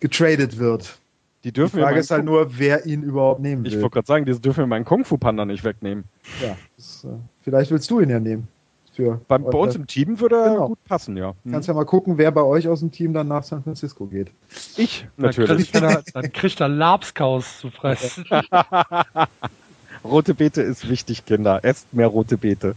getradet 0.00 0.58
wird. 0.58 0.98
Die 1.44 1.48
Die 1.48 1.52
dürfen 1.52 1.76
wir 1.78 1.84
Frage 1.84 2.00
ist 2.00 2.10
halt 2.10 2.24
nur, 2.24 2.58
wer 2.58 2.84
ihn 2.84 3.02
überhaupt 3.02 3.40
nehmen 3.40 3.64
Ich 3.64 3.72
will. 3.72 3.82
wollte 3.82 3.94
gerade 3.94 4.06
sagen, 4.06 4.24
die 4.26 4.38
dürfen 4.38 4.58
wir 4.58 4.66
meinen 4.66 4.84
Kung-Fu-Panda 4.84 5.46
nicht 5.46 5.64
wegnehmen. 5.64 6.04
Ja, 6.42 6.56
das, 6.76 7.04
äh, 7.04 7.08
vielleicht 7.42 7.70
willst 7.70 7.90
du 7.90 8.00
ihn 8.00 8.10
ja 8.10 8.20
nehmen. 8.20 8.48
Für, 8.92 9.20
Bei, 9.28 9.38
bei 9.38 9.56
uns 9.56 9.76
im 9.76 9.86
Team 9.86 10.18
würde 10.20 10.36
er 10.36 10.50
Genau. 10.50 10.66
gut 10.68 10.84
passen, 10.84 11.16
ja. 11.16 11.34
Hm. 11.44 11.52
Kannst 11.52 11.68
ja 11.68 11.74
mal 11.74 11.84
gucken, 11.86 12.18
wer 12.18 12.32
bei 12.32 12.42
euch 12.42 12.68
aus 12.68 12.80
dem 12.80 12.90
Team 12.90 13.14
dann 13.14 13.28
nach 13.28 13.44
San 13.44 13.62
Francisco 13.62 14.04
geht. 14.06 14.30
Ich, 14.76 15.06
Dann 15.16 15.26
natürlich. 15.26 15.70
kriegt 15.72 15.82
er, 15.84 16.02
dann 16.12 16.32
kriegt 16.32 16.60
er 16.60 16.68
Labskaus 16.68 17.60
zu 17.60 17.70
fressen. 17.70 18.24
Rote 20.04 20.34
Beete 20.34 20.60
ist 20.62 20.88
wichtig, 20.90 21.24
Kinder. 21.24 21.60
Esst 21.64 21.92
mehr 21.94 22.08
rote 22.08 22.36
Beete. 22.36 22.74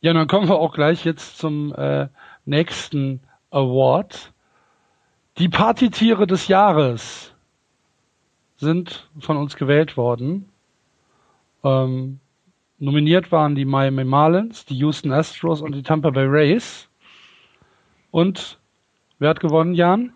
Ja, 0.00 0.12
dann 0.14 0.26
kommen 0.28 0.48
wir 0.48 0.58
auch 0.58 0.72
gleich 0.74 1.04
jetzt 1.04 1.36
zum 1.38 1.74
äh, 1.74 2.08
nächsten 2.46 3.20
Award. 3.50 4.32
Die 5.38 5.48
Partytiere 5.48 6.26
des 6.26 6.48
Jahres 6.48 7.32
sind 8.56 9.08
von 9.20 9.36
uns 9.36 9.56
gewählt 9.56 9.96
worden. 9.96 10.48
Ähm, 11.64 12.20
nominiert 12.78 13.32
waren 13.32 13.54
die 13.54 13.64
Miami 13.64 14.04
Marlins, 14.04 14.64
die 14.66 14.76
Houston 14.76 15.12
Astros 15.12 15.60
und 15.62 15.72
die 15.74 15.82
Tampa 15.82 16.10
Bay 16.10 16.26
Rays. 16.26 16.88
Und 18.10 18.58
wer 19.18 19.30
hat 19.30 19.40
gewonnen, 19.40 19.74
Jan? 19.74 20.12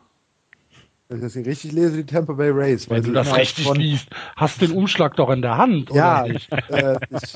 Wenn 1.09 1.19
ich 1.19 1.25
das 1.25 1.35
hier 1.35 1.47
richtig 1.47 1.73
lese, 1.73 1.97
die 2.03 2.07
Tampa 2.07 2.33
Bay 2.35 2.51
Rays. 2.51 2.89
weil 2.89 2.99
Wenn 2.99 3.05
du 3.09 3.13
das 3.13 3.35
richtig 3.37 3.67
von- 3.67 3.77
liest, 3.79 4.09
hast 4.37 4.61
den 4.61 4.73
Umschlag 4.73 5.17
doch 5.17 5.31
in 5.31 5.43
der 5.43 5.57
Hand, 5.57 5.91
Ja, 5.91 6.23
oder 6.25 6.33
nicht? 6.33 6.51
äh, 6.71 6.99
ich 7.11 7.35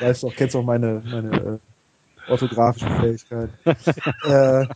weiß 0.00 0.20
doch, 0.22 0.34
kennst 0.34 0.56
auch 0.56 0.62
meine, 0.64 1.02
meine 1.10 1.30
äh, 1.30 2.30
orthografische 2.30 2.88
Fähigkeit. 2.90 3.50
äh, 4.24 4.66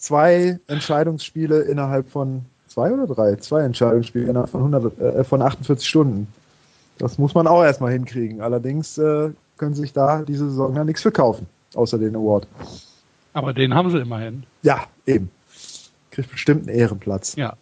zwei 0.00 0.58
Entscheidungsspiele 0.66 1.60
innerhalb 1.62 2.10
von 2.10 2.44
zwei 2.66 2.92
oder 2.92 3.06
drei? 3.06 3.36
Zwei 3.36 3.62
Entscheidungsspiele 3.62 4.28
innerhalb 4.28 4.50
von 4.50 4.60
100, 4.60 4.98
äh, 5.00 5.24
von 5.24 5.42
48 5.42 5.88
Stunden. 5.88 6.26
Das 6.98 7.18
muss 7.18 7.34
man 7.34 7.46
auch 7.46 7.62
erstmal 7.62 7.92
hinkriegen. 7.92 8.40
Allerdings 8.40 8.98
äh, 8.98 9.30
können 9.56 9.74
sich 9.74 9.92
da 9.92 10.22
diese 10.22 10.48
Saison 10.50 10.74
ja 10.74 10.84
nichts 10.84 11.02
verkaufen, 11.02 11.46
außer 11.74 11.98
den 11.98 12.16
Award. 12.16 12.46
Aber 13.32 13.52
den 13.52 13.74
haben 13.74 13.90
sie 13.90 13.98
immerhin. 13.98 14.42
Ja, 14.62 14.86
eben. 15.06 15.30
Kriegt 16.10 16.30
bestimmt 16.32 16.68
einen 16.68 16.76
Ehrenplatz 16.76 17.36
Ja, 17.36 17.54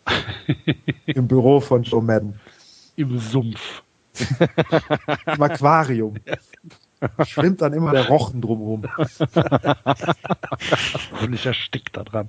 im 1.06 1.28
Büro 1.28 1.60
von 1.60 1.82
Joe 1.82 2.02
Madden. 2.02 2.40
im 2.96 3.18
Sumpf. 3.18 3.82
Im 5.26 5.42
Aquarium. 5.42 6.14
Schwimmt 7.26 7.60
dann 7.62 7.72
immer 7.72 7.92
der 7.92 8.06
Rochen 8.08 8.40
drumherum. 8.40 8.84
Und 11.22 11.32
ich 11.32 11.46
erstickt 11.46 11.96
da 11.96 12.02
dran. 12.04 12.28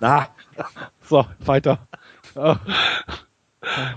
Na, 0.00 0.28
So, 1.02 1.26
weiter. 1.40 1.78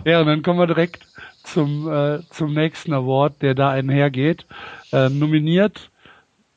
Ja, 0.06 0.22
und 0.22 0.28
dann 0.28 0.42
kommen 0.44 0.60
wir 0.60 0.68
direkt 0.68 1.06
zum, 1.44 1.92
äh, 1.92 2.20
zum 2.30 2.54
nächsten 2.54 2.94
Award, 2.94 3.42
der 3.42 3.54
da 3.54 3.70
einhergeht. 3.72 4.46
Äh, 4.92 5.10
nominiert 5.10 5.90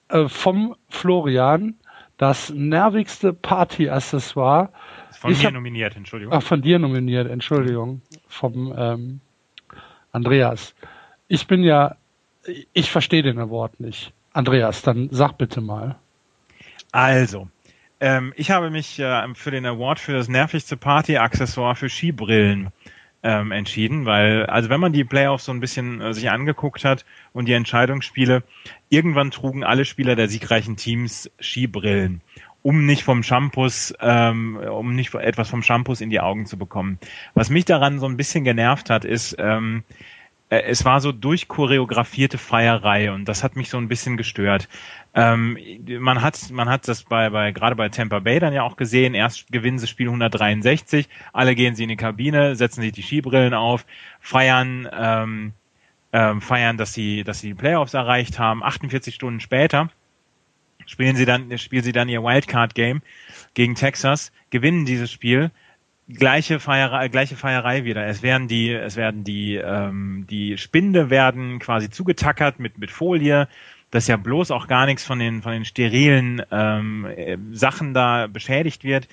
äh, 0.08 0.28
vom 0.28 0.76
Florian 0.88 1.74
das 2.18 2.50
nervigste 2.50 3.32
Party-Accessoire. 3.32 4.68
Von 5.12 5.32
Ich 5.32 5.38
mir 5.38 5.46
hab- 5.46 5.54
nominiert, 5.54 5.96
Entschuldigung. 5.96 6.34
Ach, 6.34 6.42
von 6.42 6.62
dir 6.62 6.78
nominiert, 6.78 7.28
Entschuldigung. 7.30 8.02
Vom 8.28 8.72
ähm, 8.76 9.20
Andreas. 10.12 10.74
Ich 11.28 11.46
bin 11.46 11.62
ja, 11.64 11.96
ich 12.72 12.90
verstehe 12.90 13.22
den 13.22 13.38
Award 13.38 13.80
nicht. 13.80 14.12
Andreas, 14.32 14.82
dann 14.82 15.08
sag 15.10 15.38
bitte 15.38 15.60
mal. 15.60 15.96
Also, 16.92 17.48
ähm, 18.00 18.32
ich 18.36 18.50
habe 18.50 18.70
mich 18.70 18.98
äh, 18.98 19.34
für 19.34 19.50
den 19.50 19.66
Award 19.66 20.00
für 20.00 20.12
das 20.12 20.28
nervigste 20.28 20.76
Party-Accessoire 20.76 21.76
für 21.76 21.88
Skibrillen 21.88 22.70
ähm, 23.22 23.52
entschieden, 23.52 24.06
weil, 24.06 24.46
also 24.46 24.70
wenn 24.70 24.80
man 24.80 24.92
die 24.92 25.04
Playoffs 25.04 25.44
so 25.44 25.52
ein 25.52 25.60
bisschen 25.60 26.00
äh, 26.00 26.14
sich 26.14 26.30
angeguckt 26.30 26.84
hat 26.84 27.04
und 27.32 27.46
die 27.46 27.52
Entscheidungsspiele, 27.52 28.42
irgendwann 28.88 29.30
trugen 29.30 29.62
alle 29.62 29.84
Spieler 29.84 30.16
der 30.16 30.28
siegreichen 30.28 30.76
Teams 30.76 31.30
Skibrillen, 31.38 32.22
um 32.62 32.86
nicht 32.86 33.04
vom 33.04 33.22
Shampoos, 33.22 33.92
ähm, 34.00 34.56
um 34.56 34.94
nicht 34.94 35.14
etwas 35.14 35.50
vom 35.50 35.62
Shampoos 35.62 36.00
in 36.00 36.10
die 36.10 36.20
Augen 36.20 36.46
zu 36.46 36.56
bekommen. 36.56 36.98
Was 37.34 37.50
mich 37.50 37.66
daran 37.66 37.98
so 37.98 38.06
ein 38.06 38.16
bisschen 38.16 38.44
genervt 38.44 38.88
hat, 38.88 39.04
ist, 39.04 39.36
ähm, 39.38 39.84
äh, 39.88 40.19
es 40.50 40.84
war 40.84 41.00
so 41.00 41.12
durchchoreografierte 41.12 42.36
Feierei 42.36 43.12
und 43.12 43.24
das 43.26 43.44
hat 43.44 43.54
mich 43.54 43.70
so 43.70 43.78
ein 43.78 43.86
bisschen 43.86 44.16
gestört. 44.16 44.68
Ähm, 45.14 45.56
man 46.00 46.22
hat, 46.22 46.50
man 46.50 46.68
hat 46.68 46.88
das 46.88 47.04
bei, 47.04 47.30
bei, 47.30 47.52
gerade 47.52 47.76
bei 47.76 47.88
Tampa 47.88 48.18
Bay 48.18 48.40
dann 48.40 48.52
ja 48.52 48.64
auch 48.64 48.76
gesehen. 48.76 49.14
Erst 49.14 49.52
gewinnen 49.52 49.78
sie 49.78 49.86
Spiel 49.86 50.08
163, 50.08 51.08
alle 51.32 51.54
gehen 51.54 51.76
sie 51.76 51.84
in 51.84 51.88
die 51.88 51.96
Kabine, 51.96 52.56
setzen 52.56 52.82
sich 52.82 52.90
die 52.90 53.02
Skibrillen 53.02 53.54
auf, 53.54 53.86
feiern, 54.18 54.88
ähm, 54.92 55.52
ähm, 56.12 56.40
feiern, 56.40 56.76
dass 56.76 56.92
sie, 56.92 57.22
dass 57.22 57.38
sie 57.38 57.48
die 57.48 57.54
Playoffs 57.54 57.94
erreicht 57.94 58.40
haben. 58.40 58.64
48 58.64 59.14
Stunden 59.14 59.38
später 59.38 59.88
spielen 60.84 61.14
sie 61.14 61.26
dann, 61.26 61.56
spielen 61.58 61.84
sie 61.84 61.92
dann 61.92 62.08
ihr 62.08 62.24
Wildcard 62.24 62.74
Game 62.74 63.02
gegen 63.54 63.76
Texas, 63.76 64.32
gewinnen 64.50 64.84
dieses 64.84 65.12
Spiel, 65.12 65.52
gleiche 66.14 66.60
Feierei, 66.60 67.08
gleiche 67.08 67.36
Feierei 67.36 67.84
wieder. 67.84 68.06
Es 68.06 68.22
werden 68.22 68.48
die, 68.48 68.70
es 68.70 68.96
werden 68.96 69.24
die, 69.24 69.56
ähm, 69.56 70.26
die 70.28 70.58
Spinde 70.58 71.10
werden 71.10 71.58
quasi 71.58 71.90
zugetackert 71.90 72.58
mit 72.60 72.78
mit 72.78 72.90
Folie, 72.90 73.48
dass 73.90 74.06
ja 74.06 74.16
bloß 74.16 74.50
auch 74.50 74.66
gar 74.66 74.86
nichts 74.86 75.04
von 75.04 75.18
den 75.18 75.42
von 75.42 75.52
den 75.52 75.64
sterilen 75.64 76.42
ähm, 76.50 77.06
äh, 77.06 77.36
Sachen 77.52 77.94
da 77.94 78.26
beschädigt 78.26 78.84
wird. 78.84 79.08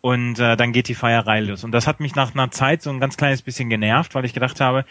Und 0.00 0.38
äh, 0.38 0.56
dann 0.56 0.72
geht 0.72 0.88
die 0.88 0.94
Feierei 0.94 1.40
los. 1.40 1.64
Und 1.64 1.72
das 1.72 1.88
hat 1.88 1.98
mich 1.98 2.14
nach 2.14 2.32
einer 2.32 2.50
Zeit 2.52 2.82
so 2.82 2.90
ein 2.90 3.00
ganz 3.00 3.16
kleines 3.16 3.42
bisschen 3.42 3.68
genervt, 3.68 4.14
weil 4.14 4.24
ich 4.24 4.32
gedacht 4.32 4.60
habe, 4.60 4.84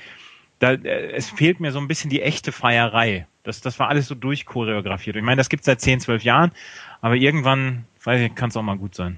da, 0.60 0.74
äh, 0.74 1.12
es 1.14 1.30
fehlt 1.30 1.60
mir 1.60 1.72
so 1.72 1.80
ein 1.80 1.88
bisschen 1.88 2.10
die 2.10 2.22
echte 2.22 2.52
Feierei. 2.52 3.26
Das, 3.44 3.62
das 3.62 3.80
war 3.80 3.88
alles 3.88 4.08
so 4.08 4.16
durchchoreografiert. 4.16 5.16
Ich 5.16 5.24
meine, 5.24 5.38
das 5.38 5.50
gibt 5.50 5.64
seit 5.64 5.80
10, 5.80 6.02
12 6.02 6.24
Jahren, 6.24 6.52
aber 7.02 7.16
irgendwann, 7.16 7.86
weiß 8.04 8.22
ich, 8.22 8.36
kann 8.36 8.50
es 8.50 8.58
auch 8.58 8.64
mal 8.64 8.78
gut 8.78 8.96
sein. 8.96 9.18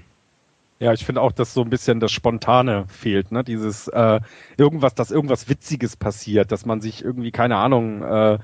Ja, 0.80 0.94
ich 0.94 1.04
finde 1.04 1.20
auch, 1.20 1.32
dass 1.32 1.52
so 1.52 1.62
ein 1.62 1.68
bisschen 1.68 2.00
das 2.00 2.10
Spontane 2.10 2.86
fehlt, 2.88 3.32
ne? 3.32 3.44
Dieses 3.44 3.86
äh, 3.88 4.20
irgendwas, 4.56 4.94
dass 4.94 5.10
irgendwas 5.10 5.48
Witziges 5.48 5.94
passiert, 5.94 6.50
dass 6.52 6.64
man 6.64 6.80
sich 6.80 7.04
irgendwie, 7.04 7.30
keine 7.30 7.56
Ahnung, 7.56 8.02
äh, 8.02 8.38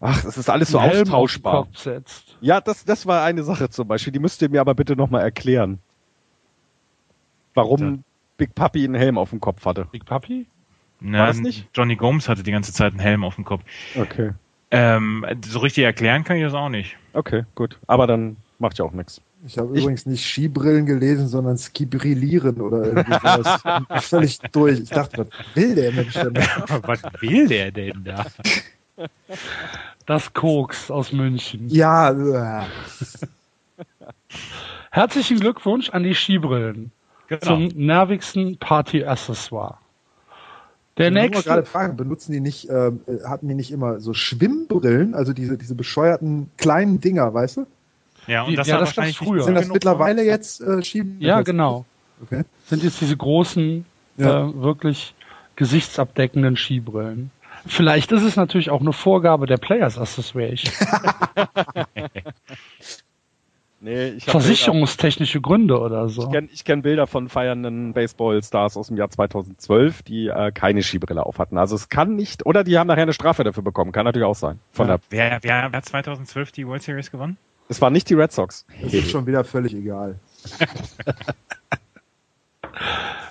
ach, 0.00 0.24
es 0.24 0.38
ist 0.38 0.48
alles 0.48 0.70
so 0.70 0.80
Helm 0.80 0.90
auf 0.90 0.94
den 0.94 1.00
austauschbar. 1.02 1.64
Kopf 1.64 1.76
setzt. 1.76 2.36
Ja, 2.40 2.62
das, 2.62 2.86
das 2.86 3.04
war 3.04 3.22
eine 3.22 3.44
Sache 3.44 3.68
zum 3.68 3.86
Beispiel. 3.86 4.14
Die 4.14 4.18
müsst 4.18 4.40
ihr 4.40 4.48
mir 4.48 4.62
aber 4.62 4.74
bitte 4.74 4.96
nochmal 4.96 5.22
erklären. 5.22 5.78
Warum 7.52 7.80
Ja. 7.80 7.98
Big 8.38 8.54
Papi 8.54 8.84
einen 8.84 8.94
Helm 8.94 9.18
auf 9.18 9.30
dem 9.30 9.40
Kopf 9.40 9.64
hatte. 9.66 9.86
Big 9.92 10.06
Papi? 10.06 10.46
Nicht? 11.00 11.68
Johnny 11.74 11.96
Gomes 11.96 12.30
hatte 12.30 12.42
die 12.42 12.50
ganze 12.50 12.72
Zeit 12.72 12.92
einen 12.92 13.00
Helm 13.00 13.24
auf 13.24 13.34
dem 13.34 13.44
Kopf. 13.44 13.62
Okay. 13.94 14.32
Ähm, 14.70 15.24
so 15.44 15.58
richtig 15.58 15.84
erklären 15.84 16.24
kann 16.24 16.38
ich 16.38 16.42
das 16.42 16.54
auch 16.54 16.70
nicht. 16.70 16.96
Okay, 17.12 17.44
gut. 17.54 17.78
Aber 17.86 18.06
dann 18.06 18.36
macht 18.58 18.78
ja 18.78 18.86
auch 18.86 18.92
nichts. 18.92 19.20
Ich 19.46 19.58
habe 19.58 19.74
Ich- 19.76 19.82
übrigens 19.82 20.06
nicht 20.06 20.24
Skibrillen 20.26 20.86
gelesen, 20.86 21.28
sondern 21.28 21.58
Skibrillieren 21.58 22.60
oder 22.60 22.84
irgendwie 22.84 23.12
sowas. 23.12 23.62
Ich 23.64 23.88
bin 23.88 24.00
Völlig 24.00 24.38
durch. 24.52 24.80
Ich 24.80 24.88
dachte, 24.90 25.26
was 25.28 25.56
will 25.56 25.74
der 25.74 25.92
Mensch 25.92 26.14
denn? 26.14 26.34
Was 26.82 27.02
will 27.20 27.48
der 27.48 27.70
denn 27.72 28.04
da? 28.04 28.26
Das 30.06 30.32
Koks 30.32 30.90
aus 30.90 31.12
München. 31.12 31.68
Ja, 31.68 32.10
äh, 32.62 32.64
Herzlichen 34.90 35.40
Glückwunsch 35.40 35.90
an 35.90 36.02
die 36.04 36.14
Skibrillen 36.14 36.92
Genau. 37.26 37.40
zum 37.42 37.68
nervigsten 37.74 38.58
Party-Accessoire. 38.58 39.78
Der 40.98 41.08
ich 41.08 41.14
nächste, 41.14 41.42
gerade 41.42 41.64
fragen, 41.64 41.96
benutzen 41.96 42.32
die 42.32 42.40
nicht, 42.40 42.68
ähm, 42.70 43.00
äh, 43.06 43.24
hatten 43.26 43.48
die 43.48 43.54
nicht 43.54 43.72
immer 43.72 43.98
so 44.00 44.14
Schwimmbrillen, 44.14 45.14
also 45.14 45.32
diese, 45.32 45.56
diese 45.58 45.74
bescheuerten 45.74 46.50
kleinen 46.56 47.00
Dinger, 47.00 47.32
weißt 47.34 47.56
du? 47.58 47.66
Ja, 48.26 48.42
und 48.42 48.50
Ja, 48.52 48.56
das 48.56 48.66
das 48.66 48.72
war 48.72 48.78
gab's 48.80 48.96
wahrscheinlich 48.96 49.18
früher. 49.18 49.42
Sind 49.44 49.54
das 49.54 49.68
mittlerweile 49.68 50.22
jetzt 50.24 50.60
äh, 50.60 50.82
Schieben? 50.82 51.16
ja 51.20 51.42
genau, 51.42 51.84
Okay. 52.22 52.44
sind 52.66 52.82
jetzt 52.82 53.00
diese 53.00 53.16
großen, 53.16 53.84
Ja. 54.16 54.48
äh, 54.48 54.54
wirklich 54.62 55.14
gesichtsabdeckenden 55.56 56.56
Skibrillen. 56.56 57.30
Vielleicht 57.66 58.12
ist 58.12 58.22
es 58.22 58.36
natürlich 58.36 58.70
auch 58.70 58.80
eine 58.80 58.92
Vorgabe 58.92 59.46
der 59.46 59.56
Players 59.56 59.98
Association. 59.98 60.72
Nee, 63.80 64.14
Versicherungstechnische 64.18 65.42
Gründe 65.42 65.78
oder 65.78 66.06
Bilder, 66.06 66.08
so. 66.08 66.22
ich 66.22 66.30
kenne 66.32 66.48
kenn 66.64 66.82
Bilder 66.82 67.06
von 67.06 67.28
feiernden 67.28 67.92
Baseball-Stars 67.92 68.78
aus 68.78 68.86
dem 68.86 68.96
Jahr 68.96 69.10
2012, 69.10 70.02
die 70.02 70.28
äh, 70.28 70.52
keine 70.52 70.82
Skibrille 70.82 71.26
auf 71.26 71.38
hatten. 71.38 71.58
Also 71.58 71.74
es 71.76 71.90
kann 71.90 72.16
nicht, 72.16 72.46
oder 72.46 72.64
die 72.64 72.78
haben 72.78 72.86
nachher 72.86 73.02
eine 73.02 73.12
Strafe 73.12 73.44
dafür 73.44 73.62
bekommen. 73.62 73.92
Kann 73.92 74.06
natürlich 74.06 74.24
auch 74.26 74.34
sein. 74.36 74.58
Von 74.72 74.88
Ja. 74.88 74.96
der, 74.96 75.00
Wer, 75.10 75.38
wer, 75.42 75.72
wer 75.72 75.76
hat 75.76 75.84
2012 75.84 76.52
die 76.52 76.66
World 76.66 76.82
Series 76.82 77.10
gewonnen? 77.10 77.36
Es 77.68 77.80
waren 77.80 77.92
nicht 77.92 78.10
die 78.10 78.14
Red 78.14 78.32
Sox. 78.32 78.66
Das 78.82 78.92
ist 78.92 79.10
schon 79.10 79.26
wieder 79.26 79.44
völlig 79.44 79.74
egal. 79.74 80.18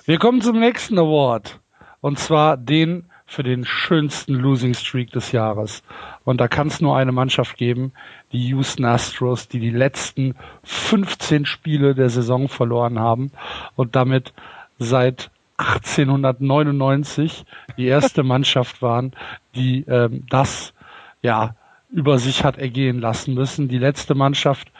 Wir 0.04 0.18
kommen 0.18 0.42
zum 0.42 0.60
nächsten 0.60 0.98
Award. 0.98 1.60
Und 2.00 2.18
zwar 2.18 2.56
den 2.56 3.06
für 3.26 3.42
den 3.42 3.64
schönsten 3.64 4.34
Losing 4.34 4.74
Streak 4.74 5.10
des 5.12 5.32
Jahres. 5.32 5.82
Und 6.24 6.40
da 6.40 6.48
kann 6.48 6.68
es 6.68 6.80
nur 6.80 6.96
eine 6.96 7.12
Mannschaft 7.12 7.56
geben, 7.56 7.92
die 8.32 8.48
Houston 8.48 8.84
Astros, 8.84 9.48
die 9.48 9.60
die 9.60 9.70
letzten 9.70 10.34
15 10.64 11.46
Spiele 11.46 11.94
der 11.94 12.10
Saison 12.10 12.48
verloren 12.48 12.98
haben 12.98 13.32
und 13.76 13.96
damit 13.96 14.34
seit 14.78 15.30
1899 15.56 17.44
die 17.76 17.86
erste 17.86 18.22
Mannschaft 18.22 18.82
waren, 18.82 19.14
die 19.54 19.84
ähm, 19.88 20.26
das 20.28 20.74
ja 21.22 21.54
über 21.94 22.18
sich 22.18 22.42
hat 22.44 22.58
ergehen 22.58 23.00
lassen 23.00 23.34
müssen. 23.34 23.68
Die 23.68 23.78
letzte 23.78 24.14
Mannschaft, 24.14 24.72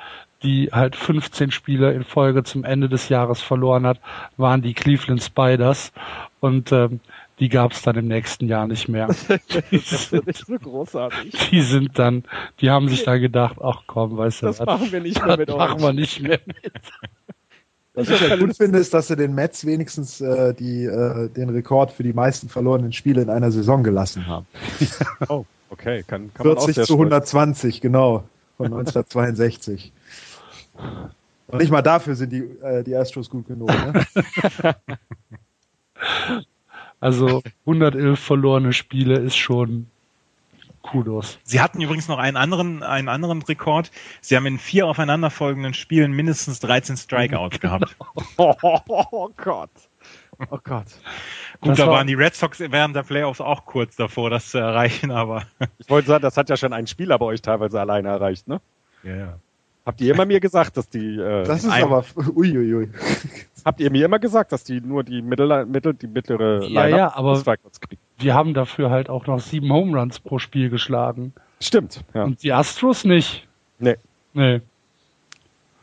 die 0.43 0.71
halt 0.73 0.97
15 0.97 1.53
Spiele 1.53 1.93
in 1.93 2.03
Folge 2.05 2.43
zum 2.43 2.65
Ende 2.65 2.89
des 2.89 3.09
Jahres 3.09 3.41
verloren 3.41 3.87
hat, 3.87 4.01
waren 4.37 4.63
die 4.63 4.75
Cleveland 4.75 5.23
Spiders. 5.23 5.93
Und 6.41 6.73
ähm, 6.73 7.01
die 7.39 7.49
gab 7.49 7.73
es 7.73 7.83
dann 7.83 7.97
im 7.97 8.09
nächsten 8.09 8.49
Jahr 8.49 8.67
nicht 8.67 8.89
mehr. 8.89 9.09
Die 9.71 9.79
sind 9.79 10.27
nicht 10.27 10.45
so 10.45 10.59
großartig. 10.63 11.51
Die 11.51 11.63
sind 11.63 11.99
dann, 11.99 12.25
die 12.61 12.71
haben 12.71 12.89
sich 12.89 13.05
dann 13.05 13.21
gedacht, 13.21 13.57
ach 13.63 13.83
komm, 13.87 14.17
weißt 14.17 14.43
du 14.43 14.47
Das 14.47 14.61
was, 14.61 14.67
machen 14.67 14.93
wir 14.93 15.01
nicht 15.01 15.19
mehr 15.25 15.37
das 15.37 15.39
mit 15.39 15.57
machen 15.57 15.77
euch. 15.77 15.83
wir 15.83 15.93
nicht 15.93 16.21
mehr 16.21 16.41
mit. 16.47 16.57
Was 17.97 18.09
ich 18.09 18.21
ja 18.21 18.35
gut 18.35 18.57
finde, 18.57 18.81
ist, 18.81 18.93
dass 18.93 19.07
sie 19.07 19.15
den 19.15 19.37
Mets 19.37 19.65
wenigstens 19.67 20.21
äh, 20.21 20.53
die, 20.53 20.85
äh, 20.85 21.29
den 21.29 21.49
Rekord 21.49 21.93
für 21.93 22.03
die 22.03 22.13
meisten 22.13 22.49
verlorenen 22.49 22.93
Spiele 22.93 23.23
in 23.23 23.31
einer 23.31 23.53
Saison 23.53 23.85
gelassen 23.85 24.27
haben. 24.27 24.47
Oh, 25.29 25.45
okay, 25.75 26.05
kann, 26.07 26.33
kann 26.35 26.47
man 26.47 26.57
auch 26.57 26.65
40 26.65 26.75
sehr 26.75 26.85
zu 26.85 26.95
120, 26.95 27.81
genau, 27.81 28.25
von 28.57 28.67
1962. 28.73 29.93
Und 31.47 31.59
nicht 31.59 31.71
mal 31.71 31.83
dafür 31.83 32.15
sind 32.15 32.33
die, 32.33 32.43
äh, 32.63 32.83
die 32.83 32.97
Astros 32.97 33.29
gut 33.29 33.47
genug. 33.47 33.69
Ne? 33.69 34.05
Also 37.01 37.43
111 37.67 38.19
verlorene 38.19 38.73
Spiele 38.73 39.19
ist 39.19 39.37
schon 39.37 39.89
Kudos. 40.81 41.39
Sie 41.45 41.61
hatten 41.61 41.83
übrigens 41.83 42.09
noch 42.09 42.19
einen 42.19 42.39
anderen, 42.39 42.83
einen 42.83 43.11
anderen 43.11 43.43
Rekord. 43.43 43.91
Sie 44.23 44.37
haben 44.37 44.47
in 44.47 44.59
vier 44.59 44.87
aufeinanderfolgenden 44.87 45.75
Spielen 45.75 46.13
mindestens 46.13 46.61
13 46.61 46.97
Strikeouts 46.97 47.61
gehabt. 47.61 47.95
Oh, 48.39 48.55
oh 48.89 49.29
Gott. 49.37 49.71
Oh 50.51 50.59
Gott. 50.63 50.87
Gut, 51.61 51.71
Das 51.73 51.79
da 51.79 51.87
war- 51.87 51.95
waren 51.95 52.07
die 52.07 52.15
Red 52.15 52.35
Sox 52.35 52.61
während 52.61 52.95
der 52.97 53.03
Playoffs 53.03 53.41
auch 53.41 53.65
kurz 53.67 53.97
davor, 53.97 54.31
das 54.31 54.51
zu 54.51 54.59
erreichen, 54.59 55.11
aber 55.11 55.45
Ich 55.79 55.89
wollte 55.91 56.09
sagen, 56.09 56.23
das 56.23 56.37
hat 56.37 56.51
ja 56.51 56.57
schon 56.57 56.73
ein 56.73 56.87
Spieler 56.87 57.19
bei 57.19 57.27
euch 57.27 57.43
teilweise 57.43 57.81
alleine 57.81 58.09
erreicht, 58.09 58.49
ne? 58.49 58.61
ja, 59.03 59.17
ja. 59.17 59.39
Habt 59.87 60.01
ihr 60.01 60.15
immer 60.15 60.25
mir 60.25 60.41
gesagt, 60.41 60.79
dass 60.79 60.89
die, 60.89 61.19
äh, 61.19 61.45
Das 61.45 61.63
ist 61.63 61.71
Ein- 61.71 61.85
aber, 61.85 62.05
uiuiui. 62.17 62.89
habt 63.67 63.81
ihr 63.81 63.91
mir 63.91 64.07
immer 64.07 64.19
gesagt, 64.19 64.51
dass 64.53 64.65
die 64.65 64.81
nur 64.81 65.05
die 65.05 65.21
mittlere, 65.21 65.67
mittel, 65.67 65.93
die 65.93 66.07
mittlere 66.07 66.65
Ja, 66.67 66.85
Lineup 66.87 66.99
ja, 66.99 67.15
aber-? 67.15 67.57
Wir 68.19 68.35
haben 68.35 68.55
dafür 68.55 68.89
halt 68.91 69.11
auch 69.11 69.27
noch 69.27 69.41
sieben 69.41 69.71
Home 69.71 69.99
Runs 69.99 70.21
pro 70.21 70.39
Spiel 70.39 70.71
geschlagen. 70.71 71.35
Stimmt, 71.61 72.03
ja. 72.15 72.25
Und 72.25 72.43
die 72.43 72.53
Astros 72.55 73.05
nicht. 73.05 73.47
Nee. 73.79 73.97
Nee. 74.33 74.63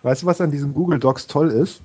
Weißt 0.01 0.23
du, 0.23 0.25
was 0.25 0.41
an 0.41 0.49
diesen 0.49 0.73
Google 0.73 0.97
Docs 0.97 1.27
toll 1.27 1.49
ist? 1.49 1.83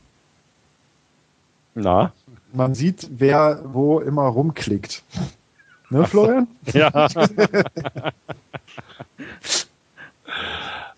Na? 1.75 2.13
Man 2.57 2.75
sieht, 2.75 3.07
wer 3.11 3.61
wo 3.65 4.01
immer 4.01 4.23
rumklickt. 4.25 5.03
Ne, 5.89 6.05
Florian? 6.05 6.49
Ja. 6.73 7.07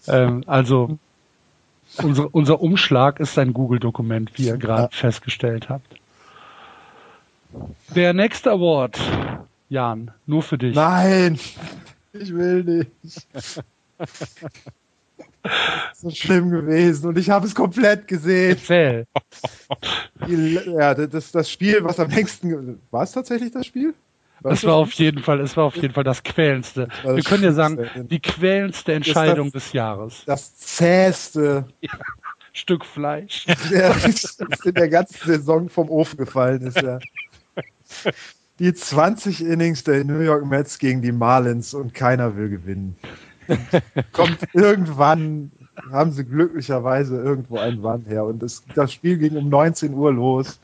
Ähm, 0.06 0.42
also 0.46 0.98
unsere, 2.02 2.28
unser 2.30 2.62
Umschlag 2.62 3.20
ist 3.20 3.38
ein 3.38 3.52
Google-Dokument, 3.52 4.30
wie 4.38 4.46
ihr 4.46 4.56
gerade 4.56 4.84
Ja. 4.84 4.88
festgestellt 4.90 5.68
habt. 5.68 5.86
Der 7.94 8.14
nächste 8.14 8.50
Award, 8.52 8.98
Jan, 9.68 10.12
nur 10.24 10.42
für 10.42 10.56
dich. 10.56 10.74
Nein, 10.74 11.38
ich 12.14 12.34
will 12.34 12.64
nicht. 12.64 13.26
So 15.94 16.10
schlimm 16.10 16.50
gewesen 16.50 17.06
und 17.08 17.18
ich 17.18 17.30
habe 17.30 17.46
es 17.46 17.54
komplett 17.54 18.08
gesehen. 18.08 18.58
Ja, 20.26 20.94
das, 20.94 21.32
das 21.32 21.50
Spiel, 21.50 21.82
was 21.84 22.00
am 22.00 22.10
längsten. 22.10 22.80
War 22.90 23.02
es 23.04 23.12
tatsächlich 23.12 23.52
das 23.52 23.66
Spiel? 23.66 23.94
War 24.40 24.50
Das 24.52 24.60
es 24.60 24.66
war 24.66 24.74
auf 24.76 24.92
jeden 24.92 25.22
Fall, 25.22 25.40
es 25.40 25.56
war 25.56 25.64
auf 25.64 25.76
jeden 25.76 25.94
Fall 25.94 26.04
das 26.04 26.22
quälendste. 26.22 26.88
war 27.02 27.16
Wir 27.16 27.22
das 27.22 27.24
können 27.30 27.42
ja 27.44 27.52
sagen, 27.52 27.88
die 28.08 28.20
quälendste 28.20 28.92
Entscheidung 28.92 29.50
das- 29.52 29.64
des 29.64 29.72
Jahres. 29.72 30.22
das 30.26 30.56
zähste, 30.56 31.66
Stück 32.52 32.84
Fleisch. 32.84 33.46
der 33.70 33.94
in 34.64 34.74
der 34.74 34.88
ganzen 34.88 35.26
Saison 35.26 35.68
vom 35.68 35.90
Ofen 35.90 36.16
gefallen 36.18 36.62
ist. 36.62 36.80
Ja. 36.80 36.98
Die 38.58 38.74
20 38.74 39.44
Innings 39.44 39.84
der 39.84 40.04
New 40.04 40.20
York 40.20 40.44
Mets 40.44 40.78
gegen 40.78 41.00
die 41.02 41.12
Marlins 41.12 41.74
und 41.74 41.94
keiner 41.94 42.36
will 42.36 42.48
gewinnen. 42.48 42.96
Kommt 44.12 44.38
irgendwann, 44.52 45.50
haben 45.90 46.12
sie 46.12 46.24
glücklicherweise 46.24 47.16
irgendwo 47.16 47.58
einen 47.58 47.82
Wann 47.82 48.04
her. 48.06 48.24
Und 48.24 48.42
es, 48.42 48.62
das 48.74 48.92
Spiel 48.92 49.18
ging 49.18 49.36
um 49.36 49.48
19 49.48 49.94
Uhr 49.94 50.12
los. 50.12 50.58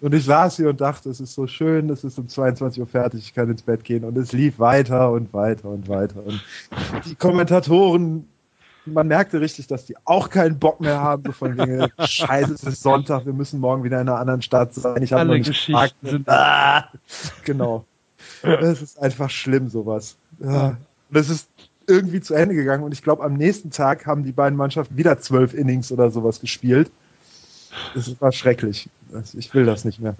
Und 0.00 0.14
ich 0.14 0.24
saß 0.24 0.56
hier 0.56 0.68
und 0.68 0.80
dachte, 0.80 1.08
es 1.08 1.20
ist 1.20 1.34
so 1.34 1.46
schön, 1.46 1.88
es 1.88 2.04
ist 2.04 2.18
um 2.18 2.28
22 2.28 2.80
Uhr 2.80 2.86
fertig, 2.86 3.20
ich 3.20 3.34
kann 3.34 3.50
ins 3.50 3.62
Bett 3.62 3.82
gehen. 3.82 4.04
Und 4.04 4.16
es 4.18 4.32
lief 4.32 4.58
weiter 4.58 5.10
und 5.10 5.32
weiter 5.32 5.70
und 5.70 5.88
weiter. 5.88 6.22
Und 6.22 6.42
die 7.06 7.14
Kommentatoren, 7.14 8.28
man 8.84 9.08
merkte 9.08 9.40
richtig, 9.40 9.66
dass 9.68 9.86
die 9.86 9.96
auch 10.04 10.28
keinen 10.28 10.58
Bock 10.58 10.80
mehr 10.80 11.00
haben, 11.00 11.22
so 11.24 11.32
von 11.32 11.56
wegen, 11.56 11.90
scheiße, 11.98 12.54
es 12.54 12.62
ist 12.62 12.82
Sonntag, 12.82 13.24
wir 13.24 13.32
müssen 13.32 13.58
morgen 13.58 13.84
wieder 13.84 14.00
in 14.00 14.08
einer 14.08 14.18
anderen 14.18 14.42
Stadt 14.42 14.74
sein. 14.74 15.02
Ich 15.02 15.12
habe 15.14 15.24
noch 15.24 15.34
nicht 15.34 15.46
Geschichten 15.46 15.74
gefragt. 15.74 15.94
sind 16.02 16.28
Ah, 16.28 16.90
genau. 17.44 17.84
Es 18.42 18.82
ist 18.82 19.00
einfach 19.00 19.30
schlimm, 19.30 19.68
sowas. 19.68 20.16
Ja. 20.38 20.76
Und 21.10 21.16
es 21.16 21.30
ist 21.30 21.48
irgendwie 21.86 22.20
zu 22.20 22.34
Ende 22.34 22.54
gegangen 22.54 22.82
und 22.84 22.92
ich 22.92 23.02
glaube, 23.02 23.22
am 23.24 23.34
nächsten 23.34 23.70
Tag 23.70 24.06
haben 24.06 24.24
die 24.24 24.32
beiden 24.32 24.56
Mannschaften 24.56 24.96
wieder 24.96 25.18
zwölf 25.20 25.54
Innings 25.54 25.90
oder 25.92 26.10
sowas 26.10 26.40
gespielt. 26.40 26.90
Es 27.94 28.20
war 28.20 28.32
schrecklich. 28.32 28.88
Das- 29.12 29.34
Ich 29.34 29.52
will 29.54 29.64
das 29.66 29.84
nicht 29.84 30.00
mehr. 30.00 30.16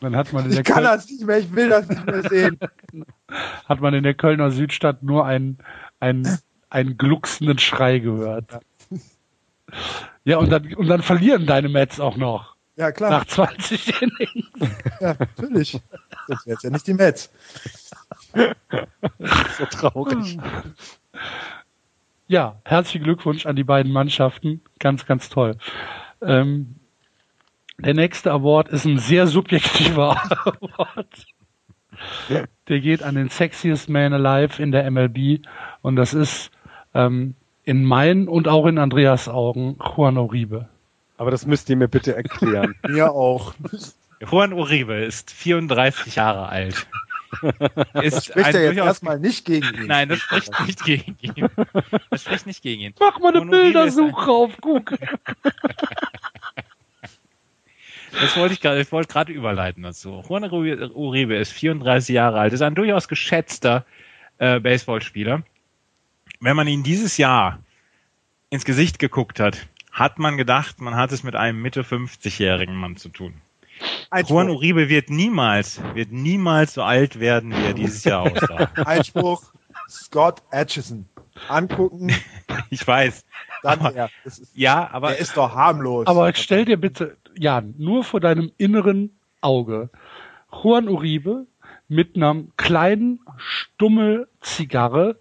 Dann 0.00 0.14
hat 0.14 0.32
man 0.32 0.44
in 0.44 0.50
der, 0.50 0.60
Ich 0.60 0.66
kann 0.66 0.76
Köl 0.76 0.84
das 0.84 1.08
nicht 1.08 1.24
mehr, 1.26 1.38
ich 1.38 1.54
will 1.54 1.68
das 1.68 1.88
nicht 1.88 2.04
mehr 2.06 2.22
sehen. 2.28 2.58
hat 3.68 3.80
man 3.80 3.94
in 3.94 4.02
der 4.02 4.14
Kölner 4.14 4.50
Südstadt 4.50 5.02
nur 5.02 5.24
einen, 5.24 5.58
einen, 6.00 6.38
einen 6.70 6.96
glucksenden 6.98 7.58
Schrei 7.58 7.98
gehört. 7.98 8.44
Ja, 10.24 10.38
und 10.38 10.50
dann, 10.50 10.74
und 10.74 10.86
dann 10.88 11.02
verlieren 11.02 11.46
deine 11.46 11.68
Mets 11.68 11.98
auch 11.98 12.16
noch. 12.16 12.56
Ja, 12.76 12.92
klar, 12.92 13.10
Nach 13.10 13.24
20 13.24 14.02
Innings. 14.02 14.46
ja, 15.00 15.16
natürlich. 15.18 15.80
Das 16.28 16.44
wäre 16.46 16.54
jetzt 16.54 16.62
ja 16.62 16.70
nicht 16.70 16.86
die 16.86 16.94
Mets. 16.94 17.30
so 19.58 19.66
traurig. 19.66 20.38
Ja, 22.28 22.56
herzlichen 22.64 23.04
Glückwunsch 23.04 23.46
an 23.46 23.56
die 23.56 23.64
beiden 23.64 23.92
Mannschaften. 23.92 24.60
Ganz, 24.78 25.06
ganz 25.06 25.28
toll. 25.28 25.56
Ähm, 26.20 26.76
der 27.78 27.94
nächste 27.94 28.32
Award 28.32 28.68
ist 28.68 28.84
ein 28.84 28.98
sehr 28.98 29.26
subjektiver 29.26 30.16
Award. 30.44 31.26
Der 32.68 32.80
geht 32.80 33.02
an 33.02 33.14
den 33.14 33.28
Sexiest 33.28 33.88
Man 33.88 34.12
Alive 34.12 34.62
in 34.62 34.72
der 34.72 34.90
MLB 34.90 35.40
und 35.82 35.96
das 35.96 36.14
ist 36.14 36.50
ähm, 36.94 37.34
in 37.64 37.84
meinen 37.84 38.28
und 38.28 38.48
auch 38.48 38.66
in 38.66 38.78
Andreas 38.78 39.28
Augen 39.28 39.78
Juan 39.96 40.18
Uribe. 40.18 40.68
Aber 41.18 41.30
das 41.30 41.46
müsst 41.46 41.70
ihr 41.70 41.76
mir 41.76 41.88
bitte 41.88 42.14
erklären. 42.14 42.74
Mir 42.88 43.12
auch. 43.12 43.54
Juan 44.20 44.52
Uribe 44.52 44.94
ist 44.94 45.30
34 45.30 46.16
Jahre 46.16 46.48
alt. 46.48 46.86
Ist 48.02 48.26
Spricht 48.26 48.46
ein 48.46 48.54
er 48.54 48.62
jetzt 48.72 48.76
erstmal 48.76 49.18
nicht 49.18 49.44
gegen 49.44 49.66
ihn. 49.74 49.86
Nein, 49.86 50.08
das 50.08 50.18
spricht 50.20 50.52
nicht 50.66 50.84
gegen 50.84 51.16
ihn. 51.20 51.48
Das 52.10 52.22
spricht 52.22 52.46
nicht 52.46 52.62
gegen 52.62 52.82
ihn. 52.82 52.94
Mach 52.98 53.18
mal 53.18 53.28
eine 53.34 53.40
ein- 53.42 53.50
Bildersuche 53.50 54.30
auf 54.30 54.56
Google. 54.60 54.98
Das 58.20 58.36
wollte 58.36 58.54
ich 58.54 58.60
gerade, 58.60 58.80
ich 58.80 58.92
wollte 58.92 59.12
gerade 59.12 59.32
überleiten 59.32 59.82
dazu. 59.82 60.22
Juan 60.26 60.44
Uri- 60.44 60.90
Uribe 60.94 61.34
ist 61.36 61.52
34 61.52 62.14
Jahre 62.14 62.38
alt, 62.40 62.52
ist 62.52 62.62
ein 62.62 62.74
durchaus 62.74 63.08
geschätzter 63.08 63.84
äh, 64.38 64.58
Baseballspieler. 64.60 65.42
Wenn 66.40 66.56
man 66.56 66.66
ihn 66.68 66.82
dieses 66.82 67.16
Jahr 67.18 67.58
ins 68.50 68.64
Gesicht 68.64 68.98
geguckt 68.98 69.40
hat, 69.40 69.66
hat 69.92 70.18
man 70.18 70.36
gedacht, 70.36 70.80
man 70.80 70.94
hat 70.94 71.12
es 71.12 71.22
mit 71.24 71.34
einem 71.36 71.60
Mitte 71.60 71.82
50-jährigen 71.82 72.74
Mann 72.74 72.96
zu 72.96 73.08
tun. 73.08 73.34
Einspruch. 74.10 74.34
Juan 74.36 74.50
Uribe 74.50 74.88
wird 74.88 75.10
niemals, 75.10 75.80
wird 75.94 76.12
niemals 76.12 76.74
so 76.74 76.82
alt 76.82 77.20
werden, 77.20 77.50
wie 77.52 77.64
er 77.64 77.74
dieses 77.74 78.04
Jahr 78.04 78.22
aussah. 78.22 78.70
Einspruch. 78.84 79.42
Scott 79.88 80.42
Atchison. 80.50 81.06
Angucken, 81.48 82.10
Ich 82.70 82.86
weiß. 82.86 83.24
dann 83.62 83.80
Aber- 83.80 83.94
er. 83.94 84.10
Das 84.24 84.38
ist, 84.38 84.56
Ja, 84.56 84.88
aber 84.90 85.10
er 85.12 85.18
ist 85.18 85.36
doch 85.36 85.54
harmlos. 85.54 86.06
Aber 86.06 86.32
stell 86.34 86.64
dir 86.64 86.78
bitte, 86.78 87.16
Jan, 87.36 87.74
nur 87.76 88.04
vor 88.04 88.20
deinem 88.20 88.50
inneren 88.56 89.14
Auge 89.42 89.90
Juan 90.50 90.88
Uribe 90.88 91.46
mit 91.88 92.16
einem 92.16 92.52
kleinen 92.56 93.20
Stummel 93.36 94.28
Zigarre 94.40 95.18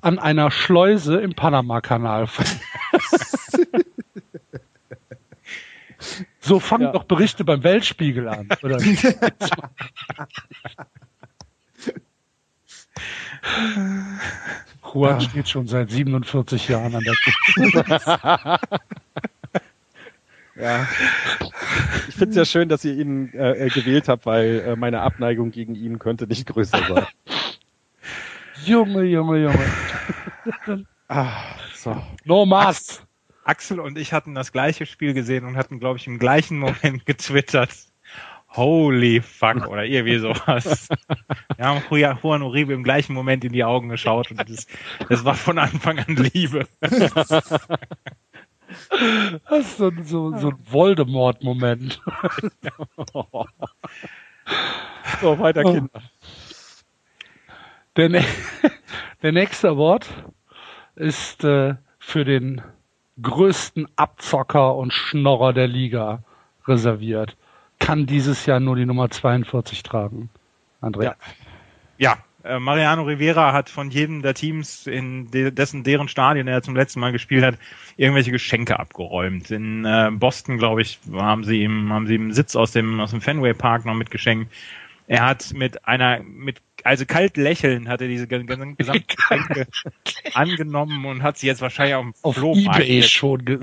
an 0.00 0.18
einer 0.18 0.50
Schleuse 0.50 1.20
im 1.20 1.34
Panama-Kanal. 1.34 2.26
So 6.44 6.58
fangen 6.58 6.86
ja. 6.86 6.92
doch 6.92 7.04
Berichte 7.04 7.44
beim 7.44 7.62
Weltspiegel 7.62 8.28
an, 8.28 8.48
oder? 8.62 8.78
Juan 14.92 15.20
ja. 15.20 15.20
steht 15.20 15.48
schon 15.48 15.68
seit 15.68 15.90
47 15.90 16.68
Jahren 16.68 16.96
an 16.96 17.04
der 17.04 17.14
ja. 20.56 20.88
Ich 22.08 22.16
finde 22.16 22.30
es 22.30 22.36
ja 22.36 22.44
schön, 22.44 22.68
dass 22.68 22.84
ihr 22.84 22.94
ihn 22.94 23.32
äh, 23.34 23.68
gewählt 23.72 24.08
habt, 24.08 24.26
weil 24.26 24.64
äh, 24.66 24.76
meine 24.76 25.00
Abneigung 25.00 25.52
gegen 25.52 25.76
ihn 25.76 26.00
könnte 26.00 26.26
nicht 26.26 26.46
größer 26.46 26.78
sein. 26.78 27.06
Junge, 28.64 29.04
Junge, 29.04 29.38
Junge. 29.38 30.86
ah, 31.08 31.36
so. 31.74 32.02
No 32.24 32.46
Maß. 32.46 33.02
Axel 33.44 33.80
und 33.80 33.98
ich 33.98 34.12
hatten 34.12 34.34
das 34.34 34.52
gleiche 34.52 34.86
Spiel 34.86 35.14
gesehen 35.14 35.44
und 35.44 35.56
hatten, 35.56 35.80
glaube 35.80 35.98
ich, 35.98 36.06
im 36.06 36.18
gleichen 36.18 36.58
Moment 36.58 37.06
getwittert. 37.06 37.72
Holy 38.54 39.22
fuck 39.22 39.66
oder 39.66 39.84
irgendwie 39.84 40.18
sowas. 40.18 40.88
Wir 41.56 41.64
haben 41.64 41.82
Juan 41.90 42.42
Uribe 42.42 42.74
im 42.74 42.82
gleichen 42.82 43.14
Moment 43.14 43.44
in 43.44 43.52
die 43.52 43.64
Augen 43.64 43.88
geschaut 43.88 44.30
und 44.30 44.38
das, 44.48 44.66
das 45.08 45.24
war 45.24 45.34
von 45.34 45.58
Anfang 45.58 45.98
an 45.98 46.16
Liebe. 46.16 46.66
Das 49.50 49.66
ist 49.66 49.76
so, 49.76 49.92
so, 50.02 50.38
so 50.38 50.48
ein 50.48 50.58
Voldemort-Moment. 50.70 52.00
so, 55.20 55.38
weiter. 55.38 55.62
Kinder. 55.62 56.02
Der, 57.96 58.24
der 59.22 59.32
nächste 59.32 59.68
Award 59.68 60.08
ist 60.96 61.44
äh, 61.44 61.74
für 61.98 62.24
den 62.24 62.62
größten 63.20 63.88
Abzocker 63.96 64.74
und 64.76 64.92
Schnorrer 64.92 65.52
der 65.52 65.68
Liga 65.68 66.22
reserviert. 66.66 67.36
Kann 67.78 68.06
dieses 68.06 68.46
Jahr 68.46 68.60
nur 68.60 68.76
die 68.76 68.86
Nummer 68.86 69.10
42 69.10 69.82
tragen. 69.82 70.30
André. 70.80 71.04
Ja, 71.04 71.14
ja 71.98 72.16
äh, 72.44 72.58
Mariano 72.58 73.02
Rivera 73.02 73.52
hat 73.52 73.70
von 73.70 73.90
jedem 73.90 74.22
der 74.22 74.34
Teams, 74.34 74.86
in 74.86 75.30
de 75.30 75.50
dessen 75.50 75.84
deren 75.84 76.08
Stadien 76.08 76.48
er 76.48 76.62
zum 76.62 76.74
letzten 76.74 77.00
Mal 77.00 77.12
gespielt 77.12 77.44
hat, 77.44 77.58
irgendwelche 77.96 78.32
Geschenke 78.32 78.78
abgeräumt. 78.78 79.50
In 79.50 79.84
äh, 79.84 80.10
Boston, 80.12 80.58
glaube 80.58 80.82
ich, 80.82 80.98
haben 81.12 81.44
sie 81.44 81.62
ihm 81.62 81.92
haben 81.92 82.06
sie 82.06 82.14
ihm 82.14 82.32
Sitz 82.32 82.56
aus 82.56 82.72
dem 82.72 83.00
aus 83.00 83.10
dem 83.10 83.20
Fenway 83.20 83.54
Park 83.54 83.84
noch 83.84 83.94
mitgeschenkt. 83.94 84.52
Er 85.12 85.26
hat 85.26 85.52
mit 85.52 85.86
einer 85.86 86.22
mit 86.22 86.62
also 86.84 87.04
kalt 87.04 87.36
lächeln 87.36 87.90
hat 87.90 88.00
er 88.00 88.08
diese 88.08 88.26
gesamten 88.28 88.76
Geschenke 88.78 89.66
angenommen 90.32 91.04
und 91.04 91.22
hat 91.22 91.36
sie 91.36 91.48
jetzt 91.48 91.60
wahrscheinlich 91.60 91.96
auf 91.96 92.04
dem 92.04 92.14
auf 92.22 92.34
Flohmarkt 92.36 92.80
eBay 92.80 93.02
schon 93.02 93.60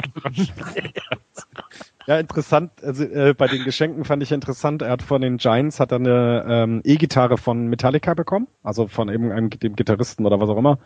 Ja, 2.05 2.19
interessant. 2.19 2.83
Also 2.83 3.03
äh, 3.03 3.33
bei 3.35 3.47
den 3.47 3.63
Geschenken 3.63 4.05
fand 4.05 4.21
ich 4.21 4.31
interessant. 4.31 4.83
Er 4.83 4.91
hat 4.91 5.01
von 5.01 5.23
den 5.23 5.37
Giants 5.37 5.79
hat 5.79 5.91
er 5.91 5.97
eine 5.97 6.45
ähm, 6.47 6.81
E-Gitarre 6.83 7.39
von 7.39 7.65
Metallica 7.65 8.13
bekommen, 8.13 8.45
also 8.61 8.87
von 8.87 9.09
eben 9.09 9.31
einem 9.31 9.49
dem 9.49 9.75
Gitarristen 9.75 10.27
oder 10.27 10.39
was 10.39 10.49
auch 10.49 10.57
immer. 10.57 10.77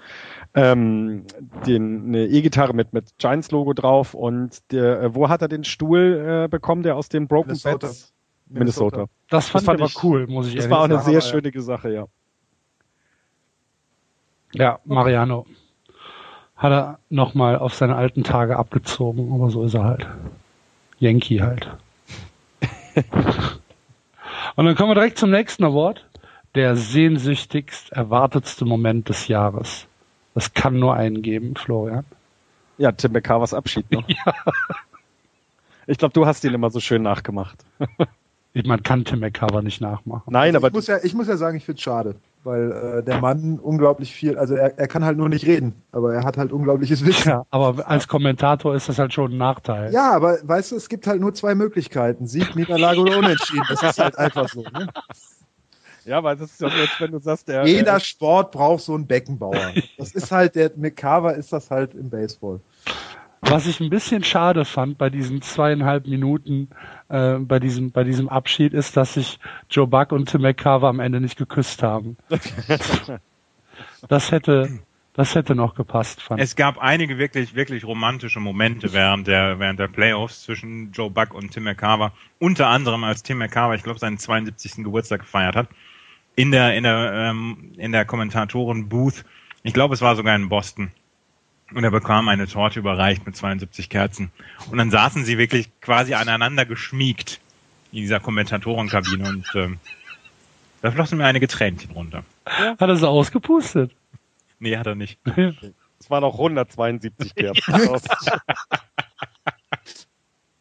Ähm, 0.53 1.25
den, 1.67 2.07
eine 2.07 2.27
E-Gitarre 2.27 2.73
mit 2.73 2.93
mit 2.93 3.17
Giants 3.17 3.51
Logo 3.51 3.73
drauf 3.73 4.13
und 4.13 4.71
der, 4.71 5.01
äh, 5.01 5.13
wo 5.13 5.27
hat 5.27 5.41
er 5.41 5.49
den 5.49 5.65
Stuhl 5.65 6.45
äh, 6.45 6.47
bekommen, 6.47 6.83
der 6.83 6.95
aus 6.95 7.09
den 7.09 7.27
Broken 7.27 7.47
Minnesota. 7.49 7.87
Beds? 7.87 8.13
Minnesota. 8.53 8.97
Minnesota. 8.97 9.13
Das 9.29 9.49
fand, 9.49 9.61
das 9.61 9.65
fand 9.65 9.79
ich 9.81 9.95
aber 9.97 10.03
cool, 10.07 10.27
muss 10.27 10.47
ich 10.47 10.55
Das 10.55 10.69
war 10.69 10.79
auch 10.79 10.83
eine 10.85 10.99
sehr 10.99 11.21
schöne 11.21 11.51
Sache, 11.61 11.91
ja. 11.91 12.05
Ja, 14.53 14.79
Mariano 14.85 15.45
hat 16.55 16.71
er 16.71 16.99
nochmal 17.09 17.57
auf 17.57 17.73
seine 17.73 17.95
alten 17.95 18.23
Tage 18.23 18.57
abgezogen, 18.57 19.33
aber 19.33 19.49
so 19.49 19.63
ist 19.65 19.73
er 19.73 19.83
halt. 19.83 20.07
Yankee 20.99 21.41
halt. 21.41 21.69
Und 24.55 24.65
dann 24.65 24.75
kommen 24.75 24.91
wir 24.91 24.95
direkt 24.95 25.17
zum 25.17 25.31
nächsten 25.31 25.63
Award. 25.63 26.07
Der 26.55 26.75
sehnsüchtigst 26.75 27.91
erwartetste 27.91 28.63
Moment 28.63 29.09
des 29.09 29.27
Jahres. 29.27 29.87
Das 30.35 30.53
kann 30.53 30.79
nur 30.79 30.93
einen 30.93 31.23
geben, 31.23 31.55
Florian. 31.55 32.05
Ja, 32.77 32.91
Tim 32.91 33.11
McCarvers 33.11 33.53
Abschied 33.53 33.91
noch. 33.91 34.07
ja. 34.09 34.33
Ich 35.87 35.97
glaube, 35.97 36.13
du 36.13 36.25
hast 36.25 36.43
ihn 36.43 36.53
immer 36.53 36.69
so 36.69 36.79
schön 36.79 37.01
nachgemacht. 37.01 37.57
Man 38.53 38.83
kann 38.83 39.03
Tim 39.03 39.19
McCarver 39.19 39.61
nicht 39.61 39.81
nachmachen. 39.81 40.31
Nein, 40.31 40.55
also 40.55 40.57
aber 40.57 40.67
ich 40.67 40.73
muss 40.73 40.87
ja, 40.87 40.97
ich 41.03 41.13
muss 41.13 41.27
ja 41.27 41.37
sagen, 41.37 41.57
ich 41.57 41.65
finde 41.65 41.77
es 41.77 41.83
schade 41.83 42.15
weil 42.43 42.71
äh, 42.71 43.03
der 43.03 43.19
Mann 43.19 43.59
unglaublich 43.59 44.13
viel, 44.13 44.37
also 44.37 44.55
er, 44.55 44.77
er 44.77 44.87
kann 44.87 45.03
halt 45.05 45.17
nur 45.17 45.29
nicht 45.29 45.45
reden, 45.45 45.81
aber 45.91 46.13
er 46.13 46.23
hat 46.23 46.37
halt 46.37 46.51
unglaubliches 46.51 47.05
Wissen. 47.05 47.29
Ja, 47.29 47.45
aber 47.51 47.87
als 47.87 48.07
Kommentator 48.07 48.75
ist 48.75 48.89
das 48.89 48.99
halt 48.99 49.13
schon 49.13 49.31
ein 49.31 49.37
Nachteil. 49.37 49.93
Ja, 49.93 50.11
aber 50.11 50.37
weißt 50.43 50.71
du, 50.71 50.75
es 50.75 50.89
gibt 50.89 51.07
halt 51.07 51.21
nur 51.21 51.33
zwei 51.33 51.55
Möglichkeiten, 51.55 52.27
Sieg, 52.27 52.55
Niederlage 52.55 52.99
oder 52.99 53.17
Unentschieden. 53.17 53.65
Das 53.69 53.81
ist 53.81 53.99
halt 53.99 54.17
einfach 54.17 54.49
so. 54.49 54.61
Ne? 54.61 54.87
Ja, 56.05 56.21
weil 56.21 56.35
das 56.35 56.51
ist 56.51 56.61
ja 56.61 56.67
jetzt, 56.67 56.99
wenn 56.99 57.11
du 57.11 57.19
sagst, 57.19 57.47
der. 57.47 57.65
Jeder 57.65 57.97
Sport 58.01 58.51
braucht 58.51 58.83
so 58.83 58.93
einen 58.93 59.07
Beckenbauer. 59.07 59.71
Das 59.97 60.11
ist 60.11 60.31
halt, 60.31 60.55
der 60.55 60.71
McCarver 60.75 61.33
ist 61.35 61.53
das 61.53 61.71
halt 61.71 61.93
im 61.93 62.09
Baseball. 62.09 62.59
Was 63.45 63.67
ich 63.67 63.79
ein 63.79 63.89
bisschen 63.89 64.23
schade 64.23 64.65
fand 64.65 64.97
bei 64.97 65.09
diesen 65.09 65.41
zweieinhalb 65.41 66.07
Minuten, 66.07 66.69
äh, 67.09 67.35
bei 67.35 67.59
diesem, 67.59 67.91
bei 67.91 68.03
diesem 68.03 68.29
Abschied, 68.29 68.73
ist, 68.73 68.97
dass 68.97 69.15
sich 69.15 69.37
Joe 69.69 69.85
Buck 69.85 70.11
und 70.11 70.29
Tim 70.29 70.41
McCarver 70.41 70.87
am 70.87 70.99
Ende 70.99 71.19
nicht 71.19 71.37
geküsst 71.37 71.83
haben. 71.83 72.17
das 74.07 74.31
hätte, 74.31 74.79
das 75.13 75.35
hätte 75.35 75.55
noch 75.55 75.75
gepasst, 75.75 76.21
fand 76.21 76.41
Es 76.41 76.55
gab 76.55 76.79
einige 76.79 77.17
wirklich, 77.17 77.53
wirklich 77.53 77.85
romantische 77.85 78.39
Momente 78.39 78.93
während 78.93 79.27
der, 79.27 79.59
während 79.59 79.79
der 79.79 79.89
Playoffs 79.89 80.43
zwischen 80.43 80.91
Joe 80.93 81.09
Buck 81.11 81.33
und 81.33 81.51
Tim 81.51 81.65
McCarver. 81.65 82.13
Unter 82.39 82.67
anderem 82.67 83.03
als 83.03 83.23
Tim 83.23 83.39
McCarver, 83.39 83.75
ich 83.75 83.83
glaube, 83.83 83.99
seinen 83.99 84.17
72. 84.17 84.83
Geburtstag 84.83 85.19
gefeiert 85.19 85.55
hat. 85.55 85.67
In 86.35 86.51
der, 86.51 86.75
in 86.75 86.83
der, 86.83 87.11
ähm, 87.13 87.73
in 87.77 87.91
der 87.91 88.05
Kommentatoren-Booth. 88.05 89.25
Ich 89.61 89.73
glaube, 89.73 89.93
es 89.93 90.01
war 90.01 90.15
sogar 90.15 90.35
in 90.35 90.49
Boston 90.49 90.91
und 91.75 91.83
er 91.83 91.91
bekam 91.91 92.27
eine 92.27 92.47
Torte 92.47 92.79
überreicht 92.79 93.25
mit 93.25 93.35
72 93.35 93.89
Kerzen. 93.89 94.31
Und 94.69 94.77
dann 94.77 94.91
saßen 94.91 95.25
sie 95.25 95.37
wirklich 95.37 95.69
quasi 95.81 96.13
aneinander 96.13 96.65
geschmiegt 96.65 97.39
in 97.91 97.99
dieser 97.99 98.19
Kommentatorenkabine 98.19 99.29
und 99.29 99.51
ähm, 99.55 99.79
da 100.81 100.91
flossen 100.91 101.17
mir 101.17 101.25
einige 101.25 101.47
Tränchen 101.47 101.91
runter. 101.91 102.23
Hat 102.45 102.81
er 102.81 102.95
so 102.97 103.07
ausgepustet? 103.07 103.91
Nee, 104.59 104.77
hat 104.77 104.87
er 104.87 104.95
nicht. 104.95 105.19
Es 105.99 106.09
waren 106.09 106.25
auch 106.25 106.33
172 106.33 107.33
Kerzen. 107.35 107.73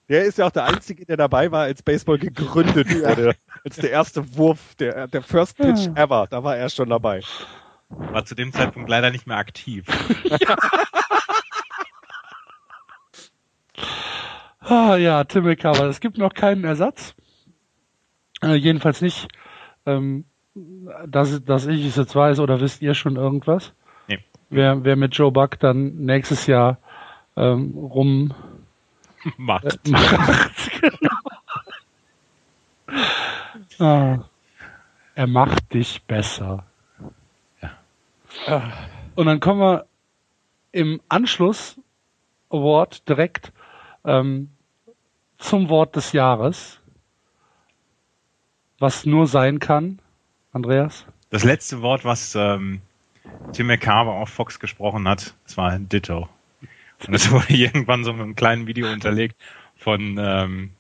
der 0.09 0.25
ist 0.25 0.39
ja 0.39 0.47
auch 0.47 0.53
der 0.53 0.67
Einzige, 0.67 1.05
der 1.05 1.17
dabei 1.17 1.51
war, 1.51 1.63
als 1.63 1.83
Baseball 1.83 2.17
gegründet 2.17 2.89
wurde. 2.89 3.35
Als 3.65 3.75
der 3.75 3.91
erste 3.91 4.37
Wurf, 4.37 4.77
der, 4.77 5.09
der 5.09 5.21
First 5.21 5.57
Pitch 5.57 5.89
ever, 5.97 6.29
da 6.31 6.45
war 6.45 6.57
er 6.57 6.69
schon 6.69 6.91
dabei. 6.91 7.23
War 7.89 8.25
zu 8.25 8.37
dem 8.37 8.53
Zeitpunkt 8.53 8.89
leider 8.89 9.11
nicht 9.11 9.27
mehr 9.27 9.37
aktiv. 9.37 9.85
ah, 14.61 14.97
ja, 14.97 15.25
Tim 15.25 15.45
McCarver. 15.45 15.87
Es 15.87 16.01
gibt 16.01 16.19
noch 16.19 16.35
keinen 16.35 16.65
Ersatz. 16.65 17.15
Äh, 18.43 18.55
jedenfalls 18.55 19.01
nicht, 19.01 19.29
ähm, 19.87 20.25
dass, 21.07 21.45
dass 21.45 21.67
ich 21.67 21.85
es 21.85 21.97
jetzt 21.97 22.15
weiß 22.15 22.41
oder 22.41 22.61
wisst 22.61 22.83
ihr 22.83 22.95
schon 22.95 23.17
irgendwas? 23.17 23.73
Nee. 24.09 24.19
Wer, 24.51 24.85
wer 24.85 24.97
mit 24.97 25.17
Joe 25.17 25.33
Buck 25.33 25.59
dann 25.59 25.97
nächstes 25.97 26.47
Jahr 26.47 26.79
ähm, 27.37 27.73
rum 27.77 28.35
macht. 29.37 29.65
Äh, 29.65 29.91
macht 29.91 30.81
genau. 30.81 31.11
ah, 33.79 34.25
er 35.15 35.27
macht 35.27 35.73
dich 35.73 36.03
besser. 36.03 36.65
Und 39.15 39.27
dann 39.27 39.41
kommen 39.41 39.61
wir 39.61 39.87
im 40.73 41.01
Anschluss 41.09 41.79
Award 42.51 43.09
direkt 43.09 43.53
ähm, 44.05 44.51
zum 45.39 45.69
Wort 45.69 45.97
des 45.97 46.13
Jahres, 46.13 46.81
was 48.79 49.07
nur 49.07 49.27
sein 49.27 49.59
kann, 49.59 50.01
Andreas. 50.53 51.07
Das 51.31 51.45
letzte 51.45 51.83
Wort, 51.83 52.05
was 52.05 52.35
ähm, 52.35 52.83
Tim 53.53 53.69
McCarver 53.69 54.13
auf 54.13 54.29
Fox 54.29 54.61
gesprochen 54.61 55.09
hat, 55.09 55.35
das 55.45 55.57
war 55.57 55.79
Ditto. 55.79 56.29
Und 57.07 57.15
es 57.15 57.31
wurde 57.31 57.53
irgendwann 57.55 58.05
so 58.05 58.13
mit 58.13 58.23
einem 58.23 58.37
kleinen 58.37 58.67
Video 58.67 58.91
unterlegt 58.91 59.37
von 59.77 60.19
ähm, 60.19 60.71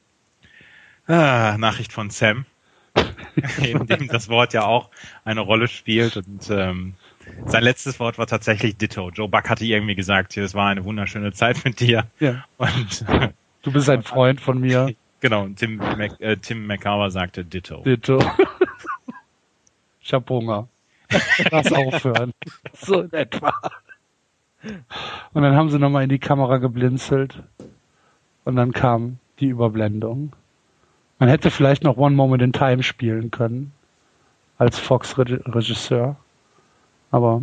ah, 1.06 1.56
Nachricht 1.59 1.93
von 1.93 2.10
Sam, 2.10 2.44
in 3.62 3.86
dem 3.86 4.09
das 4.09 4.28
Wort 4.28 4.52
ja 4.52 4.64
auch 4.64 4.90
eine 5.24 5.40
Rolle 5.40 5.69
spielt 5.69 6.16
und 6.16 6.48
ähm, 6.51 6.94
sein 7.47 7.62
letztes 7.62 7.99
Wort 8.01 8.19
war 8.19 8.27
tatsächlich 8.27 8.77
Ditto. 8.77 9.11
Joe 9.11 9.28
Buck 9.28 9.49
hatte 9.49 9.65
irgendwie 9.65 9.94
gesagt, 9.94 10.36
es 10.36 10.55
war 10.55 10.69
eine 10.69 10.85
wunderschöne 10.85 11.32
Zeit 11.32 11.65
mit 11.65 11.81
dir. 11.81 12.07
Ja. 12.20 12.44
Und 12.57 13.05
du 13.62 13.73
bist 13.73 13.89
ein 13.89 14.03
Freund 14.03 14.40
von 14.40 14.61
mir. 14.61 14.94
Genau, 15.23 15.44
und 15.44 15.55
Tim, 15.55 15.77
Mac, 15.77 16.20
äh, 16.20 16.36
Tim 16.36 16.66
McCarver 16.66 17.12
sagte 17.12 17.44
Ditto. 17.44 17.85
Ditto. 17.85 18.19
ich 20.03 20.12
hab 20.12 20.28
Hunger. 20.28 20.66
Lass 21.53 21.73
aufhören. 21.73 22.32
So 22.73 23.03
in 23.03 23.12
etwa. 23.12 23.55
Und 25.32 25.43
dann 25.43 25.55
haben 25.55 25.70
sie 25.70 25.78
nochmal 25.78 26.03
in 26.03 26.09
die 26.09 26.19
Kamera 26.19 26.59
geblinzelt. 26.59 27.40
Und 28.44 28.57
dann 28.57 28.73
kam 28.73 29.19
die 29.39 29.47
Überblendung. 29.47 30.32
Man 31.20 31.28
hätte 31.28 31.53
vielleicht 31.53 31.85
noch 31.85 31.97
One 31.99 32.16
Moment 32.16 32.43
in 32.43 32.53
Time 32.53 32.82
spielen 32.82 33.31
können 33.31 33.70
als 34.59 34.78
Fox-Regisseur, 34.78 36.16
aber 37.12 37.43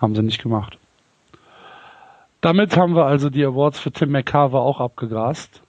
haben 0.00 0.14
sie 0.14 0.22
nicht 0.22 0.42
gemacht. 0.42 0.78
Damit 2.40 2.76
haben 2.76 2.94
wir 2.94 3.06
also 3.06 3.30
die 3.30 3.44
Awards 3.44 3.80
für 3.80 3.90
Tim 3.90 4.12
McCarver 4.12 4.60
auch 4.60 4.80
abgegrast 4.80 5.60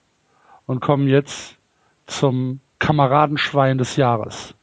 und 0.66 0.80
kommen 0.80 1.08
jetzt 1.08 1.56
zum 2.06 2.60
Kameradenschwein 2.78 3.78
des 3.78 3.96
Jahres. 3.96 4.54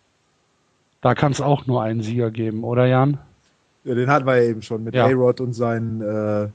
Da 1.02 1.16
kann 1.16 1.34
es 1.34 1.42
auch 1.42 1.68
nur 1.68 1.84
einen 1.84 2.02
Sieger 2.02 2.32
geben, 2.32 2.64
oder 2.64 2.86
Jan? 2.86 3.18
Ja, 3.84 3.94
den 3.94 4.10
hatten 4.10 4.26
wir 4.26 4.42
ja 4.42 4.50
eben 4.50 4.62
schon 4.62 4.84
mit 4.84 4.96
ja. 4.96 5.06
A-Rod 5.06 5.42
und 5.42 5.54
seinen 5.54 6.02
äh, 6.02 6.48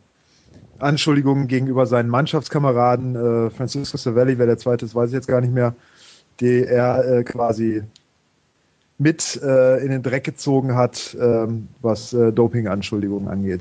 Anschuldigungen 0.78 1.49
gegenüber 1.49 1.86
seinen 1.86 2.09
Mannschaftskameraden. 2.09 3.15
Äh, 3.15 3.51
Francisco 3.51 3.97
Savelli, 3.97 4.39
wer 4.39 4.47
der 4.47 4.59
zweite 4.59 4.85
ist, 4.85 4.94
weiß 4.94 5.11
ich 5.11 5.15
jetzt 5.15 5.28
gar 5.28 5.40
nicht 5.40 5.53
mehr, 5.53 5.74
die 6.40 6.65
er 6.65 7.05
äh, 7.05 7.24
quasi 7.24 7.82
mit 8.98 9.40
äh, 9.43 9.78
in 9.78 9.90
den 9.90 10.02
Dreck 10.02 10.24
gezogen 10.24 10.74
hat, 10.74 11.16
ähm, 11.20 11.69
was 11.81 12.12
äh, 12.12 12.32
Doping-Anschuldigungen 12.32 13.28
angeht. 13.28 13.60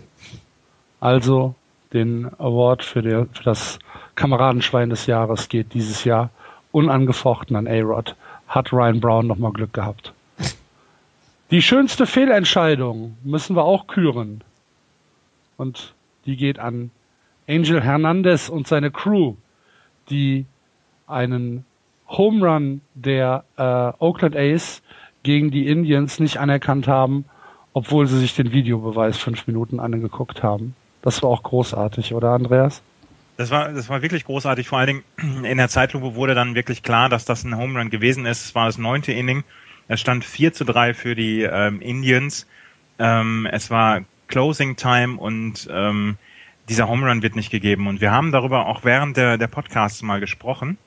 Also 0.99 1.55
den 1.93 2.29
Award 2.37 2.83
für, 2.83 3.01
der, 3.01 3.27
für 3.33 3.43
das 3.43 3.79
Kameradenschwein 4.15 4.89
des 4.89 5.07
Jahres 5.07 5.49
geht 5.49 5.73
dieses 5.73 6.03
Jahr 6.03 6.29
unangefochten 6.71 7.55
an 7.55 7.67
A-Rod. 7.67 8.15
Hat 8.47 8.71
Ryan 8.71 8.99
Brown 8.99 9.27
nochmal 9.27 9.51
Glück 9.51 9.73
gehabt. 9.73 10.13
Die 11.51 11.61
schönste 11.61 12.05
Fehlentscheidung 12.05 13.17
müssen 13.23 13.55
wir 13.55 13.63
auch 13.63 13.87
küren. 13.87 14.43
Und 15.57 15.93
die 16.25 16.37
geht 16.37 16.59
an 16.59 16.91
Angel 17.47 17.81
Hernandez 17.81 18.47
und 18.47 18.67
seine 18.67 18.91
Crew, 18.91 19.35
die 20.09 20.45
einen 21.07 21.65
Home 22.07 22.45
Run 22.45 22.81
der 22.93 23.43
äh, 23.57 24.03
Oakland 24.03 24.35
A's 24.35 24.81
gegen 25.23 25.51
die 25.51 25.67
Indians 25.67 26.19
nicht 26.19 26.37
anerkannt 26.37 26.87
haben, 26.87 27.25
obwohl 27.73 28.07
sie 28.07 28.19
sich 28.19 28.35
den 28.35 28.51
Videobeweis 28.51 29.17
fünf 29.17 29.47
Minuten 29.47 29.79
angeguckt 29.79 30.43
haben. 30.43 30.75
Das 31.01 31.23
war 31.23 31.29
auch 31.29 31.43
großartig, 31.43 32.13
oder 32.13 32.31
Andreas? 32.31 32.81
Das 33.37 33.49
war, 33.49 33.71
das 33.71 33.89
war 33.89 34.01
wirklich 34.01 34.25
großartig. 34.25 34.67
Vor 34.67 34.79
allen 34.79 35.03
Dingen 35.17 35.45
in 35.45 35.57
der 35.57 35.69
Zeitlupe 35.69 36.15
wurde 36.15 36.35
dann 36.35 36.53
wirklich 36.53 36.83
klar, 36.83 37.09
dass 37.09 37.25
das 37.25 37.43
ein 37.43 37.57
Home 37.57 37.79
Run 37.79 37.89
gewesen 37.89 38.25
ist. 38.25 38.45
Es 38.45 38.55
war 38.55 38.65
das 38.65 38.77
neunte 38.77 39.11
Inning. 39.11 39.43
Es 39.87 39.99
stand 39.99 40.23
4 40.23 40.53
zu 40.53 40.63
3 40.63 40.93
für 40.93 41.15
die 41.15 41.41
ähm, 41.41 41.81
Indians. 41.81 42.47
Ähm, 42.99 43.47
es 43.51 43.71
war 43.71 44.01
Closing 44.27 44.75
Time 44.75 45.17
und 45.17 45.67
ähm, 45.71 46.17
dieser 46.69 46.87
Home 46.87 47.07
Run 47.07 47.23
wird 47.23 47.35
nicht 47.35 47.51
gegeben. 47.51 47.87
Und 47.87 47.99
wir 47.99 48.11
haben 48.11 48.31
darüber 48.31 48.67
auch 48.67 48.83
während 48.83 49.17
der, 49.17 49.37
der 49.37 49.47
Podcasts 49.47 50.01
mal 50.03 50.19
gesprochen. 50.19 50.77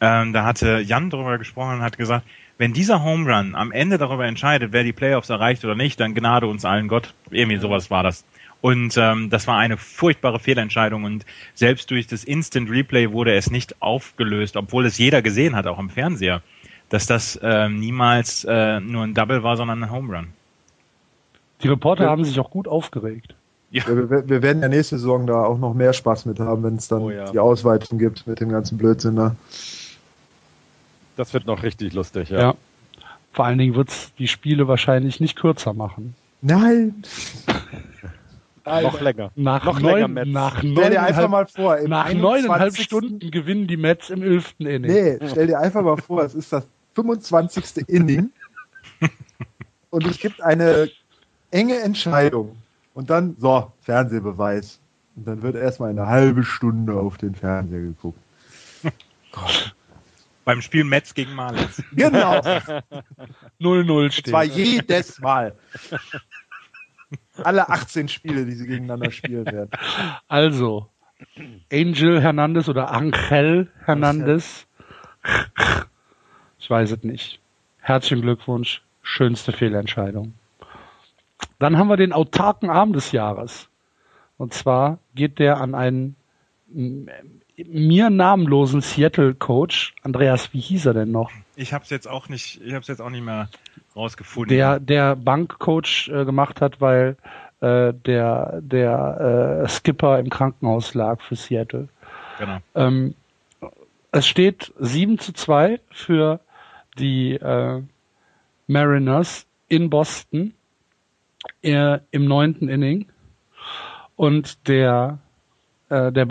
Ähm, 0.00 0.32
da 0.32 0.44
hatte 0.44 0.80
Jan 0.80 1.08
darüber 1.08 1.38
gesprochen 1.38 1.76
und 1.76 1.82
hat 1.82 1.96
gesagt, 1.96 2.26
wenn 2.58 2.72
dieser 2.72 3.02
Home 3.04 3.30
Run 3.30 3.54
am 3.54 3.72
Ende 3.72 3.98
darüber 3.98 4.26
entscheidet, 4.26 4.72
wer 4.72 4.82
die 4.82 4.92
Playoffs 4.92 5.28
erreicht 5.28 5.64
oder 5.64 5.74
nicht, 5.74 6.00
dann 6.00 6.14
Gnade 6.14 6.46
uns 6.46 6.64
allen 6.64 6.88
Gott. 6.88 7.14
Irgendwie 7.30 7.58
sowas 7.58 7.90
war 7.90 8.02
das. 8.02 8.24
Und 8.62 8.96
ähm, 8.96 9.28
das 9.30 9.46
war 9.46 9.58
eine 9.58 9.76
furchtbare 9.76 10.40
Fehlentscheidung 10.40 11.04
und 11.04 11.26
selbst 11.54 11.90
durch 11.90 12.06
das 12.06 12.24
Instant 12.24 12.70
Replay 12.70 13.12
wurde 13.12 13.34
es 13.34 13.50
nicht 13.50 13.80
aufgelöst, 13.82 14.56
obwohl 14.56 14.86
es 14.86 14.96
jeder 14.98 15.22
gesehen 15.22 15.54
hat, 15.54 15.66
auch 15.66 15.78
im 15.78 15.90
Fernseher, 15.90 16.42
dass 16.88 17.06
das 17.06 17.36
äh, 17.36 17.68
niemals 17.68 18.44
äh, 18.44 18.80
nur 18.80 19.04
ein 19.04 19.14
Double 19.14 19.42
war, 19.42 19.56
sondern 19.56 19.82
ein 19.82 19.90
Home 19.90 20.16
Run. 20.16 20.28
Die 21.62 21.68
Reporter 21.68 22.04
ja. 22.04 22.10
haben 22.10 22.24
sich 22.24 22.40
auch 22.40 22.50
gut 22.50 22.66
aufgeregt. 22.66 23.34
Ja. 23.70 23.86
Wir, 23.86 24.28
wir, 24.28 24.42
werden 24.42 24.62
ja 24.62 24.68
nächste 24.68 24.98
Saison 24.98 25.26
da 25.26 25.44
auch 25.44 25.58
noch 25.58 25.74
mehr 25.74 25.92
Spaß 25.92 26.24
mit 26.26 26.38
haben, 26.40 26.62
wenn 26.62 26.76
es 26.76 26.88
dann 26.88 27.02
oh, 27.02 27.10
ja. 27.10 27.30
die 27.30 27.38
Ausweitung 27.38 27.98
gibt 27.98 28.26
mit 28.26 28.40
dem 28.40 28.48
ganzen 28.48 28.78
Blödsinn 28.78 29.16
da. 29.16 29.36
Das 31.16 31.34
wird 31.34 31.46
noch 31.46 31.62
richtig 31.62 31.92
lustig, 31.94 32.30
ja. 32.30 32.40
ja. 32.40 32.54
Vor 33.32 33.44
allen 33.44 33.58
Dingen 33.58 33.74
wird 33.74 33.88
es 33.88 34.14
die 34.18 34.28
Spiele 34.28 34.68
wahrscheinlich 34.68 35.20
nicht 35.20 35.36
kürzer 35.36 35.72
machen. 35.72 36.14
Nein! 36.42 37.02
noch 38.64 39.00
länger. 39.00 39.30
Nach 39.34 39.64
noch 39.64 39.80
neun, 39.80 40.14
länger 40.14 40.24
Nach 40.26 40.58
stell 40.58 40.90
dir 40.90 41.02
einfach 41.02 41.28
mal 41.28 41.46
vor, 41.46 41.78
nach 41.86 42.12
neuneinhalb 42.12 42.76
Stunden 42.76 43.30
gewinnen 43.30 43.66
die 43.66 43.76
Mets 43.76 44.10
im 44.10 44.22
elften 44.22 44.66
Inning. 44.66 44.90
Nee, 44.90 45.18
stell 45.28 45.46
dir 45.46 45.58
einfach 45.58 45.82
mal 45.82 45.96
vor, 45.96 46.22
es 46.22 46.34
ist 46.34 46.52
das 46.52 46.66
25. 46.94 47.88
Inning 47.88 48.30
und 49.90 50.06
es 50.06 50.18
gibt 50.18 50.42
eine 50.42 50.90
enge 51.50 51.78
Entscheidung 51.78 52.56
und 52.94 53.10
dann, 53.10 53.36
so, 53.38 53.70
Fernsehbeweis. 53.82 54.80
Und 55.16 55.26
dann 55.26 55.42
wird 55.42 55.56
erstmal 55.56 55.90
eine 55.90 56.06
halbe 56.06 56.44
Stunde 56.44 56.94
auf 56.94 57.18
den 57.18 57.34
Fernseher 57.34 57.80
geguckt. 57.80 58.18
Gott. 59.32 59.74
Beim 60.46 60.62
Spiel 60.62 60.84
Metz 60.84 61.12
gegen 61.12 61.34
Marlins. 61.34 61.82
Genau. 61.92 62.38
0-0 63.60 64.12
steht. 64.12 64.26
Und 64.26 64.30
zwar 64.30 64.44
jedes 64.44 65.18
Mal. 65.18 65.56
Alle 67.42 67.68
18 67.68 68.06
Spiele, 68.06 68.46
die 68.46 68.52
sie 68.52 68.68
gegeneinander 68.68 69.10
spielen 69.10 69.44
werden. 69.44 69.70
Also, 70.28 70.88
Angel 71.72 72.22
Hernandez 72.22 72.68
oder 72.68 72.92
Angel 72.92 73.72
Hernandez. 73.84 74.68
Ich 76.60 76.70
weiß 76.70 76.92
es 76.92 77.02
nicht. 77.02 77.40
Herzlichen 77.80 78.22
Glückwunsch. 78.22 78.82
Schönste 79.02 79.50
Fehlentscheidung. 79.50 80.34
Dann 81.58 81.76
haben 81.76 81.88
wir 81.88 81.96
den 81.96 82.12
autarken 82.12 82.70
Arm 82.70 82.92
des 82.92 83.10
Jahres. 83.10 83.68
Und 84.38 84.54
zwar 84.54 85.00
geht 85.16 85.40
der 85.40 85.60
an 85.60 85.74
einen 85.74 86.14
mir 87.64 88.10
namenlosen 88.10 88.80
Seattle-Coach. 88.80 89.94
Andreas, 90.02 90.52
wie 90.52 90.60
hieß 90.60 90.86
er 90.86 90.94
denn 90.94 91.10
noch? 91.10 91.30
Ich 91.56 91.72
habe 91.72 91.84
es 91.84 91.90
jetzt 91.90 92.08
auch 92.08 92.28
nicht, 92.28 92.60
ich 92.62 92.72
habe 92.72 92.82
es 92.82 92.88
jetzt 92.88 93.00
auch 93.00 93.10
nicht 93.10 93.24
mehr 93.24 93.48
rausgefunden. 93.94 94.54
Der 94.54 94.78
der 94.78 95.16
Bankcoach 95.16 96.10
äh, 96.12 96.24
gemacht 96.24 96.60
hat, 96.60 96.80
weil 96.80 97.16
äh, 97.60 97.92
der 97.94 98.60
der 98.60 99.62
äh, 99.64 99.68
Skipper 99.68 100.18
im 100.18 100.28
Krankenhaus 100.28 100.94
lag 100.94 101.20
für 101.22 101.36
Seattle. 101.36 101.88
Genau. 102.38 102.58
Ähm, 102.74 103.14
es 104.12 104.26
steht 104.26 104.72
7 104.78 105.18
zu 105.18 105.32
2 105.32 105.80
für 105.90 106.40
die 106.98 107.34
äh, 107.34 107.82
Mariners 108.66 109.46
in 109.68 109.90
Boston 109.90 110.54
äh, 111.62 111.98
im 112.10 112.26
neunten 112.26 112.68
Inning 112.68 113.06
und 114.16 114.68
der 114.68 115.18
äh, 115.88 116.12
der 116.12 116.26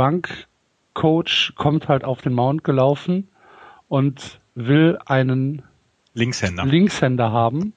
Bankcoach 0.96 1.54
kommt 1.56 1.88
halt 1.88 2.04
auf 2.04 2.22
den 2.22 2.34
Mount 2.34 2.64
gelaufen 2.64 3.28
und 3.88 4.40
will 4.56 4.98
einen 5.06 5.62
Linkshänder, 6.14 6.66
Linkshänder 6.66 7.32
haben 7.32 7.74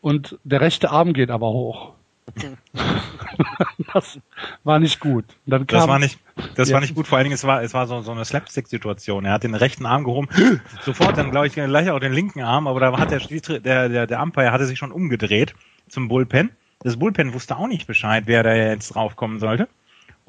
und 0.00 0.38
der 0.44 0.62
rechte 0.62 0.90
Arm 0.90 1.12
geht 1.12 1.30
aber 1.30 1.50
hoch. 1.50 1.92
das 3.92 4.18
war 4.64 4.78
nicht 4.78 5.00
gut. 5.00 5.24
Kam, 5.48 5.66
das 5.66 5.88
war 5.88 5.98
nicht, 5.98 6.18
das 6.54 6.68
ja. 6.68 6.74
war 6.74 6.80
nicht 6.80 6.94
gut. 6.94 7.06
Vor 7.06 7.18
allen 7.18 7.24
Dingen, 7.24 7.34
es 7.34 7.44
war, 7.44 7.62
es 7.62 7.74
war 7.74 7.86
so, 7.86 8.00
so 8.02 8.12
eine 8.12 8.24
Slapstick-Situation. 8.24 9.24
Er 9.24 9.32
hat 9.32 9.42
den 9.42 9.54
rechten 9.54 9.84
Arm 9.84 10.04
gehoben, 10.04 10.28
sofort 10.82 11.18
dann, 11.18 11.30
glaube 11.30 11.48
ich, 11.48 11.54
gleich 11.54 11.90
auch 11.90 11.98
den 11.98 12.12
linken 12.12 12.40
Arm, 12.40 12.66
aber 12.66 12.80
da 12.80 12.96
hat 12.98 13.10
der, 13.10 13.20
der, 13.60 13.88
der, 13.88 14.06
der 14.06 14.22
Umpire 14.22 14.52
hatte 14.52 14.66
sich 14.66 14.78
schon 14.78 14.92
umgedreht 14.92 15.54
zum 15.88 16.08
Bullpen. 16.08 16.50
Das 16.82 16.98
Bullpen 16.98 17.34
wusste 17.34 17.56
auch 17.56 17.66
nicht 17.66 17.86
Bescheid, 17.86 18.24
wer 18.26 18.42
da 18.42 18.54
jetzt 18.54 18.94
draufkommen 18.94 19.38
sollte. 19.40 19.68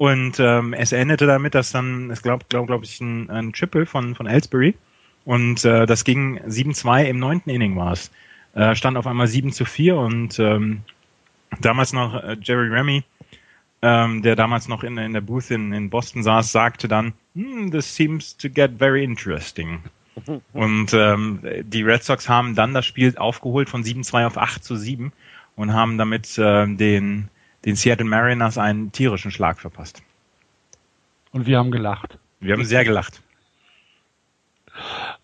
Und 0.02 0.40
ähm, 0.40 0.72
es 0.72 0.90
endete 0.90 1.28
damit, 1.28 1.54
dass 1.54 1.70
dann, 1.70 2.10
es 2.10 2.22
glaube 2.22 2.44
glaub, 2.48 2.82
ich, 2.82 3.00
ein, 3.00 3.30
ein 3.30 3.52
Triple 3.52 3.86
von, 3.86 4.16
von 4.16 4.26
Ellsbury 4.26 4.74
und 5.24 5.64
äh, 5.64 5.86
das 5.86 6.02
ging 6.02 6.40
7-2 6.40 7.04
im 7.04 7.20
neunten 7.20 7.50
Inning 7.50 7.76
war 7.76 7.92
es. 7.92 8.10
Äh, 8.52 8.74
stand 8.74 8.96
auf 8.96 9.06
einmal 9.06 9.28
7 9.28 9.52
zu 9.52 9.64
4 9.64 9.96
und 9.96 10.40
ähm, 10.40 10.80
damals 11.60 11.92
noch 11.92 12.20
äh, 12.20 12.36
Jerry 12.42 12.66
Remy, 12.66 13.04
ähm, 13.82 14.22
der 14.22 14.34
damals 14.34 14.66
noch 14.66 14.82
in, 14.82 14.98
in 14.98 15.12
der 15.12 15.20
Booth 15.20 15.52
in, 15.52 15.72
in 15.72 15.88
Boston 15.88 16.24
saß, 16.24 16.50
sagte 16.50 16.88
dann, 16.88 17.12
hmm, 17.36 17.70
this 17.70 17.94
seems 17.94 18.36
to 18.36 18.50
get 18.50 18.72
very 18.80 19.04
interesting. 19.04 19.84
und 20.52 20.92
ähm, 20.94 21.42
die 21.62 21.84
Red 21.84 22.02
Sox 22.02 22.28
haben 22.28 22.56
dann 22.56 22.74
das 22.74 22.86
Spiel 22.86 23.16
aufgeholt 23.18 23.70
von 23.70 23.84
7-2 23.84 24.26
auf 24.26 24.36
8 24.36 24.64
zu 24.64 24.74
7 24.74 25.12
und 25.54 25.72
haben 25.72 25.96
damit 25.96 26.36
äh, 26.38 26.66
den, 26.66 27.28
den 27.64 27.76
Seattle 27.76 28.06
Mariners 28.06 28.58
einen 28.58 28.92
tierischen 28.92 29.30
Schlag 29.30 29.60
verpasst. 29.60 30.02
Und 31.32 31.46
wir 31.46 31.58
haben 31.58 31.70
gelacht. 31.70 32.18
Wir 32.40 32.54
haben 32.54 32.64
sehr 32.64 32.84
gelacht. 32.84 33.22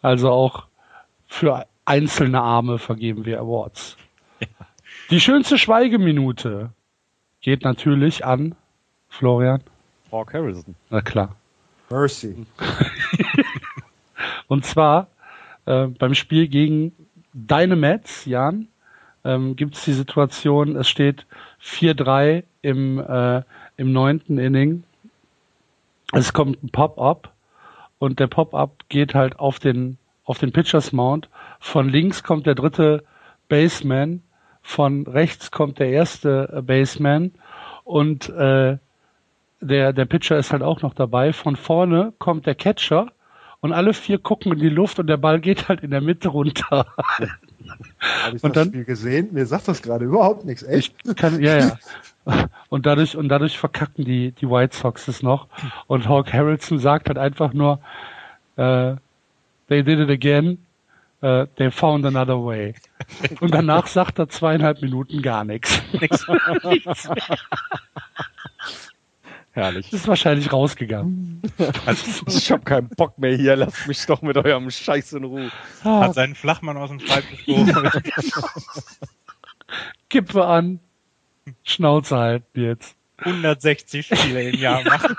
Also 0.02 0.30
auch 0.30 0.66
für 1.26 1.66
einzelne 1.84 2.40
Arme 2.40 2.78
vergeben 2.78 3.24
wir 3.24 3.40
Awards. 3.40 3.96
Ja. 4.40 4.46
Die 5.10 5.20
schönste 5.20 5.58
Schweigeminute 5.58 6.70
geht 7.40 7.62
natürlich 7.62 8.24
an 8.24 8.54
Florian. 9.08 9.62
Hawk 10.12 10.32
Harrison. 10.34 10.74
Na 10.90 11.00
klar. 11.00 11.36
Mercy. 11.90 12.46
Und 14.48 14.64
zwar 14.64 15.08
äh, 15.66 15.86
beim 15.86 16.14
Spiel 16.14 16.48
gegen 16.48 16.92
deine 17.32 17.76
Mets, 17.76 18.24
Jan, 18.24 18.68
ähm, 19.28 19.56
gibt 19.56 19.76
es 19.76 19.84
die 19.84 19.92
Situation, 19.92 20.76
es 20.76 20.88
steht 20.88 21.26
4-3 21.62 22.44
im, 22.62 22.98
äh, 22.98 23.42
im 23.76 23.92
neunten 23.92 24.38
Inning. 24.38 24.84
Es 26.12 26.32
kommt 26.32 26.62
ein 26.62 26.70
Pop-up 26.70 27.32
und 27.98 28.20
der 28.20 28.26
Pop-up 28.26 28.88
geht 28.88 29.14
halt 29.14 29.38
auf 29.38 29.58
den 29.58 29.98
auf 30.24 30.38
den 30.38 30.52
Pitchers 30.52 30.92
Mount. 30.92 31.28
Von 31.58 31.88
links 31.88 32.22
kommt 32.22 32.46
der 32.46 32.54
dritte 32.54 33.02
Baseman, 33.48 34.22
von 34.62 35.06
rechts 35.06 35.50
kommt 35.50 35.78
der 35.78 35.88
erste 35.88 36.50
äh, 36.52 36.62
Baseman 36.62 37.32
und 37.84 38.28
äh, 38.28 38.78
der, 39.60 39.92
der 39.92 40.04
Pitcher 40.04 40.38
ist 40.38 40.52
halt 40.52 40.62
auch 40.62 40.82
noch 40.82 40.94
dabei. 40.94 41.32
Von 41.32 41.56
vorne 41.56 42.12
kommt 42.18 42.46
der 42.46 42.54
Catcher 42.54 43.08
und 43.60 43.72
alle 43.72 43.92
vier 43.92 44.18
gucken 44.18 44.52
in 44.52 44.58
die 44.58 44.68
Luft 44.68 44.98
und 44.98 45.06
der 45.06 45.16
Ball 45.16 45.40
geht 45.40 45.68
halt 45.68 45.80
in 45.82 45.90
der 45.90 46.00
Mitte 46.00 46.28
runter. 46.28 46.86
Habe 48.24 48.36
ich 48.36 48.44
Und 48.44 48.56
das 48.56 48.64
dann- 48.64 48.68
Spiel 48.72 48.84
gesehen? 48.84 49.28
Mir 49.32 49.46
sagt 49.46 49.68
das 49.68 49.82
gerade 49.82 50.04
überhaupt 50.04 50.44
nichts. 50.44 50.62
Echt? 50.62 50.94
Ich 51.04 51.16
kann, 51.16 51.40
ja, 51.42 51.58
ja. 51.58 51.78
Und 52.68 52.84
dadurch, 52.84 53.16
und 53.16 53.30
dadurch 53.30 53.56
verkacken 53.58 54.04
die, 54.04 54.32
die 54.32 54.50
White 54.50 54.76
Sox 54.76 55.08
es 55.08 55.22
noch. 55.22 55.48
Und 55.86 56.06
Hawk 56.08 56.30
Harrelson 56.30 56.78
sagt 56.78 57.08
halt 57.08 57.16
einfach 57.16 57.54
nur, 57.54 57.80
äh, 58.56 58.96
they 59.68 59.82
did 59.82 59.98
it 59.98 60.10
again, 60.10 60.58
äh, 61.22 61.46
they 61.56 61.70
found 61.70 62.04
another 62.04 62.44
way. 62.44 62.74
Und 63.40 63.54
danach 63.54 63.86
sagt 63.86 64.18
er 64.18 64.28
zweieinhalb 64.28 64.82
Minuten 64.82 65.22
gar 65.22 65.44
nichts. 65.44 65.80
Nichts 65.98 66.28
mehr. 66.28 66.38
Herrlich. 69.58 69.92
Ist 69.92 70.06
wahrscheinlich 70.06 70.52
rausgegangen. 70.52 71.42
Ich 72.28 72.52
hab 72.52 72.64
keinen 72.64 72.90
Bock 72.90 73.18
mehr 73.18 73.34
hier. 73.34 73.56
Lasst 73.56 73.88
mich 73.88 74.06
doch 74.06 74.22
mit 74.22 74.36
eurem 74.36 74.70
Scheiß 74.70 75.14
in 75.14 75.24
Ruhe. 75.24 75.50
Ah, 75.82 76.02
Hat 76.02 76.14
seinen 76.14 76.36
Flachmann 76.36 76.76
aus 76.76 76.90
dem 76.90 77.00
Schreibtisch 77.00 77.44
geholt. 77.44 77.74
Kippe 80.08 80.46
an, 80.46 80.78
Schnauze 81.64 82.16
halten 82.16 82.60
jetzt. 82.60 82.94
160 83.16 84.06
Spiele 84.06 84.50
im 84.50 84.60
Jahr 84.60 84.84
machen. 84.84 85.16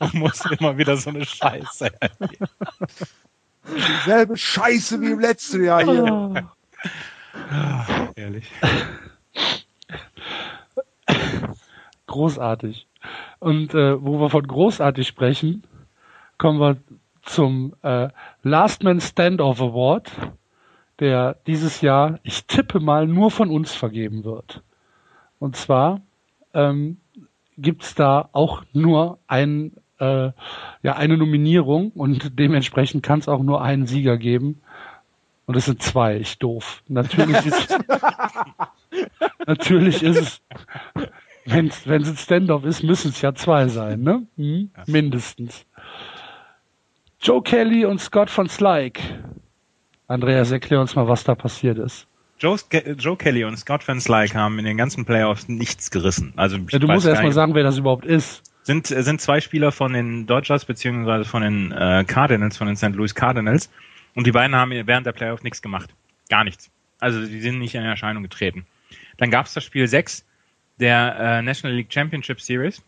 Und 0.00 0.12
muss 0.12 0.44
immer 0.58 0.76
wieder 0.76 0.98
so 0.98 1.08
eine 1.08 1.24
Scheiße. 1.24 1.90
Dieselbe 4.04 4.36
Scheiße 4.36 5.00
wie 5.00 5.12
im 5.12 5.20
letzten 5.20 5.64
Jahr 5.64 5.84
hier. 5.84 6.50
Ah. 7.50 7.86
Ehrlich. 8.14 8.44
Großartig. 12.06 12.89
Und 13.38 13.74
äh, 13.74 14.02
wo 14.02 14.20
wir 14.20 14.30
von 14.30 14.46
großartig 14.46 15.06
sprechen, 15.06 15.64
kommen 16.38 16.60
wir 16.60 16.76
zum 17.22 17.74
äh, 17.82 18.08
Last 18.42 18.82
Man 18.82 19.00
Standoff 19.00 19.60
Award, 19.60 20.10
der 20.98 21.36
dieses 21.46 21.80
Jahr, 21.80 22.18
ich 22.22 22.46
tippe 22.46 22.80
mal, 22.80 23.06
nur 23.06 23.30
von 23.30 23.50
uns 23.50 23.74
vergeben 23.74 24.24
wird. 24.24 24.62
Und 25.38 25.56
zwar 25.56 26.00
ähm, 26.54 26.98
gibt's 27.56 27.94
da 27.94 28.28
auch 28.32 28.62
nur 28.72 29.18
ein, 29.26 29.72
äh, 29.98 30.30
ja, 30.82 30.96
eine 30.96 31.16
Nominierung 31.16 31.90
und 31.92 32.38
dementsprechend 32.38 33.02
kann 33.02 33.20
es 33.20 33.28
auch 33.28 33.42
nur 33.42 33.62
einen 33.62 33.86
Sieger 33.86 34.16
geben. 34.16 34.60
Und 35.46 35.56
es 35.56 35.64
sind 35.64 35.82
zwei, 35.82 36.16
ich 36.16 36.38
doof. 36.38 36.82
Natürlich 36.86 37.44
ist, 37.44 37.78
natürlich 39.46 40.02
ist 40.02 40.16
es, 40.16 40.42
wenn 41.52 41.66
es 41.66 41.86
ein 41.86 42.16
Standoff 42.16 42.64
ist, 42.64 42.82
müssen 42.82 43.10
es 43.10 43.20
ja 43.22 43.34
zwei 43.34 43.68
sein, 43.68 44.00
ne? 44.02 44.26
Hm? 44.36 44.70
Mindestens. 44.86 45.66
Joe 47.20 47.42
Kelly 47.42 47.84
und 47.84 48.00
Scott 48.00 48.30
von 48.30 48.48
Slyke. 48.48 49.02
Andreas, 50.06 50.50
erklär 50.50 50.80
uns 50.80 50.96
mal, 50.96 51.06
was 51.06 51.24
da 51.24 51.34
passiert 51.34 51.78
ist. 51.78 52.06
Joe, 52.40 52.56
Joe 52.98 53.16
Kelly 53.16 53.44
und 53.44 53.58
Scott 53.58 53.86
Van 53.86 54.00
Slyke 54.00 54.34
haben 54.34 54.58
in 54.58 54.64
den 54.64 54.78
ganzen 54.78 55.04
Playoffs 55.04 55.46
nichts 55.48 55.90
gerissen. 55.90 56.32
Also 56.36 56.56
Ja, 56.70 56.78
du 56.78 56.86
musst 56.86 57.06
erst 57.06 57.22
mal 57.22 57.32
sagen, 57.32 57.54
wer 57.54 57.62
das 57.62 57.76
überhaupt 57.76 58.06
ist. 58.06 58.42
sind, 58.62 58.86
sind 58.86 59.20
zwei 59.20 59.42
Spieler 59.42 59.72
von 59.72 59.92
den 59.92 60.26
Dodgers 60.26 60.64
beziehungsweise 60.64 61.26
von 61.26 61.42
den 61.42 61.70
äh, 61.72 62.04
Cardinals, 62.06 62.56
von 62.56 62.66
den 62.66 62.76
St. 62.76 62.94
Louis 62.94 63.14
Cardinals. 63.14 63.70
Und 64.14 64.26
die 64.26 64.32
beiden 64.32 64.56
haben 64.56 64.70
während 64.70 65.06
der 65.06 65.12
Playoffs 65.12 65.42
nichts 65.42 65.60
gemacht. 65.60 65.90
Gar 66.30 66.44
nichts. 66.44 66.70
Also 66.98 67.24
die 67.24 67.40
sind 67.40 67.58
nicht 67.58 67.74
in 67.74 67.82
Erscheinung 67.82 68.22
getreten. 68.22 68.66
Dann 69.18 69.30
gab 69.30 69.46
es 69.46 69.52
das 69.52 69.62
Spiel 69.62 69.86
6 69.86 70.24
der 70.80 71.16
äh, 71.18 71.42
National 71.42 71.76
League 71.76 71.92
Championship 71.92 72.40
Series. 72.40 72.82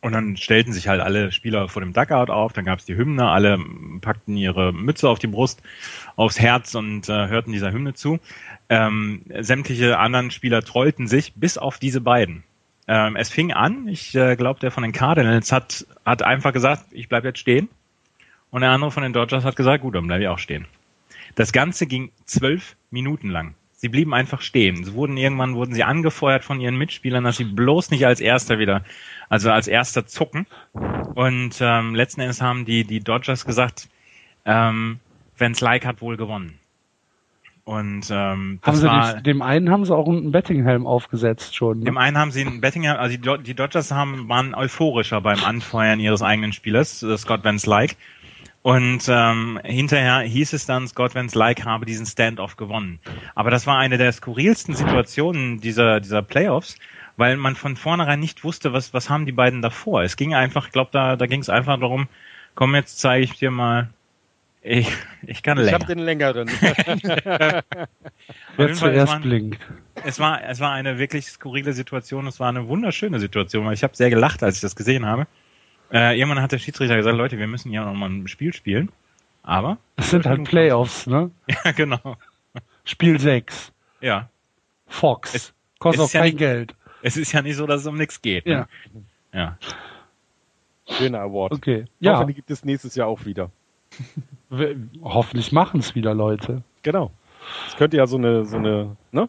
Und 0.00 0.12
dann 0.12 0.36
stellten 0.36 0.72
sich 0.72 0.86
halt 0.86 1.00
alle 1.00 1.32
Spieler 1.32 1.68
vor 1.68 1.82
dem 1.82 1.92
Dugout 1.92 2.30
auf, 2.30 2.52
dann 2.52 2.64
gab 2.64 2.78
es 2.78 2.84
die 2.84 2.96
Hymne, 2.96 3.28
alle 3.28 3.58
packten 4.00 4.36
ihre 4.36 4.72
Mütze 4.72 5.08
auf 5.08 5.18
die 5.18 5.26
Brust, 5.26 5.60
aufs 6.14 6.38
Herz 6.38 6.76
und 6.76 7.08
äh, 7.08 7.26
hörten 7.26 7.50
dieser 7.50 7.72
Hymne 7.72 7.94
zu. 7.94 8.20
Ähm, 8.68 9.22
sämtliche 9.40 9.98
anderen 9.98 10.30
Spieler 10.30 10.62
trollten 10.62 11.08
sich, 11.08 11.34
bis 11.34 11.58
auf 11.58 11.78
diese 11.78 12.00
beiden. 12.00 12.44
Ähm, 12.86 13.16
es 13.16 13.28
fing 13.28 13.52
an, 13.52 13.88
ich 13.88 14.14
äh, 14.14 14.36
glaube, 14.36 14.60
der 14.60 14.70
von 14.70 14.84
den 14.84 14.92
Cardinals 14.92 15.50
hat, 15.50 15.84
hat 16.06 16.22
einfach 16.22 16.52
gesagt, 16.52 16.84
ich 16.92 17.08
bleib 17.08 17.24
jetzt 17.24 17.40
stehen. 17.40 17.68
Und 18.50 18.60
der 18.60 18.70
andere 18.70 18.90
von 18.90 19.02
den 19.02 19.12
Dodgers 19.12 19.44
hat 19.44 19.56
gesagt, 19.56 19.82
gut, 19.82 19.94
dann 19.94 20.06
bleibe 20.06 20.22
ich 20.22 20.28
auch 20.28 20.38
stehen. 20.38 20.66
Das 21.34 21.52
Ganze 21.52 21.86
ging 21.86 22.10
zwölf 22.24 22.76
Minuten 22.90 23.28
lang. 23.30 23.54
Sie 23.80 23.88
blieben 23.88 24.12
einfach 24.12 24.40
stehen. 24.40 24.82
Sie 24.82 24.94
wurden 24.94 25.16
irgendwann 25.16 25.54
wurden 25.54 25.72
sie 25.72 25.84
angefeuert 25.84 26.42
von 26.42 26.60
ihren 26.60 26.76
Mitspielern, 26.76 27.22
dass 27.22 27.36
sie 27.36 27.44
bloß 27.44 27.92
nicht 27.92 28.04
als 28.06 28.18
Erster 28.18 28.58
wieder, 28.58 28.82
also 29.28 29.52
als 29.52 29.68
Erster 29.68 30.04
zucken. 30.04 30.48
Und 31.14 31.58
ähm, 31.60 31.94
letzten 31.94 32.20
Endes 32.20 32.42
haben 32.42 32.64
die 32.64 32.82
die 32.82 32.98
Dodgers 32.98 33.46
gesagt, 33.46 33.88
ähm, 34.44 34.98
Vance 35.38 35.64
Like 35.64 35.86
hat 35.86 36.00
wohl 36.00 36.16
gewonnen. 36.16 36.58
Und 37.62 38.10
ähm, 38.10 38.14
Haben 38.14 38.60
das 38.62 38.80
sie 38.80 38.86
war, 38.86 39.14
dem, 39.14 39.22
dem 39.22 39.42
einen 39.42 39.70
haben 39.70 39.84
sie 39.84 39.94
auch 39.94 40.08
einen 40.08 40.32
Bettinghelm 40.32 40.86
aufgesetzt 40.86 41.54
schon. 41.54 41.80
Ne? 41.80 41.84
dem 41.84 41.98
einen 41.98 42.18
haben 42.18 42.32
sie 42.32 42.40
einen 42.40 42.60
Betting, 42.60 42.84
also 42.88 43.16
die, 43.16 43.42
die 43.44 43.54
Dodgers 43.54 43.92
haben, 43.92 44.28
waren 44.28 44.54
euphorischer 44.54 45.20
beim 45.20 45.44
Anfeuern 45.44 46.00
ihres 46.00 46.22
eigenen 46.22 46.52
Spielers, 46.52 47.02
äh, 47.04 47.16
Scott 47.16 47.44
Van 47.44 47.60
Slyke. 47.60 47.94
Und 48.68 49.04
ähm, 49.08 49.58
hinterher 49.64 50.20
hieß 50.20 50.52
es 50.52 50.66
dann, 50.66 50.86
Scott 50.88 51.14
Van 51.14 51.30
Slyke 51.30 51.64
habe 51.64 51.86
diesen 51.86 52.04
Standoff 52.04 52.56
gewonnen. 52.56 52.98
Aber 53.34 53.50
das 53.50 53.66
war 53.66 53.78
eine 53.78 53.96
der 53.96 54.12
skurrilsten 54.12 54.74
Situationen 54.74 55.58
dieser, 55.60 56.00
dieser 56.00 56.20
Playoffs, 56.20 56.76
weil 57.16 57.38
man 57.38 57.56
von 57.56 57.76
vornherein 57.76 58.20
nicht 58.20 58.44
wusste, 58.44 58.74
was, 58.74 58.92
was 58.92 59.08
haben 59.08 59.24
die 59.24 59.32
beiden 59.32 59.62
davor. 59.62 60.02
Es 60.02 60.16
ging 60.18 60.34
einfach, 60.34 60.66
ich 60.66 60.72
glaube, 60.72 60.90
da, 60.92 61.16
da 61.16 61.24
ging 61.24 61.40
es 61.40 61.48
einfach 61.48 61.80
darum, 61.80 62.08
komm, 62.54 62.74
jetzt 62.74 62.98
zeige 62.98 63.24
ich 63.24 63.32
dir 63.38 63.50
mal, 63.50 63.88
ich, 64.60 64.92
ich 65.26 65.42
kann 65.42 65.56
Ich 65.56 65.64
länger. 65.64 65.78
hab 65.78 65.86
den 65.86 65.98
längeren. 66.00 66.48
Wer 68.58 68.74
zuerst 68.74 69.12
waren- 69.12 69.22
blinkt. 69.22 69.60
es 70.04 70.18
war, 70.18 70.44
es 70.44 70.60
war 70.60 70.72
eine 70.72 70.98
wirklich 70.98 71.26
skurrile 71.28 71.72
Situation. 71.72 72.26
Es 72.26 72.38
war 72.38 72.50
eine 72.50 72.68
wunderschöne 72.68 73.18
Situation, 73.18 73.64
weil 73.64 73.72
ich 73.72 73.82
habe 73.82 73.96
sehr 73.96 74.10
gelacht, 74.10 74.42
als 74.42 74.56
ich 74.56 74.60
das 74.60 74.76
gesehen 74.76 75.06
habe. 75.06 75.26
Äh, 75.92 76.18
irgendwann 76.18 76.42
hat 76.42 76.52
der 76.52 76.58
Schiedsrichter 76.58 76.96
gesagt, 76.96 77.16
Leute, 77.16 77.38
wir 77.38 77.46
müssen 77.46 77.72
ja 77.72 77.84
noch 77.84 77.94
mal 77.94 78.08
ein 78.10 78.28
Spiel 78.28 78.52
spielen. 78.52 78.90
Aber, 79.42 79.78
Es 79.96 80.10
sind 80.10 80.26
halt 80.26 80.44
Playoffs, 80.44 81.06
ne? 81.06 81.30
ja, 81.64 81.72
genau. 81.72 82.16
Spiel 82.84 83.18
6. 83.18 83.72
Ja. 84.00 84.28
Fox. 84.86 85.34
Es- 85.34 85.54
Kostet 85.78 86.04
es 86.04 86.10
auch 86.10 86.14
ja 86.14 86.20
kein 86.20 86.28
nicht- 86.30 86.38
Geld. 86.38 86.74
Es 87.02 87.16
ist 87.16 87.32
ja 87.32 87.40
nicht 87.42 87.56
so, 87.56 87.66
dass 87.66 87.82
es 87.82 87.86
um 87.86 87.96
nichts 87.96 88.20
geht. 88.20 88.44
Ne? 88.46 88.52
Ja. 88.52 88.68
Ja. 89.32 89.58
Schöner 90.90 91.20
Award. 91.20 91.52
Okay. 91.52 91.84
Ja. 92.00 92.22
Den 92.24 92.34
gibt 92.34 92.50
es 92.50 92.64
nächstes 92.64 92.94
Jahr 92.96 93.06
auch 93.06 93.24
wieder. 93.24 93.50
hoffentlich 95.02 95.52
machen 95.52 95.80
es 95.80 95.94
wieder 95.94 96.14
Leute. 96.14 96.62
Genau. 96.82 97.10
Es 97.68 97.76
könnte 97.76 97.96
ja 97.96 98.06
so 98.06 98.16
eine, 98.16 98.44
so 98.44 98.56
eine, 98.56 98.96
ne? 99.12 99.28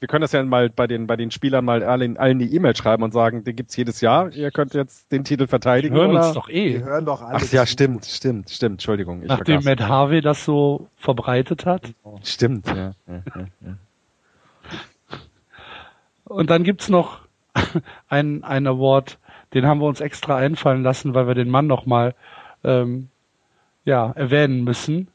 Wir 0.00 0.06
können 0.06 0.22
das 0.22 0.30
ja 0.32 0.42
mal 0.44 0.70
bei 0.70 0.86
den, 0.86 1.08
bei 1.08 1.16
den 1.16 1.32
Spielern 1.32 1.64
mal 1.64 1.82
allen, 1.82 2.16
allen 2.16 2.38
die 2.38 2.54
E-Mail 2.54 2.76
schreiben 2.76 3.02
und 3.02 3.12
sagen, 3.12 3.42
den 3.42 3.56
gibt's 3.56 3.76
jedes 3.76 4.00
Jahr. 4.00 4.30
Ihr 4.32 4.52
könnt 4.52 4.74
jetzt 4.74 5.10
den 5.10 5.24
Titel 5.24 5.44
Die 5.44 5.48
verteidigen. 5.48 5.96
hören 5.96 6.10
oder? 6.10 6.26
uns 6.26 6.34
doch 6.34 6.46
Die 6.46 6.54
eh. 6.54 6.82
hören 6.84 7.04
doch 7.04 7.20
alle. 7.20 7.38
Ach 7.42 7.52
ja, 7.52 7.66
stimmt, 7.66 8.04
stimmt, 8.04 8.50
stimmt. 8.50 8.74
Entschuldigung. 8.74 9.22
Ich 9.22 9.28
Nachdem 9.28 9.62
vergaß. 9.62 9.64
Matt 9.64 9.88
Harvey 9.88 10.20
das 10.20 10.44
so 10.44 10.88
verbreitet 10.96 11.66
hat. 11.66 11.92
Stimmt, 12.22 12.68
ja. 12.68 12.74
ja, 12.76 12.94
ja, 13.08 13.46
ja. 13.60 13.76
Und 16.24 16.50
dann 16.50 16.62
gibt's 16.62 16.88
noch 16.88 17.20
einen, 18.08 18.44
einen 18.44 18.66
Award, 18.68 19.18
den 19.54 19.66
haben 19.66 19.80
wir 19.80 19.86
uns 19.86 20.00
extra 20.00 20.36
einfallen 20.36 20.82
lassen, 20.82 21.14
weil 21.14 21.26
wir 21.26 21.34
den 21.34 21.48
Mann 21.48 21.66
nochmal 21.66 22.14
ähm, 22.62 23.08
ja, 23.84 24.12
erwähnen 24.12 24.62
müssen. 24.62 25.08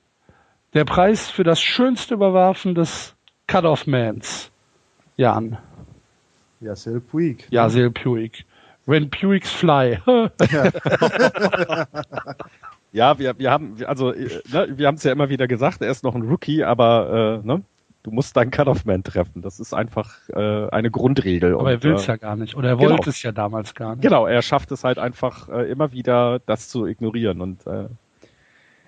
Der 0.74 0.86
Preis 0.86 1.30
für 1.30 1.44
das 1.44 1.62
schönste 1.62 2.16
Überwerfen 2.16 2.74
des 2.74 3.16
Cut-Off-Mans. 3.48 4.52
Jan. 5.18 5.58
Ja, 6.60 6.76
Sil 6.78 7.00
Puig. 7.00 7.46
Ja, 7.50 7.70
Sil 7.70 7.92
Puig. 7.92 8.46
When 8.86 9.10
Puigs 9.10 9.52
fly. 9.52 10.00
Ja, 12.94 13.18
wir, 13.18 13.38
wir 13.40 13.50
haben, 13.50 13.76
also, 13.88 14.14
äh, 14.14 14.40
ne, 14.52 14.68
wir 14.78 14.88
haben 14.88 14.96
es 14.96 15.04
ja 15.04 15.12
immer 15.12 15.28
wieder 15.30 15.48
gesagt, 15.48 15.82
er 15.82 15.90
ist 15.90 16.04
noch 16.04 16.14
ein 16.14 16.22
Rookie, 16.22 16.64
aber 16.64 17.42
äh, 17.44 17.48
ne, 17.48 17.64
du 18.04 18.12
musst 18.12 18.38
deinen 18.38 18.52
Cut-Off-Man 18.52 19.04
treffen. 19.04 19.42
Das 19.42 19.60
ist 19.60 19.74
einfach 19.74 20.30
äh, 20.30 20.70
eine 20.70 20.92
Grundregel. 20.92 21.56
Aber 21.56 21.72
er 21.72 21.78
Und, 21.78 21.84
will's 21.84 22.08
äh, 22.08 22.12
ja 22.12 22.18
gar 22.18 22.36
nicht. 22.36 22.56
Oder 22.56 22.70
er 22.70 22.78
genau. 22.78 22.92
wollte 22.92 23.10
es 23.10 23.24
ja 23.24 23.32
damals 23.32 23.74
gar 23.74 23.96
nicht. 23.96 24.04
Genau, 24.04 24.28
er 24.28 24.44
schafft 24.44 24.72
es 24.72 24.84
halt 24.84 25.00
einfach 25.00 25.50
äh, 25.50 25.72
immer 25.72 25.92
wieder, 25.92 26.40
das 26.46 26.70
zu 26.70 26.86
ignorieren. 26.86 27.42
Und 27.42 27.66
äh, 27.66 27.88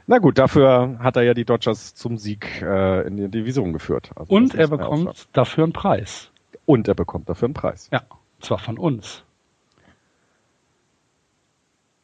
na 0.07 0.19
gut, 0.19 0.37
dafür 0.37 0.97
hat 0.99 1.15
er 1.15 1.23
ja 1.23 1.33
die 1.33 1.45
Dodgers 1.45 1.95
zum 1.95 2.17
Sieg 2.17 2.61
äh, 2.61 3.07
in 3.07 3.17
die 3.17 3.29
Division 3.29 3.73
geführt. 3.73 4.11
Also 4.15 4.33
Und 4.33 4.53
er 4.55 4.67
bekommt 4.67 5.17
sagen. 5.17 5.29
dafür 5.33 5.63
einen 5.63 5.73
Preis. 5.73 6.29
und 6.65 6.87
er 6.87 6.95
bekommt 6.95 7.27
dafür 7.29 7.47
einen 7.47 7.53
Preis. 7.53 7.89
Ja, 7.91 8.01
zwar 8.39 8.59
von 8.59 8.77
uns. 8.77 9.23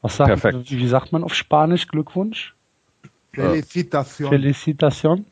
Was 0.02 0.18
sagt, 0.18 0.30
Perfekt. 0.30 0.72
wie 0.72 0.88
sagt 0.88 1.12
man 1.12 1.24
auf 1.24 1.34
Spanisch 1.36 1.88
Glückwunsch? 1.88 2.56
Felicitation. 3.34 4.30
Felicitation. 4.30 5.26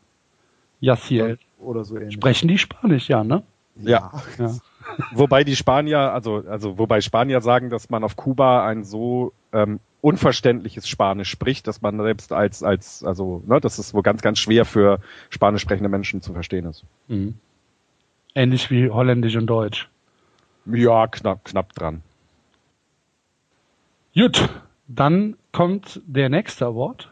Yaciel. 0.79 1.39
Oder 1.59 1.83
so 1.83 1.97
ähnlich. 1.97 2.13
Sprechen 2.13 2.47
die 2.47 2.57
Spanisch, 2.57 3.09
ja, 3.09 3.23
ne? 3.23 3.43
Ja. 3.75 4.11
Ja. 4.37 4.55
Wobei 5.11 5.43
die 5.43 5.55
Spanier, 5.55 6.13
also, 6.13 6.43
also 6.47 6.77
wobei 6.77 7.01
Spanier 7.01 7.41
sagen, 7.41 7.69
dass 7.69 7.89
man 7.89 8.03
auf 8.03 8.15
Kuba 8.15 8.65
ein 8.65 8.83
so 8.83 9.33
ähm, 9.53 9.79
unverständliches 10.01 10.87
Spanisch 10.87 11.29
spricht, 11.29 11.67
dass 11.67 11.81
man 11.81 11.97
selbst 11.97 12.31
als, 12.31 12.63
als, 12.63 13.03
also, 13.03 13.43
ne, 13.45 13.59
dass 13.59 13.77
es 13.77 13.93
wohl 13.93 14.03
ganz, 14.03 14.21
ganz 14.21 14.39
schwer 14.39 14.65
für 14.65 14.99
spanisch 15.29 15.61
sprechende 15.61 15.89
Menschen 15.89 16.21
zu 16.21 16.33
verstehen 16.33 16.65
ist. 16.65 16.83
Mhm. 17.07 17.35
Ähnlich 18.35 18.71
wie 18.71 18.89
Holländisch 18.89 19.35
und 19.35 19.47
Deutsch. 19.47 19.89
Ja, 20.65 21.07
knapp, 21.07 21.45
knapp 21.45 21.73
dran. 21.73 22.01
Gut, 24.15 24.49
dann 24.87 25.35
kommt 25.51 26.01
der 26.05 26.29
nächste 26.29 26.65
Award. 26.65 27.11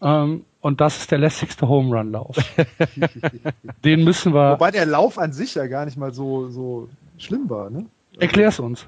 Ähm, 0.00 0.44
und 0.60 0.80
das 0.80 0.98
ist 0.98 1.10
der 1.10 1.18
lässigste 1.18 1.68
Home 1.68 1.96
Run 1.96 2.12
Lauf. 2.12 2.36
Den 3.84 4.04
müssen 4.04 4.34
wir. 4.34 4.52
Wobei 4.52 4.70
der 4.70 4.86
Lauf 4.86 5.18
an 5.18 5.32
sich 5.32 5.54
ja 5.54 5.66
gar 5.66 5.84
nicht 5.84 5.96
mal 5.96 6.12
so, 6.12 6.48
so 6.48 6.88
schlimm 7.16 7.48
war, 7.48 7.70
ne? 7.70 7.86
Erklär's 8.18 8.58
uns. 8.58 8.86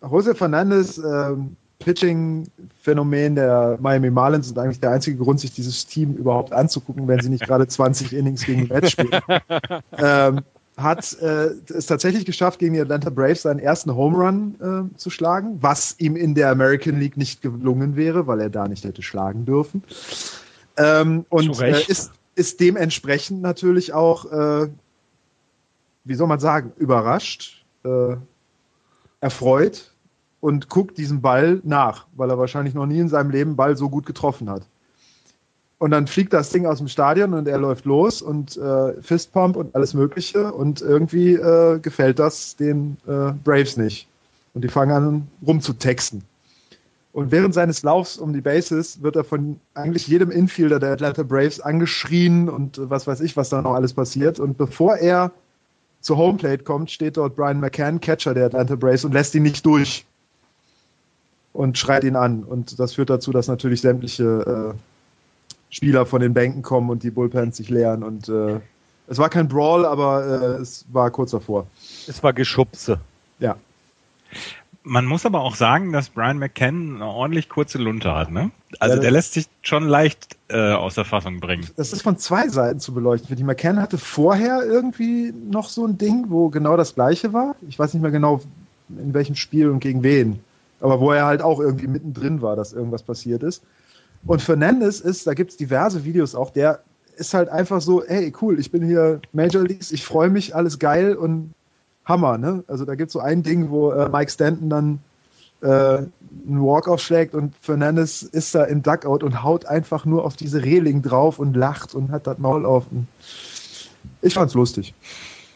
Jose 0.00 0.34
Fernandez, 0.34 0.98
ähm, 0.98 1.56
Pitching-Phänomen 1.84 3.34
der 3.34 3.78
Miami 3.80 4.10
Marlins 4.10 4.50
und 4.50 4.58
eigentlich 4.58 4.80
der 4.80 4.90
einzige 4.90 5.16
Grund, 5.16 5.40
sich 5.40 5.52
dieses 5.52 5.86
Team 5.86 6.14
überhaupt 6.14 6.52
anzugucken, 6.52 7.08
wenn 7.08 7.20
sie 7.20 7.28
nicht 7.28 7.44
gerade 7.44 7.66
20 7.66 8.12
Innings 8.12 8.44
gegen 8.44 8.66
die 8.66 8.72
Mets 8.72 8.92
spielen, 8.92 9.20
ähm, 9.98 10.40
hat 10.76 11.12
äh, 11.20 11.50
es 11.68 11.86
tatsächlich 11.86 12.24
geschafft, 12.24 12.58
gegen 12.58 12.74
die 12.74 12.80
Atlanta 12.80 13.10
Braves 13.10 13.42
seinen 13.42 13.58
ersten 13.58 13.94
Home 13.94 14.16
Run 14.16 14.90
äh, 14.94 14.96
zu 14.96 15.10
schlagen, 15.10 15.58
was 15.60 15.96
ihm 15.98 16.16
in 16.16 16.34
der 16.34 16.50
American 16.50 16.98
League 16.98 17.16
nicht 17.16 17.42
gelungen 17.42 17.96
wäre, 17.96 18.26
weil 18.26 18.40
er 18.40 18.50
da 18.50 18.66
nicht 18.66 18.84
hätte 18.84 19.02
schlagen 19.02 19.44
dürfen. 19.44 19.82
Ähm, 20.76 21.26
und 21.28 21.60
äh, 21.60 21.82
ist, 21.86 22.12
ist 22.34 22.60
dementsprechend 22.60 23.42
natürlich 23.42 23.92
auch, 23.92 24.24
äh, 24.32 24.68
wie 26.04 26.14
soll 26.14 26.26
man 26.26 26.40
sagen, 26.40 26.72
überrascht, 26.78 27.64
äh, 27.84 28.16
erfreut 29.20 29.91
und 30.42 30.68
guckt 30.68 30.98
diesem 30.98 31.20
Ball 31.20 31.60
nach, 31.62 32.08
weil 32.16 32.28
er 32.28 32.36
wahrscheinlich 32.36 32.74
noch 32.74 32.84
nie 32.84 32.98
in 32.98 33.08
seinem 33.08 33.30
Leben 33.30 33.54
Ball 33.54 33.76
so 33.76 33.88
gut 33.88 34.04
getroffen 34.06 34.50
hat. 34.50 34.66
Und 35.78 35.92
dann 35.92 36.08
fliegt 36.08 36.32
das 36.32 36.50
Ding 36.50 36.66
aus 36.66 36.78
dem 36.78 36.88
Stadion 36.88 37.32
und 37.32 37.46
er 37.46 37.58
läuft 37.58 37.84
los 37.84 38.22
und 38.22 38.56
äh, 38.56 39.00
Fistpump 39.00 39.54
und 39.54 39.76
alles 39.76 39.94
Mögliche 39.94 40.52
und 40.52 40.80
irgendwie 40.80 41.34
äh, 41.34 41.78
gefällt 41.78 42.18
das 42.18 42.56
den 42.56 42.96
äh, 43.06 43.30
Braves 43.44 43.76
nicht. 43.76 44.08
Und 44.52 44.64
die 44.64 44.68
fangen 44.68 44.90
an 44.90 45.28
rumzutexten. 45.46 46.24
Und 47.12 47.30
während 47.30 47.54
seines 47.54 47.84
Laufs 47.84 48.18
um 48.18 48.32
die 48.32 48.40
Bases 48.40 49.00
wird 49.00 49.14
er 49.14 49.24
von 49.24 49.60
eigentlich 49.74 50.08
jedem 50.08 50.32
Infielder 50.32 50.80
der 50.80 50.90
Atlanta 50.90 51.22
Braves 51.22 51.60
angeschrien 51.60 52.48
und 52.48 52.78
äh, 52.78 52.90
was 52.90 53.06
weiß 53.06 53.20
ich, 53.20 53.36
was 53.36 53.48
da 53.48 53.62
noch 53.62 53.74
alles 53.74 53.92
passiert. 53.92 54.40
Und 54.40 54.58
bevor 54.58 54.96
er 54.96 55.30
zur 56.00 56.16
Homeplate 56.16 56.64
kommt, 56.64 56.90
steht 56.90 57.16
dort 57.16 57.36
Brian 57.36 57.60
McCann, 57.60 58.00
Catcher 58.00 58.34
der 58.34 58.46
Atlanta 58.46 58.74
Braves, 58.74 59.04
und 59.04 59.12
lässt 59.12 59.36
ihn 59.36 59.44
nicht 59.44 59.64
durch. 59.64 60.04
Und 61.52 61.76
schreit 61.76 62.04
ihn 62.04 62.16
an. 62.16 62.44
Und 62.44 62.78
das 62.78 62.94
führt 62.94 63.10
dazu, 63.10 63.30
dass 63.30 63.48
natürlich 63.48 63.82
sämtliche 63.82 64.74
äh, 64.74 64.78
Spieler 65.70 66.06
von 66.06 66.20
den 66.20 66.34
Bänken 66.34 66.62
kommen 66.62 66.90
und 66.90 67.02
die 67.02 67.10
Bullpens 67.10 67.56
sich 67.56 67.68
leeren. 67.68 68.02
Und 68.02 68.28
äh, 68.28 68.60
es 69.06 69.18
war 69.18 69.28
kein 69.28 69.48
Brawl, 69.48 69.84
aber 69.84 70.24
äh, 70.24 70.60
es 70.60 70.86
war 70.92 71.10
kurz 71.10 71.32
davor. 71.32 71.66
Es 72.06 72.22
war 72.22 72.32
Geschubse. 72.32 73.00
Ja. 73.38 73.56
Man 74.84 75.06
muss 75.06 75.24
aber 75.24 75.42
auch 75.42 75.54
sagen, 75.54 75.92
dass 75.92 76.08
Brian 76.08 76.38
McCann 76.38 76.96
eine 76.96 77.06
ordentlich 77.06 77.48
kurze 77.48 77.78
Lunte 77.78 78.14
hat, 78.14 78.32
ne? 78.32 78.50
Also 78.80 78.96
Ja, 78.96 79.00
der 79.00 79.10
lässt 79.12 79.34
sich 79.34 79.46
schon 79.62 79.86
leicht 79.86 80.36
äh, 80.48 80.72
aus 80.72 80.96
der 80.96 81.04
Fassung 81.04 81.38
bringen. 81.40 81.68
Das 81.76 81.92
ist 81.92 82.02
von 82.02 82.18
zwei 82.18 82.48
Seiten 82.48 82.80
zu 82.80 82.92
beleuchten. 82.92 83.36
Die 83.36 83.44
McCann 83.44 83.80
hatte 83.80 83.96
vorher 83.96 84.64
irgendwie 84.64 85.32
noch 85.32 85.68
so 85.68 85.86
ein 85.86 85.98
Ding, 85.98 86.26
wo 86.28 86.48
genau 86.48 86.76
das 86.76 86.94
gleiche 86.94 87.32
war. 87.32 87.54
Ich 87.68 87.78
weiß 87.78 87.94
nicht 87.94 88.02
mehr 88.02 88.10
genau, 88.10 88.40
in 88.88 89.14
welchem 89.14 89.36
Spiel 89.36 89.68
und 89.68 89.80
gegen 89.80 90.02
wen. 90.02 90.40
Aber 90.82 91.00
wo 91.00 91.12
er 91.12 91.24
halt 91.24 91.40
auch 91.40 91.60
irgendwie 91.60 91.86
mittendrin 91.86 92.42
war, 92.42 92.56
dass 92.56 92.72
irgendwas 92.72 93.02
passiert 93.02 93.42
ist. 93.42 93.62
Und 94.26 94.42
Fernandes 94.42 95.00
ist, 95.00 95.26
da 95.26 95.34
gibt 95.34 95.52
es 95.52 95.56
diverse 95.56 96.04
Videos 96.04 96.34
auch, 96.34 96.50
der 96.50 96.82
ist 97.16 97.34
halt 97.34 97.48
einfach 97.48 97.80
so, 97.80 98.02
hey, 98.06 98.32
cool, 98.40 98.58
ich 98.58 98.70
bin 98.70 98.84
hier 98.84 99.20
Major 99.32 99.62
Leagues, 99.62 99.92
ich 99.92 100.04
freue 100.04 100.30
mich, 100.30 100.54
alles 100.54 100.78
geil 100.78 101.14
und 101.14 101.54
Hammer, 102.04 102.38
ne? 102.38 102.64
Also 102.66 102.84
da 102.84 102.94
gibt 102.94 103.08
es 103.08 103.12
so 103.12 103.20
ein 103.20 103.42
Ding, 103.42 103.70
wo 103.70 103.92
äh, 103.92 104.08
Mike 104.08 104.30
Stanton 104.30 104.70
dann 104.70 104.98
äh, 105.60 105.66
einen 105.66 106.10
Walk-Off 106.62 107.00
schlägt 107.00 107.34
und 107.34 107.54
Fernandes 107.60 108.22
ist 108.22 108.54
da 108.54 108.64
im 108.64 108.82
Duckout 108.82 109.22
und 109.22 109.42
haut 109.42 109.66
einfach 109.66 110.04
nur 110.04 110.24
auf 110.24 110.36
diese 110.36 110.64
Reling 110.64 111.02
drauf 111.02 111.38
und 111.38 111.54
lacht 111.54 111.94
und 111.94 112.10
hat 112.10 112.26
das 112.26 112.38
Maul 112.38 112.66
auf. 112.66 112.86
Ich 114.20 114.34
fand's 114.34 114.54
lustig. 114.54 114.94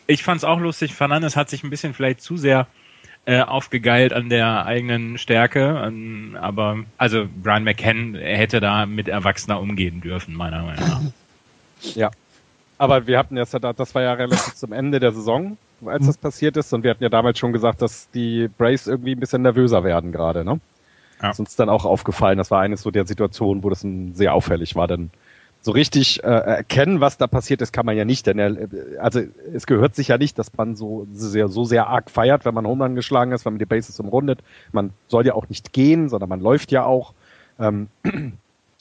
Ich 0.07 0.23
fand's 0.23 0.45
auch 0.45 0.61
lustig. 0.61 0.95
Fernandes 0.95 1.35
hat 1.35 1.51
sich 1.51 1.65
ein 1.65 1.71
bisschen 1.71 1.95
vielleicht 1.95 2.21
zu 2.21 2.37
sehr 2.37 2.69
äh, 3.27 3.41
aufgegeilt 3.41 4.13
an 4.13 4.29
der 4.29 4.67
eigenen 4.67 5.19
Stärke. 5.19 5.83
Ähm, 5.85 6.37
aber 6.41 6.79
also 6.97 7.27
Brian 7.43 7.67
er 7.67 8.39
hätte 8.39 8.61
da 8.61 8.87
mit 8.87 9.09
Erwachsener 9.09 9.61
umgehen 9.61 10.01
dürfen, 10.01 10.35
meiner 10.35 10.63
Meinung 10.63 10.89
nach. 10.89 11.01
Ja. 11.95 12.11
Aber 12.79 13.07
wir 13.07 13.19
hatten 13.19 13.37
ja, 13.37 13.45
das 13.45 13.95
war 13.95 14.03
ja 14.03 14.15
relativ 14.15 14.55
zum 14.55 14.73
Ende 14.73 14.99
der 14.99 15.13
Saison, 15.13 15.59
als 15.85 16.07
das 16.07 16.17
passiert 16.17 16.57
ist. 16.57 16.73
Und 16.73 16.85
wir 16.85 16.91
hatten 16.91 17.03
ja 17.03 17.11
damals 17.11 17.39
schon 17.39 17.53
gesagt, 17.53 17.83
dass 17.83 18.11
die 18.11 18.49
Braves 18.49 18.87
irgendwie 18.87 19.13
ein 19.13 19.21
bisschen 19.21 19.43
nervöser 19.43 19.85
werden 19.85 20.11
gerade, 20.11 20.43
ne? 20.43 20.59
Ja. 21.23 21.31
Ist 21.31 21.39
uns 21.39 21.55
dann 21.55 21.69
auch 21.69 21.85
aufgefallen, 21.85 22.39
das 22.39 22.51
war 22.51 22.61
eines 22.61 22.81
so 22.81 22.91
der 22.91 23.07
Situationen, 23.07 23.63
wo 23.63 23.69
das 23.71 23.87
sehr 24.15 24.35
auffällig 24.35 24.75
war. 24.75 24.89
Denn 24.89 25.11
so 25.67 25.73
richtig 25.73 26.23
äh, 26.23 26.29
erkennen, 26.29 27.01
was 27.01 27.19
da 27.19 27.27
passiert 27.27 27.61
ist, 27.61 27.73
kann 27.73 27.85
man 27.85 27.97
ja 27.97 28.05
nicht. 28.05 28.29
Denn 28.29 28.39
er, 28.39 28.57
also 29.01 29.21
es 29.53 29.67
gehört 29.67 29.97
sich 29.97 30.07
ja 30.07 30.17
nicht, 30.17 30.39
dass 30.39 30.57
man 30.57 30.77
so 30.77 31.09
sehr, 31.13 31.49
so 31.49 31.65
sehr 31.65 31.89
arg 31.89 32.09
feiert, 32.09 32.45
wenn 32.45 32.55
man 32.55 32.69
Home 32.69 32.85
Run 32.85 32.95
geschlagen 32.95 33.33
ist, 33.33 33.45
wenn 33.45 33.55
man 33.55 33.59
die 33.59 33.67
Bases 33.67 33.99
umrundet. 33.99 34.45
Man 34.71 34.93
soll 35.09 35.27
ja 35.27 35.35
auch 35.35 35.49
nicht 35.49 35.73
gehen, 35.73 36.09
sondern 36.09 36.29
man 36.29 36.39
läuft 36.39 36.71
ja 36.71 36.85
auch. 36.85 37.15
Ähm, 37.59 37.89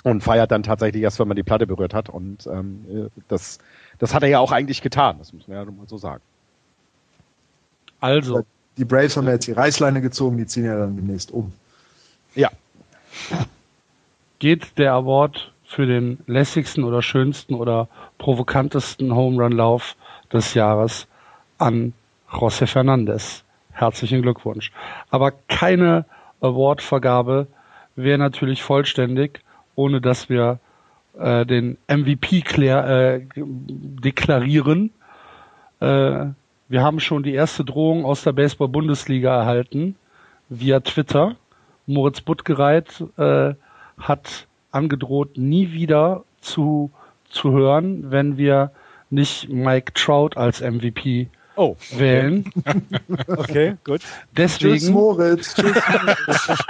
und 0.04 0.22
feiert 0.22 0.52
dann 0.52 0.62
tatsächlich 0.62 1.02
erst, 1.02 1.18
wenn 1.18 1.28
man 1.28 1.36
die 1.36 1.42
Platte 1.42 1.66
berührt 1.66 1.96
hat. 1.96 2.08
Und 2.08 2.46
ähm, 2.46 3.10
das, 3.30 3.58
das 3.98 4.14
hat 4.14 4.22
er 4.22 4.30
ja 4.30 4.38
auch 4.38 4.52
eigentlich 4.52 4.84
getan, 4.84 5.16
das 5.18 5.34
muss 5.34 5.48
man 5.48 5.58
ja 5.58 5.66
nun 5.66 5.78
mal 5.78 5.88
so 5.88 5.98
sagen. 5.98 6.22
Also, 8.00 8.46
Die 8.78 8.86
Braves 8.86 9.18
haben 9.18 9.26
ja 9.26 9.34
jetzt 9.34 9.48
die 9.48 9.54
Reißleine 9.54 10.02
gezogen, 10.02 10.38
die 10.38 10.46
ziehen 10.46 10.66
ja 10.66 10.78
dann 10.78 10.96
demnächst 10.96 11.32
um. 11.32 11.52
Ja, 12.36 12.52
geht 14.38 14.78
der 14.78 14.94
Award 14.94 15.52
für 15.76 15.86
den 15.86 16.20
lässigsten 16.26 16.86
oder 16.86 17.02
schönsten 17.02 17.54
oder 17.54 17.90
provokantesten 18.18 19.14
Home 19.14 19.44
Run 19.44 19.52
Lauf 19.52 19.98
des 20.32 20.54
Jahres 20.54 21.06
an 21.58 21.92
José 22.32 22.66
Fernandez. 22.66 23.44
Herzlichen 23.74 24.22
Glückwunsch. 24.22 24.72
Aber 25.10 25.34
keine 25.50 26.06
Awardvergabe 26.40 27.48
wäre 27.98 28.18
natürlich 28.18 28.64
vollständig, 28.64 29.42
ohne 29.76 30.00
dass 30.00 30.30
wir 30.30 30.60
äh, 31.20 31.46
den 31.46 31.78
MVP 31.90 32.44
klär, 32.44 32.88
äh, 32.88 33.22
deklarieren. 33.36 34.92
Äh, 35.82 36.28
wir 36.70 36.84
haben 36.84 37.02
schon 37.02 37.24
die 37.24 37.34
erste 37.34 37.66
Drohung 37.66 38.06
aus 38.06 38.24
der 38.24 38.32
Baseball-Bundesliga 38.32 39.40
erhalten 39.42 39.98
via 40.48 40.80
Twitter. 40.80 41.36
Moritz 41.86 42.22
Buttgereit 42.22 43.04
äh, 43.18 43.56
hat 44.00 44.48
angedroht, 44.76 45.38
nie 45.38 45.72
wieder 45.72 46.24
zu, 46.42 46.92
zu 47.30 47.52
hören, 47.52 48.12
wenn 48.12 48.38
wir 48.38 48.72
nicht 49.10 49.50
Mike 49.50 49.94
Trout 49.94 50.32
als 50.36 50.62
MVP 50.62 51.30
Oh, 51.58 51.78
wählen. 51.92 52.52
okay, 53.28 53.78
gut. 53.86 54.02
Tschüss, 54.02 54.58
Deswegen, 54.60 54.92
Moritz. 54.94 55.56
Tschüss, 55.56 55.82
Moritz. 55.88 56.64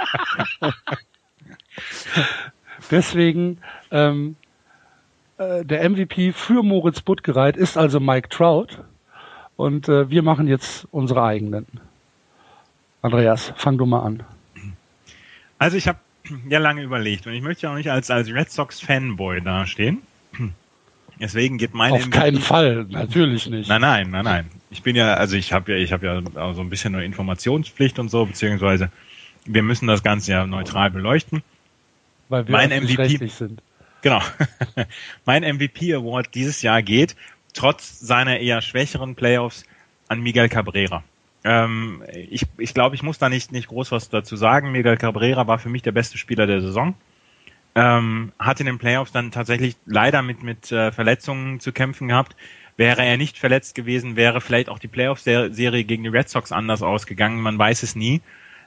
deswegen 2.90 3.58
ähm, 3.90 4.36
äh, 5.38 5.64
der 5.64 5.88
MVP 5.90 6.32
für 6.32 6.62
Moritz 6.62 7.00
Buttgereit 7.00 7.56
ist 7.56 7.76
also 7.76 7.98
Mike 7.98 8.28
Trout. 8.28 8.84
Und 9.56 9.88
äh, 9.88 10.08
wir 10.08 10.22
machen 10.22 10.46
jetzt 10.46 10.86
unsere 10.92 11.24
eigenen. 11.24 11.66
Andreas, 13.02 13.52
fang 13.56 13.78
du 13.78 13.86
mal 13.86 14.00
an. 14.00 14.22
Also 15.58 15.76
ich 15.76 15.88
habe 15.88 15.98
ja 16.48 16.58
lange 16.58 16.82
überlegt 16.82 17.26
und 17.26 17.32
ich 17.32 17.42
möchte 17.42 17.64
ja 17.64 17.72
auch 17.72 17.76
nicht 17.76 17.90
als, 17.90 18.10
als 18.10 18.28
Red 18.28 18.50
Sox 18.50 18.80
Fanboy 18.80 19.40
dastehen. 19.40 20.02
Deswegen 21.20 21.56
geht 21.56 21.72
mein 21.72 21.92
Auf 21.92 22.06
MVP 22.06 22.18
keinen 22.18 22.40
Fall, 22.40 22.86
natürlich 22.90 23.48
nicht. 23.48 23.68
Nein, 23.68 23.80
nein, 23.80 24.10
nein, 24.10 24.24
nein. 24.24 24.50
Ich 24.70 24.82
bin 24.82 24.96
ja, 24.96 25.14
also 25.14 25.36
ich 25.36 25.52
habe 25.52 25.72
ja, 25.72 25.78
ich 25.78 25.92
habe 25.92 26.06
ja 26.06 26.54
so 26.54 26.60
ein 26.60 26.68
bisschen 26.68 26.94
eine 26.94 27.04
Informationspflicht 27.04 27.98
und 27.98 28.10
so, 28.10 28.26
beziehungsweise 28.26 28.90
wir 29.46 29.62
müssen 29.62 29.86
das 29.86 30.02
Ganze 30.02 30.32
ja 30.32 30.46
neutral 30.46 30.90
beleuchten. 30.90 31.42
weil 32.28 32.46
wir 32.46 32.52
mein 32.52 32.70
MVP 32.70 33.28
sind. 33.28 33.62
Genau. 34.02 34.20
mein 35.24 35.42
MVP 35.42 35.94
Award 35.94 36.34
dieses 36.34 36.62
Jahr 36.62 36.82
geht, 36.82 37.16
trotz 37.54 37.98
seiner 38.00 38.38
eher 38.38 38.60
schwächeren 38.60 39.14
Playoffs, 39.14 39.64
an 40.08 40.20
Miguel 40.20 40.48
Cabrera. 40.48 41.02
Ähm, 41.46 42.02
ich 42.12 42.42
ich 42.58 42.74
glaube, 42.74 42.96
ich 42.96 43.04
muss 43.04 43.18
da 43.18 43.28
nicht, 43.28 43.52
nicht 43.52 43.68
groß 43.68 43.92
was 43.92 44.08
dazu 44.10 44.36
sagen. 44.36 44.72
Miguel 44.72 44.96
Cabrera 44.96 45.46
war 45.46 45.58
für 45.60 45.68
mich 45.68 45.82
der 45.82 45.92
beste 45.92 46.18
Spieler 46.18 46.46
der 46.46 46.60
Saison. 46.60 46.94
ähm, 47.76 48.32
hat 48.38 48.58
in 48.60 48.66
den 48.66 48.78
Playoffs 48.78 49.12
dann 49.12 49.30
tatsächlich 49.30 49.76
leider 49.84 50.22
mit, 50.22 50.42
mit 50.42 50.72
äh, 50.72 50.90
Verletzungen 50.92 51.60
zu 51.60 51.72
kämpfen 51.72 52.08
gehabt. 52.08 52.34
Wäre 52.78 53.04
er 53.04 53.16
nicht 53.16 53.38
verletzt 53.38 53.74
gewesen, 53.74 54.16
wäre 54.16 54.40
vielleicht 54.40 54.68
auch 54.68 54.78
die 54.78 54.88
Playoff-Serie 54.88 55.84
gegen 55.84 56.02
die 56.02 56.08
Red 56.08 56.28
Sox 56.28 56.52
anders 56.52 56.82
ausgegangen. 56.82 57.40
Man 57.40 57.58
weiß 57.58 57.82
es 57.82 57.94
nie. 57.94 58.22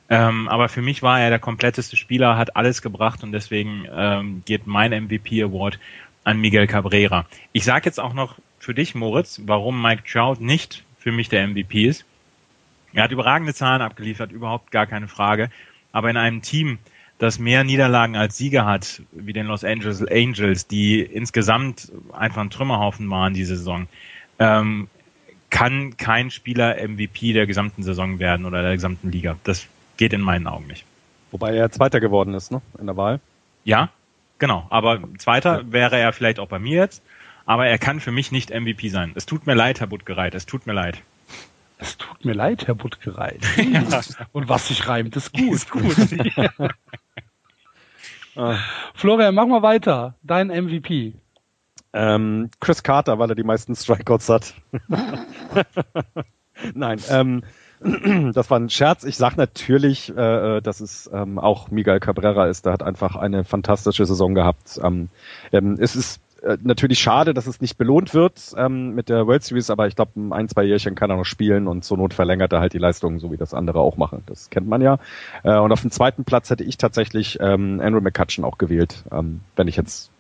Ähm, 0.10 0.48
aber 0.48 0.70
für 0.70 0.82
mich 0.82 1.04
war 1.04 1.20
er 1.20 1.30
der 1.30 1.40
kompletteste 1.40 1.98
Spieler, 1.98 2.38
hat 2.38 2.56
alles 2.56 2.82
gebracht 2.82 3.24
und 3.24 3.32
deswegen 3.32 3.88
ähm, 3.92 4.44
geht 4.46 4.68
mein 4.68 4.92
MVP 5.06 5.44
Award 5.44 5.80
an 6.24 6.40
Miguel 6.40 6.68
Cabrera. 6.68 7.26
Ich 7.52 7.66
sage 7.66 7.86
jetzt 7.86 8.00
auch 8.00 8.14
noch 8.14 8.40
für 8.60 8.74
dich, 8.74 8.96
Moritz, 8.96 9.42
warum 9.46 9.82
Mike 9.82 10.04
Trout 10.12 10.38
nicht 10.40 10.84
für 10.98 11.12
mich 11.12 11.30
der 11.30 11.48
MVP 11.48 11.86
ist. 11.86 12.06
Er 12.94 13.04
hat 13.04 13.12
überragende 13.12 13.54
Zahlen 13.54 13.82
abgeliefert, 13.82 14.32
überhaupt 14.32 14.72
gar 14.72 14.88
keine 14.88 15.08
Frage. 15.08 15.50
Aber 15.92 16.10
in 16.10 16.18
einem 16.18 16.42
Team, 16.42 16.80
das 17.18 17.40
mehr 17.40 17.64
Niederlagen 17.64 18.16
als 18.16 18.38
Siege 18.38 18.66
hat, 18.66 19.02
wie 19.12 19.34
den 19.34 19.48
Los 19.48 19.64
Angeles 19.64 20.06
Angels, 20.06 20.68
die 20.68 21.02
insgesamt 21.02 21.92
einfach 22.14 22.42
ein 22.42 22.50
Trümmerhaufen 22.50 23.10
waren 23.10 23.34
diese 23.34 23.58
Saison, 23.58 23.88
ähm, 24.40 24.88
kann 25.50 25.98
kein 25.98 26.32
Spieler 26.32 26.76
MVP 26.88 27.34
der 27.34 27.48
gesamten 27.48 27.84
Saison 27.84 28.20
werden 28.20 28.46
oder 28.46 28.62
der 28.62 28.74
gesamten 28.74 29.12
Liga. 29.12 29.36
Das 29.44 29.68
geht 29.98 30.14
in 30.14 30.22
meinen 30.22 30.48
Augen 30.48 30.68
nicht. 30.68 30.86
Wobei 31.32 31.56
er 31.56 31.72
Zweiter 31.72 32.00
geworden 32.00 32.34
ist, 32.34 32.52
ne? 32.52 32.62
In 32.80 32.86
der 32.86 32.98
Wahl. 32.98 33.20
Ja, 33.64 33.90
genau. 34.38 34.66
Aber 34.70 35.00
Zweiter 35.18 35.60
ja. 35.62 35.72
wäre 35.72 36.00
er 36.00 36.14
vielleicht 36.14 36.40
auch 36.40 36.48
bei 36.48 36.60
mir 36.60 36.78
jetzt. 36.78 37.04
Aber 37.46 37.68
er 37.68 37.80
kann 37.80 38.00
für 38.00 38.12
mich 38.12 38.32
nicht 38.32 38.52
MVP 38.52 38.90
sein. 38.90 39.12
Es 39.16 39.26
tut 39.26 39.48
mir 39.48 39.56
leid, 39.56 39.80
Herr 39.80 39.88
Buttgereit. 39.88 40.36
Es 40.36 40.46
tut 40.46 40.68
mir 40.68 40.74
leid. 40.74 41.02
Es 41.82 41.98
tut 41.98 42.26
mir 42.26 42.34
leid, 42.34 42.68
Herr 42.68 42.76
Buttgereit. 42.76 43.42
ja. 43.58 44.02
Und 44.34 44.50
was 44.50 44.68
sich 44.68 44.88
reimt, 44.88 45.16
ist 45.16 45.34
gut. 45.34 45.54
Ist 45.54 45.72
gut. 45.72 45.96
Ah. 48.36 48.58
Florian, 48.94 49.36
mach 49.36 49.48
mal 49.48 49.64
weiter. 49.64 50.16
Dein 50.24 50.48
MVP. 50.48 51.14
Ähm, 51.92 52.50
Chris 52.62 52.84
Carter, 52.84 53.20
weil 53.20 53.30
er 53.30 53.36
die 53.36 53.44
meisten 53.44 53.76
Strikeouts 53.76 54.30
hat. 54.30 54.54
Nein, 56.74 57.00
ähm, 57.10 57.44
das 58.34 58.50
war 58.50 58.60
ein 58.60 58.70
Scherz. 58.70 59.04
Ich 59.04 59.18
sag 59.18 59.36
natürlich, 59.36 60.16
äh, 60.16 60.58
äh, 60.58 60.62
dass 60.62 60.80
es 60.80 61.10
ähm, 61.12 61.38
auch 61.38 61.70
Miguel 61.70 62.00
Cabrera 62.00 62.48
ist. 62.48 62.66
Der 62.66 62.72
hat 62.72 62.84
einfach 62.84 63.18
eine 63.18 63.44
fantastische 63.44 64.06
Saison 64.06 64.36
gehabt. 64.36 64.80
Ähm, 64.82 65.10
ähm, 65.52 65.78
es 65.80 65.98
ist 65.98 66.22
äh, 66.44 66.58
natürlich 66.62 67.00
schade, 67.00 67.34
dass 67.34 67.48
es 67.48 67.62
nicht 67.62 67.78
belohnt 67.78 68.14
wird 68.14 68.54
ähm, 68.58 68.96
mit 68.96 69.10
der 69.10 69.28
World 69.28 69.44
Series, 69.44 69.70
aber 69.70 69.88
ich 69.88 69.96
glaube, 69.96 70.12
ein, 70.32 70.48
zwei 70.48 70.64
Jährchen 70.64 70.96
kann 70.96 71.10
er 71.10 71.18
noch 71.18 71.26
spielen 71.26 71.68
und 71.68 71.84
zur 71.84 71.98
Not 71.98 72.14
verlängert 72.14 72.54
er 72.54 72.60
halt 72.60 72.74
die 72.74 72.78
Leistungen, 72.80 73.20
so 73.20 73.32
wie 73.32 73.38
das 73.38 73.54
andere 73.54 73.80
auch 73.80 73.98
machen. 73.98 74.24
Das 74.26 74.50
kennt 74.50 74.68
man 74.68 74.82
ja. 74.82 75.00
Äh, 75.44 75.58
und 75.58 75.72
auf 75.72 75.82
dem 75.82 75.92
zweiten 75.92 76.24
Platz 76.24 76.50
hätte 76.50 76.64
ich 76.64 76.78
tatsächlich 76.78 77.38
ähm, 77.42 77.82
Andrew 77.84 78.02
McCutcheon 78.02 78.46
auch 78.46 78.58
gewählt, 78.58 79.04
ähm, 79.12 79.42
wenn 79.56 79.68
ich 79.68 79.76
jetzt 79.76 80.12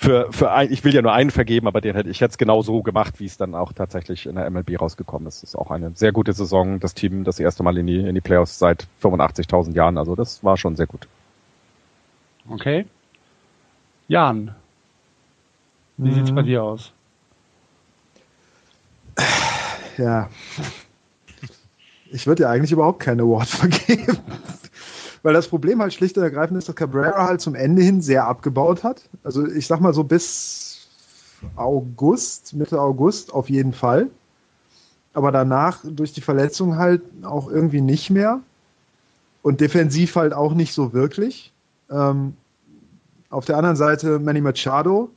für, 0.00 0.32
für 0.32 0.50
ein, 0.50 0.72
ich 0.72 0.82
will 0.82 0.94
ja 0.94 1.02
nur 1.02 1.12
einen 1.12 1.30
vergeben, 1.30 1.66
aber 1.66 1.82
den 1.82 1.94
hätte 1.94 2.08
ich 2.08 2.20
jetzt 2.20 2.38
genau 2.38 2.62
so 2.62 2.82
gemacht, 2.82 3.20
wie 3.20 3.26
es 3.26 3.36
dann 3.36 3.54
auch 3.54 3.74
tatsächlich 3.74 4.24
in 4.24 4.36
der 4.36 4.48
MLB 4.50 4.80
rausgekommen 4.80 5.28
ist. 5.28 5.42
Das 5.42 5.50
ist 5.50 5.56
auch 5.56 5.70
eine 5.70 5.90
sehr 5.94 6.12
gute 6.12 6.32
Saison. 6.32 6.80
Das 6.80 6.94
Team 6.94 7.22
das 7.22 7.38
erste 7.38 7.62
Mal 7.62 7.76
in 7.76 7.86
die, 7.86 7.98
in 7.98 8.14
die 8.14 8.22
Playoffs 8.22 8.58
seit 8.58 8.86
85.000 9.02 9.74
Jahren. 9.74 9.98
Also 9.98 10.16
das 10.16 10.42
war 10.42 10.56
schon 10.56 10.74
sehr 10.74 10.86
gut. 10.86 11.06
Okay. 12.48 12.86
Jan, 14.08 14.54
wie 16.02 16.10
mhm. 16.10 16.14
sieht's 16.14 16.34
bei 16.34 16.42
dir 16.42 16.62
aus? 16.62 16.92
Ja. 19.98 20.30
Ich 22.10 22.26
würde 22.26 22.44
ja 22.44 22.50
eigentlich 22.50 22.72
überhaupt 22.72 23.00
keine 23.00 23.22
Award 23.22 23.48
vergeben. 23.48 24.18
Weil 25.22 25.34
das 25.34 25.48
Problem 25.48 25.82
halt 25.82 25.92
schlicht 25.92 26.16
und 26.16 26.22
ergreifend 26.22 26.58
ist, 26.58 26.68
dass 26.68 26.76
Cabrera 26.76 27.26
halt 27.26 27.42
zum 27.42 27.54
Ende 27.54 27.82
hin 27.82 28.00
sehr 28.00 28.26
abgebaut 28.26 28.82
hat. 28.82 29.02
Also 29.22 29.46
ich 29.46 29.66
sag 29.66 29.80
mal 29.80 29.92
so 29.92 30.04
bis 30.04 30.88
August, 31.56 32.54
Mitte 32.54 32.80
August 32.80 33.32
auf 33.34 33.50
jeden 33.50 33.74
Fall. 33.74 34.08
Aber 35.12 35.32
danach 35.32 35.84
durch 35.84 36.12
die 36.12 36.22
Verletzung 36.22 36.78
halt 36.78 37.02
auch 37.22 37.50
irgendwie 37.50 37.82
nicht 37.82 38.08
mehr. 38.08 38.40
Und 39.42 39.60
defensiv 39.60 40.16
halt 40.16 40.32
auch 40.32 40.54
nicht 40.54 40.72
so 40.72 40.94
wirklich. 40.94 41.52
Ähm, 41.90 42.34
auf 43.28 43.44
der 43.44 43.56
anderen 43.56 43.76
Seite 43.76 44.18
Manny 44.18 44.40
Machado, 44.40 45.10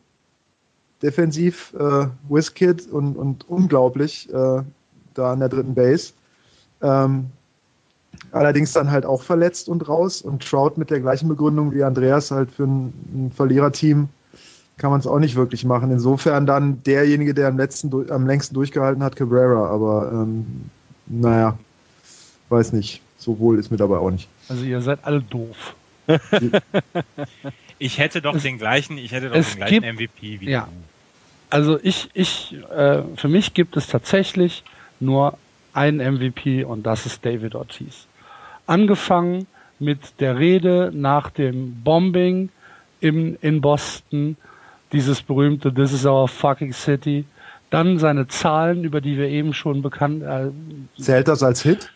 defensiv, 1.03 1.73
äh, 1.77 2.07
Wizkid 2.29 2.87
und, 2.89 3.15
und 3.15 3.47
unglaublich 3.49 4.33
äh, 4.33 4.63
da 5.13 5.31
an 5.31 5.39
der 5.39 5.49
dritten 5.49 5.75
Base. 5.75 6.13
Ähm, 6.81 7.27
allerdings 8.31 8.71
dann 8.73 8.89
halt 8.89 9.05
auch 9.05 9.21
verletzt 9.21 9.69
und 9.69 9.87
raus 9.87 10.21
und 10.21 10.47
Trout 10.47 10.73
mit 10.77 10.89
der 10.89 11.01
gleichen 11.01 11.27
Begründung 11.27 11.73
wie 11.73 11.83
Andreas 11.83 12.31
halt 12.31 12.51
für 12.51 12.63
ein, 12.63 12.93
ein 13.13 13.31
Verliererteam 13.35 14.09
kann 14.77 14.89
man 14.89 14.99
es 14.99 15.07
auch 15.07 15.19
nicht 15.19 15.35
wirklich 15.35 15.65
machen. 15.65 15.91
Insofern 15.91 16.45
dann 16.45 16.81
derjenige, 16.83 17.33
der 17.33 17.47
am, 17.47 17.57
letzten, 17.57 18.11
am 18.11 18.25
längsten 18.25 18.55
durchgehalten 18.55 19.03
hat, 19.03 19.15
Cabrera. 19.15 19.69
Aber 19.69 20.11
ähm, 20.11 20.69
naja, 21.05 21.57
weiß 22.49 22.73
nicht. 22.73 23.01
So 23.17 23.39
wohl 23.39 23.59
ist 23.59 23.71
mir 23.71 23.77
dabei 23.77 23.97
auch 23.97 24.09
nicht. 24.09 24.27
Also 24.49 24.63
ihr 24.63 24.81
seid 24.81 25.05
alle 25.05 25.21
doof. 25.21 25.75
ich 27.79 27.97
hätte 27.97 28.21
doch 28.21 28.35
es, 28.35 28.43
den 28.43 28.57
gleichen, 28.57 28.97
ich 28.97 29.11
hätte 29.11 29.29
doch 29.29 29.35
den 29.35 29.55
gleichen 29.55 29.81
gibt, 29.81 29.95
MVP 29.95 30.41
wie 30.41 30.49
ja. 30.49 30.67
Also 31.53 31.79
ich, 31.83 32.09
ich, 32.15 32.57
äh, 32.71 33.03
für 33.15 33.27
mich 33.27 33.53
gibt 33.53 33.77
es 33.77 33.85
tatsächlich 33.85 34.63
nur 34.99 35.37
einen 35.71 35.99
MVP 35.99 36.63
und 36.63 36.81
das 36.81 37.05
ist 37.05 37.23
David 37.23 37.53
Ortiz. 37.53 38.07
Angefangen 38.65 39.45
mit 39.77 40.19
der 40.19 40.39
Rede 40.39 40.89
nach 40.91 41.29
dem 41.29 41.83
Bombing 41.83 42.49
im, 43.01 43.37
in 43.41 43.61
Boston, 43.61 44.35
dieses 44.93 45.21
berühmte 45.21 45.71
This 45.71 45.93
is 45.93 46.07
our 46.07 46.27
fucking 46.27 46.73
city. 46.73 47.25
Dann 47.69 47.99
seine 47.99 48.27
Zahlen, 48.27 48.83
über 48.83 48.99
die 48.99 49.15
wir 49.19 49.27
eben 49.27 49.53
schon 49.53 49.83
bekannt. 49.83 50.23
Äh, 50.23 50.49
Zählt 50.99 51.27
das 51.27 51.43
als 51.43 51.61
Hit? 51.61 51.91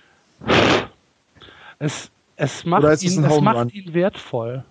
Es, 1.79 2.11
es 2.35 2.63
macht, 2.63 3.01
ihn, 3.01 3.23
es 3.23 3.41
macht 3.41 3.73
ihn 3.73 3.95
wertvoll. 3.95 4.63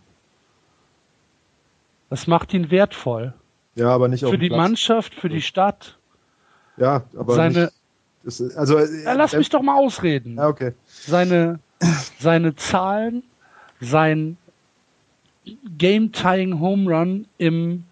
Es 2.08 2.28
macht 2.28 2.54
ihn 2.54 2.70
wertvoll. 2.70 3.34
Ja, 3.77 3.90
aber 3.90 4.09
nicht 4.09 4.24
auf 4.24 4.32
Für 4.32 4.39
die 4.39 4.48
Platz. 4.48 4.59
Mannschaft, 4.59 5.15
für 5.15 5.28
die 5.28 5.43
Stadt. 5.43 5.98
Ja, 6.77 7.05
aber 7.16 7.35
seine. 7.35 7.61
Nicht, 8.24 8.40
ist, 8.40 8.57
also, 8.57 8.78
ja, 8.78 9.12
lass 9.12 9.35
äh, 9.35 9.39
mich 9.39 9.51
doch 9.51 9.62
mal 9.62 9.77
ausreden. 9.77 10.36
Ja, 10.36 10.48
okay. 10.48 10.73
Seine, 10.86 11.61
seine 12.19 12.57
Zahlen, 12.57 13.23
sein 13.81 14.36
Game-Tying 15.78 16.59
Home 16.59 16.90
Run 16.90 17.28
im 17.39 17.85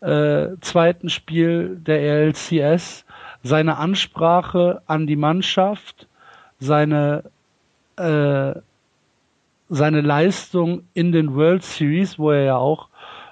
äh, 0.00 0.48
zweiten 0.60 1.08
Spiel 1.08 1.76
der 1.76 2.26
LCS, 2.26 3.04
seine 3.42 3.78
Ansprache 3.78 4.82
an 4.86 5.06
die 5.06 5.16
Mannschaft, 5.16 6.06
seine 6.60 7.24
äh, 7.96 8.54
seine 9.70 10.00
Leistung 10.00 10.82
in 10.94 11.12
den 11.12 11.34
World 11.34 11.62
Series, 11.62 12.18
wo 12.18 12.30
er 12.30 12.44
ja 12.44 12.56
auch 12.56 12.87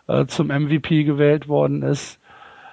äh, 0.06 0.26
zum 0.26 0.48
MVP 0.48 1.04
gewählt 1.04 1.48
worden 1.48 1.82
ist. 1.82 2.18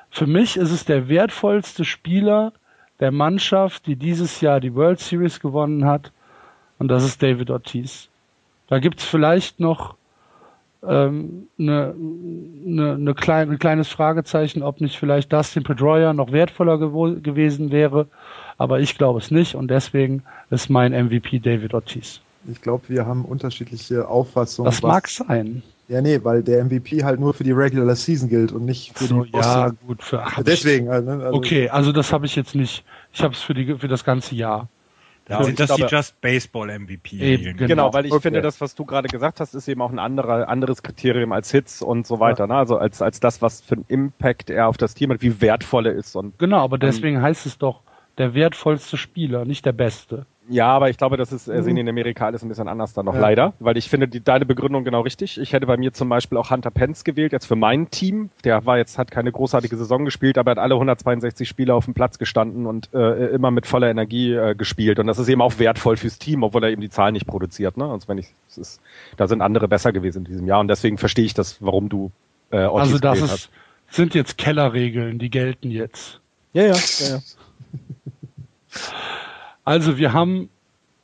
Für 0.10 0.28
mich 0.28 0.58
ist 0.58 0.72
es 0.72 0.86
der 0.86 1.10
wertvollste 1.10 1.86
Spieler 1.86 2.54
der 3.00 3.12
Mannschaft, 3.12 3.88
die 3.88 3.96
dieses 3.96 4.42
Jahr 4.42 4.60
die 4.60 4.76
World 4.76 5.00
Series 5.00 5.40
gewonnen 5.40 5.86
hat. 5.86 6.12
Und 6.80 6.90
das 6.90 7.04
ist 7.04 7.22
David 7.24 7.50
Ortiz. 7.50 8.10
Da 8.68 8.80
gibt's 8.80 9.04
vielleicht 9.04 9.60
noch 9.60 9.96
ähm, 10.88 11.48
ne, 11.58 11.96
ne, 11.98 12.98
ne 12.98 13.14
klein, 13.14 13.50
ein 13.50 13.60
kleines 13.60 13.90
Fragezeichen, 13.90 14.64
ob 14.64 14.82
nicht 14.82 14.98
vielleicht 14.98 15.32
Dustin 15.32 15.64
Pedroia 15.64 16.14
noch 16.14 16.32
wertvoller 16.32 16.78
gewesen 16.78 17.72
wäre. 17.72 18.08
Aber 18.58 18.80
ich 18.80 18.98
glaube 18.98 19.20
es 19.20 19.32
nicht 19.32 19.56
und 19.56 19.70
deswegen 19.70 20.24
ist 20.50 20.70
mein 20.70 20.92
MVP 20.92 21.40
David 21.40 21.74
Ortiz. 21.74 22.22
Ich 22.50 22.62
glaube, 22.62 22.90
wir 22.90 23.06
haben 23.06 23.26
unterschiedliche 23.26 24.08
Auffassungen. 24.08 24.66
Das 24.66 24.82
mag 24.82 25.08
sein. 25.08 25.64
Ja, 25.88 26.02
nee, 26.02 26.20
weil 26.24 26.44
der 26.44 26.64
MVP 26.64 27.04
halt 27.04 27.20
nur 27.20 27.34
für 27.34 27.44
die 27.44 27.52
Regular 27.52 27.96
Season 27.96 28.30
gilt 28.30 28.52
und 28.52 28.66
nicht 28.66 28.98
für 28.98 29.06
so, 29.06 29.24
die 29.24 29.32
Boston. 29.32 29.54
Ja, 29.54 29.70
gut, 29.86 30.02
für 30.02 30.24
ach, 30.24 30.42
Deswegen. 30.44 30.90
Also, 30.90 31.12
also, 31.12 31.34
okay, 31.34 31.70
also 31.70 31.92
das 31.92 32.14
habe 32.14 32.26
ich 32.26 32.36
jetzt 32.36 32.56
nicht. 32.56 32.86
Ich 33.12 33.22
habe 33.22 33.34
es 33.34 33.42
für 33.42 33.54
die 33.54 33.76
für 33.78 33.88
das 33.88 34.04
ganze 34.04 34.36
Jahr. 34.36 34.70
Ja, 35.30 35.42
sind 35.44 35.60
das 35.60 35.74
die 35.76 35.84
Just 35.84 36.20
Baseball 36.20 36.68
MVP? 36.68 37.18
Eben, 37.18 37.56
genau. 37.56 37.68
genau, 37.68 37.94
weil 37.94 38.06
ich 38.06 38.12
okay. 38.12 38.24
finde, 38.24 38.42
das, 38.42 38.60
was 38.60 38.76
du 38.76 38.84
gerade 38.84 39.08
gesagt 39.08 39.40
hast, 39.40 39.56
ist 39.56 39.70
eben 39.70 39.82
auch 39.82 39.92
ein 39.92 40.00
anderer, 40.00 40.50
anderes 40.50 40.84
Kriterium 40.84 41.32
als 41.32 41.50
Hits 41.52 41.82
und 41.82 42.06
so 42.06 42.20
weiter. 42.20 42.44
Ja. 42.44 42.48
Ne? 42.48 42.56
Also 42.56 42.78
als, 42.78 43.02
als 43.02 43.22
das, 43.22 43.42
was 43.42 43.62
für 43.62 43.76
einen 43.76 43.86
Impact 43.88 44.50
er 44.50 44.68
auf 44.68 44.76
das 44.76 44.96
Team 44.96 45.12
hat, 45.12 45.22
wie 45.22 45.40
wertvoll 45.40 45.86
er 45.86 45.94
ist. 45.94 46.18
Und, 46.18 46.38
genau, 46.40 46.62
aber 46.62 46.78
deswegen 46.78 47.18
ähm, 47.18 47.22
heißt 47.22 47.46
es 47.46 47.58
doch 47.58 47.82
der 48.18 48.34
wertvollste 48.34 48.98
Spieler, 48.98 49.46
nicht 49.46 49.66
der 49.66 49.72
beste. 49.72 50.26
Ja, 50.50 50.68
aber 50.68 50.90
ich 50.90 50.98
glaube, 50.98 51.16
das 51.16 51.32
ist, 51.32 51.48
äh, 51.48 51.64
sehen 51.64 51.76
die 51.76 51.82
in 51.82 51.90
Amerika 51.90 52.26
alles 52.26 52.44
ein 52.44 52.50
bisschen 52.50 52.68
anders 52.68 52.94
dann 52.94 53.06
noch 53.06 53.14
ja. 53.16 53.22
leider, 53.22 53.54
weil 53.60 53.78
ich 53.78 53.90
finde 53.90 54.08
die, 54.08 54.22
deine 54.22 54.46
Begründung 54.46 54.84
genau 54.84 55.02
richtig. 55.02 55.40
Ich 55.40 55.54
hätte 55.54 55.66
bei 55.68 55.78
mir 55.78 55.94
zum 55.94 56.10
Beispiel 56.10 56.38
auch 56.38 56.52
Hunter 56.52 56.72
Pence 56.72 57.04
gewählt, 57.04 57.32
jetzt 57.32 57.46
für 57.46 57.56
mein 57.56 57.90
Team. 57.92 58.30
Der 58.44 58.66
war 58.66 58.78
jetzt, 58.78 58.98
hat 58.98 59.10
keine 59.10 59.32
großartige 59.32 59.78
Saison 59.78 60.04
gespielt, 60.04 60.38
aber 60.38 60.52
hat 60.52 60.58
alle 60.58 60.74
162 60.74 61.48
Spiele 61.48 61.74
auf 61.74 61.86
dem 61.86 61.94
Platz 61.94 62.18
gestanden 62.18 62.66
und 62.66 62.94
äh, 62.94 63.28
immer 63.28 63.52
mit 63.52 63.68
voller 63.68 63.90
Energie 63.90 64.34
äh, 64.34 64.54
gespielt. 64.56 65.00
Und 65.00 65.08
das 65.08 65.18
ist 65.18 65.30
eben 65.30 65.42
auch 65.42 65.60
wertvoll 65.60 65.96
fürs 65.96 66.20
Team, 66.20 66.44
obwohl 66.44 66.64
er 66.64 66.72
eben 66.72 66.82
die 66.82 66.90
Zahlen 66.90 67.14
nicht 67.14 67.28
produziert. 67.28 67.78
Ne? 67.78 67.88
Und 67.88 68.08
wenn 68.10 68.18
ich, 68.18 68.28
es 68.50 68.58
ist, 68.58 68.82
da 69.16 69.28
sind 69.28 69.42
andere 69.42 69.70
besser 69.70 69.94
gewesen 69.94 70.20
in 70.20 70.26
diesem 70.26 70.48
Jahr. 70.48 70.60
Und 70.60 70.68
deswegen 70.68 70.98
verstehe 70.98 71.26
ich 71.26 71.34
das, 71.34 71.58
warum 71.62 71.88
du 71.88 72.12
äh, 72.52 72.66
Ortiz 72.66 72.94
Also 72.94 73.00
das 73.00 73.22
ist, 73.22 73.50
sind 73.90 74.14
jetzt 74.14 74.38
Kellerregeln, 74.38 75.20
die 75.20 75.30
gelten 75.30 75.72
jetzt. 75.72 76.20
Ja, 76.52 76.64
ja, 76.64 76.76
ja. 76.76 77.08
ja. 77.08 77.20
Also 79.66 79.98
wir 79.98 80.14
haben, 80.14 80.50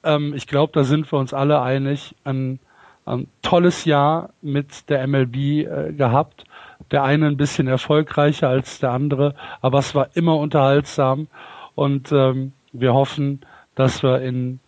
ähm, 0.03 0.33
ich 0.35 0.47
glaube, 0.47 0.73
da 0.73 0.83
sind 0.83 1.11
wir 1.11 1.19
uns 1.19 1.33
alle 1.33 1.61
einig, 1.61 2.15
ein, 2.23 2.59
ein 3.05 3.27
tolles 3.41 3.85
Jahr 3.85 4.29
mit 4.41 4.89
der 4.89 5.05
MLB 5.07 5.35
äh, 5.35 5.93
gehabt. 5.93 6.45
Der 6.91 7.03
eine 7.03 7.27
ein 7.27 7.37
bisschen 7.37 7.67
erfolgreicher 7.67 8.49
als 8.49 8.79
der 8.79 8.91
andere, 8.91 9.35
aber 9.61 9.79
es 9.79 9.93
war 9.95 10.09
immer 10.15 10.37
unterhaltsam 10.37 11.27
und 11.75 12.11
ähm, 12.11 12.53
wir 12.71 12.93
hoffen, 12.93 13.41
dass 13.75 14.01
wir 14.01 14.21
in 14.21 14.59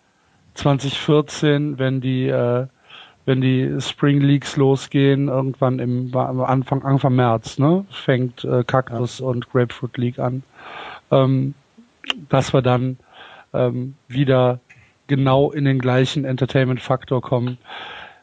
2014, 0.55 1.79
wenn 1.79 2.01
die 2.01 2.27
äh, 2.27 2.67
wenn 3.25 3.41
die 3.41 3.79
Spring 3.79 4.19
Leagues 4.19 4.57
losgehen, 4.57 5.27
irgendwann 5.27 5.79
im 5.79 6.15
Anfang 6.15 6.83
Anfang 6.83 7.15
März, 7.15 7.59
ne, 7.59 7.85
fängt 7.91 8.43
äh, 8.43 8.63
Cactus 8.63 9.19
ja. 9.19 9.27
und 9.27 9.49
Grapefruit 9.51 9.97
League 9.97 10.19
an, 10.19 10.43
ähm, 11.11 11.53
dass 12.29 12.53
wir 12.53 12.61
dann 12.61 12.97
ähm, 13.53 13.95
wieder 14.07 14.59
genau 15.07 15.51
in 15.51 15.65
den 15.65 15.79
gleichen 15.79 16.25
Entertainment-Faktor 16.25 17.21
kommen, 17.21 17.57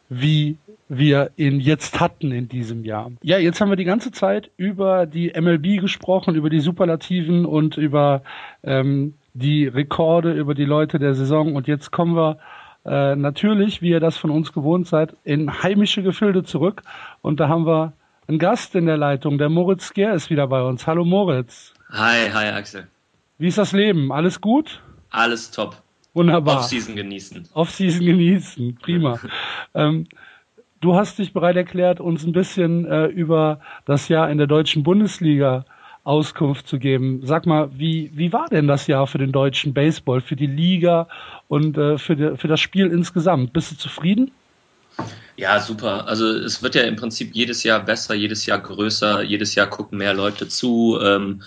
wie 0.09 0.57
wir 0.89 1.31
ihn 1.37 1.61
jetzt 1.61 2.01
hatten 2.01 2.33
in 2.33 2.49
diesem 2.49 2.85
Jahr. 2.85 3.11
Ja, 3.23 3.39
jetzt 3.39 3.61
haben 3.61 3.69
wir 3.69 3.77
die 3.77 3.85
ganze 3.85 4.11
Zeit 4.11 4.51
über 4.57 5.05
die 5.07 5.33
MLB 5.39 5.81
gesprochen, 5.81 6.35
über 6.35 6.49
die 6.49 6.61
Superlativen 6.61 7.45
und 7.45 7.77
über 7.77 8.23
ähm, 8.63 9.15
die 9.35 9.67
Rekorde, 9.67 10.33
über 10.33 10.55
die 10.55 10.65
Leute 10.65 10.99
der 10.99 11.15
Saison. 11.15 11.55
Und 11.55 11.69
jetzt 11.69 11.93
kommen 11.93 12.17
wir 12.17 12.39
äh, 12.87 13.17
natürlich, 13.17 13.83
wie 13.83 13.91
ihr 13.91 14.01
das 14.01 14.17
von 14.17 14.31
uns 14.31 14.53
gewohnt 14.53 14.87
seid, 14.87 15.15
in 15.25 15.63
heimische 15.63 16.03
Gefilde 16.03 16.43
zurück. 16.43 16.83
Und 17.21 17.39
da 17.39 17.49
haben 17.49 17.67
wir 17.67 17.93
einen 18.27 18.39
Gast 18.39 18.75
in 18.75 18.87
der 18.87 18.97
Leitung. 18.97 19.37
Der 19.37 19.51
Moritz 19.51 19.93
Ger 19.93 20.15
ist 20.15 20.31
wieder 20.31 20.47
bei 20.47 20.63
uns. 20.63 20.87
Hallo 20.87 21.05
Moritz. 21.05 21.75
Hi, 21.91 22.31
hi 22.33 22.49
Axel. 22.49 22.87
Wie 23.39 23.49
ist 23.49 23.59
das 23.59 23.73
Leben? 23.73 24.11
Alles 24.11 24.41
gut? 24.41 24.83
Alles 25.11 25.51
top. 25.51 25.83
Wunderbar. 26.15 26.59
Off-Season 26.59 26.97
genießen. 26.97 27.49
Off-Season 27.55 28.05
genießen, 28.05 28.79
prima. 28.83 29.21
ähm, 29.75 30.07
du 30.81 30.95
hast 30.95 31.19
dich 31.19 31.33
bereit 31.33 31.57
erklärt, 31.57 32.01
uns 32.01 32.25
ein 32.25 32.33
bisschen 32.33 32.85
äh, 32.87 33.07
über 33.07 33.61
das 33.85 34.09
Jahr 34.09 34.31
in 34.31 34.39
der 34.39 34.47
deutschen 34.47 34.83
Bundesliga 34.83 35.65
Auskunft 36.05 36.67
zu 36.67 36.79
geben. 36.79 37.21
Sag 37.25 37.45
mal, 37.45 37.71
wie, 37.79 38.11
wie 38.15 38.33
war 38.33 38.49
denn 38.49 38.67
das 38.67 38.87
Jahr 38.87 39.07
für 39.07 39.19
den 39.19 39.31
deutschen 39.31 39.75
Baseball, 39.75 40.23
für 40.23 40.37
die 40.37 40.47
Liga 40.47 41.07
und 41.49 41.77
äh, 41.77 41.99
für, 41.99 42.17
die, 42.17 42.37
für 42.37 42.49
das 42.49 42.61
Spiel 42.61 42.87
insgesamt? 42.87 43.53
Bist 43.53 43.73
du 43.73 43.77
zufrieden? 43.77 44.31
Ja, 45.37 45.61
super. 45.61 46.09
Also 46.09 46.27
es 46.27 46.63
wird 46.63 46.75
ja 46.75 46.83
im 46.83 46.97
Prinzip 46.97 47.35
jedes 47.35 47.63
Jahr 47.63 47.81
besser, 47.81 48.15
jedes 48.15 48.47
Jahr 48.47 48.59
größer, 48.59 49.23
jedes 49.23 49.55
Jahr 49.55 49.69
gucken 49.69 49.99
mehr 49.99 50.15
Leute 50.15 50.49
zu. 50.49 50.99
Ähm, 51.01 51.43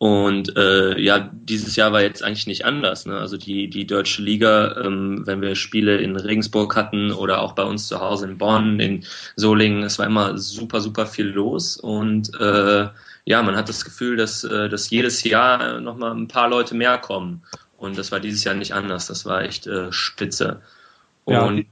und 0.00 0.56
äh, 0.56 0.98
ja, 0.98 1.30
dieses 1.30 1.76
Jahr 1.76 1.92
war 1.92 2.00
jetzt 2.00 2.22
eigentlich 2.22 2.46
nicht 2.46 2.64
anders. 2.64 3.04
Ne? 3.04 3.18
Also 3.18 3.36
die, 3.36 3.68
die 3.68 3.86
deutsche 3.86 4.22
Liga, 4.22 4.82
ähm, 4.82 5.26
wenn 5.26 5.42
wir 5.42 5.54
Spiele 5.54 5.98
in 5.98 6.16
Regensburg 6.16 6.74
hatten 6.74 7.12
oder 7.12 7.42
auch 7.42 7.52
bei 7.52 7.64
uns 7.64 7.86
zu 7.86 8.00
Hause 8.00 8.24
in 8.24 8.38
Bonn, 8.38 8.80
in 8.80 9.04
Solingen, 9.36 9.82
es 9.82 9.98
war 9.98 10.06
immer 10.06 10.38
super, 10.38 10.80
super 10.80 11.04
viel 11.04 11.26
los. 11.26 11.76
Und 11.76 12.32
äh, 12.40 12.88
ja, 13.26 13.42
man 13.42 13.56
hat 13.56 13.68
das 13.68 13.84
Gefühl, 13.84 14.16
dass, 14.16 14.42
äh, 14.42 14.70
dass 14.70 14.88
jedes 14.88 15.22
Jahr 15.22 15.82
nochmal 15.82 16.12
ein 16.12 16.28
paar 16.28 16.48
Leute 16.48 16.74
mehr 16.74 16.96
kommen. 16.96 17.42
Und 17.76 17.98
das 17.98 18.10
war 18.10 18.20
dieses 18.20 18.42
Jahr 18.42 18.54
nicht 18.54 18.72
anders. 18.72 19.06
Das 19.06 19.26
war 19.26 19.42
echt 19.42 19.66
äh, 19.66 19.92
spitze. 19.92 20.62
Und 21.24 21.34
ja, 21.34 21.52
die, 21.52 21.66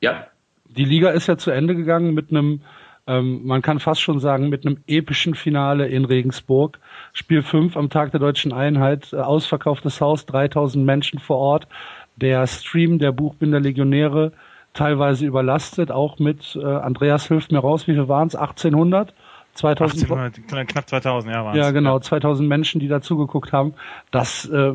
ja. 0.00 0.26
Die 0.70 0.84
Liga 0.84 1.10
ist 1.10 1.28
ja 1.28 1.38
zu 1.38 1.52
Ende 1.52 1.76
gegangen 1.76 2.12
mit 2.12 2.30
einem 2.30 2.62
ähm, 3.06 3.46
man 3.46 3.62
kann 3.62 3.78
fast 3.78 4.00
schon 4.00 4.18
sagen, 4.18 4.48
mit 4.48 4.66
einem 4.66 4.78
epischen 4.86 5.34
Finale 5.34 5.86
in 5.88 6.04
Regensburg. 6.04 6.78
Spiel 7.12 7.42
5 7.42 7.76
am 7.76 7.88
Tag 7.88 8.10
der 8.10 8.20
deutschen 8.20 8.52
Einheit, 8.52 9.12
äh, 9.12 9.16
ausverkauftes 9.16 10.00
Haus, 10.00 10.26
3000 10.26 10.84
Menschen 10.84 11.18
vor 11.18 11.38
Ort. 11.38 11.68
Der 12.16 12.46
Stream 12.46 12.98
der 12.98 13.12
Buchbinder 13.12 13.60
Legionäre 13.60 14.32
teilweise 14.72 15.26
überlastet, 15.26 15.90
auch 15.90 16.18
mit, 16.18 16.56
äh, 16.56 16.64
Andreas 16.64 17.28
hilft 17.28 17.52
mir 17.52 17.58
raus, 17.58 17.86
wie 17.86 17.92
viel 17.92 18.08
waren 18.08 18.28
es? 18.28 18.34
1800? 18.34 19.14
2000, 19.54 20.10
1800, 20.10 20.68
knapp 20.68 20.88
2000, 20.88 21.32
ja, 21.32 21.54
Ja, 21.54 21.70
genau, 21.70 21.98
2000 21.98 22.46
Menschen, 22.46 22.78
die 22.78 22.88
dazugeguckt 22.88 23.52
haben. 23.52 23.72
Das 24.10 24.44
äh, 24.46 24.72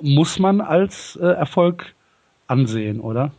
muss 0.00 0.40
man 0.40 0.60
als 0.60 1.16
äh, 1.16 1.24
Erfolg 1.24 1.94
ansehen, 2.48 2.98
oder? 3.00 3.30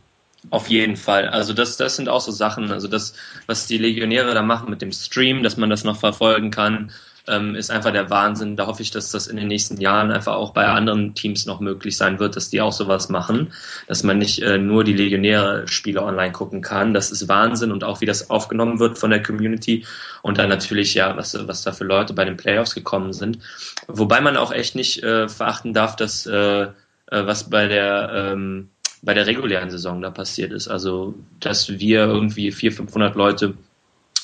Auf 0.48 0.68
jeden 0.68 0.96
Fall. 0.96 1.28
Also 1.28 1.52
das, 1.52 1.76
das 1.76 1.96
sind 1.96 2.08
auch 2.08 2.22
so 2.22 2.32
Sachen, 2.32 2.72
also 2.72 2.88
das, 2.88 3.12
was 3.46 3.66
die 3.66 3.76
Legionäre 3.76 4.32
da 4.32 4.42
machen 4.42 4.70
mit 4.70 4.80
dem 4.80 4.90
Stream, 4.90 5.42
dass 5.42 5.58
man 5.58 5.68
das 5.68 5.84
noch 5.84 5.98
verfolgen 5.98 6.50
kann, 6.50 6.92
ähm, 7.28 7.54
ist 7.54 7.70
einfach 7.70 7.92
der 7.92 8.08
Wahnsinn. 8.08 8.56
Da 8.56 8.66
hoffe 8.66 8.82
ich, 8.82 8.90
dass 8.90 9.10
das 9.10 9.26
in 9.26 9.36
den 9.36 9.48
nächsten 9.48 9.78
Jahren 9.80 10.10
einfach 10.10 10.34
auch 10.34 10.52
bei 10.52 10.66
anderen 10.66 11.14
Teams 11.14 11.44
noch 11.44 11.60
möglich 11.60 11.96
sein 11.96 12.18
wird, 12.18 12.36
dass 12.36 12.48
die 12.48 12.62
auch 12.62 12.72
sowas 12.72 13.10
machen, 13.10 13.52
dass 13.86 14.02
man 14.02 14.18
nicht 14.18 14.40
äh, 14.42 14.56
nur 14.56 14.82
die 14.82 14.94
Legionäre-Spiele 14.94 16.02
online 16.02 16.32
gucken 16.32 16.62
kann. 16.62 16.94
Das 16.94 17.10
ist 17.10 17.28
Wahnsinn 17.28 17.70
und 17.70 17.84
auch 17.84 18.00
wie 18.00 18.06
das 18.06 18.30
aufgenommen 18.30 18.78
wird 18.78 18.98
von 18.98 19.10
der 19.10 19.22
Community 19.22 19.84
und 20.22 20.38
dann 20.38 20.48
natürlich 20.48 20.94
ja, 20.94 21.16
was, 21.16 21.36
was 21.46 21.62
da 21.62 21.72
für 21.72 21.84
Leute 21.84 22.14
bei 22.14 22.24
den 22.24 22.38
Playoffs 22.38 22.74
gekommen 22.74 23.12
sind. 23.12 23.38
Wobei 23.86 24.20
man 24.20 24.36
auch 24.36 24.52
echt 24.52 24.74
nicht 24.74 25.02
äh, 25.02 25.28
verachten 25.28 25.74
darf, 25.74 25.96
dass 25.96 26.26
äh, 26.26 26.62
äh 26.62 26.68
was 27.10 27.50
bei 27.50 27.68
der 27.68 28.32
ähm, 28.32 28.70
bei 29.02 29.14
der 29.14 29.26
regulären 29.26 29.70
Saison 29.70 30.00
da 30.02 30.10
passiert 30.10 30.52
ist. 30.52 30.68
Also, 30.68 31.14
dass 31.40 31.78
wir 31.78 32.00
irgendwie 32.00 32.52
400, 32.52 32.90
500 32.90 33.14
Leute 33.14 33.54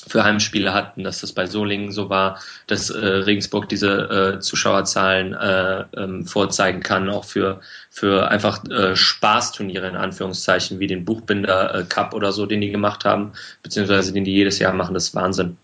für 0.07 0.23
Heimspiele 0.23 0.73
hatten, 0.73 1.03
dass 1.03 1.21
das 1.21 1.33
bei 1.33 1.45
Solingen 1.47 1.91
so 1.91 2.09
war, 2.09 2.39
dass 2.67 2.89
äh, 2.89 3.05
Regensburg 3.05 3.67
diese 3.69 4.35
äh, 4.37 4.39
Zuschauerzahlen 4.39 5.33
äh, 5.33 5.85
ähm, 5.95 6.25
vorzeigen 6.25 6.81
kann, 6.81 7.09
auch 7.09 7.25
für, 7.25 7.59
für 7.89 8.29
einfach 8.29 8.63
äh, 8.69 8.95
Spaßturniere 8.95 9.87
in 9.87 9.95
Anführungszeichen, 9.95 10.79
wie 10.79 10.87
den 10.87 11.05
Buchbinder 11.05 11.75
äh, 11.75 11.83
Cup 11.83 12.13
oder 12.13 12.31
so, 12.31 12.45
den 12.45 12.61
die 12.61 12.71
gemacht 12.71 13.05
haben, 13.05 13.33
beziehungsweise 13.63 14.13
den 14.13 14.23
die 14.23 14.33
jedes 14.33 14.59
Jahr 14.59 14.73
machen, 14.73 14.93
das 14.93 15.09
ist 15.09 15.15
Wahnsinn. 15.15 15.57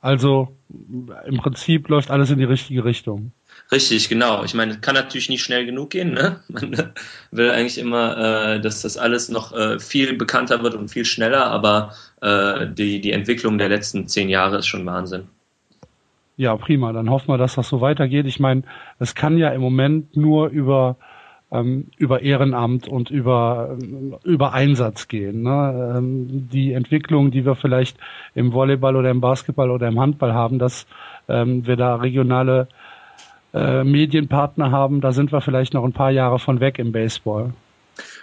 Also 0.00 0.56
im 1.26 1.36
Prinzip 1.36 1.88
läuft 1.88 2.10
alles 2.10 2.30
in 2.30 2.38
die 2.38 2.44
richtige 2.44 2.84
Richtung. 2.84 3.32
Richtig, 3.72 4.08
genau. 4.08 4.42
Ich 4.42 4.54
meine, 4.54 4.78
kann 4.78 4.96
natürlich 4.96 5.28
nicht 5.28 5.44
schnell 5.44 5.64
genug 5.64 5.90
gehen. 5.90 6.12
Ne? 6.12 6.40
Man 6.48 6.92
will 7.30 7.50
eigentlich 7.50 7.78
immer, 7.78 8.16
äh, 8.54 8.60
dass 8.60 8.82
das 8.82 8.96
alles 8.96 9.28
noch 9.28 9.52
äh, 9.52 9.78
viel 9.78 10.16
bekannter 10.16 10.62
wird 10.62 10.74
und 10.74 10.88
viel 10.88 11.04
schneller, 11.04 11.46
aber 11.46 11.92
äh, 12.20 12.66
die, 12.66 13.00
die 13.00 13.12
Entwicklung 13.12 13.58
der 13.58 13.68
letzten 13.68 14.08
zehn 14.08 14.28
Jahre 14.28 14.58
ist 14.58 14.66
schon 14.66 14.84
Wahnsinn. 14.86 15.28
Ja, 16.36 16.56
prima. 16.56 16.92
Dann 16.92 17.10
hoffen 17.10 17.28
wir, 17.28 17.38
dass 17.38 17.54
das 17.54 17.68
so 17.68 17.80
weitergeht. 17.80 18.26
Ich 18.26 18.40
meine, 18.40 18.62
es 18.98 19.14
kann 19.14 19.36
ja 19.36 19.50
im 19.50 19.60
Moment 19.60 20.16
nur 20.16 20.48
über 20.48 20.96
ähm, 21.52 21.88
über 21.96 22.22
Ehrenamt 22.22 22.88
und 22.88 23.10
über, 23.10 23.76
über 24.24 24.52
Einsatz 24.52 25.08
gehen. 25.08 25.42
Ne? 25.42 25.94
Ähm, 25.96 26.48
die 26.52 26.72
Entwicklung, 26.72 27.30
die 27.30 27.44
wir 27.44 27.56
vielleicht 27.56 27.98
im 28.34 28.52
Volleyball 28.52 28.96
oder 28.96 29.10
im 29.10 29.20
Basketball 29.20 29.70
oder 29.70 29.88
im 29.88 29.98
Handball 29.98 30.32
haben, 30.32 30.58
dass 30.58 30.86
ähm, 31.28 31.66
wir 31.66 31.76
da 31.76 31.96
regionale 31.96 32.68
äh, 33.54 33.84
Medienpartner 33.84 34.70
haben, 34.70 35.00
da 35.00 35.12
sind 35.12 35.32
wir 35.32 35.40
vielleicht 35.40 35.74
noch 35.74 35.84
ein 35.84 35.92
paar 35.92 36.10
Jahre 36.10 36.38
von 36.38 36.60
weg 36.60 36.78
im 36.78 36.92
Baseball. 36.92 37.52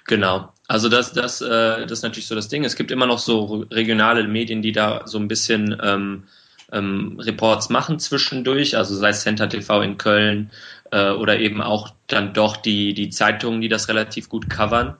Genau. 0.05 0.49
Also 0.67 0.89
das, 0.89 1.13
das, 1.13 1.41
äh, 1.41 1.47
das 1.47 1.91
ist 1.91 2.03
natürlich 2.03 2.27
so 2.27 2.35
das 2.35 2.47
Ding. 2.47 2.63
Es 2.63 2.75
gibt 2.75 2.91
immer 2.91 3.05
noch 3.05 3.19
so 3.19 3.65
regionale 3.71 4.27
Medien, 4.27 4.61
die 4.61 4.71
da 4.71 5.01
so 5.05 5.17
ein 5.17 5.27
bisschen 5.27 5.77
ähm, 5.81 6.23
ähm, 6.71 7.19
Reports 7.19 7.69
machen 7.69 7.99
zwischendurch, 7.99 8.75
also 8.75 8.95
sei 8.95 9.09
es 9.09 9.21
Center 9.21 9.47
TV 9.47 9.81
in 9.81 9.97
Köln 9.97 10.51
äh, 10.91 11.11
oder 11.11 11.39
eben 11.39 11.61
auch 11.61 11.89
dann 12.07 12.33
doch 12.33 12.57
die, 12.57 12.93
die 12.93 13.09
Zeitungen, 13.09 13.61
die 13.61 13.69
das 13.69 13.87
relativ 13.87 14.29
gut 14.29 14.49
covern. 14.49 14.97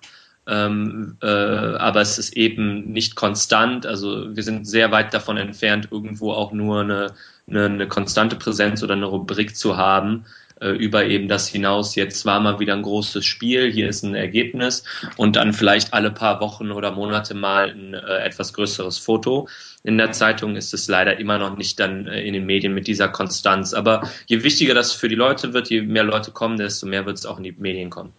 Ähm, 0.47 1.17
äh, 1.21 1.27
aber 1.27 2.01
es 2.01 2.17
ist 2.17 2.35
eben 2.37 2.91
nicht 2.91 3.15
konstant. 3.15 3.85
Also 3.85 4.35
wir 4.35 4.43
sind 4.43 4.67
sehr 4.67 4.91
weit 4.91 5.13
davon 5.13 5.37
entfernt, 5.37 5.89
irgendwo 5.91 6.31
auch 6.31 6.53
nur 6.53 6.81
eine, 6.81 7.13
eine, 7.47 7.65
eine 7.65 7.87
konstante 7.87 8.37
Präsenz 8.37 8.81
oder 8.81 8.93
eine 8.93 9.07
Rubrik 9.07 9.57
zu 9.57 9.75
haben 9.75 10.25
äh, 10.61 10.69
über 10.69 11.05
eben 11.05 11.27
das 11.27 11.47
hinaus. 11.47 11.95
Jetzt 11.95 12.25
war 12.25 12.39
mal 12.39 12.59
wieder 12.59 12.73
ein 12.73 12.81
großes 12.81 13.25
Spiel, 13.25 13.71
hier 13.71 13.89
ist 13.89 14.03
ein 14.03 14.15
Ergebnis 14.15 14.83
und 15.17 15.35
dann 15.35 15.53
vielleicht 15.53 15.93
alle 15.93 16.11
paar 16.11 16.39
Wochen 16.39 16.71
oder 16.71 16.91
Monate 16.91 17.33
mal 17.33 17.69
ein 17.69 17.93
äh, 17.93 18.19
etwas 18.19 18.53
größeres 18.53 18.97
Foto. 18.97 19.47
In 19.83 19.97
der 19.97 20.11
Zeitung 20.11 20.55
ist 20.55 20.73
es 20.73 20.87
leider 20.87 21.19
immer 21.19 21.37
noch 21.37 21.57
nicht 21.57 21.79
dann 21.79 22.07
äh, 22.07 22.21
in 22.21 22.33
den 22.33 22.45
Medien 22.45 22.73
mit 22.73 22.87
dieser 22.87 23.09
Konstanz. 23.09 23.73
Aber 23.73 24.09
je 24.27 24.43
wichtiger 24.43 24.73
das 24.73 24.93
für 24.93 25.09
die 25.09 25.15
Leute 25.15 25.53
wird, 25.53 25.69
je 25.69 25.81
mehr 25.81 26.03
Leute 26.03 26.31
kommen, 26.31 26.57
desto 26.57 26.87
mehr 26.87 27.05
wird 27.05 27.17
es 27.17 27.25
auch 27.25 27.37
in 27.37 27.43
die 27.43 27.55
Medien 27.57 27.89
kommen. 27.89 28.13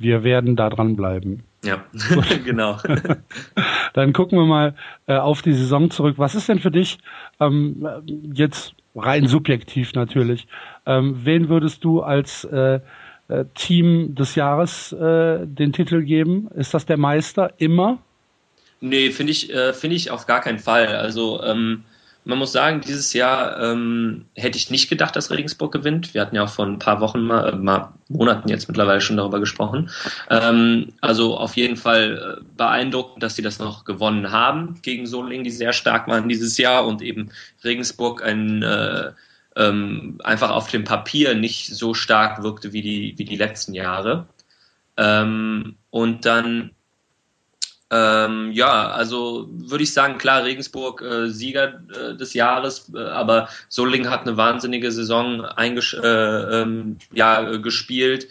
Wir 0.00 0.24
werden 0.24 0.56
da 0.56 0.70
dran 0.70 0.96
bleiben. 0.96 1.44
Ja, 1.62 1.84
genau. 2.44 2.78
Dann 3.92 4.12
gucken 4.14 4.38
wir 4.38 4.46
mal 4.46 4.74
äh, 5.06 5.16
auf 5.16 5.42
die 5.42 5.52
Saison 5.52 5.90
zurück. 5.90 6.14
Was 6.16 6.34
ist 6.34 6.48
denn 6.48 6.58
für 6.58 6.70
dich 6.70 6.98
ähm, 7.38 7.86
jetzt 8.32 8.74
rein 8.94 9.26
subjektiv 9.26 9.92
natürlich? 9.92 10.48
Ähm, 10.86 11.20
wen 11.24 11.50
würdest 11.50 11.84
du 11.84 12.00
als 12.00 12.44
äh, 12.44 12.80
äh, 13.28 13.44
Team 13.54 14.14
des 14.14 14.36
Jahres 14.36 14.92
äh, 14.92 15.46
den 15.46 15.74
Titel 15.74 16.02
geben? 16.02 16.48
Ist 16.54 16.72
das 16.72 16.86
der 16.86 16.96
Meister 16.96 17.52
immer? 17.58 17.98
Nee, 18.80 19.10
finde 19.10 19.32
ich, 19.32 19.52
äh, 19.52 19.74
finde 19.74 19.96
ich 19.96 20.10
auf 20.10 20.26
gar 20.26 20.40
keinen 20.40 20.58
Fall. 20.58 20.86
Also 20.86 21.42
ähm, 21.42 21.84
man 22.24 22.38
muss 22.38 22.52
sagen, 22.52 22.80
dieses 22.80 23.12
Jahr 23.12 23.60
ähm, 23.60 24.26
hätte 24.34 24.58
ich 24.58 24.70
nicht 24.70 24.90
gedacht, 24.90 25.16
dass 25.16 25.30
Regensburg 25.30 25.72
gewinnt. 25.72 26.12
Wir 26.12 26.20
hatten 26.20 26.36
ja 26.36 26.44
auch 26.44 26.50
vor 26.50 26.66
ein 26.66 26.78
paar 26.78 27.00
Wochen 27.00 27.22
mal, 27.22 27.48
äh, 27.48 27.56
mal 27.56 27.94
Monaten 28.08 28.48
jetzt 28.48 28.68
mittlerweile 28.68 29.00
schon 29.00 29.16
darüber 29.16 29.40
gesprochen. 29.40 29.90
Ähm, 30.28 30.92
also 31.00 31.36
auf 31.38 31.56
jeden 31.56 31.76
Fall 31.76 32.38
äh, 32.40 32.44
beeindruckend, 32.56 33.22
dass 33.22 33.36
sie 33.36 33.42
das 33.42 33.58
noch 33.58 33.84
gewonnen 33.84 34.30
haben 34.30 34.80
gegen 34.82 35.06
Solingen, 35.06 35.44
die 35.44 35.50
sehr 35.50 35.72
stark 35.72 36.08
waren 36.08 36.28
dieses 36.28 36.58
Jahr 36.58 36.86
und 36.86 37.02
eben 37.02 37.30
Regensburg 37.64 38.22
ein 38.22 38.62
äh, 38.62 39.12
ähm, 39.56 40.18
einfach 40.22 40.50
auf 40.50 40.68
dem 40.70 40.84
Papier 40.84 41.34
nicht 41.34 41.74
so 41.74 41.94
stark 41.94 42.42
wirkte 42.42 42.72
wie 42.72 42.82
die 42.82 43.14
wie 43.16 43.24
die 43.24 43.36
letzten 43.36 43.74
Jahre. 43.74 44.26
Ähm, 44.96 45.76
und 45.90 46.26
dann 46.26 46.72
ähm, 47.90 48.52
ja, 48.52 48.90
also 48.90 49.48
würde 49.50 49.82
ich 49.82 49.92
sagen, 49.92 50.18
klar, 50.18 50.44
Regensburg 50.44 51.02
äh, 51.02 51.28
Sieger 51.28 51.82
äh, 51.90 52.14
des 52.14 52.34
Jahres, 52.34 52.90
äh, 52.94 53.00
aber 53.00 53.48
Solingen 53.68 54.10
hat 54.10 54.22
eine 54.22 54.36
wahnsinnige 54.36 54.92
Saison 54.92 55.44
äh, 55.44 56.62
ähm, 56.62 56.98
ja, 57.12 57.56
gespielt. 57.56 58.28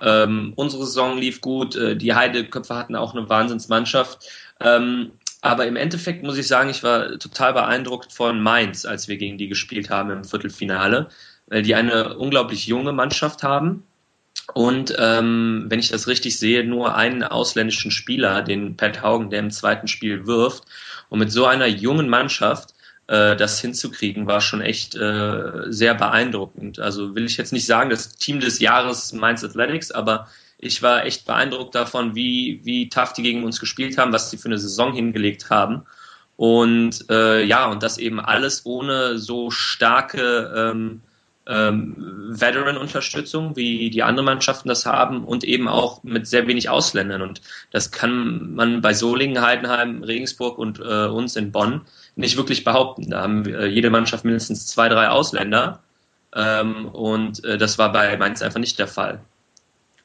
Ähm, 0.00 0.52
unsere 0.56 0.84
Saison 0.84 1.16
lief 1.16 1.40
gut, 1.40 1.74
äh, 1.74 1.96
die 1.96 2.14
Heideköpfe 2.14 2.74
hatten 2.74 2.96
auch 2.96 3.14
eine 3.14 3.28
Wahnsinnsmannschaft. 3.28 4.28
Ähm, 4.60 5.12
aber 5.40 5.66
im 5.66 5.76
Endeffekt 5.76 6.22
muss 6.22 6.36
ich 6.36 6.48
sagen, 6.48 6.68
ich 6.68 6.82
war 6.82 7.18
total 7.18 7.54
beeindruckt 7.54 8.12
von 8.12 8.42
Mainz, 8.42 8.84
als 8.84 9.08
wir 9.08 9.16
gegen 9.16 9.38
die 9.38 9.48
gespielt 9.48 9.88
haben 9.88 10.10
im 10.10 10.24
Viertelfinale, 10.24 11.08
weil 11.46 11.62
die 11.62 11.74
eine 11.74 12.18
unglaublich 12.18 12.66
junge 12.66 12.92
Mannschaft 12.92 13.42
haben 13.42 13.84
und 14.54 14.94
ähm, 14.98 15.66
wenn 15.68 15.78
ich 15.78 15.90
das 15.90 16.06
richtig 16.08 16.38
sehe, 16.38 16.64
nur 16.64 16.94
einen 16.94 17.22
ausländischen 17.22 17.90
Spieler, 17.90 18.42
den 18.42 18.76
Pat 18.76 19.02
Haugen, 19.02 19.30
der 19.30 19.40
im 19.40 19.50
zweiten 19.50 19.88
Spiel 19.88 20.26
wirft. 20.26 20.64
Und 21.10 21.18
mit 21.18 21.32
so 21.32 21.46
einer 21.46 21.66
jungen 21.66 22.08
Mannschaft 22.08 22.74
äh, 23.08 23.36
das 23.36 23.60
hinzukriegen, 23.60 24.26
war 24.26 24.40
schon 24.40 24.60
echt 24.60 24.94
äh, 24.94 25.64
sehr 25.66 25.94
beeindruckend. 25.94 26.78
Also 26.78 27.14
will 27.14 27.26
ich 27.26 27.36
jetzt 27.36 27.52
nicht 27.52 27.66
sagen, 27.66 27.90
das 27.90 28.16
Team 28.16 28.40
des 28.40 28.58
Jahres 28.58 29.12
Mainz 29.12 29.44
Athletics, 29.44 29.90
aber 29.90 30.28
ich 30.58 30.82
war 30.82 31.04
echt 31.04 31.26
beeindruckt 31.26 31.74
davon, 31.74 32.14
wie, 32.14 32.60
wie 32.64 32.88
tough 32.88 33.12
die 33.12 33.22
gegen 33.22 33.44
uns 33.44 33.60
gespielt 33.60 33.98
haben, 33.98 34.12
was 34.12 34.30
sie 34.30 34.38
für 34.38 34.48
eine 34.48 34.58
Saison 34.58 34.92
hingelegt 34.92 35.50
haben. 35.50 35.82
Und 36.36 37.08
äh, 37.10 37.44
ja, 37.44 37.66
und 37.66 37.82
das 37.82 37.98
eben 37.98 38.20
alles 38.20 38.64
ohne 38.64 39.18
so 39.18 39.50
starke 39.50 40.72
ähm, 40.72 41.00
ähm, 41.48 41.96
Veteran-Unterstützung, 42.28 43.56
wie 43.56 43.90
die 43.90 44.02
anderen 44.02 44.26
Mannschaften 44.26 44.68
das 44.68 44.84
haben 44.84 45.24
und 45.24 45.44
eben 45.44 45.66
auch 45.66 46.02
mit 46.04 46.26
sehr 46.26 46.46
wenig 46.46 46.68
Ausländern. 46.68 47.22
Und 47.22 47.40
das 47.70 47.90
kann 47.90 48.54
man 48.54 48.82
bei 48.82 48.92
Solingen, 48.92 49.42
Heidenheim, 49.42 50.02
Regensburg 50.02 50.58
und 50.58 50.78
äh, 50.78 51.06
uns 51.06 51.36
in 51.36 51.50
Bonn 51.50 51.82
nicht 52.16 52.36
wirklich 52.36 52.64
behaupten. 52.64 53.10
Da 53.10 53.22
haben 53.22 53.46
äh, 53.46 53.66
jede 53.66 53.90
Mannschaft 53.90 54.24
mindestens 54.24 54.66
zwei, 54.66 54.88
drei 54.88 55.08
Ausländer. 55.08 55.80
Ähm, 56.34 56.86
und 56.86 57.42
äh, 57.44 57.56
das 57.56 57.78
war 57.78 57.92
bei 57.92 58.16
Mainz 58.18 58.42
einfach 58.42 58.60
nicht 58.60 58.78
der 58.78 58.88
Fall. 58.88 59.20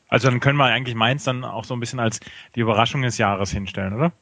Also 0.08 0.30
dann 0.30 0.40
können 0.40 0.58
wir 0.58 0.66
eigentlich 0.66 0.96
Mainz 0.96 1.26
dann 1.26 1.44
auch 1.44 1.66
so 1.66 1.74
ein 1.74 1.80
bisschen 1.80 2.00
als 2.00 2.22
die 2.56 2.62
Überraschung 2.62 3.02
des 3.02 3.18
Jahres 3.18 3.52
hinstellen, 3.52 3.94
oder? 3.94 4.14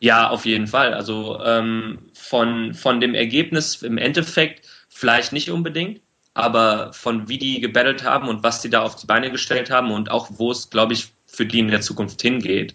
Ja, 0.00 0.28
auf 0.28 0.44
jeden 0.44 0.66
Fall. 0.66 0.92
Also 0.92 1.40
ähm, 1.42 2.10
von, 2.12 2.74
von 2.74 3.00
dem 3.00 3.14
Ergebnis 3.14 3.82
im 3.82 3.96
Endeffekt 3.96 4.68
vielleicht 4.90 5.32
nicht 5.32 5.50
unbedingt, 5.50 6.00
aber 6.36 6.92
von 6.92 7.28
wie 7.28 7.38
die 7.38 7.60
gebettelt 7.60 8.04
haben 8.04 8.28
und 8.28 8.42
was 8.42 8.60
die 8.60 8.68
da 8.68 8.82
auf 8.82 8.94
die 8.94 9.06
Beine 9.06 9.30
gestellt 9.30 9.70
haben 9.70 9.90
und 9.90 10.10
auch 10.10 10.28
wo 10.32 10.50
es, 10.50 10.68
glaube 10.68 10.92
ich, 10.92 11.12
für 11.24 11.46
die 11.46 11.60
in 11.60 11.68
der 11.68 11.80
Zukunft 11.80 12.20
hingeht, 12.20 12.74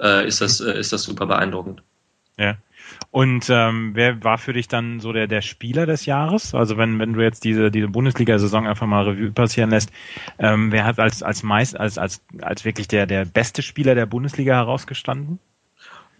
äh, 0.00 0.26
ist, 0.26 0.40
das, 0.40 0.60
äh, 0.60 0.78
ist 0.78 0.94
das 0.94 1.02
super 1.02 1.26
beeindruckend. 1.26 1.82
Ja. 2.38 2.56
Und 3.10 3.50
ähm, 3.50 3.90
wer 3.94 4.24
war 4.24 4.38
für 4.38 4.54
dich 4.54 4.66
dann 4.66 5.00
so 5.00 5.12
der, 5.12 5.26
der 5.26 5.42
Spieler 5.42 5.84
des 5.84 6.06
Jahres? 6.06 6.54
Also 6.54 6.78
wenn, 6.78 6.98
wenn 6.98 7.12
du 7.12 7.20
jetzt 7.20 7.44
diese, 7.44 7.70
diese 7.70 7.88
Bundesliga-Saison 7.88 8.66
einfach 8.66 8.86
mal 8.86 9.04
Revue 9.04 9.30
passieren 9.30 9.68
lässt, 9.68 9.90
ähm, 10.38 10.72
wer 10.72 10.86
hat 10.86 10.98
als, 10.98 11.22
als 11.22 11.42
meist, 11.42 11.78
als, 11.78 11.98
als, 11.98 12.22
als 12.40 12.64
wirklich 12.64 12.88
der, 12.88 13.06
der 13.06 13.26
beste 13.26 13.60
Spieler 13.60 13.94
der 13.94 14.06
Bundesliga 14.06 14.54
herausgestanden? 14.54 15.38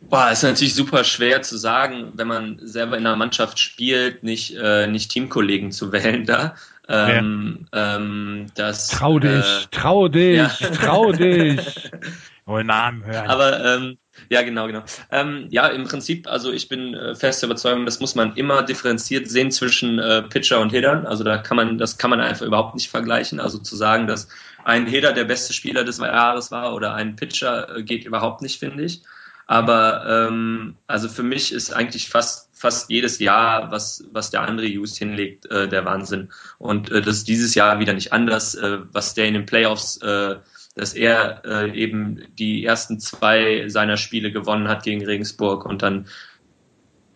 Boah, 0.09 0.31
ist 0.31 0.43
natürlich 0.43 0.75
super 0.75 1.05
schwer 1.05 1.43
zu 1.43 1.57
sagen, 1.57 2.13
wenn 2.15 2.27
man 2.27 2.59
selber 2.61 2.99
in 2.99 3.07
einer 3.07 3.17
Mannschaft 3.17 3.59
spielt, 3.59 4.25
nicht, 4.25 4.57
äh, 4.57 4.87
nicht 4.87 5.11
Teamkollegen 5.11 5.73
zu 5.73 5.93
wählen 5.93 6.27
da. 6.27 6.55
Ähm, 6.93 7.67
ja. 7.73 7.97
ähm, 7.97 8.47
das, 8.55 8.89
trau 8.89 9.19
dich, 9.19 9.31
äh, 9.31 9.67
trau 9.71 10.09
dich, 10.09 10.37
ja. 10.37 10.49
trau 10.49 11.11
dich. 11.11 11.91
Wohl 12.45 12.65
Namen 12.65 13.05
hören. 13.05 13.31
Aber 13.31 13.65
ähm, 13.65 13.99
ja, 14.29 14.43
genau, 14.43 14.67
genau. 14.67 14.83
Ähm, 15.11 15.47
ja, 15.51 15.69
im 15.69 15.85
Prinzip, 15.85 16.27
also 16.27 16.53
ich 16.53 16.69
bin 16.69 16.93
äh, 16.93 17.15
fest 17.15 17.43
überzeugt, 17.43 17.87
das 17.87 18.01
muss 18.01 18.15
man 18.15 18.35
immer 18.35 18.63
differenziert 18.63 19.29
sehen 19.29 19.51
zwischen 19.51 19.99
äh, 19.99 20.23
Pitcher 20.23 20.61
und 20.61 20.71
Hittern. 20.71 21.07
Also 21.07 21.25
da 21.25 21.39
kann 21.39 21.57
man, 21.57 21.79
das 21.79 21.97
kann 21.97 22.11
man 22.11 22.21
einfach 22.21 22.45
überhaupt 22.45 22.75
nicht 22.75 22.91
vergleichen. 22.91 23.41
Also 23.41 23.59
zu 23.59 23.75
sagen, 23.75 24.07
dass 24.07 24.29
ein 24.65 24.87
Hitter 24.87 25.13
der 25.13 25.25
beste 25.25 25.55
Spieler 25.55 25.85
des 25.85 25.99
Jahres 25.99 26.51
war 26.51 26.75
oder 26.75 26.95
ein 26.95 27.17
Pitcher 27.17 27.77
äh, 27.77 27.83
geht 27.83 28.05
überhaupt 28.05 28.43
nicht, 28.43 28.59
finde 28.59 28.85
ich. 28.85 29.03
Aber 29.47 30.29
ähm, 30.29 30.77
also 30.87 31.09
für 31.09 31.23
mich 31.23 31.53
ist 31.53 31.73
eigentlich 31.73 32.09
fast 32.09 32.52
fast 32.63 32.89
jedes 32.91 33.19
Jahr, 33.19 33.73
was 33.73 34.05
was 34.13 34.31
der 34.31 34.43
andere 34.43 34.67
Just 34.67 34.97
hinlegt, 34.97 35.51
äh, 35.51 35.69
der 35.69 35.85
Wahnsinn. 35.85 36.31
Und 36.59 36.93
äh, 36.93 37.03
das 37.03 37.17
ist 37.17 37.29
dieses 37.29 37.57
Jahr 37.57 37.81
wieder 37.81 37.93
nicht 37.93 38.13
anders, 38.13 38.55
äh, 38.55 38.79
was 38.93 39.15
der 39.15 39.27
in 39.27 39.35
den 39.35 39.47
Playoffs, 39.47 39.97
äh, 39.97 40.37
dass 40.77 40.95
er 40.95 41.43
äh, 41.45 41.77
eben 41.77 42.23
die 42.39 42.65
ersten 42.65 43.01
zwei 43.01 43.69
seiner 43.69 43.97
Spiele 43.97 44.31
gewonnen 44.31 44.69
hat 44.69 44.85
gegen 44.85 45.05
Regensburg 45.05 45.67
und 45.67 45.83
dann 45.83 46.07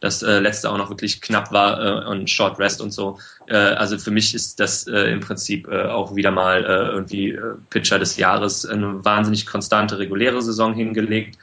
das 0.00 0.22
äh, 0.22 0.40
letzte 0.40 0.68
auch 0.68 0.78
noch 0.78 0.90
wirklich 0.90 1.20
knapp 1.20 1.52
war 1.52 1.80
äh, 1.80 2.10
und 2.10 2.28
Short 2.28 2.58
Rest 2.58 2.80
und 2.80 2.90
so. 2.90 3.18
Äh, 3.46 3.56
also 3.56 3.98
für 3.98 4.10
mich 4.10 4.34
ist 4.34 4.58
das 4.58 4.88
äh, 4.88 5.12
im 5.12 5.20
Prinzip 5.20 5.68
äh, 5.68 5.84
auch 5.84 6.16
wieder 6.16 6.32
mal 6.32 6.64
äh, 6.64 6.92
irgendwie 6.92 7.30
äh, 7.30 7.54
Pitcher 7.70 8.00
des 8.00 8.16
Jahres 8.16 8.66
eine 8.66 9.04
wahnsinnig 9.04 9.46
konstante 9.46 9.98
reguläre 9.98 10.42
Saison 10.42 10.74
hingelegt 10.74 11.38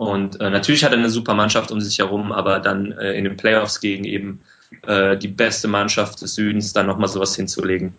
und 0.00 0.40
äh, 0.40 0.48
natürlich 0.48 0.82
hat 0.82 0.92
er 0.92 0.98
eine 0.98 1.10
super 1.10 1.34
Mannschaft 1.34 1.70
um 1.70 1.82
sich 1.82 1.98
herum, 1.98 2.32
aber 2.32 2.58
dann 2.58 2.92
äh, 2.92 3.12
in 3.12 3.24
den 3.24 3.36
Playoffs 3.36 3.80
gegen 3.80 4.04
eben 4.04 4.40
äh, 4.86 5.18
die 5.18 5.28
beste 5.28 5.68
Mannschaft 5.68 6.22
des 6.22 6.36
Südens 6.36 6.72
dann 6.72 6.86
nochmal 6.86 7.10
sowas 7.10 7.36
hinzulegen, 7.36 7.92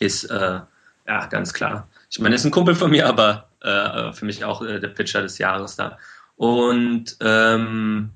ist 0.00 0.24
äh, 0.24 0.58
ja 1.06 1.26
ganz 1.26 1.52
klar. 1.54 1.86
Ich 2.10 2.18
meine, 2.18 2.34
er 2.34 2.38
ist 2.38 2.44
ein 2.46 2.50
Kumpel 2.50 2.74
von 2.74 2.90
mir, 2.90 3.06
aber 3.06 3.48
äh, 3.60 4.12
für 4.12 4.24
mich 4.24 4.44
auch 4.44 4.60
äh, 4.62 4.80
der 4.80 4.88
Pitcher 4.88 5.22
des 5.22 5.38
Jahres 5.38 5.76
da. 5.76 5.98
Und 6.34 7.16
ähm, 7.20 8.10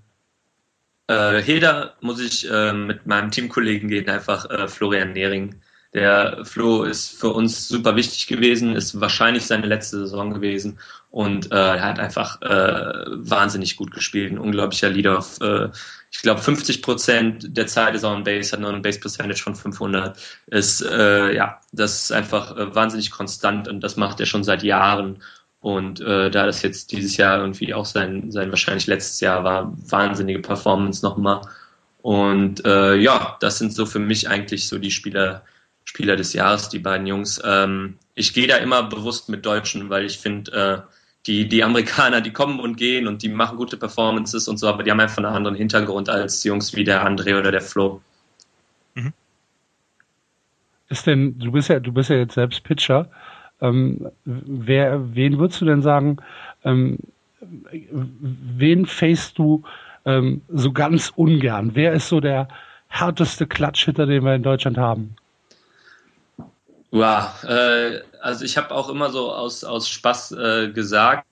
äh, 1.07 1.41
Heder 1.41 1.95
muss 2.01 2.19
ich 2.19 2.51
mit 2.51 3.07
meinem 3.07 3.31
Teamkollegen 3.31 3.89
gehen, 3.89 4.09
einfach 4.09 4.69
Florian 4.69 5.13
Nehring. 5.13 5.61
Der 5.95 6.45
Flo 6.45 6.83
ist 6.83 7.19
für 7.19 7.31
uns 7.31 7.67
super 7.67 7.97
wichtig 7.97 8.27
gewesen, 8.27 8.77
ist 8.77 9.01
wahrscheinlich 9.01 9.47
seine 9.47 9.67
letzte 9.67 9.99
Saison 10.01 10.35
gewesen 10.35 10.79
und 11.11 11.51
äh, 11.51 11.77
er 11.77 11.83
hat 11.83 11.99
einfach 11.99 12.43
äh, 12.43 13.07
wahnsinnig 13.07 13.77
gut 13.77 13.93
gespielt, 13.93 14.33
ein 14.33 14.39
unglaublicher 14.39 14.91
Leader. 14.91 15.25
Äh, 15.41 15.69
ich 16.11 16.21
glaube 16.21 16.43
50 16.43 16.83
Prozent 16.83 17.57
der 17.57 17.67
Zeit 17.67 17.95
ist 17.95 18.03
er 18.03 18.11
on 18.11 18.25
Base, 18.25 18.53
hat 18.53 18.61
nur 18.61 18.73
ein 18.73 18.83
Base 18.83 19.01
Percentage 19.01 19.43
von 19.43 19.55
500. 19.55 20.19
Ist 20.49 20.83
äh, 20.83 21.35
ja, 21.35 21.61
das 21.73 22.03
ist 22.03 22.13
einfach 22.13 22.55
äh, 22.57 22.75
wahnsinnig 22.75 23.11
konstant 23.11 23.67
und 23.69 23.81
das 23.81 23.97
macht 23.97 24.21
er 24.21 24.27
schon 24.27 24.45
seit 24.45 24.63
Jahren. 24.63 25.23
Und 25.61 26.01
äh, 26.01 26.31
da 26.31 26.47
das 26.47 26.63
jetzt 26.63 26.93
dieses 26.93 27.17
Jahr 27.17 27.41
irgendwie 27.41 27.73
auch 27.75 27.87
sein, 27.87 28.31
sein 28.31 28.51
wahrscheinlich 28.51 28.87
letztes 28.87 29.21
Jahr 29.21 29.43
war, 29.43 29.73
wahnsinnige 29.91 30.41
Performance 30.41 31.05
nochmal. 31.05 31.41
Und 32.03 32.65
äh, 32.65 32.95
ja, 32.97 33.37
das 33.41 33.59
sind 33.59 33.73
so 33.73 33.87
für 33.87 33.99
mich 33.99 34.29
eigentlich 34.29 34.69
so 34.69 34.79
die 34.79 34.91
Spieler, 34.91 35.43
Spieler 35.89 36.17
des 36.17 36.35
Jahres, 36.35 36.69
die 36.69 36.81
beiden 36.81 37.07
Jungs. 37.07 37.41
Ähm, 37.43 37.97
ich 38.15 38.35
gehe 38.35 38.47
da 38.47 38.59
immer 38.59 38.83
bewusst 38.83 39.31
mit 39.31 39.47
Deutschen, 39.47 39.89
weil 39.89 40.05
ich 40.05 40.19
finde, 40.19 40.53
äh, 40.53 40.93
die, 41.27 41.49
die 41.49 41.65
Amerikaner, 41.65 42.21
die 42.21 42.31
kommen 42.31 42.61
und 42.61 42.77
gehen 42.77 43.09
und 43.09 43.23
die 43.23 43.31
machen 43.31 43.57
gute 43.57 43.79
Performances 43.79 44.49
und 44.49 44.59
so, 44.59 44.69
aber 44.69 44.83
die 44.83 44.91
haben 44.91 45.01
einfach 45.01 45.17
einen 45.17 45.35
anderen 45.35 45.57
Hintergrund 45.57 46.11
als 46.11 46.45
Jungs 46.45 46.77
wie 46.77 46.85
der 46.85 47.07
André 47.07 47.39
oder 47.39 47.51
der 47.51 47.63
Flo. 47.63 48.03
Mhm. 48.97 49.15
Ist 50.91 51.07
denn, 51.07 51.39
du 51.39 51.53
bist 51.53 51.71
ja, 51.71 51.81
du 51.81 51.91
bist 51.91 52.11
ja 52.11 52.17
jetzt 52.17 52.35
selbst 52.35 52.65
Pitcher. 52.65 53.09
Ähm, 53.63 54.11
wer, 54.27 55.15
wen 55.15 55.39
würdest 55.39 55.63
du 55.63 55.65
denn 55.65 55.81
sagen, 55.81 56.19
ähm, 56.65 56.99
wen 57.41 58.85
facest 58.85 59.39
du 59.39 59.65
ähm, 60.05 60.43
so 60.49 60.71
ganz 60.71 61.15
ungern? 61.17 61.71
Wer 61.73 61.95
ist 61.95 62.09
so 62.09 62.21
der 62.21 62.49
härteste 62.89 63.47
Klatschhitter, 63.47 64.05
den 64.05 64.23
wir 64.23 64.35
in 64.35 64.43
Deutschland 64.43 64.77
haben? 64.77 65.17
Ja, 66.91 67.35
äh, 67.45 68.01
also 68.21 68.45
ich 68.45 68.57
habe 68.57 68.71
auch 68.71 68.89
immer 68.89 69.11
so 69.11 69.33
aus, 69.33 69.65
aus 69.65 69.89
Spaß 69.89 70.33
äh, 70.33 70.73
gesagt, 70.73 71.27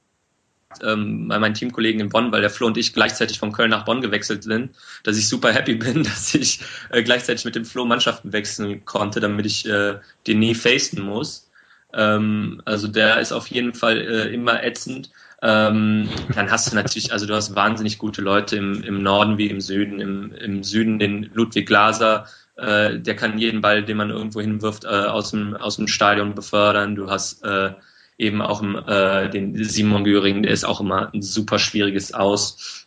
ähm, 0.82 1.28
bei 1.28 1.38
meinen 1.38 1.54
Teamkollegen 1.54 2.00
in 2.00 2.08
Bonn, 2.10 2.32
weil 2.32 2.42
der 2.42 2.50
Flo 2.50 2.66
und 2.66 2.76
ich 2.76 2.92
gleichzeitig 2.92 3.38
von 3.38 3.52
Köln 3.52 3.70
nach 3.70 3.84
Bonn 3.84 4.02
gewechselt 4.02 4.42
sind, 4.42 4.74
dass 5.04 5.16
ich 5.16 5.28
super 5.28 5.52
happy 5.52 5.74
bin, 5.76 6.02
dass 6.02 6.34
ich 6.34 6.60
äh, 6.90 7.02
gleichzeitig 7.02 7.44
mit 7.44 7.54
dem 7.54 7.64
Flo 7.64 7.84
Mannschaften 7.84 8.32
wechseln 8.32 8.84
konnte, 8.84 9.20
damit 9.20 9.46
ich 9.46 9.66
äh, 9.66 9.98
den 10.26 10.38
nie 10.38 10.54
facen 10.54 11.02
muss. 11.02 11.50
Ähm, 11.94 12.60
also 12.64 12.88
der 12.88 13.20
ist 13.20 13.32
auf 13.32 13.46
jeden 13.46 13.74
Fall 13.74 14.00
äh, 14.00 14.34
immer 14.34 14.62
ätzend. 14.62 15.10
Ähm, 15.42 16.08
dann 16.34 16.50
hast 16.50 16.70
du 16.70 16.76
natürlich, 16.76 17.12
also 17.12 17.26
du 17.26 17.34
hast 17.34 17.54
wahnsinnig 17.54 17.98
gute 17.98 18.22
Leute 18.22 18.56
im, 18.56 18.82
im 18.82 19.02
Norden 19.02 19.38
wie 19.38 19.48
im 19.48 19.60
Süden. 19.60 20.00
Im, 20.00 20.32
im 20.32 20.62
Süden 20.62 20.98
den 20.98 21.30
Ludwig 21.34 21.66
Glaser, 21.66 22.26
äh, 22.56 22.98
der 22.98 23.16
kann 23.16 23.38
jeden 23.38 23.60
Ball, 23.60 23.84
den 23.84 23.96
man 23.96 24.10
irgendwo 24.10 24.40
hinwirft, 24.40 24.84
äh, 24.84 24.88
aus, 24.88 25.30
dem, 25.30 25.54
aus 25.54 25.76
dem 25.76 25.88
Stadion 25.88 26.34
befördern. 26.34 26.94
Du 26.94 27.10
hast 27.10 27.44
äh, 27.44 27.72
eben 28.18 28.40
auch 28.40 28.62
äh, 28.62 29.28
den 29.28 29.62
Simon 29.64 30.04
Göring, 30.04 30.42
der 30.42 30.52
ist 30.52 30.64
auch 30.64 30.80
immer 30.80 31.12
ein 31.12 31.22
super 31.22 31.58
schwieriges 31.58 32.14
Aus. 32.14 32.86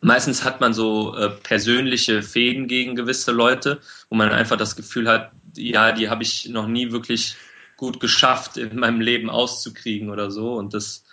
Meistens 0.00 0.44
hat 0.44 0.60
man 0.60 0.74
so 0.74 1.16
äh, 1.16 1.30
persönliche 1.30 2.22
Fäden 2.22 2.68
gegen 2.68 2.96
gewisse 2.96 3.32
Leute, 3.32 3.80
wo 4.10 4.16
man 4.16 4.30
einfach 4.30 4.56
das 4.56 4.76
Gefühl 4.76 5.08
hat, 5.08 5.32
ja, 5.56 5.92
die 5.92 6.10
habe 6.10 6.22
ich 6.22 6.48
noch 6.48 6.66
nie 6.66 6.92
wirklich 6.92 7.36
gut 7.76 8.00
geschafft, 8.00 8.56
in 8.56 8.78
meinem 8.78 9.00
Leben 9.00 9.30
auszukriegen 9.30 10.10
oder 10.10 10.30
so. 10.30 10.54
Und 10.54 10.74
das, 10.74 11.04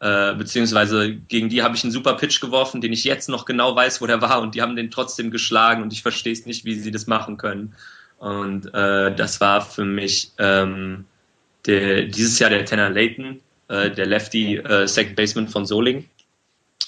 äh, 0.00 0.34
beziehungsweise 0.34 1.14
gegen 1.14 1.48
die 1.48 1.62
habe 1.62 1.74
ich 1.74 1.82
einen 1.82 1.92
super 1.92 2.14
Pitch 2.14 2.40
geworfen, 2.40 2.80
den 2.80 2.92
ich 2.92 3.04
jetzt 3.04 3.28
noch 3.28 3.46
genau 3.46 3.74
weiß, 3.74 4.00
wo 4.00 4.06
der 4.06 4.20
war, 4.20 4.42
und 4.42 4.54
die 4.54 4.60
haben 4.60 4.76
den 4.76 4.90
trotzdem 4.90 5.30
geschlagen 5.30 5.82
und 5.82 5.92
ich 5.92 6.02
verstehe 6.02 6.32
es 6.32 6.44
nicht, 6.44 6.64
wie 6.64 6.74
sie 6.74 6.90
das 6.90 7.06
machen 7.06 7.38
können. 7.38 7.74
Und 8.18 8.72
äh, 8.74 9.14
das 9.14 9.40
war 9.40 9.62
für 9.62 9.84
mich 9.84 10.32
ähm, 10.38 11.06
der, 11.64 12.04
dieses 12.04 12.38
Jahr 12.38 12.50
der 12.50 12.64
Tanner 12.64 12.90
Layton, 12.90 13.40
äh, 13.68 13.90
der 13.90 14.06
Lefty 14.06 14.56
äh, 14.56 14.86
Second 14.86 15.16
Baseman 15.16 15.48
von 15.48 15.64
Soling. 15.64 16.08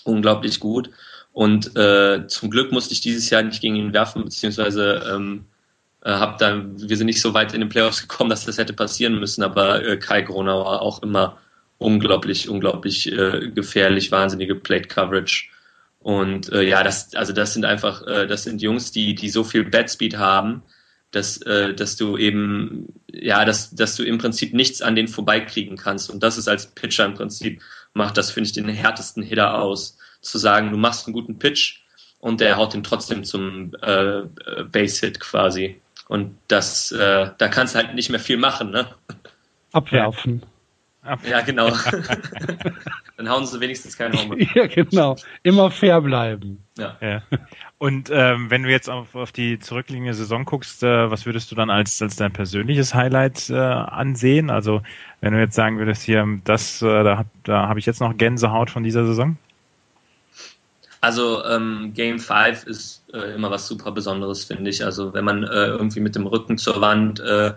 Unglaublich 0.05 0.61
gut. 0.61 0.91
Und 1.33 1.77
äh, 1.77 2.27
zum 2.27 2.51
Glück 2.51 2.73
musste 2.73 2.93
ich 2.93 3.01
dieses 3.01 3.31
Jahr 3.31 3.43
nicht 3.43 3.61
gegen 3.61 3.77
ihn 3.77 3.93
werfen, 3.93 4.25
beziehungsweise 4.25 5.03
ähm, 5.11 5.47
äh, 6.03 6.11
hab 6.11 6.39
dann, 6.39 6.89
wir 6.89 6.97
sind 6.97 7.07
nicht 7.07 7.21
so 7.21 7.33
weit 7.33 7.55
in 7.55 7.61
den 7.61 7.69
Playoffs 7.69 8.03
gekommen, 8.03 8.31
dass 8.31 8.45
das 8.45 8.59
hätte 8.59 8.73
passieren 8.73 9.19
müssen, 9.19 9.43
aber 9.43 9.97
Kai 9.99 10.23
Gronau 10.23 10.65
war 10.65 10.83
auch 10.83 11.03
immer 11.03 11.39
unglaublich, 11.79 12.49
unglaublich 12.49 13.11
äh, 13.11 13.51
gefährlich, 13.51 14.13
wahnsinnige 14.13 14.55
Plate 14.55 14.89
Coverage. 14.89 15.49
Und 16.01 16.53
äh, 16.53 16.63
ja, 16.63 16.83
das, 16.85 17.15
also 17.15 17.33
das 17.33 17.55
sind 17.55 17.65
einfach, 17.65 18.07
äh, 18.07 18.27
das 18.27 18.45
sind 18.45 18.63
Jungs, 18.63 18.93
die, 18.93 19.15
die 19.15 19.31
so 19.31 19.45
viel 19.45 19.65
Bat 19.65 19.91
Speed 19.91 20.17
haben, 20.17 20.63
dass, 21.11 21.41
äh, 21.43 21.75
dass 21.75 21.97
du 21.97 22.17
eben, 22.17 22.93
ja, 23.11 23.45
dass, 23.45 23.71
dass 23.71 23.97
du 23.97 24.05
im 24.05 24.19
Prinzip 24.19 24.53
nichts 24.55 24.83
an 24.83 24.95
denen 24.95 25.09
vorbeikriegen 25.09 25.77
kannst. 25.77 26.11
Und 26.11 26.23
das 26.23 26.39
ist 26.39 26.49
als 26.49 26.67
Pitcher 26.67 27.07
im 27.07 27.15
Prinzip, 27.15 27.63
macht 27.95 28.17
das, 28.17 28.31
finde 28.31 28.49
ich, 28.49 28.53
den 28.53 28.69
härtesten 28.69 29.23
Hitter 29.23 29.61
aus. 29.61 29.97
Zu 30.21 30.39
sagen, 30.39 30.71
du 30.71 30.77
machst 30.77 31.07
einen 31.07 31.15
guten 31.15 31.39
Pitch 31.39 31.81
und 32.19 32.41
der 32.41 32.57
haut 32.57 32.75
ihn 32.75 32.83
trotzdem 32.83 33.25
zum 33.25 33.73
äh, 33.83 34.23
Base-Hit 34.65 35.21
quasi. 35.21 35.81
Und 36.09 36.37
das, 36.49 36.91
äh, 36.93 37.31
da 37.39 37.49
kannst 37.49 37.75
du 37.75 37.79
halt 37.79 37.95
nicht 37.95 38.11
mehr 38.11 38.21
viel 38.21 38.37
machen, 38.37 38.71
ne? 38.71 38.89
Abwerfen. 39.73 40.43
Ja, 41.29 41.41
genau. 41.41 41.71
Dann 43.17 43.29
hauen 43.29 43.47
sie 43.47 43.61
wenigstens 43.61 43.97
keinen 43.97 44.19
Home. 44.19 44.37
ja, 44.55 44.67
genau. 44.67 45.17
Immer 45.43 45.71
fair 45.71 46.01
bleiben. 46.01 46.65
Ja. 46.77 46.97
ja. 47.01 47.23
Und 47.79 48.11
ähm, 48.13 48.51
wenn 48.51 48.63
du 48.63 48.71
jetzt 48.71 48.89
auf, 48.89 49.15
auf 49.15 49.33
die 49.33 49.59
zurückliegende 49.59 50.15
Saison 50.15 50.45
guckst, 50.45 50.83
äh, 50.83 51.11
was 51.11 51.27
würdest 51.27 51.51
du 51.51 51.55
dann 51.55 51.71
als, 51.71 52.01
als 52.03 52.17
dein 52.17 52.33
persönliches 52.33 52.95
Highlight 52.95 53.51
äh, 53.51 53.57
ansehen? 53.57 54.51
Also 54.51 54.83
wenn 55.21 55.33
du 55.33 55.41
jetzt 55.41 55.55
sagen 55.55 55.79
würdest, 55.79 56.03
hier, 56.03 56.27
das, 56.45 56.83
äh, 56.83 57.05
da, 57.05 57.25
da 57.45 57.69
habe 57.69 57.79
ich 57.79 57.87
jetzt 57.87 58.01
noch 58.01 58.17
Gänsehaut 58.17 58.71
von 58.71 58.83
dieser 58.83 59.07
Saison? 59.07 59.37
Also 61.01 61.45
ähm, 61.45 61.93
Game 61.95 62.19
5 62.19 62.65
ist 62.65 63.05
äh, 63.13 63.35
immer 63.35 63.51
was 63.51 63.69
super 63.69 63.93
Besonderes, 63.93 64.45
finde 64.45 64.71
ich. 64.71 64.85
Also 64.85 65.15
wenn 65.15 65.25
man 65.25 65.45
äh, 65.45 65.67
irgendwie 65.67 66.01
mit 66.01 66.17
dem 66.17 66.27
Rücken 66.27 66.59
zur 66.59 66.81
Wand, 66.81 67.21
äh, 67.21 67.55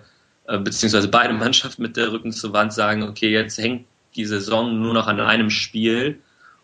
beziehungsweise 0.60 1.08
beide 1.08 1.34
Mannschaften 1.34 1.82
mit 1.82 1.98
der 1.98 2.12
Rücken 2.12 2.32
zur 2.32 2.54
Wand 2.54 2.74
sagen, 2.74 3.04
okay, 3.04 3.30
jetzt 3.30 3.58
hängt 3.58 3.86
die 4.16 4.26
Saison 4.26 4.82
nur 4.82 4.94
noch 4.94 5.08
an 5.08 5.20
einem 5.20 5.50
Spiel 5.50 6.20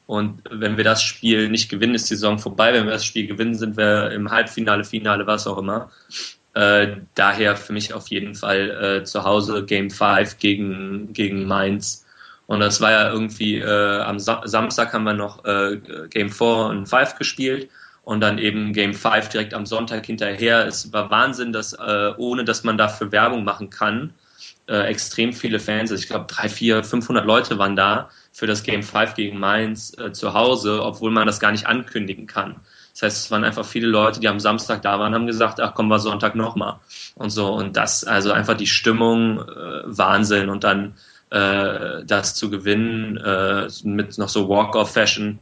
und 0.08 0.42
wenn 0.50 0.78
wir 0.78 0.86
das 0.86 1.04
Spiel 1.04 1.50
nicht 1.50 1.70
gewinnen, 1.70 1.94
ist 1.94 2.10
die 2.10 2.16
Saison 2.16 2.40
vorbei. 2.40 2.74
Wenn 2.74 2.86
wir 2.86 2.94
das 2.94 3.06
Spiel 3.06 3.28
gewinnen, 3.28 3.56
sind 3.56 3.76
wir 3.76 4.12
im 4.12 4.32
Halbfinale, 4.32 4.86
Finale, 4.86 5.28
was 5.28 5.46
auch 5.48 5.58
immer. 5.58 5.92
Äh, 6.54 6.98
daher 7.14 7.58
für 7.58 7.74
mich 7.74 7.94
auf 7.94 8.08
jeden 8.08 8.34
Fall 8.34 9.02
äh, 9.02 9.04
zu 9.04 9.26
Hause 9.26 9.66
Game 9.66 9.92
5 9.92 10.40
gegen, 10.40 11.12
gegen 11.12 11.46
Mainz. 11.46 12.06
Und 12.48 12.62
das 12.62 12.80
war 12.80 12.92
ja 12.92 13.12
irgendwie, 13.12 13.58
äh, 13.58 14.00
am 14.00 14.20
Sa 14.20 14.42
Samstag 14.46 14.94
haben 14.94 15.04
wir 15.04 15.14
noch 15.14 15.44
äh, 15.44 15.78
Game 16.10 16.30
4 16.30 16.48
und 16.48 16.88
5 16.88 17.16
gespielt 17.16 17.70
und 18.08 18.22
dann 18.22 18.38
eben 18.38 18.72
Game 18.72 18.94
5 18.94 19.28
direkt 19.28 19.54
am 19.54 19.66
Sonntag 19.66 20.06
hinterher. 20.06 20.66
Es 20.66 20.94
war 20.94 21.12
Wahnsinn, 21.12 21.52
dass 21.52 21.74
äh, 21.74 22.14
ohne 22.16 22.46
dass 22.46 22.64
man 22.64 22.78
dafür 22.78 23.12
Werbung 23.12 23.44
machen 23.44 23.70
kann, 23.70 24.14
äh, 24.70 24.84
extrem 24.84 25.34
viele 25.34 25.60
Fans, 25.60 25.92
also 25.92 26.02
ich 26.02 26.08
glaube 26.08 26.26
drei, 26.30 26.48
vier, 26.48 26.86
500 26.86 27.26
Leute 27.26 27.58
waren 27.58 27.76
da 27.76 28.10
für 28.32 28.48
das 28.48 28.64
Game 28.64 28.82
5 28.82 29.16
gegen 29.16 29.38
Mainz 29.38 29.94
äh, 30.00 30.14
zu 30.14 30.34
Hause, 30.34 30.86
obwohl 30.86 31.12
man 31.12 31.28
das 31.28 31.42
gar 31.42 31.52
nicht 31.52 31.68
ankündigen 31.68 32.28
kann. 32.28 32.56
Das 32.94 33.02
heißt, 33.02 33.26
es 33.26 33.32
waren 33.32 33.44
einfach 33.44 33.66
viele 33.66 33.88
Leute, 33.88 34.22
die 34.22 34.30
am 34.30 34.40
Samstag 34.40 34.84
da 34.84 34.98
waren, 35.00 35.14
haben 35.14 35.28
gesagt, 35.28 35.60
ach 35.60 35.74
kommen 35.74 35.90
wir 35.90 36.00
Sonntag 36.00 36.34
nochmal 36.34 36.80
und 37.16 37.32
so. 37.32 37.52
Und 37.52 37.76
das, 37.76 38.06
also 38.06 38.32
einfach 38.32 38.56
die 38.56 38.68
Stimmung, 38.68 39.40
äh, 39.40 39.82
Wahnsinn 39.84 40.48
und 40.48 40.64
dann 40.64 40.94
äh, 41.30 42.06
das 42.06 42.36
zu 42.36 42.50
gewinnen 42.50 43.18
äh, 43.18 43.68
mit 43.84 44.18
noch 44.18 44.30
so 44.30 44.48
Walk-off-Fashion, 44.48 45.40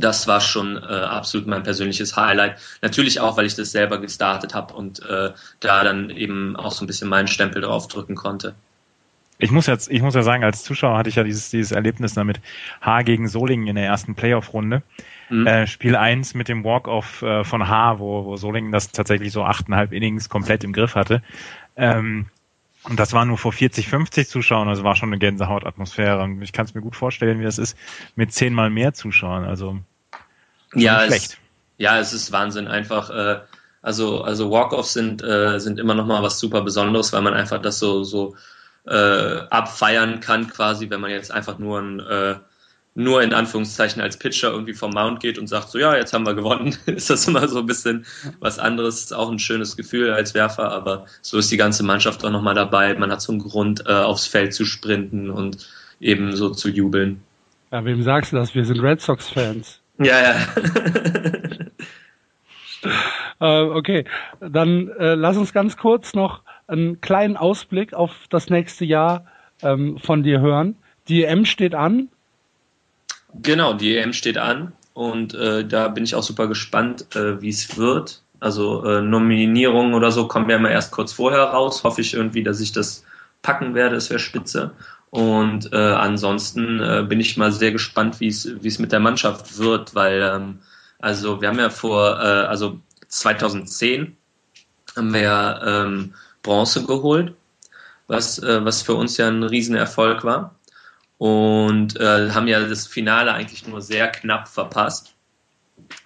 das 0.00 0.26
war 0.26 0.40
schon 0.40 0.76
äh, 0.76 0.86
absolut 0.86 1.46
mein 1.46 1.62
persönliches 1.62 2.16
Highlight. 2.16 2.58
Natürlich 2.82 3.20
auch, 3.20 3.36
weil 3.36 3.46
ich 3.46 3.54
das 3.54 3.72
selber 3.72 3.98
gestartet 3.98 4.54
habe 4.54 4.74
und 4.74 5.00
äh, 5.04 5.30
da 5.60 5.84
dann 5.84 6.10
eben 6.10 6.56
auch 6.56 6.72
so 6.72 6.84
ein 6.84 6.86
bisschen 6.86 7.08
meinen 7.08 7.28
Stempel 7.28 7.62
drauf 7.62 7.88
drücken 7.88 8.14
konnte. 8.14 8.54
Ich 9.38 9.50
muss 9.50 9.66
jetzt, 9.66 9.90
ich 9.90 10.02
muss 10.02 10.14
ja 10.14 10.22
sagen, 10.22 10.44
als 10.44 10.64
Zuschauer 10.64 10.98
hatte 10.98 11.08
ich 11.08 11.16
ja 11.16 11.24
dieses, 11.24 11.50
dieses 11.50 11.72
Erlebnis 11.72 12.12
damit 12.12 12.40
H 12.82 13.02
gegen 13.02 13.26
Solingen 13.26 13.68
in 13.68 13.76
der 13.76 13.86
ersten 13.86 14.14
Playoff-Runde. 14.14 14.82
Mhm. 15.30 15.46
Äh, 15.46 15.66
Spiel 15.66 15.96
1 15.96 16.34
mit 16.34 16.48
dem 16.48 16.62
Walk-Off 16.62 17.22
äh, 17.22 17.42
von 17.44 17.66
H, 17.66 17.98
wo, 17.98 18.26
wo 18.26 18.36
Solingen 18.36 18.70
das 18.70 18.92
tatsächlich 18.92 19.32
so 19.32 19.42
achteinhalb 19.42 19.92
Innings 19.92 20.28
komplett 20.28 20.62
im 20.62 20.74
Griff 20.74 20.94
hatte. 20.94 21.22
Ähm, 21.76 22.26
und 22.84 22.98
das 22.98 23.12
war 23.12 23.24
nur 23.24 23.36
vor 23.36 23.52
40, 23.52 23.88
50 23.88 24.28
Zuschauern, 24.28 24.68
also 24.68 24.84
war 24.84 24.96
schon 24.96 25.10
eine 25.10 25.18
Gänsehautatmosphäre. 25.18 26.22
Und 26.22 26.40
ich 26.40 26.52
kann 26.52 26.64
es 26.64 26.74
mir 26.74 26.80
gut 26.80 26.96
vorstellen, 26.96 27.38
wie 27.38 27.44
das 27.44 27.58
ist 27.58 27.76
mit 28.16 28.32
zehnmal 28.32 28.70
mehr 28.70 28.94
Zuschauern. 28.94 29.44
Also 29.44 29.78
ja, 30.74 31.04
es, 31.04 31.36
ja, 31.76 31.98
es 31.98 32.12
ist 32.12 32.32
Wahnsinn. 32.32 32.68
Einfach, 32.68 33.10
äh, 33.10 33.40
also, 33.82 34.22
also 34.22 34.50
Walk-offs 34.50 34.94
sind, 34.94 35.22
äh, 35.22 35.58
sind 35.60 35.78
immer 35.78 35.94
noch 35.94 36.06
mal 36.06 36.22
was 36.22 36.38
super 36.38 36.62
Besonderes, 36.62 37.12
weil 37.12 37.22
man 37.22 37.34
einfach 37.34 37.60
das 37.60 37.78
so, 37.78 38.02
so 38.02 38.36
äh, 38.86 39.40
abfeiern 39.50 40.20
kann, 40.20 40.48
quasi, 40.48 40.88
wenn 40.88 41.00
man 41.00 41.10
jetzt 41.10 41.30
einfach 41.30 41.58
nur 41.58 41.80
ein 41.80 42.00
äh, 42.00 42.36
nur 42.94 43.22
in 43.22 43.32
Anführungszeichen 43.32 44.02
als 44.02 44.16
Pitcher 44.18 44.50
irgendwie 44.50 44.74
vom 44.74 44.90
Mount 44.90 45.20
geht 45.20 45.38
und 45.38 45.46
sagt 45.46 45.68
so, 45.68 45.78
ja, 45.78 45.96
jetzt 45.96 46.12
haben 46.12 46.26
wir 46.26 46.34
gewonnen, 46.34 46.76
ist 46.86 47.10
das 47.10 47.26
immer 47.28 47.46
so 47.48 47.60
ein 47.60 47.66
bisschen 47.66 48.04
was 48.40 48.58
anderes, 48.58 49.04
ist 49.04 49.14
auch 49.14 49.30
ein 49.30 49.38
schönes 49.38 49.76
Gefühl 49.76 50.12
als 50.12 50.34
Werfer, 50.34 50.72
aber 50.72 51.06
so 51.22 51.38
ist 51.38 51.50
die 51.50 51.56
ganze 51.56 51.84
Mannschaft 51.84 52.24
auch 52.24 52.30
nochmal 52.30 52.54
dabei. 52.54 52.94
Man 52.94 53.12
hat 53.12 53.22
so 53.22 53.32
einen 53.32 53.40
Grund, 53.40 53.84
äh, 53.86 53.92
aufs 53.92 54.26
Feld 54.26 54.54
zu 54.54 54.64
sprinten 54.64 55.30
und 55.30 55.68
eben 56.00 56.34
so 56.34 56.50
zu 56.50 56.68
jubeln. 56.68 57.22
Ja, 57.70 57.84
wem 57.84 58.02
sagst 58.02 58.32
du 58.32 58.36
das? 58.36 58.54
Wir 58.54 58.64
sind 58.64 58.80
Red 58.80 59.00
Sox-Fans. 59.00 59.80
Ja, 59.98 60.20
ja. 60.20 60.34
äh, 63.62 63.62
okay, 63.70 64.04
dann 64.40 64.88
äh, 64.88 65.14
lass 65.14 65.36
uns 65.36 65.52
ganz 65.52 65.76
kurz 65.76 66.14
noch 66.14 66.42
einen 66.66 67.00
kleinen 67.00 67.36
Ausblick 67.36 67.94
auf 67.94 68.12
das 68.30 68.48
nächste 68.48 68.84
Jahr 68.84 69.26
ähm, 69.62 69.98
von 69.98 70.22
dir 70.22 70.40
hören. 70.40 70.76
Die 71.08 71.24
EM 71.24 71.44
steht 71.44 71.74
an. 71.74 72.08
Genau, 73.34 73.74
die 73.74 73.96
EM 73.96 74.12
steht 74.12 74.38
an 74.38 74.72
und 74.94 75.34
äh, 75.34 75.64
da 75.64 75.88
bin 75.88 76.04
ich 76.04 76.14
auch 76.14 76.22
super 76.22 76.46
gespannt, 76.48 77.14
äh, 77.14 77.40
wie 77.40 77.48
es 77.48 77.76
wird. 77.76 78.22
Also 78.40 78.84
äh, 78.84 79.02
Nominierungen 79.02 79.94
oder 79.94 80.10
so 80.10 80.26
kommen 80.26 80.48
ja 80.48 80.56
immer 80.56 80.70
erst 80.70 80.92
kurz 80.92 81.12
vorher 81.12 81.44
raus. 81.44 81.84
Hoffe 81.84 82.00
ich 82.00 82.14
irgendwie, 82.14 82.42
dass 82.42 82.60
ich 82.60 82.72
das 82.72 83.04
packen 83.42 83.74
werde, 83.74 83.94
das 83.94 84.10
wäre 84.10 84.18
spitze. 84.18 84.72
Und 85.10 85.72
äh, 85.72 85.76
ansonsten 85.76 86.80
äh, 86.80 87.04
bin 87.06 87.20
ich 87.20 87.36
mal 87.36 87.52
sehr 87.52 87.72
gespannt, 87.72 88.20
wie 88.20 88.28
es 88.28 88.48
wie 88.62 88.68
es 88.68 88.78
mit 88.78 88.92
der 88.92 89.00
Mannschaft 89.00 89.58
wird, 89.58 89.94
weil 89.94 90.22
ähm, 90.22 90.60
also 91.00 91.40
wir 91.40 91.48
haben 91.48 91.58
ja 91.58 91.70
vor 91.70 92.20
äh, 92.20 92.46
also 92.46 92.78
2010 93.08 94.16
haben 94.96 95.12
wir 95.12 95.20
ja 95.20 95.84
ähm, 95.84 96.14
Bronze 96.42 96.84
geholt, 96.84 97.34
was 98.06 98.38
äh, 98.38 98.64
was 98.64 98.82
für 98.82 98.94
uns 98.94 99.16
ja 99.16 99.28
ein 99.28 99.42
Riesenerfolg 99.42 100.24
war 100.24 100.54
und 101.20 102.00
äh, 102.00 102.30
haben 102.30 102.48
ja 102.48 102.66
das 102.66 102.86
Finale 102.86 103.34
eigentlich 103.34 103.68
nur 103.68 103.82
sehr 103.82 104.08
knapp 104.08 104.48
verpasst 104.48 105.14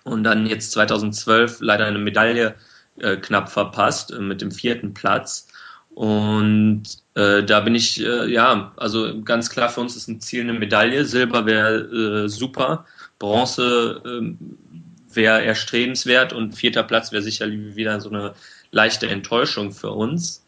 und 0.02 0.24
dann 0.24 0.44
jetzt 0.44 0.72
2012 0.72 1.58
leider 1.60 1.86
eine 1.86 2.00
Medaille 2.00 2.56
äh, 2.98 3.16
knapp 3.18 3.48
verpasst 3.48 4.10
äh, 4.10 4.18
mit 4.18 4.42
dem 4.42 4.50
vierten 4.50 4.92
Platz 4.92 5.46
Und 5.90 6.82
äh, 7.14 7.44
da 7.44 7.60
bin 7.60 7.76
ich, 7.76 8.04
äh, 8.04 8.26
ja, 8.26 8.72
also 8.76 9.22
ganz 9.22 9.50
klar 9.50 9.68
für 9.68 9.82
uns 9.82 9.94
ist 9.94 10.08
ein 10.08 10.20
Ziel 10.20 10.42
eine 10.42 10.52
Medaille. 10.52 11.04
Silber 11.04 11.46
wäre 11.46 12.24
äh, 12.24 12.28
super, 12.28 12.84
Bronze 13.20 14.02
äh, 14.04 14.34
wäre 15.14 15.44
erstrebenswert 15.44 16.32
und 16.32 16.56
vierter 16.56 16.82
Platz 16.82 17.12
wäre 17.12 17.22
sicherlich 17.22 17.76
wieder 17.76 18.00
so 18.00 18.10
eine 18.10 18.34
leichte 18.72 19.06
Enttäuschung 19.06 19.70
für 19.70 19.92
uns. 19.92 20.43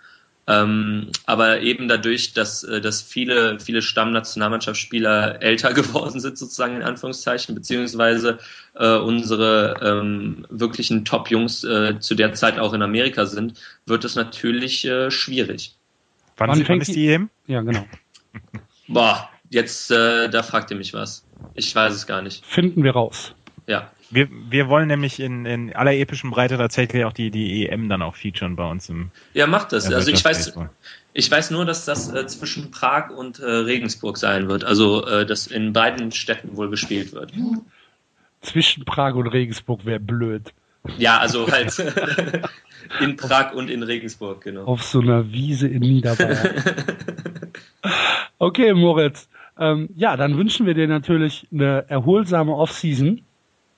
Ähm, 0.48 1.10
aber 1.24 1.60
eben 1.60 1.89
dadurch, 1.89 2.32
dass, 2.32 2.62
äh, 2.62 2.81
dass 2.81 3.02
viele, 3.02 3.59
viele 3.59 3.82
Stammnationalmannschaftsspieler 3.82 5.43
älter 5.43 5.73
geworden 5.73 6.20
sind, 6.20 6.39
sozusagen 6.39 6.77
in 6.77 6.82
Anführungszeichen, 6.82 7.55
beziehungsweise 7.55 8.39
äh, 8.74 8.97
unsere 8.97 9.74
ähm, 9.82 10.47
wirklichen 10.48 11.05
Top-Jungs 11.05 11.64
äh, 11.64 11.98
zu 11.98 12.14
der 12.14 12.35
Zeit 12.35 12.60
auch 12.60 12.74
in 12.74 12.82
Amerika 12.82 13.27
sind, 13.27 13.59
wird 13.86 14.05
es 14.05 14.14
natürlich 14.14 14.85
äh, 14.85 15.10
schwierig. 15.10 15.74
Wann, 16.36 16.51
wann, 16.51 16.68
wann 16.68 16.81
ist 16.81 16.94
die 16.94 17.09
EM? 17.09 17.28
Ja, 17.47 17.62
genau. 17.62 17.85
Boah, 18.86 19.28
jetzt, 19.51 19.90
äh, 19.90 20.28
da 20.28 20.43
fragt 20.44 20.70
ihr 20.70 20.77
mich 20.77 20.94
was. 20.94 21.24
Ich 21.55 21.74
weiß 21.74 21.93
es 21.93 22.06
gar 22.06 22.23
nicht. 22.23 22.44
Finden 22.44 22.85
wir 22.85 22.93
raus. 22.93 23.35
Ja. 23.66 23.90
Wir, 24.10 24.28
wir 24.30 24.68
wollen 24.68 24.88
nämlich 24.88 25.18
in, 25.18 25.46
in 25.46 25.74
aller 25.74 25.92
epischen 25.92 26.30
Breite 26.30 26.56
tatsächlich 26.56 27.04
auch 27.04 27.12
die, 27.12 27.30
die 27.30 27.68
EM 27.68 27.88
dann 27.88 28.02
auch 28.02 28.14
featuren 28.14 28.54
bei 28.54 28.68
uns 28.68 28.88
im. 28.88 29.10
Ja, 29.34 29.46
macht 29.46 29.72
das. 29.72 29.92
Also 29.92 30.10
ich 30.10 30.24
weiß, 30.24 30.54
ich 31.12 31.30
weiß 31.30 31.50
nur, 31.50 31.64
dass 31.64 31.84
das 31.84 32.12
äh, 32.12 32.26
zwischen 32.26 32.70
Prag 32.70 33.10
und 33.10 33.40
äh, 33.40 33.44
Regensburg 33.44 34.16
sein 34.16 34.48
wird. 34.48 34.64
Also 34.64 35.04
äh, 35.06 35.26
dass 35.26 35.46
in 35.46 35.72
beiden 35.72 36.12
Städten 36.12 36.56
wohl 36.56 36.70
gespielt 36.70 37.12
wird. 37.12 37.32
Zwischen 38.42 38.84
Prag 38.84 39.14
und 39.14 39.26
Regensburg 39.26 39.84
wäre 39.84 39.98
blöd. 39.98 40.52
Ja, 40.98 41.18
also 41.18 41.50
halt 41.50 41.76
in 43.00 43.16
Prag 43.16 43.54
und 43.54 43.70
in 43.70 43.82
Regensburg, 43.82 44.42
genau. 44.42 44.64
Auf 44.64 44.84
so 44.84 45.00
einer 45.00 45.32
Wiese 45.32 45.66
in 45.66 45.80
Niederbayern. 45.80 46.62
okay, 48.38 48.72
Moritz. 48.72 49.28
Ähm, 49.58 49.88
ja, 49.96 50.16
dann 50.16 50.36
wünschen 50.36 50.66
wir 50.66 50.74
dir 50.74 50.86
natürlich 50.86 51.46
eine 51.52 51.86
erholsame 51.88 52.54
Offseason. 52.54 53.22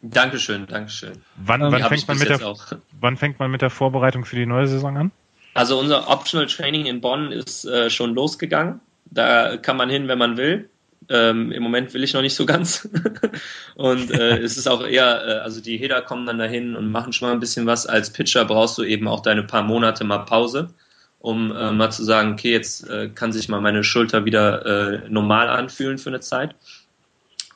Dankeschön, 0.00 0.66
Dankeschön. 0.66 1.12
Wann, 1.36 1.60
wann, 1.60 1.82
fängt 1.84 2.06
man 2.06 2.18
mit 2.18 2.28
der, 2.28 2.40
wann 3.00 3.16
fängt 3.16 3.38
man 3.38 3.50
mit 3.50 3.62
der 3.62 3.70
Vorbereitung 3.70 4.24
für 4.24 4.36
die 4.36 4.46
neue 4.46 4.68
Saison 4.68 4.96
an? 4.96 5.10
Also 5.54 5.78
unser 5.78 6.08
Optional 6.08 6.46
Training 6.46 6.86
in 6.86 7.00
Bonn 7.00 7.32
ist 7.32 7.64
äh, 7.64 7.90
schon 7.90 8.14
losgegangen. 8.14 8.80
Da 9.06 9.56
kann 9.56 9.76
man 9.76 9.90
hin, 9.90 10.06
wenn 10.06 10.18
man 10.18 10.36
will. 10.36 10.70
Ähm, 11.08 11.52
Im 11.52 11.62
Moment 11.62 11.94
will 11.94 12.04
ich 12.04 12.12
noch 12.12 12.20
nicht 12.20 12.34
so 12.34 12.46
ganz. 12.46 12.88
und 13.74 14.10
äh, 14.10 14.38
es 14.42 14.56
ist 14.56 14.68
auch 14.68 14.86
eher, 14.86 15.26
äh, 15.26 15.32
also 15.40 15.60
die 15.60 15.78
Heder 15.78 16.02
kommen 16.02 16.26
dann 16.26 16.38
dahin 16.38 16.76
und 16.76 16.90
machen 16.90 17.12
schon 17.12 17.28
mal 17.28 17.32
ein 17.32 17.40
bisschen 17.40 17.66
was. 17.66 17.86
Als 17.86 18.12
Pitcher 18.12 18.44
brauchst 18.44 18.78
du 18.78 18.84
eben 18.84 19.08
auch 19.08 19.20
deine 19.20 19.42
paar 19.42 19.62
Monate 19.62 20.04
mal 20.04 20.18
Pause, 20.18 20.68
um 21.18 21.50
äh, 21.50 21.72
mal 21.72 21.90
zu 21.90 22.04
sagen, 22.04 22.34
okay, 22.34 22.52
jetzt 22.52 22.88
äh, 22.88 23.08
kann 23.08 23.32
sich 23.32 23.48
mal 23.48 23.60
meine 23.60 23.84
Schulter 23.84 24.24
wieder 24.24 24.66
äh, 24.66 25.08
normal 25.08 25.48
anfühlen 25.48 25.98
für 25.98 26.10
eine 26.10 26.20
Zeit. 26.20 26.54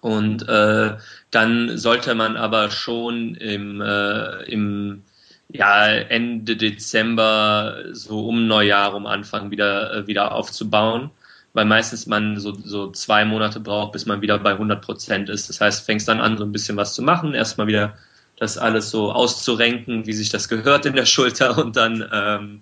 Und 0.03 0.49
äh, 0.49 0.97
dann 1.31 1.79
sollte 1.79 2.16
man 2.16 2.37
aber 2.37 2.73
schon 2.73 3.37
im, 3.37 3.81
äh, 3.81 4.43
im 4.51 5.05
ja, 5.49 5.87
Ende 5.87 6.57
Dezember, 6.57 7.85
so 7.93 8.27
um 8.27 8.49
Neujahr, 8.49 8.95
um 8.95 9.07
Anfang 9.07 9.53
wieder, 9.53 9.95
äh, 9.95 10.07
wieder 10.09 10.33
aufzubauen, 10.33 11.11
weil 11.53 11.66
meistens 11.66 12.09
man 12.09 12.41
so, 12.41 12.53
so 12.53 12.91
zwei 12.91 13.24
Monate 13.24 13.61
braucht, 13.61 13.93
bis 13.93 14.05
man 14.05 14.20
wieder 14.23 14.41
bei 14.41 14.51
100 14.51 14.85
Prozent 14.85 15.29
ist. 15.29 15.49
Das 15.49 15.61
heißt, 15.61 15.87
fängst 15.87 16.09
dann 16.09 16.20
an, 16.20 16.37
so 16.37 16.43
ein 16.43 16.53
bisschen 16.53 16.77
was 16.77 16.95
zu 16.95 17.03
machen, 17.03 17.33
erstmal 17.33 17.69
wieder 17.69 17.97
das 18.41 18.59
alles 18.59 18.91
so 18.91 19.12
auszurenken, 19.12 20.05
wie 20.07 20.15
sich 20.15 20.31
das 20.31 20.49
gehört 20.49 20.85
in 20.85 20.97
der 20.97 21.07
Schulter 21.07 21.57
und 21.65 21.77
dann 21.77 22.05
ähm, 22.12 22.61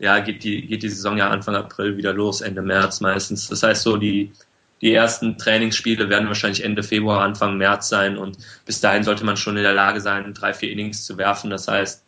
ja, 0.00 0.18
geht 0.18 0.42
die, 0.42 0.66
geht 0.66 0.82
die 0.82 0.88
Saison 0.88 1.16
ja 1.16 1.30
Anfang 1.30 1.54
April 1.54 1.96
wieder 1.96 2.12
los, 2.12 2.40
Ende 2.40 2.62
März 2.62 3.00
meistens. 3.00 3.48
Das 3.48 3.62
heißt, 3.62 3.84
so 3.84 3.96
die, 3.96 4.32
die 4.80 4.94
ersten 4.94 5.36
Trainingsspiele 5.36 6.08
werden 6.08 6.28
wahrscheinlich 6.28 6.64
Ende 6.64 6.82
Februar, 6.82 7.22
Anfang 7.22 7.58
März 7.58 7.88
sein 7.88 8.16
und 8.16 8.38
bis 8.64 8.80
dahin 8.80 9.02
sollte 9.02 9.24
man 9.24 9.36
schon 9.36 9.56
in 9.56 9.62
der 9.62 9.74
Lage 9.74 10.00
sein, 10.00 10.32
drei, 10.32 10.54
vier 10.54 10.70
Innings 10.70 11.04
zu 11.04 11.18
werfen. 11.18 11.50
Das 11.50 11.68
heißt, 11.68 12.04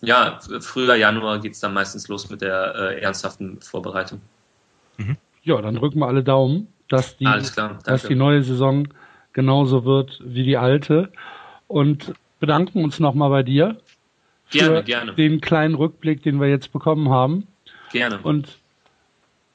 ja, 0.00 0.38
früher 0.60 0.94
Januar 0.96 1.40
geht's 1.40 1.60
dann 1.60 1.74
meistens 1.74 2.08
los 2.08 2.30
mit 2.30 2.40
der 2.40 2.74
äh, 2.74 3.00
ernsthaften 3.00 3.60
Vorbereitung. 3.60 4.20
Mhm. 4.96 5.16
Ja, 5.42 5.60
dann 5.60 5.74
drücken 5.74 5.98
wir 5.98 6.06
alle 6.06 6.22
Daumen, 6.22 6.68
dass 6.88 7.16
die, 7.18 7.24
klar, 7.24 7.78
dass 7.84 8.04
die 8.04 8.14
neue 8.14 8.42
Saison 8.42 8.88
genauso 9.34 9.84
wird 9.84 10.20
wie 10.24 10.44
die 10.44 10.56
alte 10.56 11.10
und 11.68 12.14
bedanken 12.40 12.82
uns 12.82 13.00
nochmal 13.00 13.30
bei 13.30 13.42
dir 13.42 13.76
für 14.46 14.58
gerne, 14.58 14.84
gerne. 14.84 15.14
den 15.14 15.40
kleinen 15.40 15.74
Rückblick, 15.74 16.22
den 16.22 16.40
wir 16.40 16.48
jetzt 16.48 16.72
bekommen 16.72 17.10
haben. 17.10 17.46
Gerne. 17.92 18.18
Und 18.22 18.58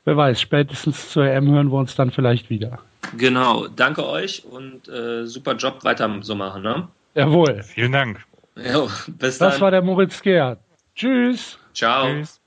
wer 0.05 0.17
weiß, 0.17 0.39
spätestens 0.39 1.09
zur 1.09 1.26
EM 1.26 1.49
hören 1.49 1.71
wir 1.71 1.77
uns 1.77 1.95
dann 1.95 2.11
vielleicht 2.11 2.49
wieder. 2.49 2.80
Genau, 3.17 3.67
danke 3.67 4.05
euch 4.05 4.45
und 4.45 4.88
äh, 4.88 5.26
super 5.26 5.55
Job 5.55 5.84
weiter 5.84 6.09
so 6.21 6.35
machen. 6.35 6.61
Ne? 6.61 6.88
Jawohl. 7.15 7.63
Vielen 7.63 7.91
Dank. 7.91 8.26
Jo, 8.55 8.89
bis 9.07 9.38
dann. 9.38 9.49
Das 9.49 9.61
war 9.61 9.71
der 9.71 9.81
Moritz 9.81 10.21
Gerd. 10.21 10.59
Tschüss. 10.95 11.57
Ciao. 11.73 12.07
Tschüss. 12.07 12.39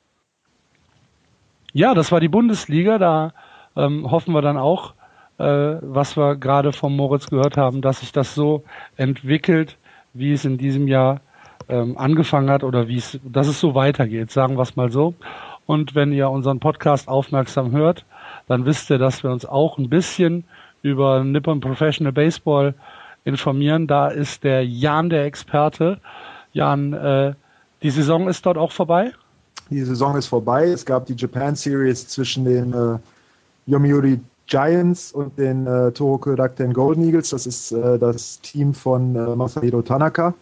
Ja, 1.72 1.94
das 1.94 2.12
war 2.12 2.20
die 2.20 2.28
Bundesliga. 2.28 2.98
Da 2.98 3.32
ähm, 3.76 4.10
hoffen 4.10 4.34
wir 4.34 4.42
dann 4.42 4.56
auch, 4.56 4.94
äh, 5.38 5.44
was 5.44 6.16
wir 6.16 6.36
gerade 6.36 6.72
vom 6.72 6.94
Moritz 6.96 7.28
gehört 7.28 7.56
haben, 7.56 7.80
dass 7.80 8.00
sich 8.00 8.12
das 8.12 8.34
so 8.34 8.64
entwickelt, 8.96 9.76
wie 10.12 10.32
es 10.32 10.44
in 10.44 10.58
diesem 10.58 10.86
Jahr 10.86 11.20
ähm, 11.68 11.96
angefangen 11.96 12.50
hat 12.50 12.64
oder 12.64 12.88
wie 12.88 12.98
es, 12.98 13.18
dass 13.24 13.48
es 13.48 13.58
so 13.58 13.74
weitergeht, 13.74 14.30
sagen 14.30 14.56
wir 14.56 14.62
es 14.62 14.76
mal 14.76 14.90
so. 14.90 15.14
Und 15.66 15.94
wenn 15.94 16.12
ihr 16.12 16.28
unseren 16.30 16.60
Podcast 16.60 17.08
aufmerksam 17.08 17.72
hört, 17.72 18.04
dann 18.48 18.66
wisst 18.66 18.90
ihr, 18.90 18.98
dass 18.98 19.22
wir 19.22 19.30
uns 19.30 19.44
auch 19.44 19.78
ein 19.78 19.88
bisschen 19.88 20.44
über 20.82 21.22
Nippon 21.22 21.60
Professional 21.60 22.12
Baseball 22.12 22.74
informieren. 23.24 23.86
Da 23.86 24.08
ist 24.08 24.44
der 24.44 24.66
Jan 24.66 25.10
der 25.10 25.24
Experte. 25.24 25.98
Jan, 26.52 26.92
äh, 26.92 27.34
die 27.82 27.90
Saison 27.90 28.28
ist 28.28 28.44
dort 28.44 28.58
auch 28.58 28.72
vorbei? 28.72 29.12
Die 29.70 29.82
Saison 29.82 30.16
ist 30.16 30.26
vorbei. 30.26 30.66
Es 30.66 30.84
gab 30.84 31.06
die 31.06 31.14
Japan 31.14 31.54
Series 31.54 32.08
zwischen 32.08 32.44
den 32.44 32.72
äh, 32.72 32.98
Yomiuri 33.66 34.20
Giants 34.46 35.12
und 35.12 35.38
den 35.38 35.66
äh, 35.66 35.92
Tohoku 35.92 36.34
Rakuten 36.34 36.74
Golden 36.74 37.04
Eagles. 37.04 37.30
Das 37.30 37.46
ist 37.46 37.72
äh, 37.72 37.98
das 37.98 38.40
Team 38.40 38.74
von 38.74 39.16
äh, 39.16 39.36
Masahiro 39.36 39.82
Tanaka, 39.82 40.34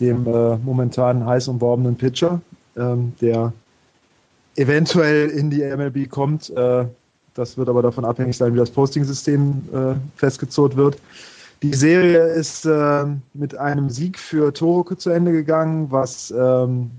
dem 0.00 0.26
äh, 0.26 0.56
momentan 0.56 1.26
heiß 1.26 1.48
umworbenen 1.48 1.96
Pitcher, 1.96 2.40
ähm, 2.76 3.12
der 3.20 3.52
eventuell 4.56 5.28
in 5.28 5.50
die 5.50 5.62
MLB 5.62 6.08
kommt. 6.10 6.50
Äh, 6.50 6.86
das 7.34 7.56
wird 7.56 7.68
aber 7.68 7.82
davon 7.82 8.04
abhängig 8.04 8.36
sein, 8.36 8.52
wie 8.52 8.58
das 8.58 8.70
Posting-System 8.70 9.62
äh, 9.72 9.94
festgezurrt 10.16 10.76
wird. 10.76 10.98
Die 11.62 11.74
Serie 11.74 12.26
ist 12.26 12.66
äh, 12.66 13.06
mit 13.34 13.56
einem 13.56 13.88
Sieg 13.88 14.18
für 14.18 14.52
Tohoku 14.52 14.96
zu 14.96 15.10
Ende 15.10 15.32
gegangen, 15.32 15.90
was, 15.90 16.32
ähm, 16.36 16.90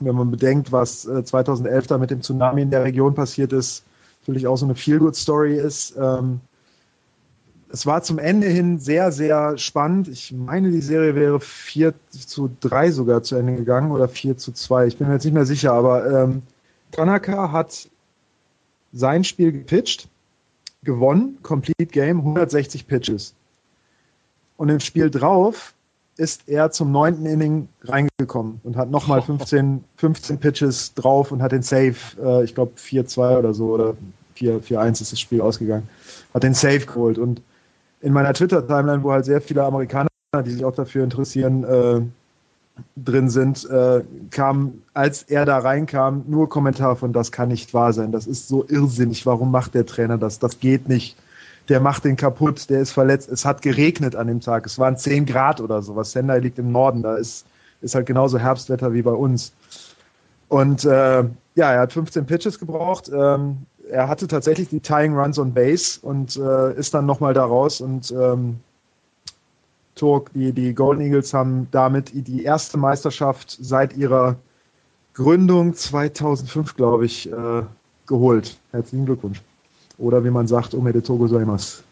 wenn 0.00 0.14
man 0.14 0.30
bedenkt, 0.30 0.70
was 0.72 1.04
äh, 1.06 1.24
2011 1.24 1.88
da 1.88 1.98
mit 1.98 2.10
dem 2.10 2.22
Tsunami 2.22 2.62
in 2.62 2.70
der 2.70 2.84
Region 2.84 3.14
passiert 3.14 3.52
ist, 3.52 3.84
natürlich 4.22 4.46
auch 4.46 4.56
so 4.56 4.64
eine 4.64 4.76
Feel-Good-Story 4.76 5.58
ist. 5.58 5.96
Ähm, 6.00 6.40
es 7.72 7.84
war 7.84 8.02
zum 8.02 8.18
Ende 8.18 8.46
hin 8.46 8.78
sehr, 8.78 9.10
sehr 9.10 9.58
spannend. 9.58 10.06
Ich 10.06 10.32
meine, 10.32 10.70
die 10.70 10.80
Serie 10.80 11.14
wäre 11.16 11.40
4 11.40 11.92
zu 12.10 12.48
3 12.60 12.92
sogar 12.92 13.24
zu 13.24 13.34
Ende 13.34 13.56
gegangen 13.56 13.90
oder 13.90 14.08
4 14.08 14.36
zu 14.36 14.52
2. 14.52 14.86
Ich 14.86 14.98
bin 14.98 15.08
mir 15.08 15.14
jetzt 15.14 15.24
nicht 15.24 15.34
mehr 15.34 15.46
sicher, 15.46 15.72
aber 15.72 16.06
ähm, 16.06 16.42
Tanaka 16.92 17.52
hat 17.52 17.88
sein 18.92 19.24
Spiel 19.24 19.52
gepitcht, 19.52 20.08
gewonnen, 20.82 21.38
Complete 21.42 21.86
Game, 21.86 22.18
160 22.18 22.86
Pitches. 22.86 23.34
Und 24.56 24.68
im 24.68 24.80
Spiel 24.80 25.10
drauf 25.10 25.74
ist 26.16 26.48
er 26.48 26.70
zum 26.70 26.92
neunten 26.92 27.26
Inning 27.26 27.68
reingekommen 27.82 28.60
und 28.64 28.76
hat 28.76 28.90
nochmal 28.90 29.20
15, 29.26 29.84
15 29.96 30.38
Pitches 30.38 30.94
drauf 30.94 31.30
und 31.32 31.42
hat 31.42 31.52
den 31.52 31.62
Save, 31.62 31.96
äh, 32.22 32.44
ich 32.44 32.54
glaube 32.54 32.72
4-2 32.78 33.38
oder 33.38 33.52
so, 33.52 33.66
oder 33.74 33.94
4-1 34.38 35.02
ist 35.02 35.12
das 35.12 35.20
Spiel 35.20 35.40
ausgegangen, 35.40 35.88
hat 36.32 36.42
den 36.42 36.54
Save 36.54 36.80
geholt. 36.80 37.18
Und 37.18 37.42
in 38.00 38.12
meiner 38.12 38.32
Twitter-Timeline, 38.32 39.02
wo 39.02 39.12
halt 39.12 39.24
sehr 39.24 39.40
viele 39.40 39.64
Amerikaner, 39.64 40.08
die 40.44 40.50
sich 40.50 40.64
auch 40.64 40.74
dafür 40.74 41.04
interessieren, 41.04 41.64
äh, 41.64 42.02
drin 42.96 43.30
sind, 43.30 43.68
äh, 43.70 44.02
kam, 44.30 44.82
als 44.94 45.22
er 45.22 45.44
da 45.44 45.58
reinkam, 45.58 46.24
nur 46.26 46.48
Kommentar 46.48 46.96
von, 46.96 47.12
das 47.12 47.32
kann 47.32 47.48
nicht 47.48 47.72
wahr 47.74 47.92
sein, 47.92 48.12
das 48.12 48.26
ist 48.26 48.48
so 48.48 48.66
irrsinnig, 48.68 49.26
warum 49.26 49.50
macht 49.50 49.74
der 49.74 49.86
Trainer 49.86 50.18
das, 50.18 50.38
das 50.38 50.60
geht 50.60 50.88
nicht, 50.88 51.16
der 51.68 51.80
macht 51.80 52.04
den 52.04 52.16
kaputt, 52.16 52.68
der 52.70 52.80
ist 52.80 52.92
verletzt, 52.92 53.30
es 53.30 53.44
hat 53.44 53.62
geregnet 53.62 54.14
an 54.14 54.26
dem 54.26 54.40
Tag, 54.40 54.66
es 54.66 54.78
waren 54.78 54.96
10 54.96 55.26
Grad 55.26 55.60
oder 55.60 55.82
so, 55.82 55.96
was 55.96 56.12
Sendai 56.12 56.38
liegt 56.38 56.58
im 56.58 56.70
Norden, 56.70 57.02
da 57.02 57.16
ist, 57.16 57.46
ist 57.80 57.94
halt 57.94 58.06
genauso 58.06 58.38
Herbstwetter 58.38 58.92
wie 58.92 59.02
bei 59.02 59.12
uns. 59.12 59.52
Und 60.48 60.84
äh, 60.84 61.24
ja, 61.54 61.72
er 61.72 61.80
hat 61.80 61.92
15 61.92 62.26
Pitches 62.26 62.58
gebraucht, 62.58 63.10
ähm, 63.12 63.58
er 63.90 64.08
hatte 64.08 64.26
tatsächlich 64.26 64.68
die 64.68 64.80
Tying 64.80 65.16
Runs 65.16 65.38
on 65.38 65.52
Base 65.54 65.98
und 66.02 66.36
äh, 66.36 66.74
ist 66.74 66.94
dann 66.94 67.06
nochmal 67.06 67.34
da 67.34 67.44
raus 67.44 67.80
und 67.80 68.10
ähm, 68.10 68.60
Turk, 69.96 70.30
die, 70.34 70.52
die 70.52 70.74
Golden 70.74 71.02
Eagles 71.02 71.34
haben 71.34 71.68
damit 71.72 72.10
die 72.12 72.44
erste 72.44 72.78
Meisterschaft 72.78 73.56
seit 73.60 73.96
ihrer 73.96 74.36
Gründung 75.14 75.74
2005, 75.74 76.76
glaube 76.76 77.06
ich, 77.06 77.32
äh, 77.32 77.62
geholt. 78.06 78.58
Herzlichen 78.70 79.06
Glückwunsch. 79.06 79.40
Oder 79.98 80.22
wie 80.24 80.30
man 80.30 80.46
sagt, 80.46 80.74
Omedetogo 80.74 81.24
gozaimasu. 81.24 81.82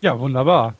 Ja, 0.00 0.18
wunderbar. 0.18 0.74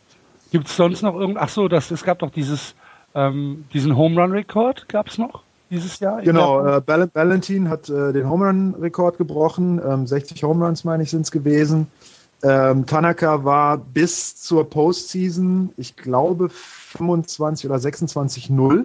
Gibt 0.51 0.69
es 0.69 0.77
sonst 0.77 1.03
noch 1.03 1.15
irgend? 1.15 1.37
Ach 1.37 1.51
so, 1.51 1.69
das, 1.69 1.91
es 1.91 2.03
gab 2.03 2.21
doch 2.21 2.31
dieses, 2.31 2.75
ähm, 3.15 3.65
diesen 3.75 3.97
Home 3.97 4.21
Run 4.21 4.33
Rekord, 4.33 4.89
gab 4.89 5.09
es 5.09 5.19
noch 5.19 5.43
dieses 5.71 6.01
Jahr? 6.01 6.23
Genau, 6.23 6.65
äh, 6.65 6.81
Ball 6.81 7.03
hat 7.03 7.89
äh, 7.91 8.13
den 8.13 8.31
Home 8.31 8.47
Run 8.47 8.75
Rekord 8.81 9.19
gebrochen. 9.19 9.81
Ähm, 9.87 10.07
60 10.07 10.43
Home 10.45 10.65
Runs, 10.65 10.85
meine 10.85 11.03
ich, 11.03 11.11
sind 11.11 11.23
es 11.23 11.31
gewesen. 11.31 11.89
Ähm, 12.43 12.87
Tanaka 12.87 13.45
war 13.45 13.79
bis 13.79 14.37
zur 14.37 14.69
Postseason, 14.71 15.71
ich 15.77 15.97
glaube, 15.97 16.49
25 16.51 17.69
oder 17.69 17.79
26-0. 17.79 18.85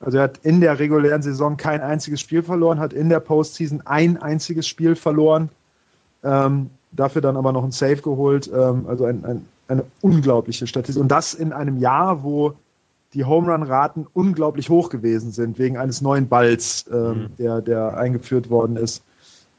Also 0.00 0.18
er 0.18 0.24
hat 0.24 0.38
in 0.42 0.60
der 0.60 0.78
regulären 0.78 1.22
Saison 1.22 1.56
kein 1.56 1.80
einziges 1.80 2.20
Spiel 2.20 2.42
verloren, 2.42 2.78
hat 2.78 2.92
in 2.92 3.08
der 3.08 3.20
Postseason 3.20 3.82
ein 3.84 4.20
einziges 4.20 4.68
Spiel 4.68 4.96
verloren. 4.96 5.48
Ähm, 6.22 6.70
dafür 6.92 7.22
dann 7.22 7.36
aber 7.36 7.52
noch 7.52 7.64
ein 7.64 7.72
Save 7.72 7.96
geholt. 7.96 8.50
Ähm, 8.52 8.86
also 8.86 9.06
ein, 9.06 9.24
ein, 9.24 9.46
eine 9.66 9.84
unglaubliche 10.00 10.66
Statistik. 10.66 11.00
Und 11.00 11.08
das 11.08 11.34
in 11.34 11.52
einem 11.52 11.78
Jahr, 11.78 12.22
wo 12.22 12.54
die 13.14 13.24
Home 13.24 13.50
Run 13.50 13.62
Raten 13.62 14.06
unglaublich 14.12 14.68
hoch 14.68 14.90
gewesen 14.90 15.32
sind, 15.32 15.58
wegen 15.58 15.78
eines 15.78 16.02
neuen 16.02 16.28
Balls, 16.28 16.84
ähm, 16.92 17.22
mhm. 17.22 17.36
der, 17.38 17.60
der 17.62 17.96
eingeführt 17.96 18.50
worden 18.50 18.76
ist. 18.76 19.02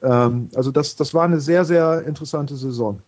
Ähm, 0.02 0.50
also 0.56 0.72
das, 0.72 0.96
das 0.96 1.14
war 1.14 1.24
eine 1.24 1.40
sehr, 1.40 1.66
sehr 1.66 2.04
interessante 2.04 2.56
Saison. 2.56 3.02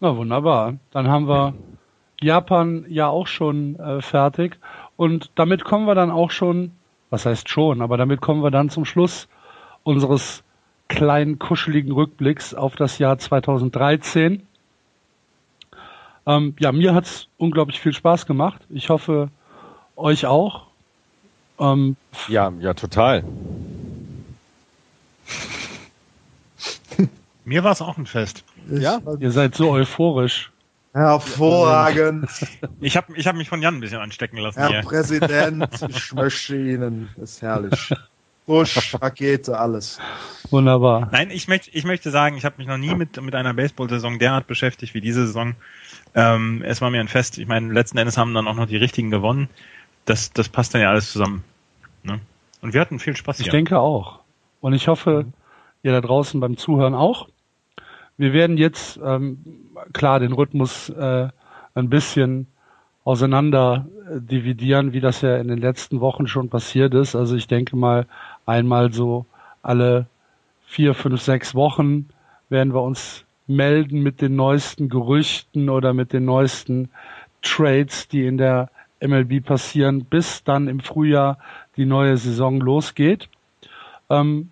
Na 0.00 0.16
wunderbar. 0.16 0.74
Dann 0.90 1.08
haben 1.08 1.28
wir 1.28 1.54
Japan 2.20 2.84
ja 2.88 3.08
auch 3.08 3.26
schon 3.26 3.78
äh, 3.78 4.02
fertig. 4.02 4.58
Und 4.96 5.30
damit 5.34 5.64
kommen 5.64 5.86
wir 5.86 5.94
dann 5.94 6.10
auch 6.10 6.30
schon, 6.30 6.72
was 7.10 7.26
heißt 7.26 7.48
schon, 7.48 7.82
aber 7.82 7.96
damit 7.96 8.20
kommen 8.20 8.42
wir 8.42 8.50
dann 8.50 8.70
zum 8.70 8.84
Schluss 8.84 9.28
unseres 9.82 10.42
kleinen, 10.88 11.38
kuscheligen 11.38 11.92
Rückblicks 11.92 12.54
auf 12.54 12.76
das 12.76 12.98
Jahr 12.98 13.18
2013. 13.18 14.46
Ähm, 16.26 16.54
ja, 16.58 16.72
mir 16.72 16.94
hat's 16.94 17.28
unglaublich 17.38 17.80
viel 17.80 17.92
Spaß 17.92 18.26
gemacht. 18.26 18.62
Ich 18.70 18.90
hoffe, 18.90 19.28
euch 19.96 20.26
auch. 20.26 20.66
Ähm, 21.58 21.96
ja, 22.28 22.52
ja, 22.60 22.74
total. 22.74 23.24
Mir 27.44 27.64
war 27.64 27.72
es 27.72 27.82
auch 27.82 27.98
ein 27.98 28.06
Fest. 28.06 28.44
ja, 28.70 29.00
ihr 29.18 29.32
seid 29.32 29.54
so 29.54 29.70
euphorisch. 29.70 30.50
Hervorragend. 30.94 32.28
Ich 32.80 32.96
habe 32.96 33.16
ich 33.16 33.26
hab 33.26 33.36
mich 33.36 33.48
von 33.48 33.62
Jan 33.62 33.76
ein 33.76 33.80
bisschen 33.80 34.00
anstecken 34.00 34.36
lassen. 34.38 34.58
Herr 34.58 34.68
hier. 34.68 34.80
Präsident, 34.82 35.68
ich 35.88 36.12
möchte 36.12 36.56
Ihnen. 36.56 37.08
Ist 37.16 37.40
herrlich. 37.40 37.94
Busch, 38.46 38.94
Rakete, 39.00 39.58
alles. 39.58 40.00
Wunderbar. 40.50 41.08
Nein, 41.12 41.30
ich 41.30 41.46
möchte, 41.46 41.70
ich 41.70 41.84
möchte 41.84 42.10
sagen, 42.10 42.36
ich 42.36 42.44
habe 42.44 42.56
mich 42.58 42.66
noch 42.66 42.76
nie 42.76 42.94
mit, 42.94 43.20
mit 43.22 43.34
einer 43.36 43.54
Baseball-Saison 43.54 44.18
derart 44.18 44.48
beschäftigt 44.48 44.94
wie 44.94 45.00
diese 45.00 45.26
Saison. 45.26 45.54
Ähm, 46.14 46.62
es 46.66 46.80
war 46.80 46.90
mir 46.90 47.00
ein 47.00 47.08
Fest. 47.08 47.38
Ich 47.38 47.46
meine, 47.46 47.72
letzten 47.72 47.98
Endes 47.98 48.18
haben 48.18 48.34
dann 48.34 48.48
auch 48.48 48.56
noch 48.56 48.66
die 48.66 48.76
richtigen 48.76 49.10
gewonnen. 49.10 49.48
Das, 50.04 50.32
das 50.32 50.48
passt 50.48 50.74
dann 50.74 50.80
ja 50.80 50.90
alles 50.90 51.12
zusammen. 51.12 51.44
Ne? 52.02 52.18
Und 52.60 52.74
wir 52.74 52.80
hatten 52.80 52.98
viel 52.98 53.16
Spaß 53.16 53.36
hier. 53.36 53.46
Ich 53.46 53.52
denke 53.52 53.78
auch. 53.78 54.18
Und 54.60 54.72
ich 54.74 54.88
hoffe, 54.88 55.26
ihr 55.82 55.92
da 55.92 56.00
draußen 56.00 56.40
beim 56.40 56.56
Zuhören 56.56 56.94
auch. 56.94 57.28
Wir 58.16 58.32
werden 58.32 58.56
jetzt 58.56 59.00
ähm, 59.02 59.38
klar 59.92 60.20
den 60.20 60.32
Rhythmus 60.32 60.88
äh, 60.90 61.28
ein 61.74 61.88
bisschen 61.90 62.46
auseinander 63.04 63.86
äh, 64.08 64.20
dividieren, 64.20 64.92
wie 64.92 65.00
das 65.00 65.22
ja 65.22 65.36
in 65.36 65.48
den 65.48 65.58
letzten 65.58 66.00
Wochen 66.00 66.28
schon 66.28 66.48
passiert 66.48 66.94
ist. 66.94 67.16
Also 67.16 67.34
ich 67.34 67.48
denke 67.48 67.76
mal, 67.76 68.06
einmal 68.46 68.92
so 68.92 69.26
alle 69.62 70.06
vier, 70.66 70.94
fünf, 70.94 71.20
sechs 71.20 71.54
Wochen 71.54 72.08
werden 72.48 72.74
wir 72.74 72.82
uns 72.82 73.24
melden 73.46 74.02
mit 74.02 74.20
den 74.20 74.36
neuesten 74.36 74.88
Gerüchten 74.88 75.68
oder 75.68 75.92
mit 75.92 76.12
den 76.12 76.24
neuesten 76.24 76.90
Trades, 77.42 78.06
die 78.08 78.24
in 78.24 78.38
der 78.38 78.70
MLB 79.00 79.44
passieren, 79.44 80.04
bis 80.04 80.44
dann 80.44 80.68
im 80.68 80.78
Frühjahr 80.78 81.38
die 81.76 81.86
neue 81.86 82.16
Saison 82.16 82.60
losgeht. 82.60 83.28
Ähm, 84.08 84.51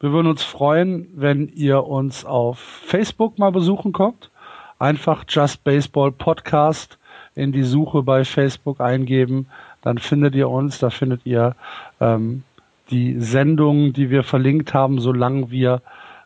wir 0.00 0.12
würden 0.12 0.28
uns 0.28 0.42
freuen, 0.42 1.08
wenn 1.14 1.48
ihr 1.48 1.84
uns 1.84 2.24
auf 2.24 2.58
Facebook 2.58 3.38
mal 3.38 3.52
besuchen 3.52 3.92
kommt. 3.92 4.30
Einfach 4.78 5.24
Just 5.28 5.62
Baseball 5.62 6.10
Podcast 6.10 6.98
in 7.34 7.52
die 7.52 7.64
Suche 7.64 8.02
bei 8.02 8.24
Facebook 8.24 8.80
eingeben. 8.80 9.46
Dann 9.82 9.98
findet 9.98 10.34
ihr 10.34 10.48
uns, 10.48 10.78
da 10.78 10.88
findet 10.88 11.26
ihr 11.26 11.54
ähm, 12.00 12.44
die 12.90 13.20
Sendungen, 13.20 13.92
die 13.92 14.08
wir 14.08 14.22
verlinkt 14.22 14.72
haben, 14.72 15.00
solange 15.00 15.50
wir 15.50 15.82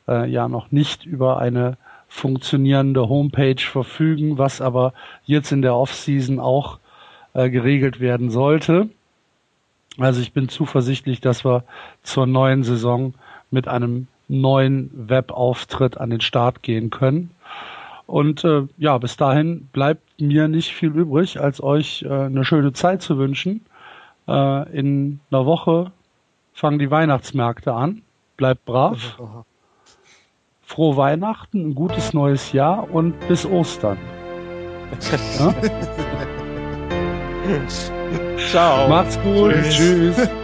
äh, 0.06 0.30
ja 0.30 0.48
noch 0.48 0.70
nicht 0.70 1.04
über 1.04 1.38
eine 1.38 1.76
funktionierende 2.06 3.08
Homepage 3.08 3.60
verfügen, 3.60 4.38
was 4.38 4.60
aber 4.60 4.92
jetzt 5.24 5.50
in 5.50 5.62
der 5.62 5.74
Offseason 5.74 6.38
auch 6.38 6.78
äh, 7.32 7.50
geregelt 7.50 7.98
werden 7.98 8.30
sollte. 8.30 8.88
Also 9.98 10.20
ich 10.20 10.32
bin 10.32 10.48
zuversichtlich, 10.48 11.20
dass 11.20 11.44
wir 11.44 11.64
zur 12.04 12.26
neuen 12.26 12.62
Saison 12.62 13.14
mit 13.54 13.68
einem 13.68 14.08
neuen 14.28 14.90
Webauftritt 15.08 15.98
an 15.98 16.10
den 16.10 16.20
Start 16.20 16.62
gehen 16.62 16.90
können. 16.90 17.30
Und 18.06 18.44
äh, 18.44 18.66
ja, 18.76 18.98
bis 18.98 19.16
dahin 19.16 19.68
bleibt 19.72 20.02
mir 20.20 20.48
nicht 20.48 20.72
viel 20.72 20.90
übrig, 20.90 21.40
als 21.40 21.62
euch 21.62 22.02
äh, 22.02 22.08
eine 22.08 22.44
schöne 22.44 22.72
Zeit 22.74 23.00
zu 23.00 23.16
wünschen. 23.16 23.64
Äh, 24.28 24.78
in 24.78 25.20
einer 25.30 25.46
Woche 25.46 25.90
fangen 26.52 26.78
die 26.78 26.90
Weihnachtsmärkte 26.90 27.72
an. 27.72 28.02
Bleibt 28.36 28.64
brav. 28.66 29.18
Frohe 30.62 30.96
Weihnachten, 30.96 31.68
ein 31.68 31.74
gutes 31.74 32.12
neues 32.14 32.52
Jahr 32.52 32.90
und 32.90 33.14
bis 33.28 33.46
Ostern. 33.46 33.98
ja? 35.38 35.54
Ciao. 38.50 38.88
Macht's 38.88 39.18
gut. 39.22 39.52
Tschüss. 39.52 40.16
Tschüss. 40.16 40.43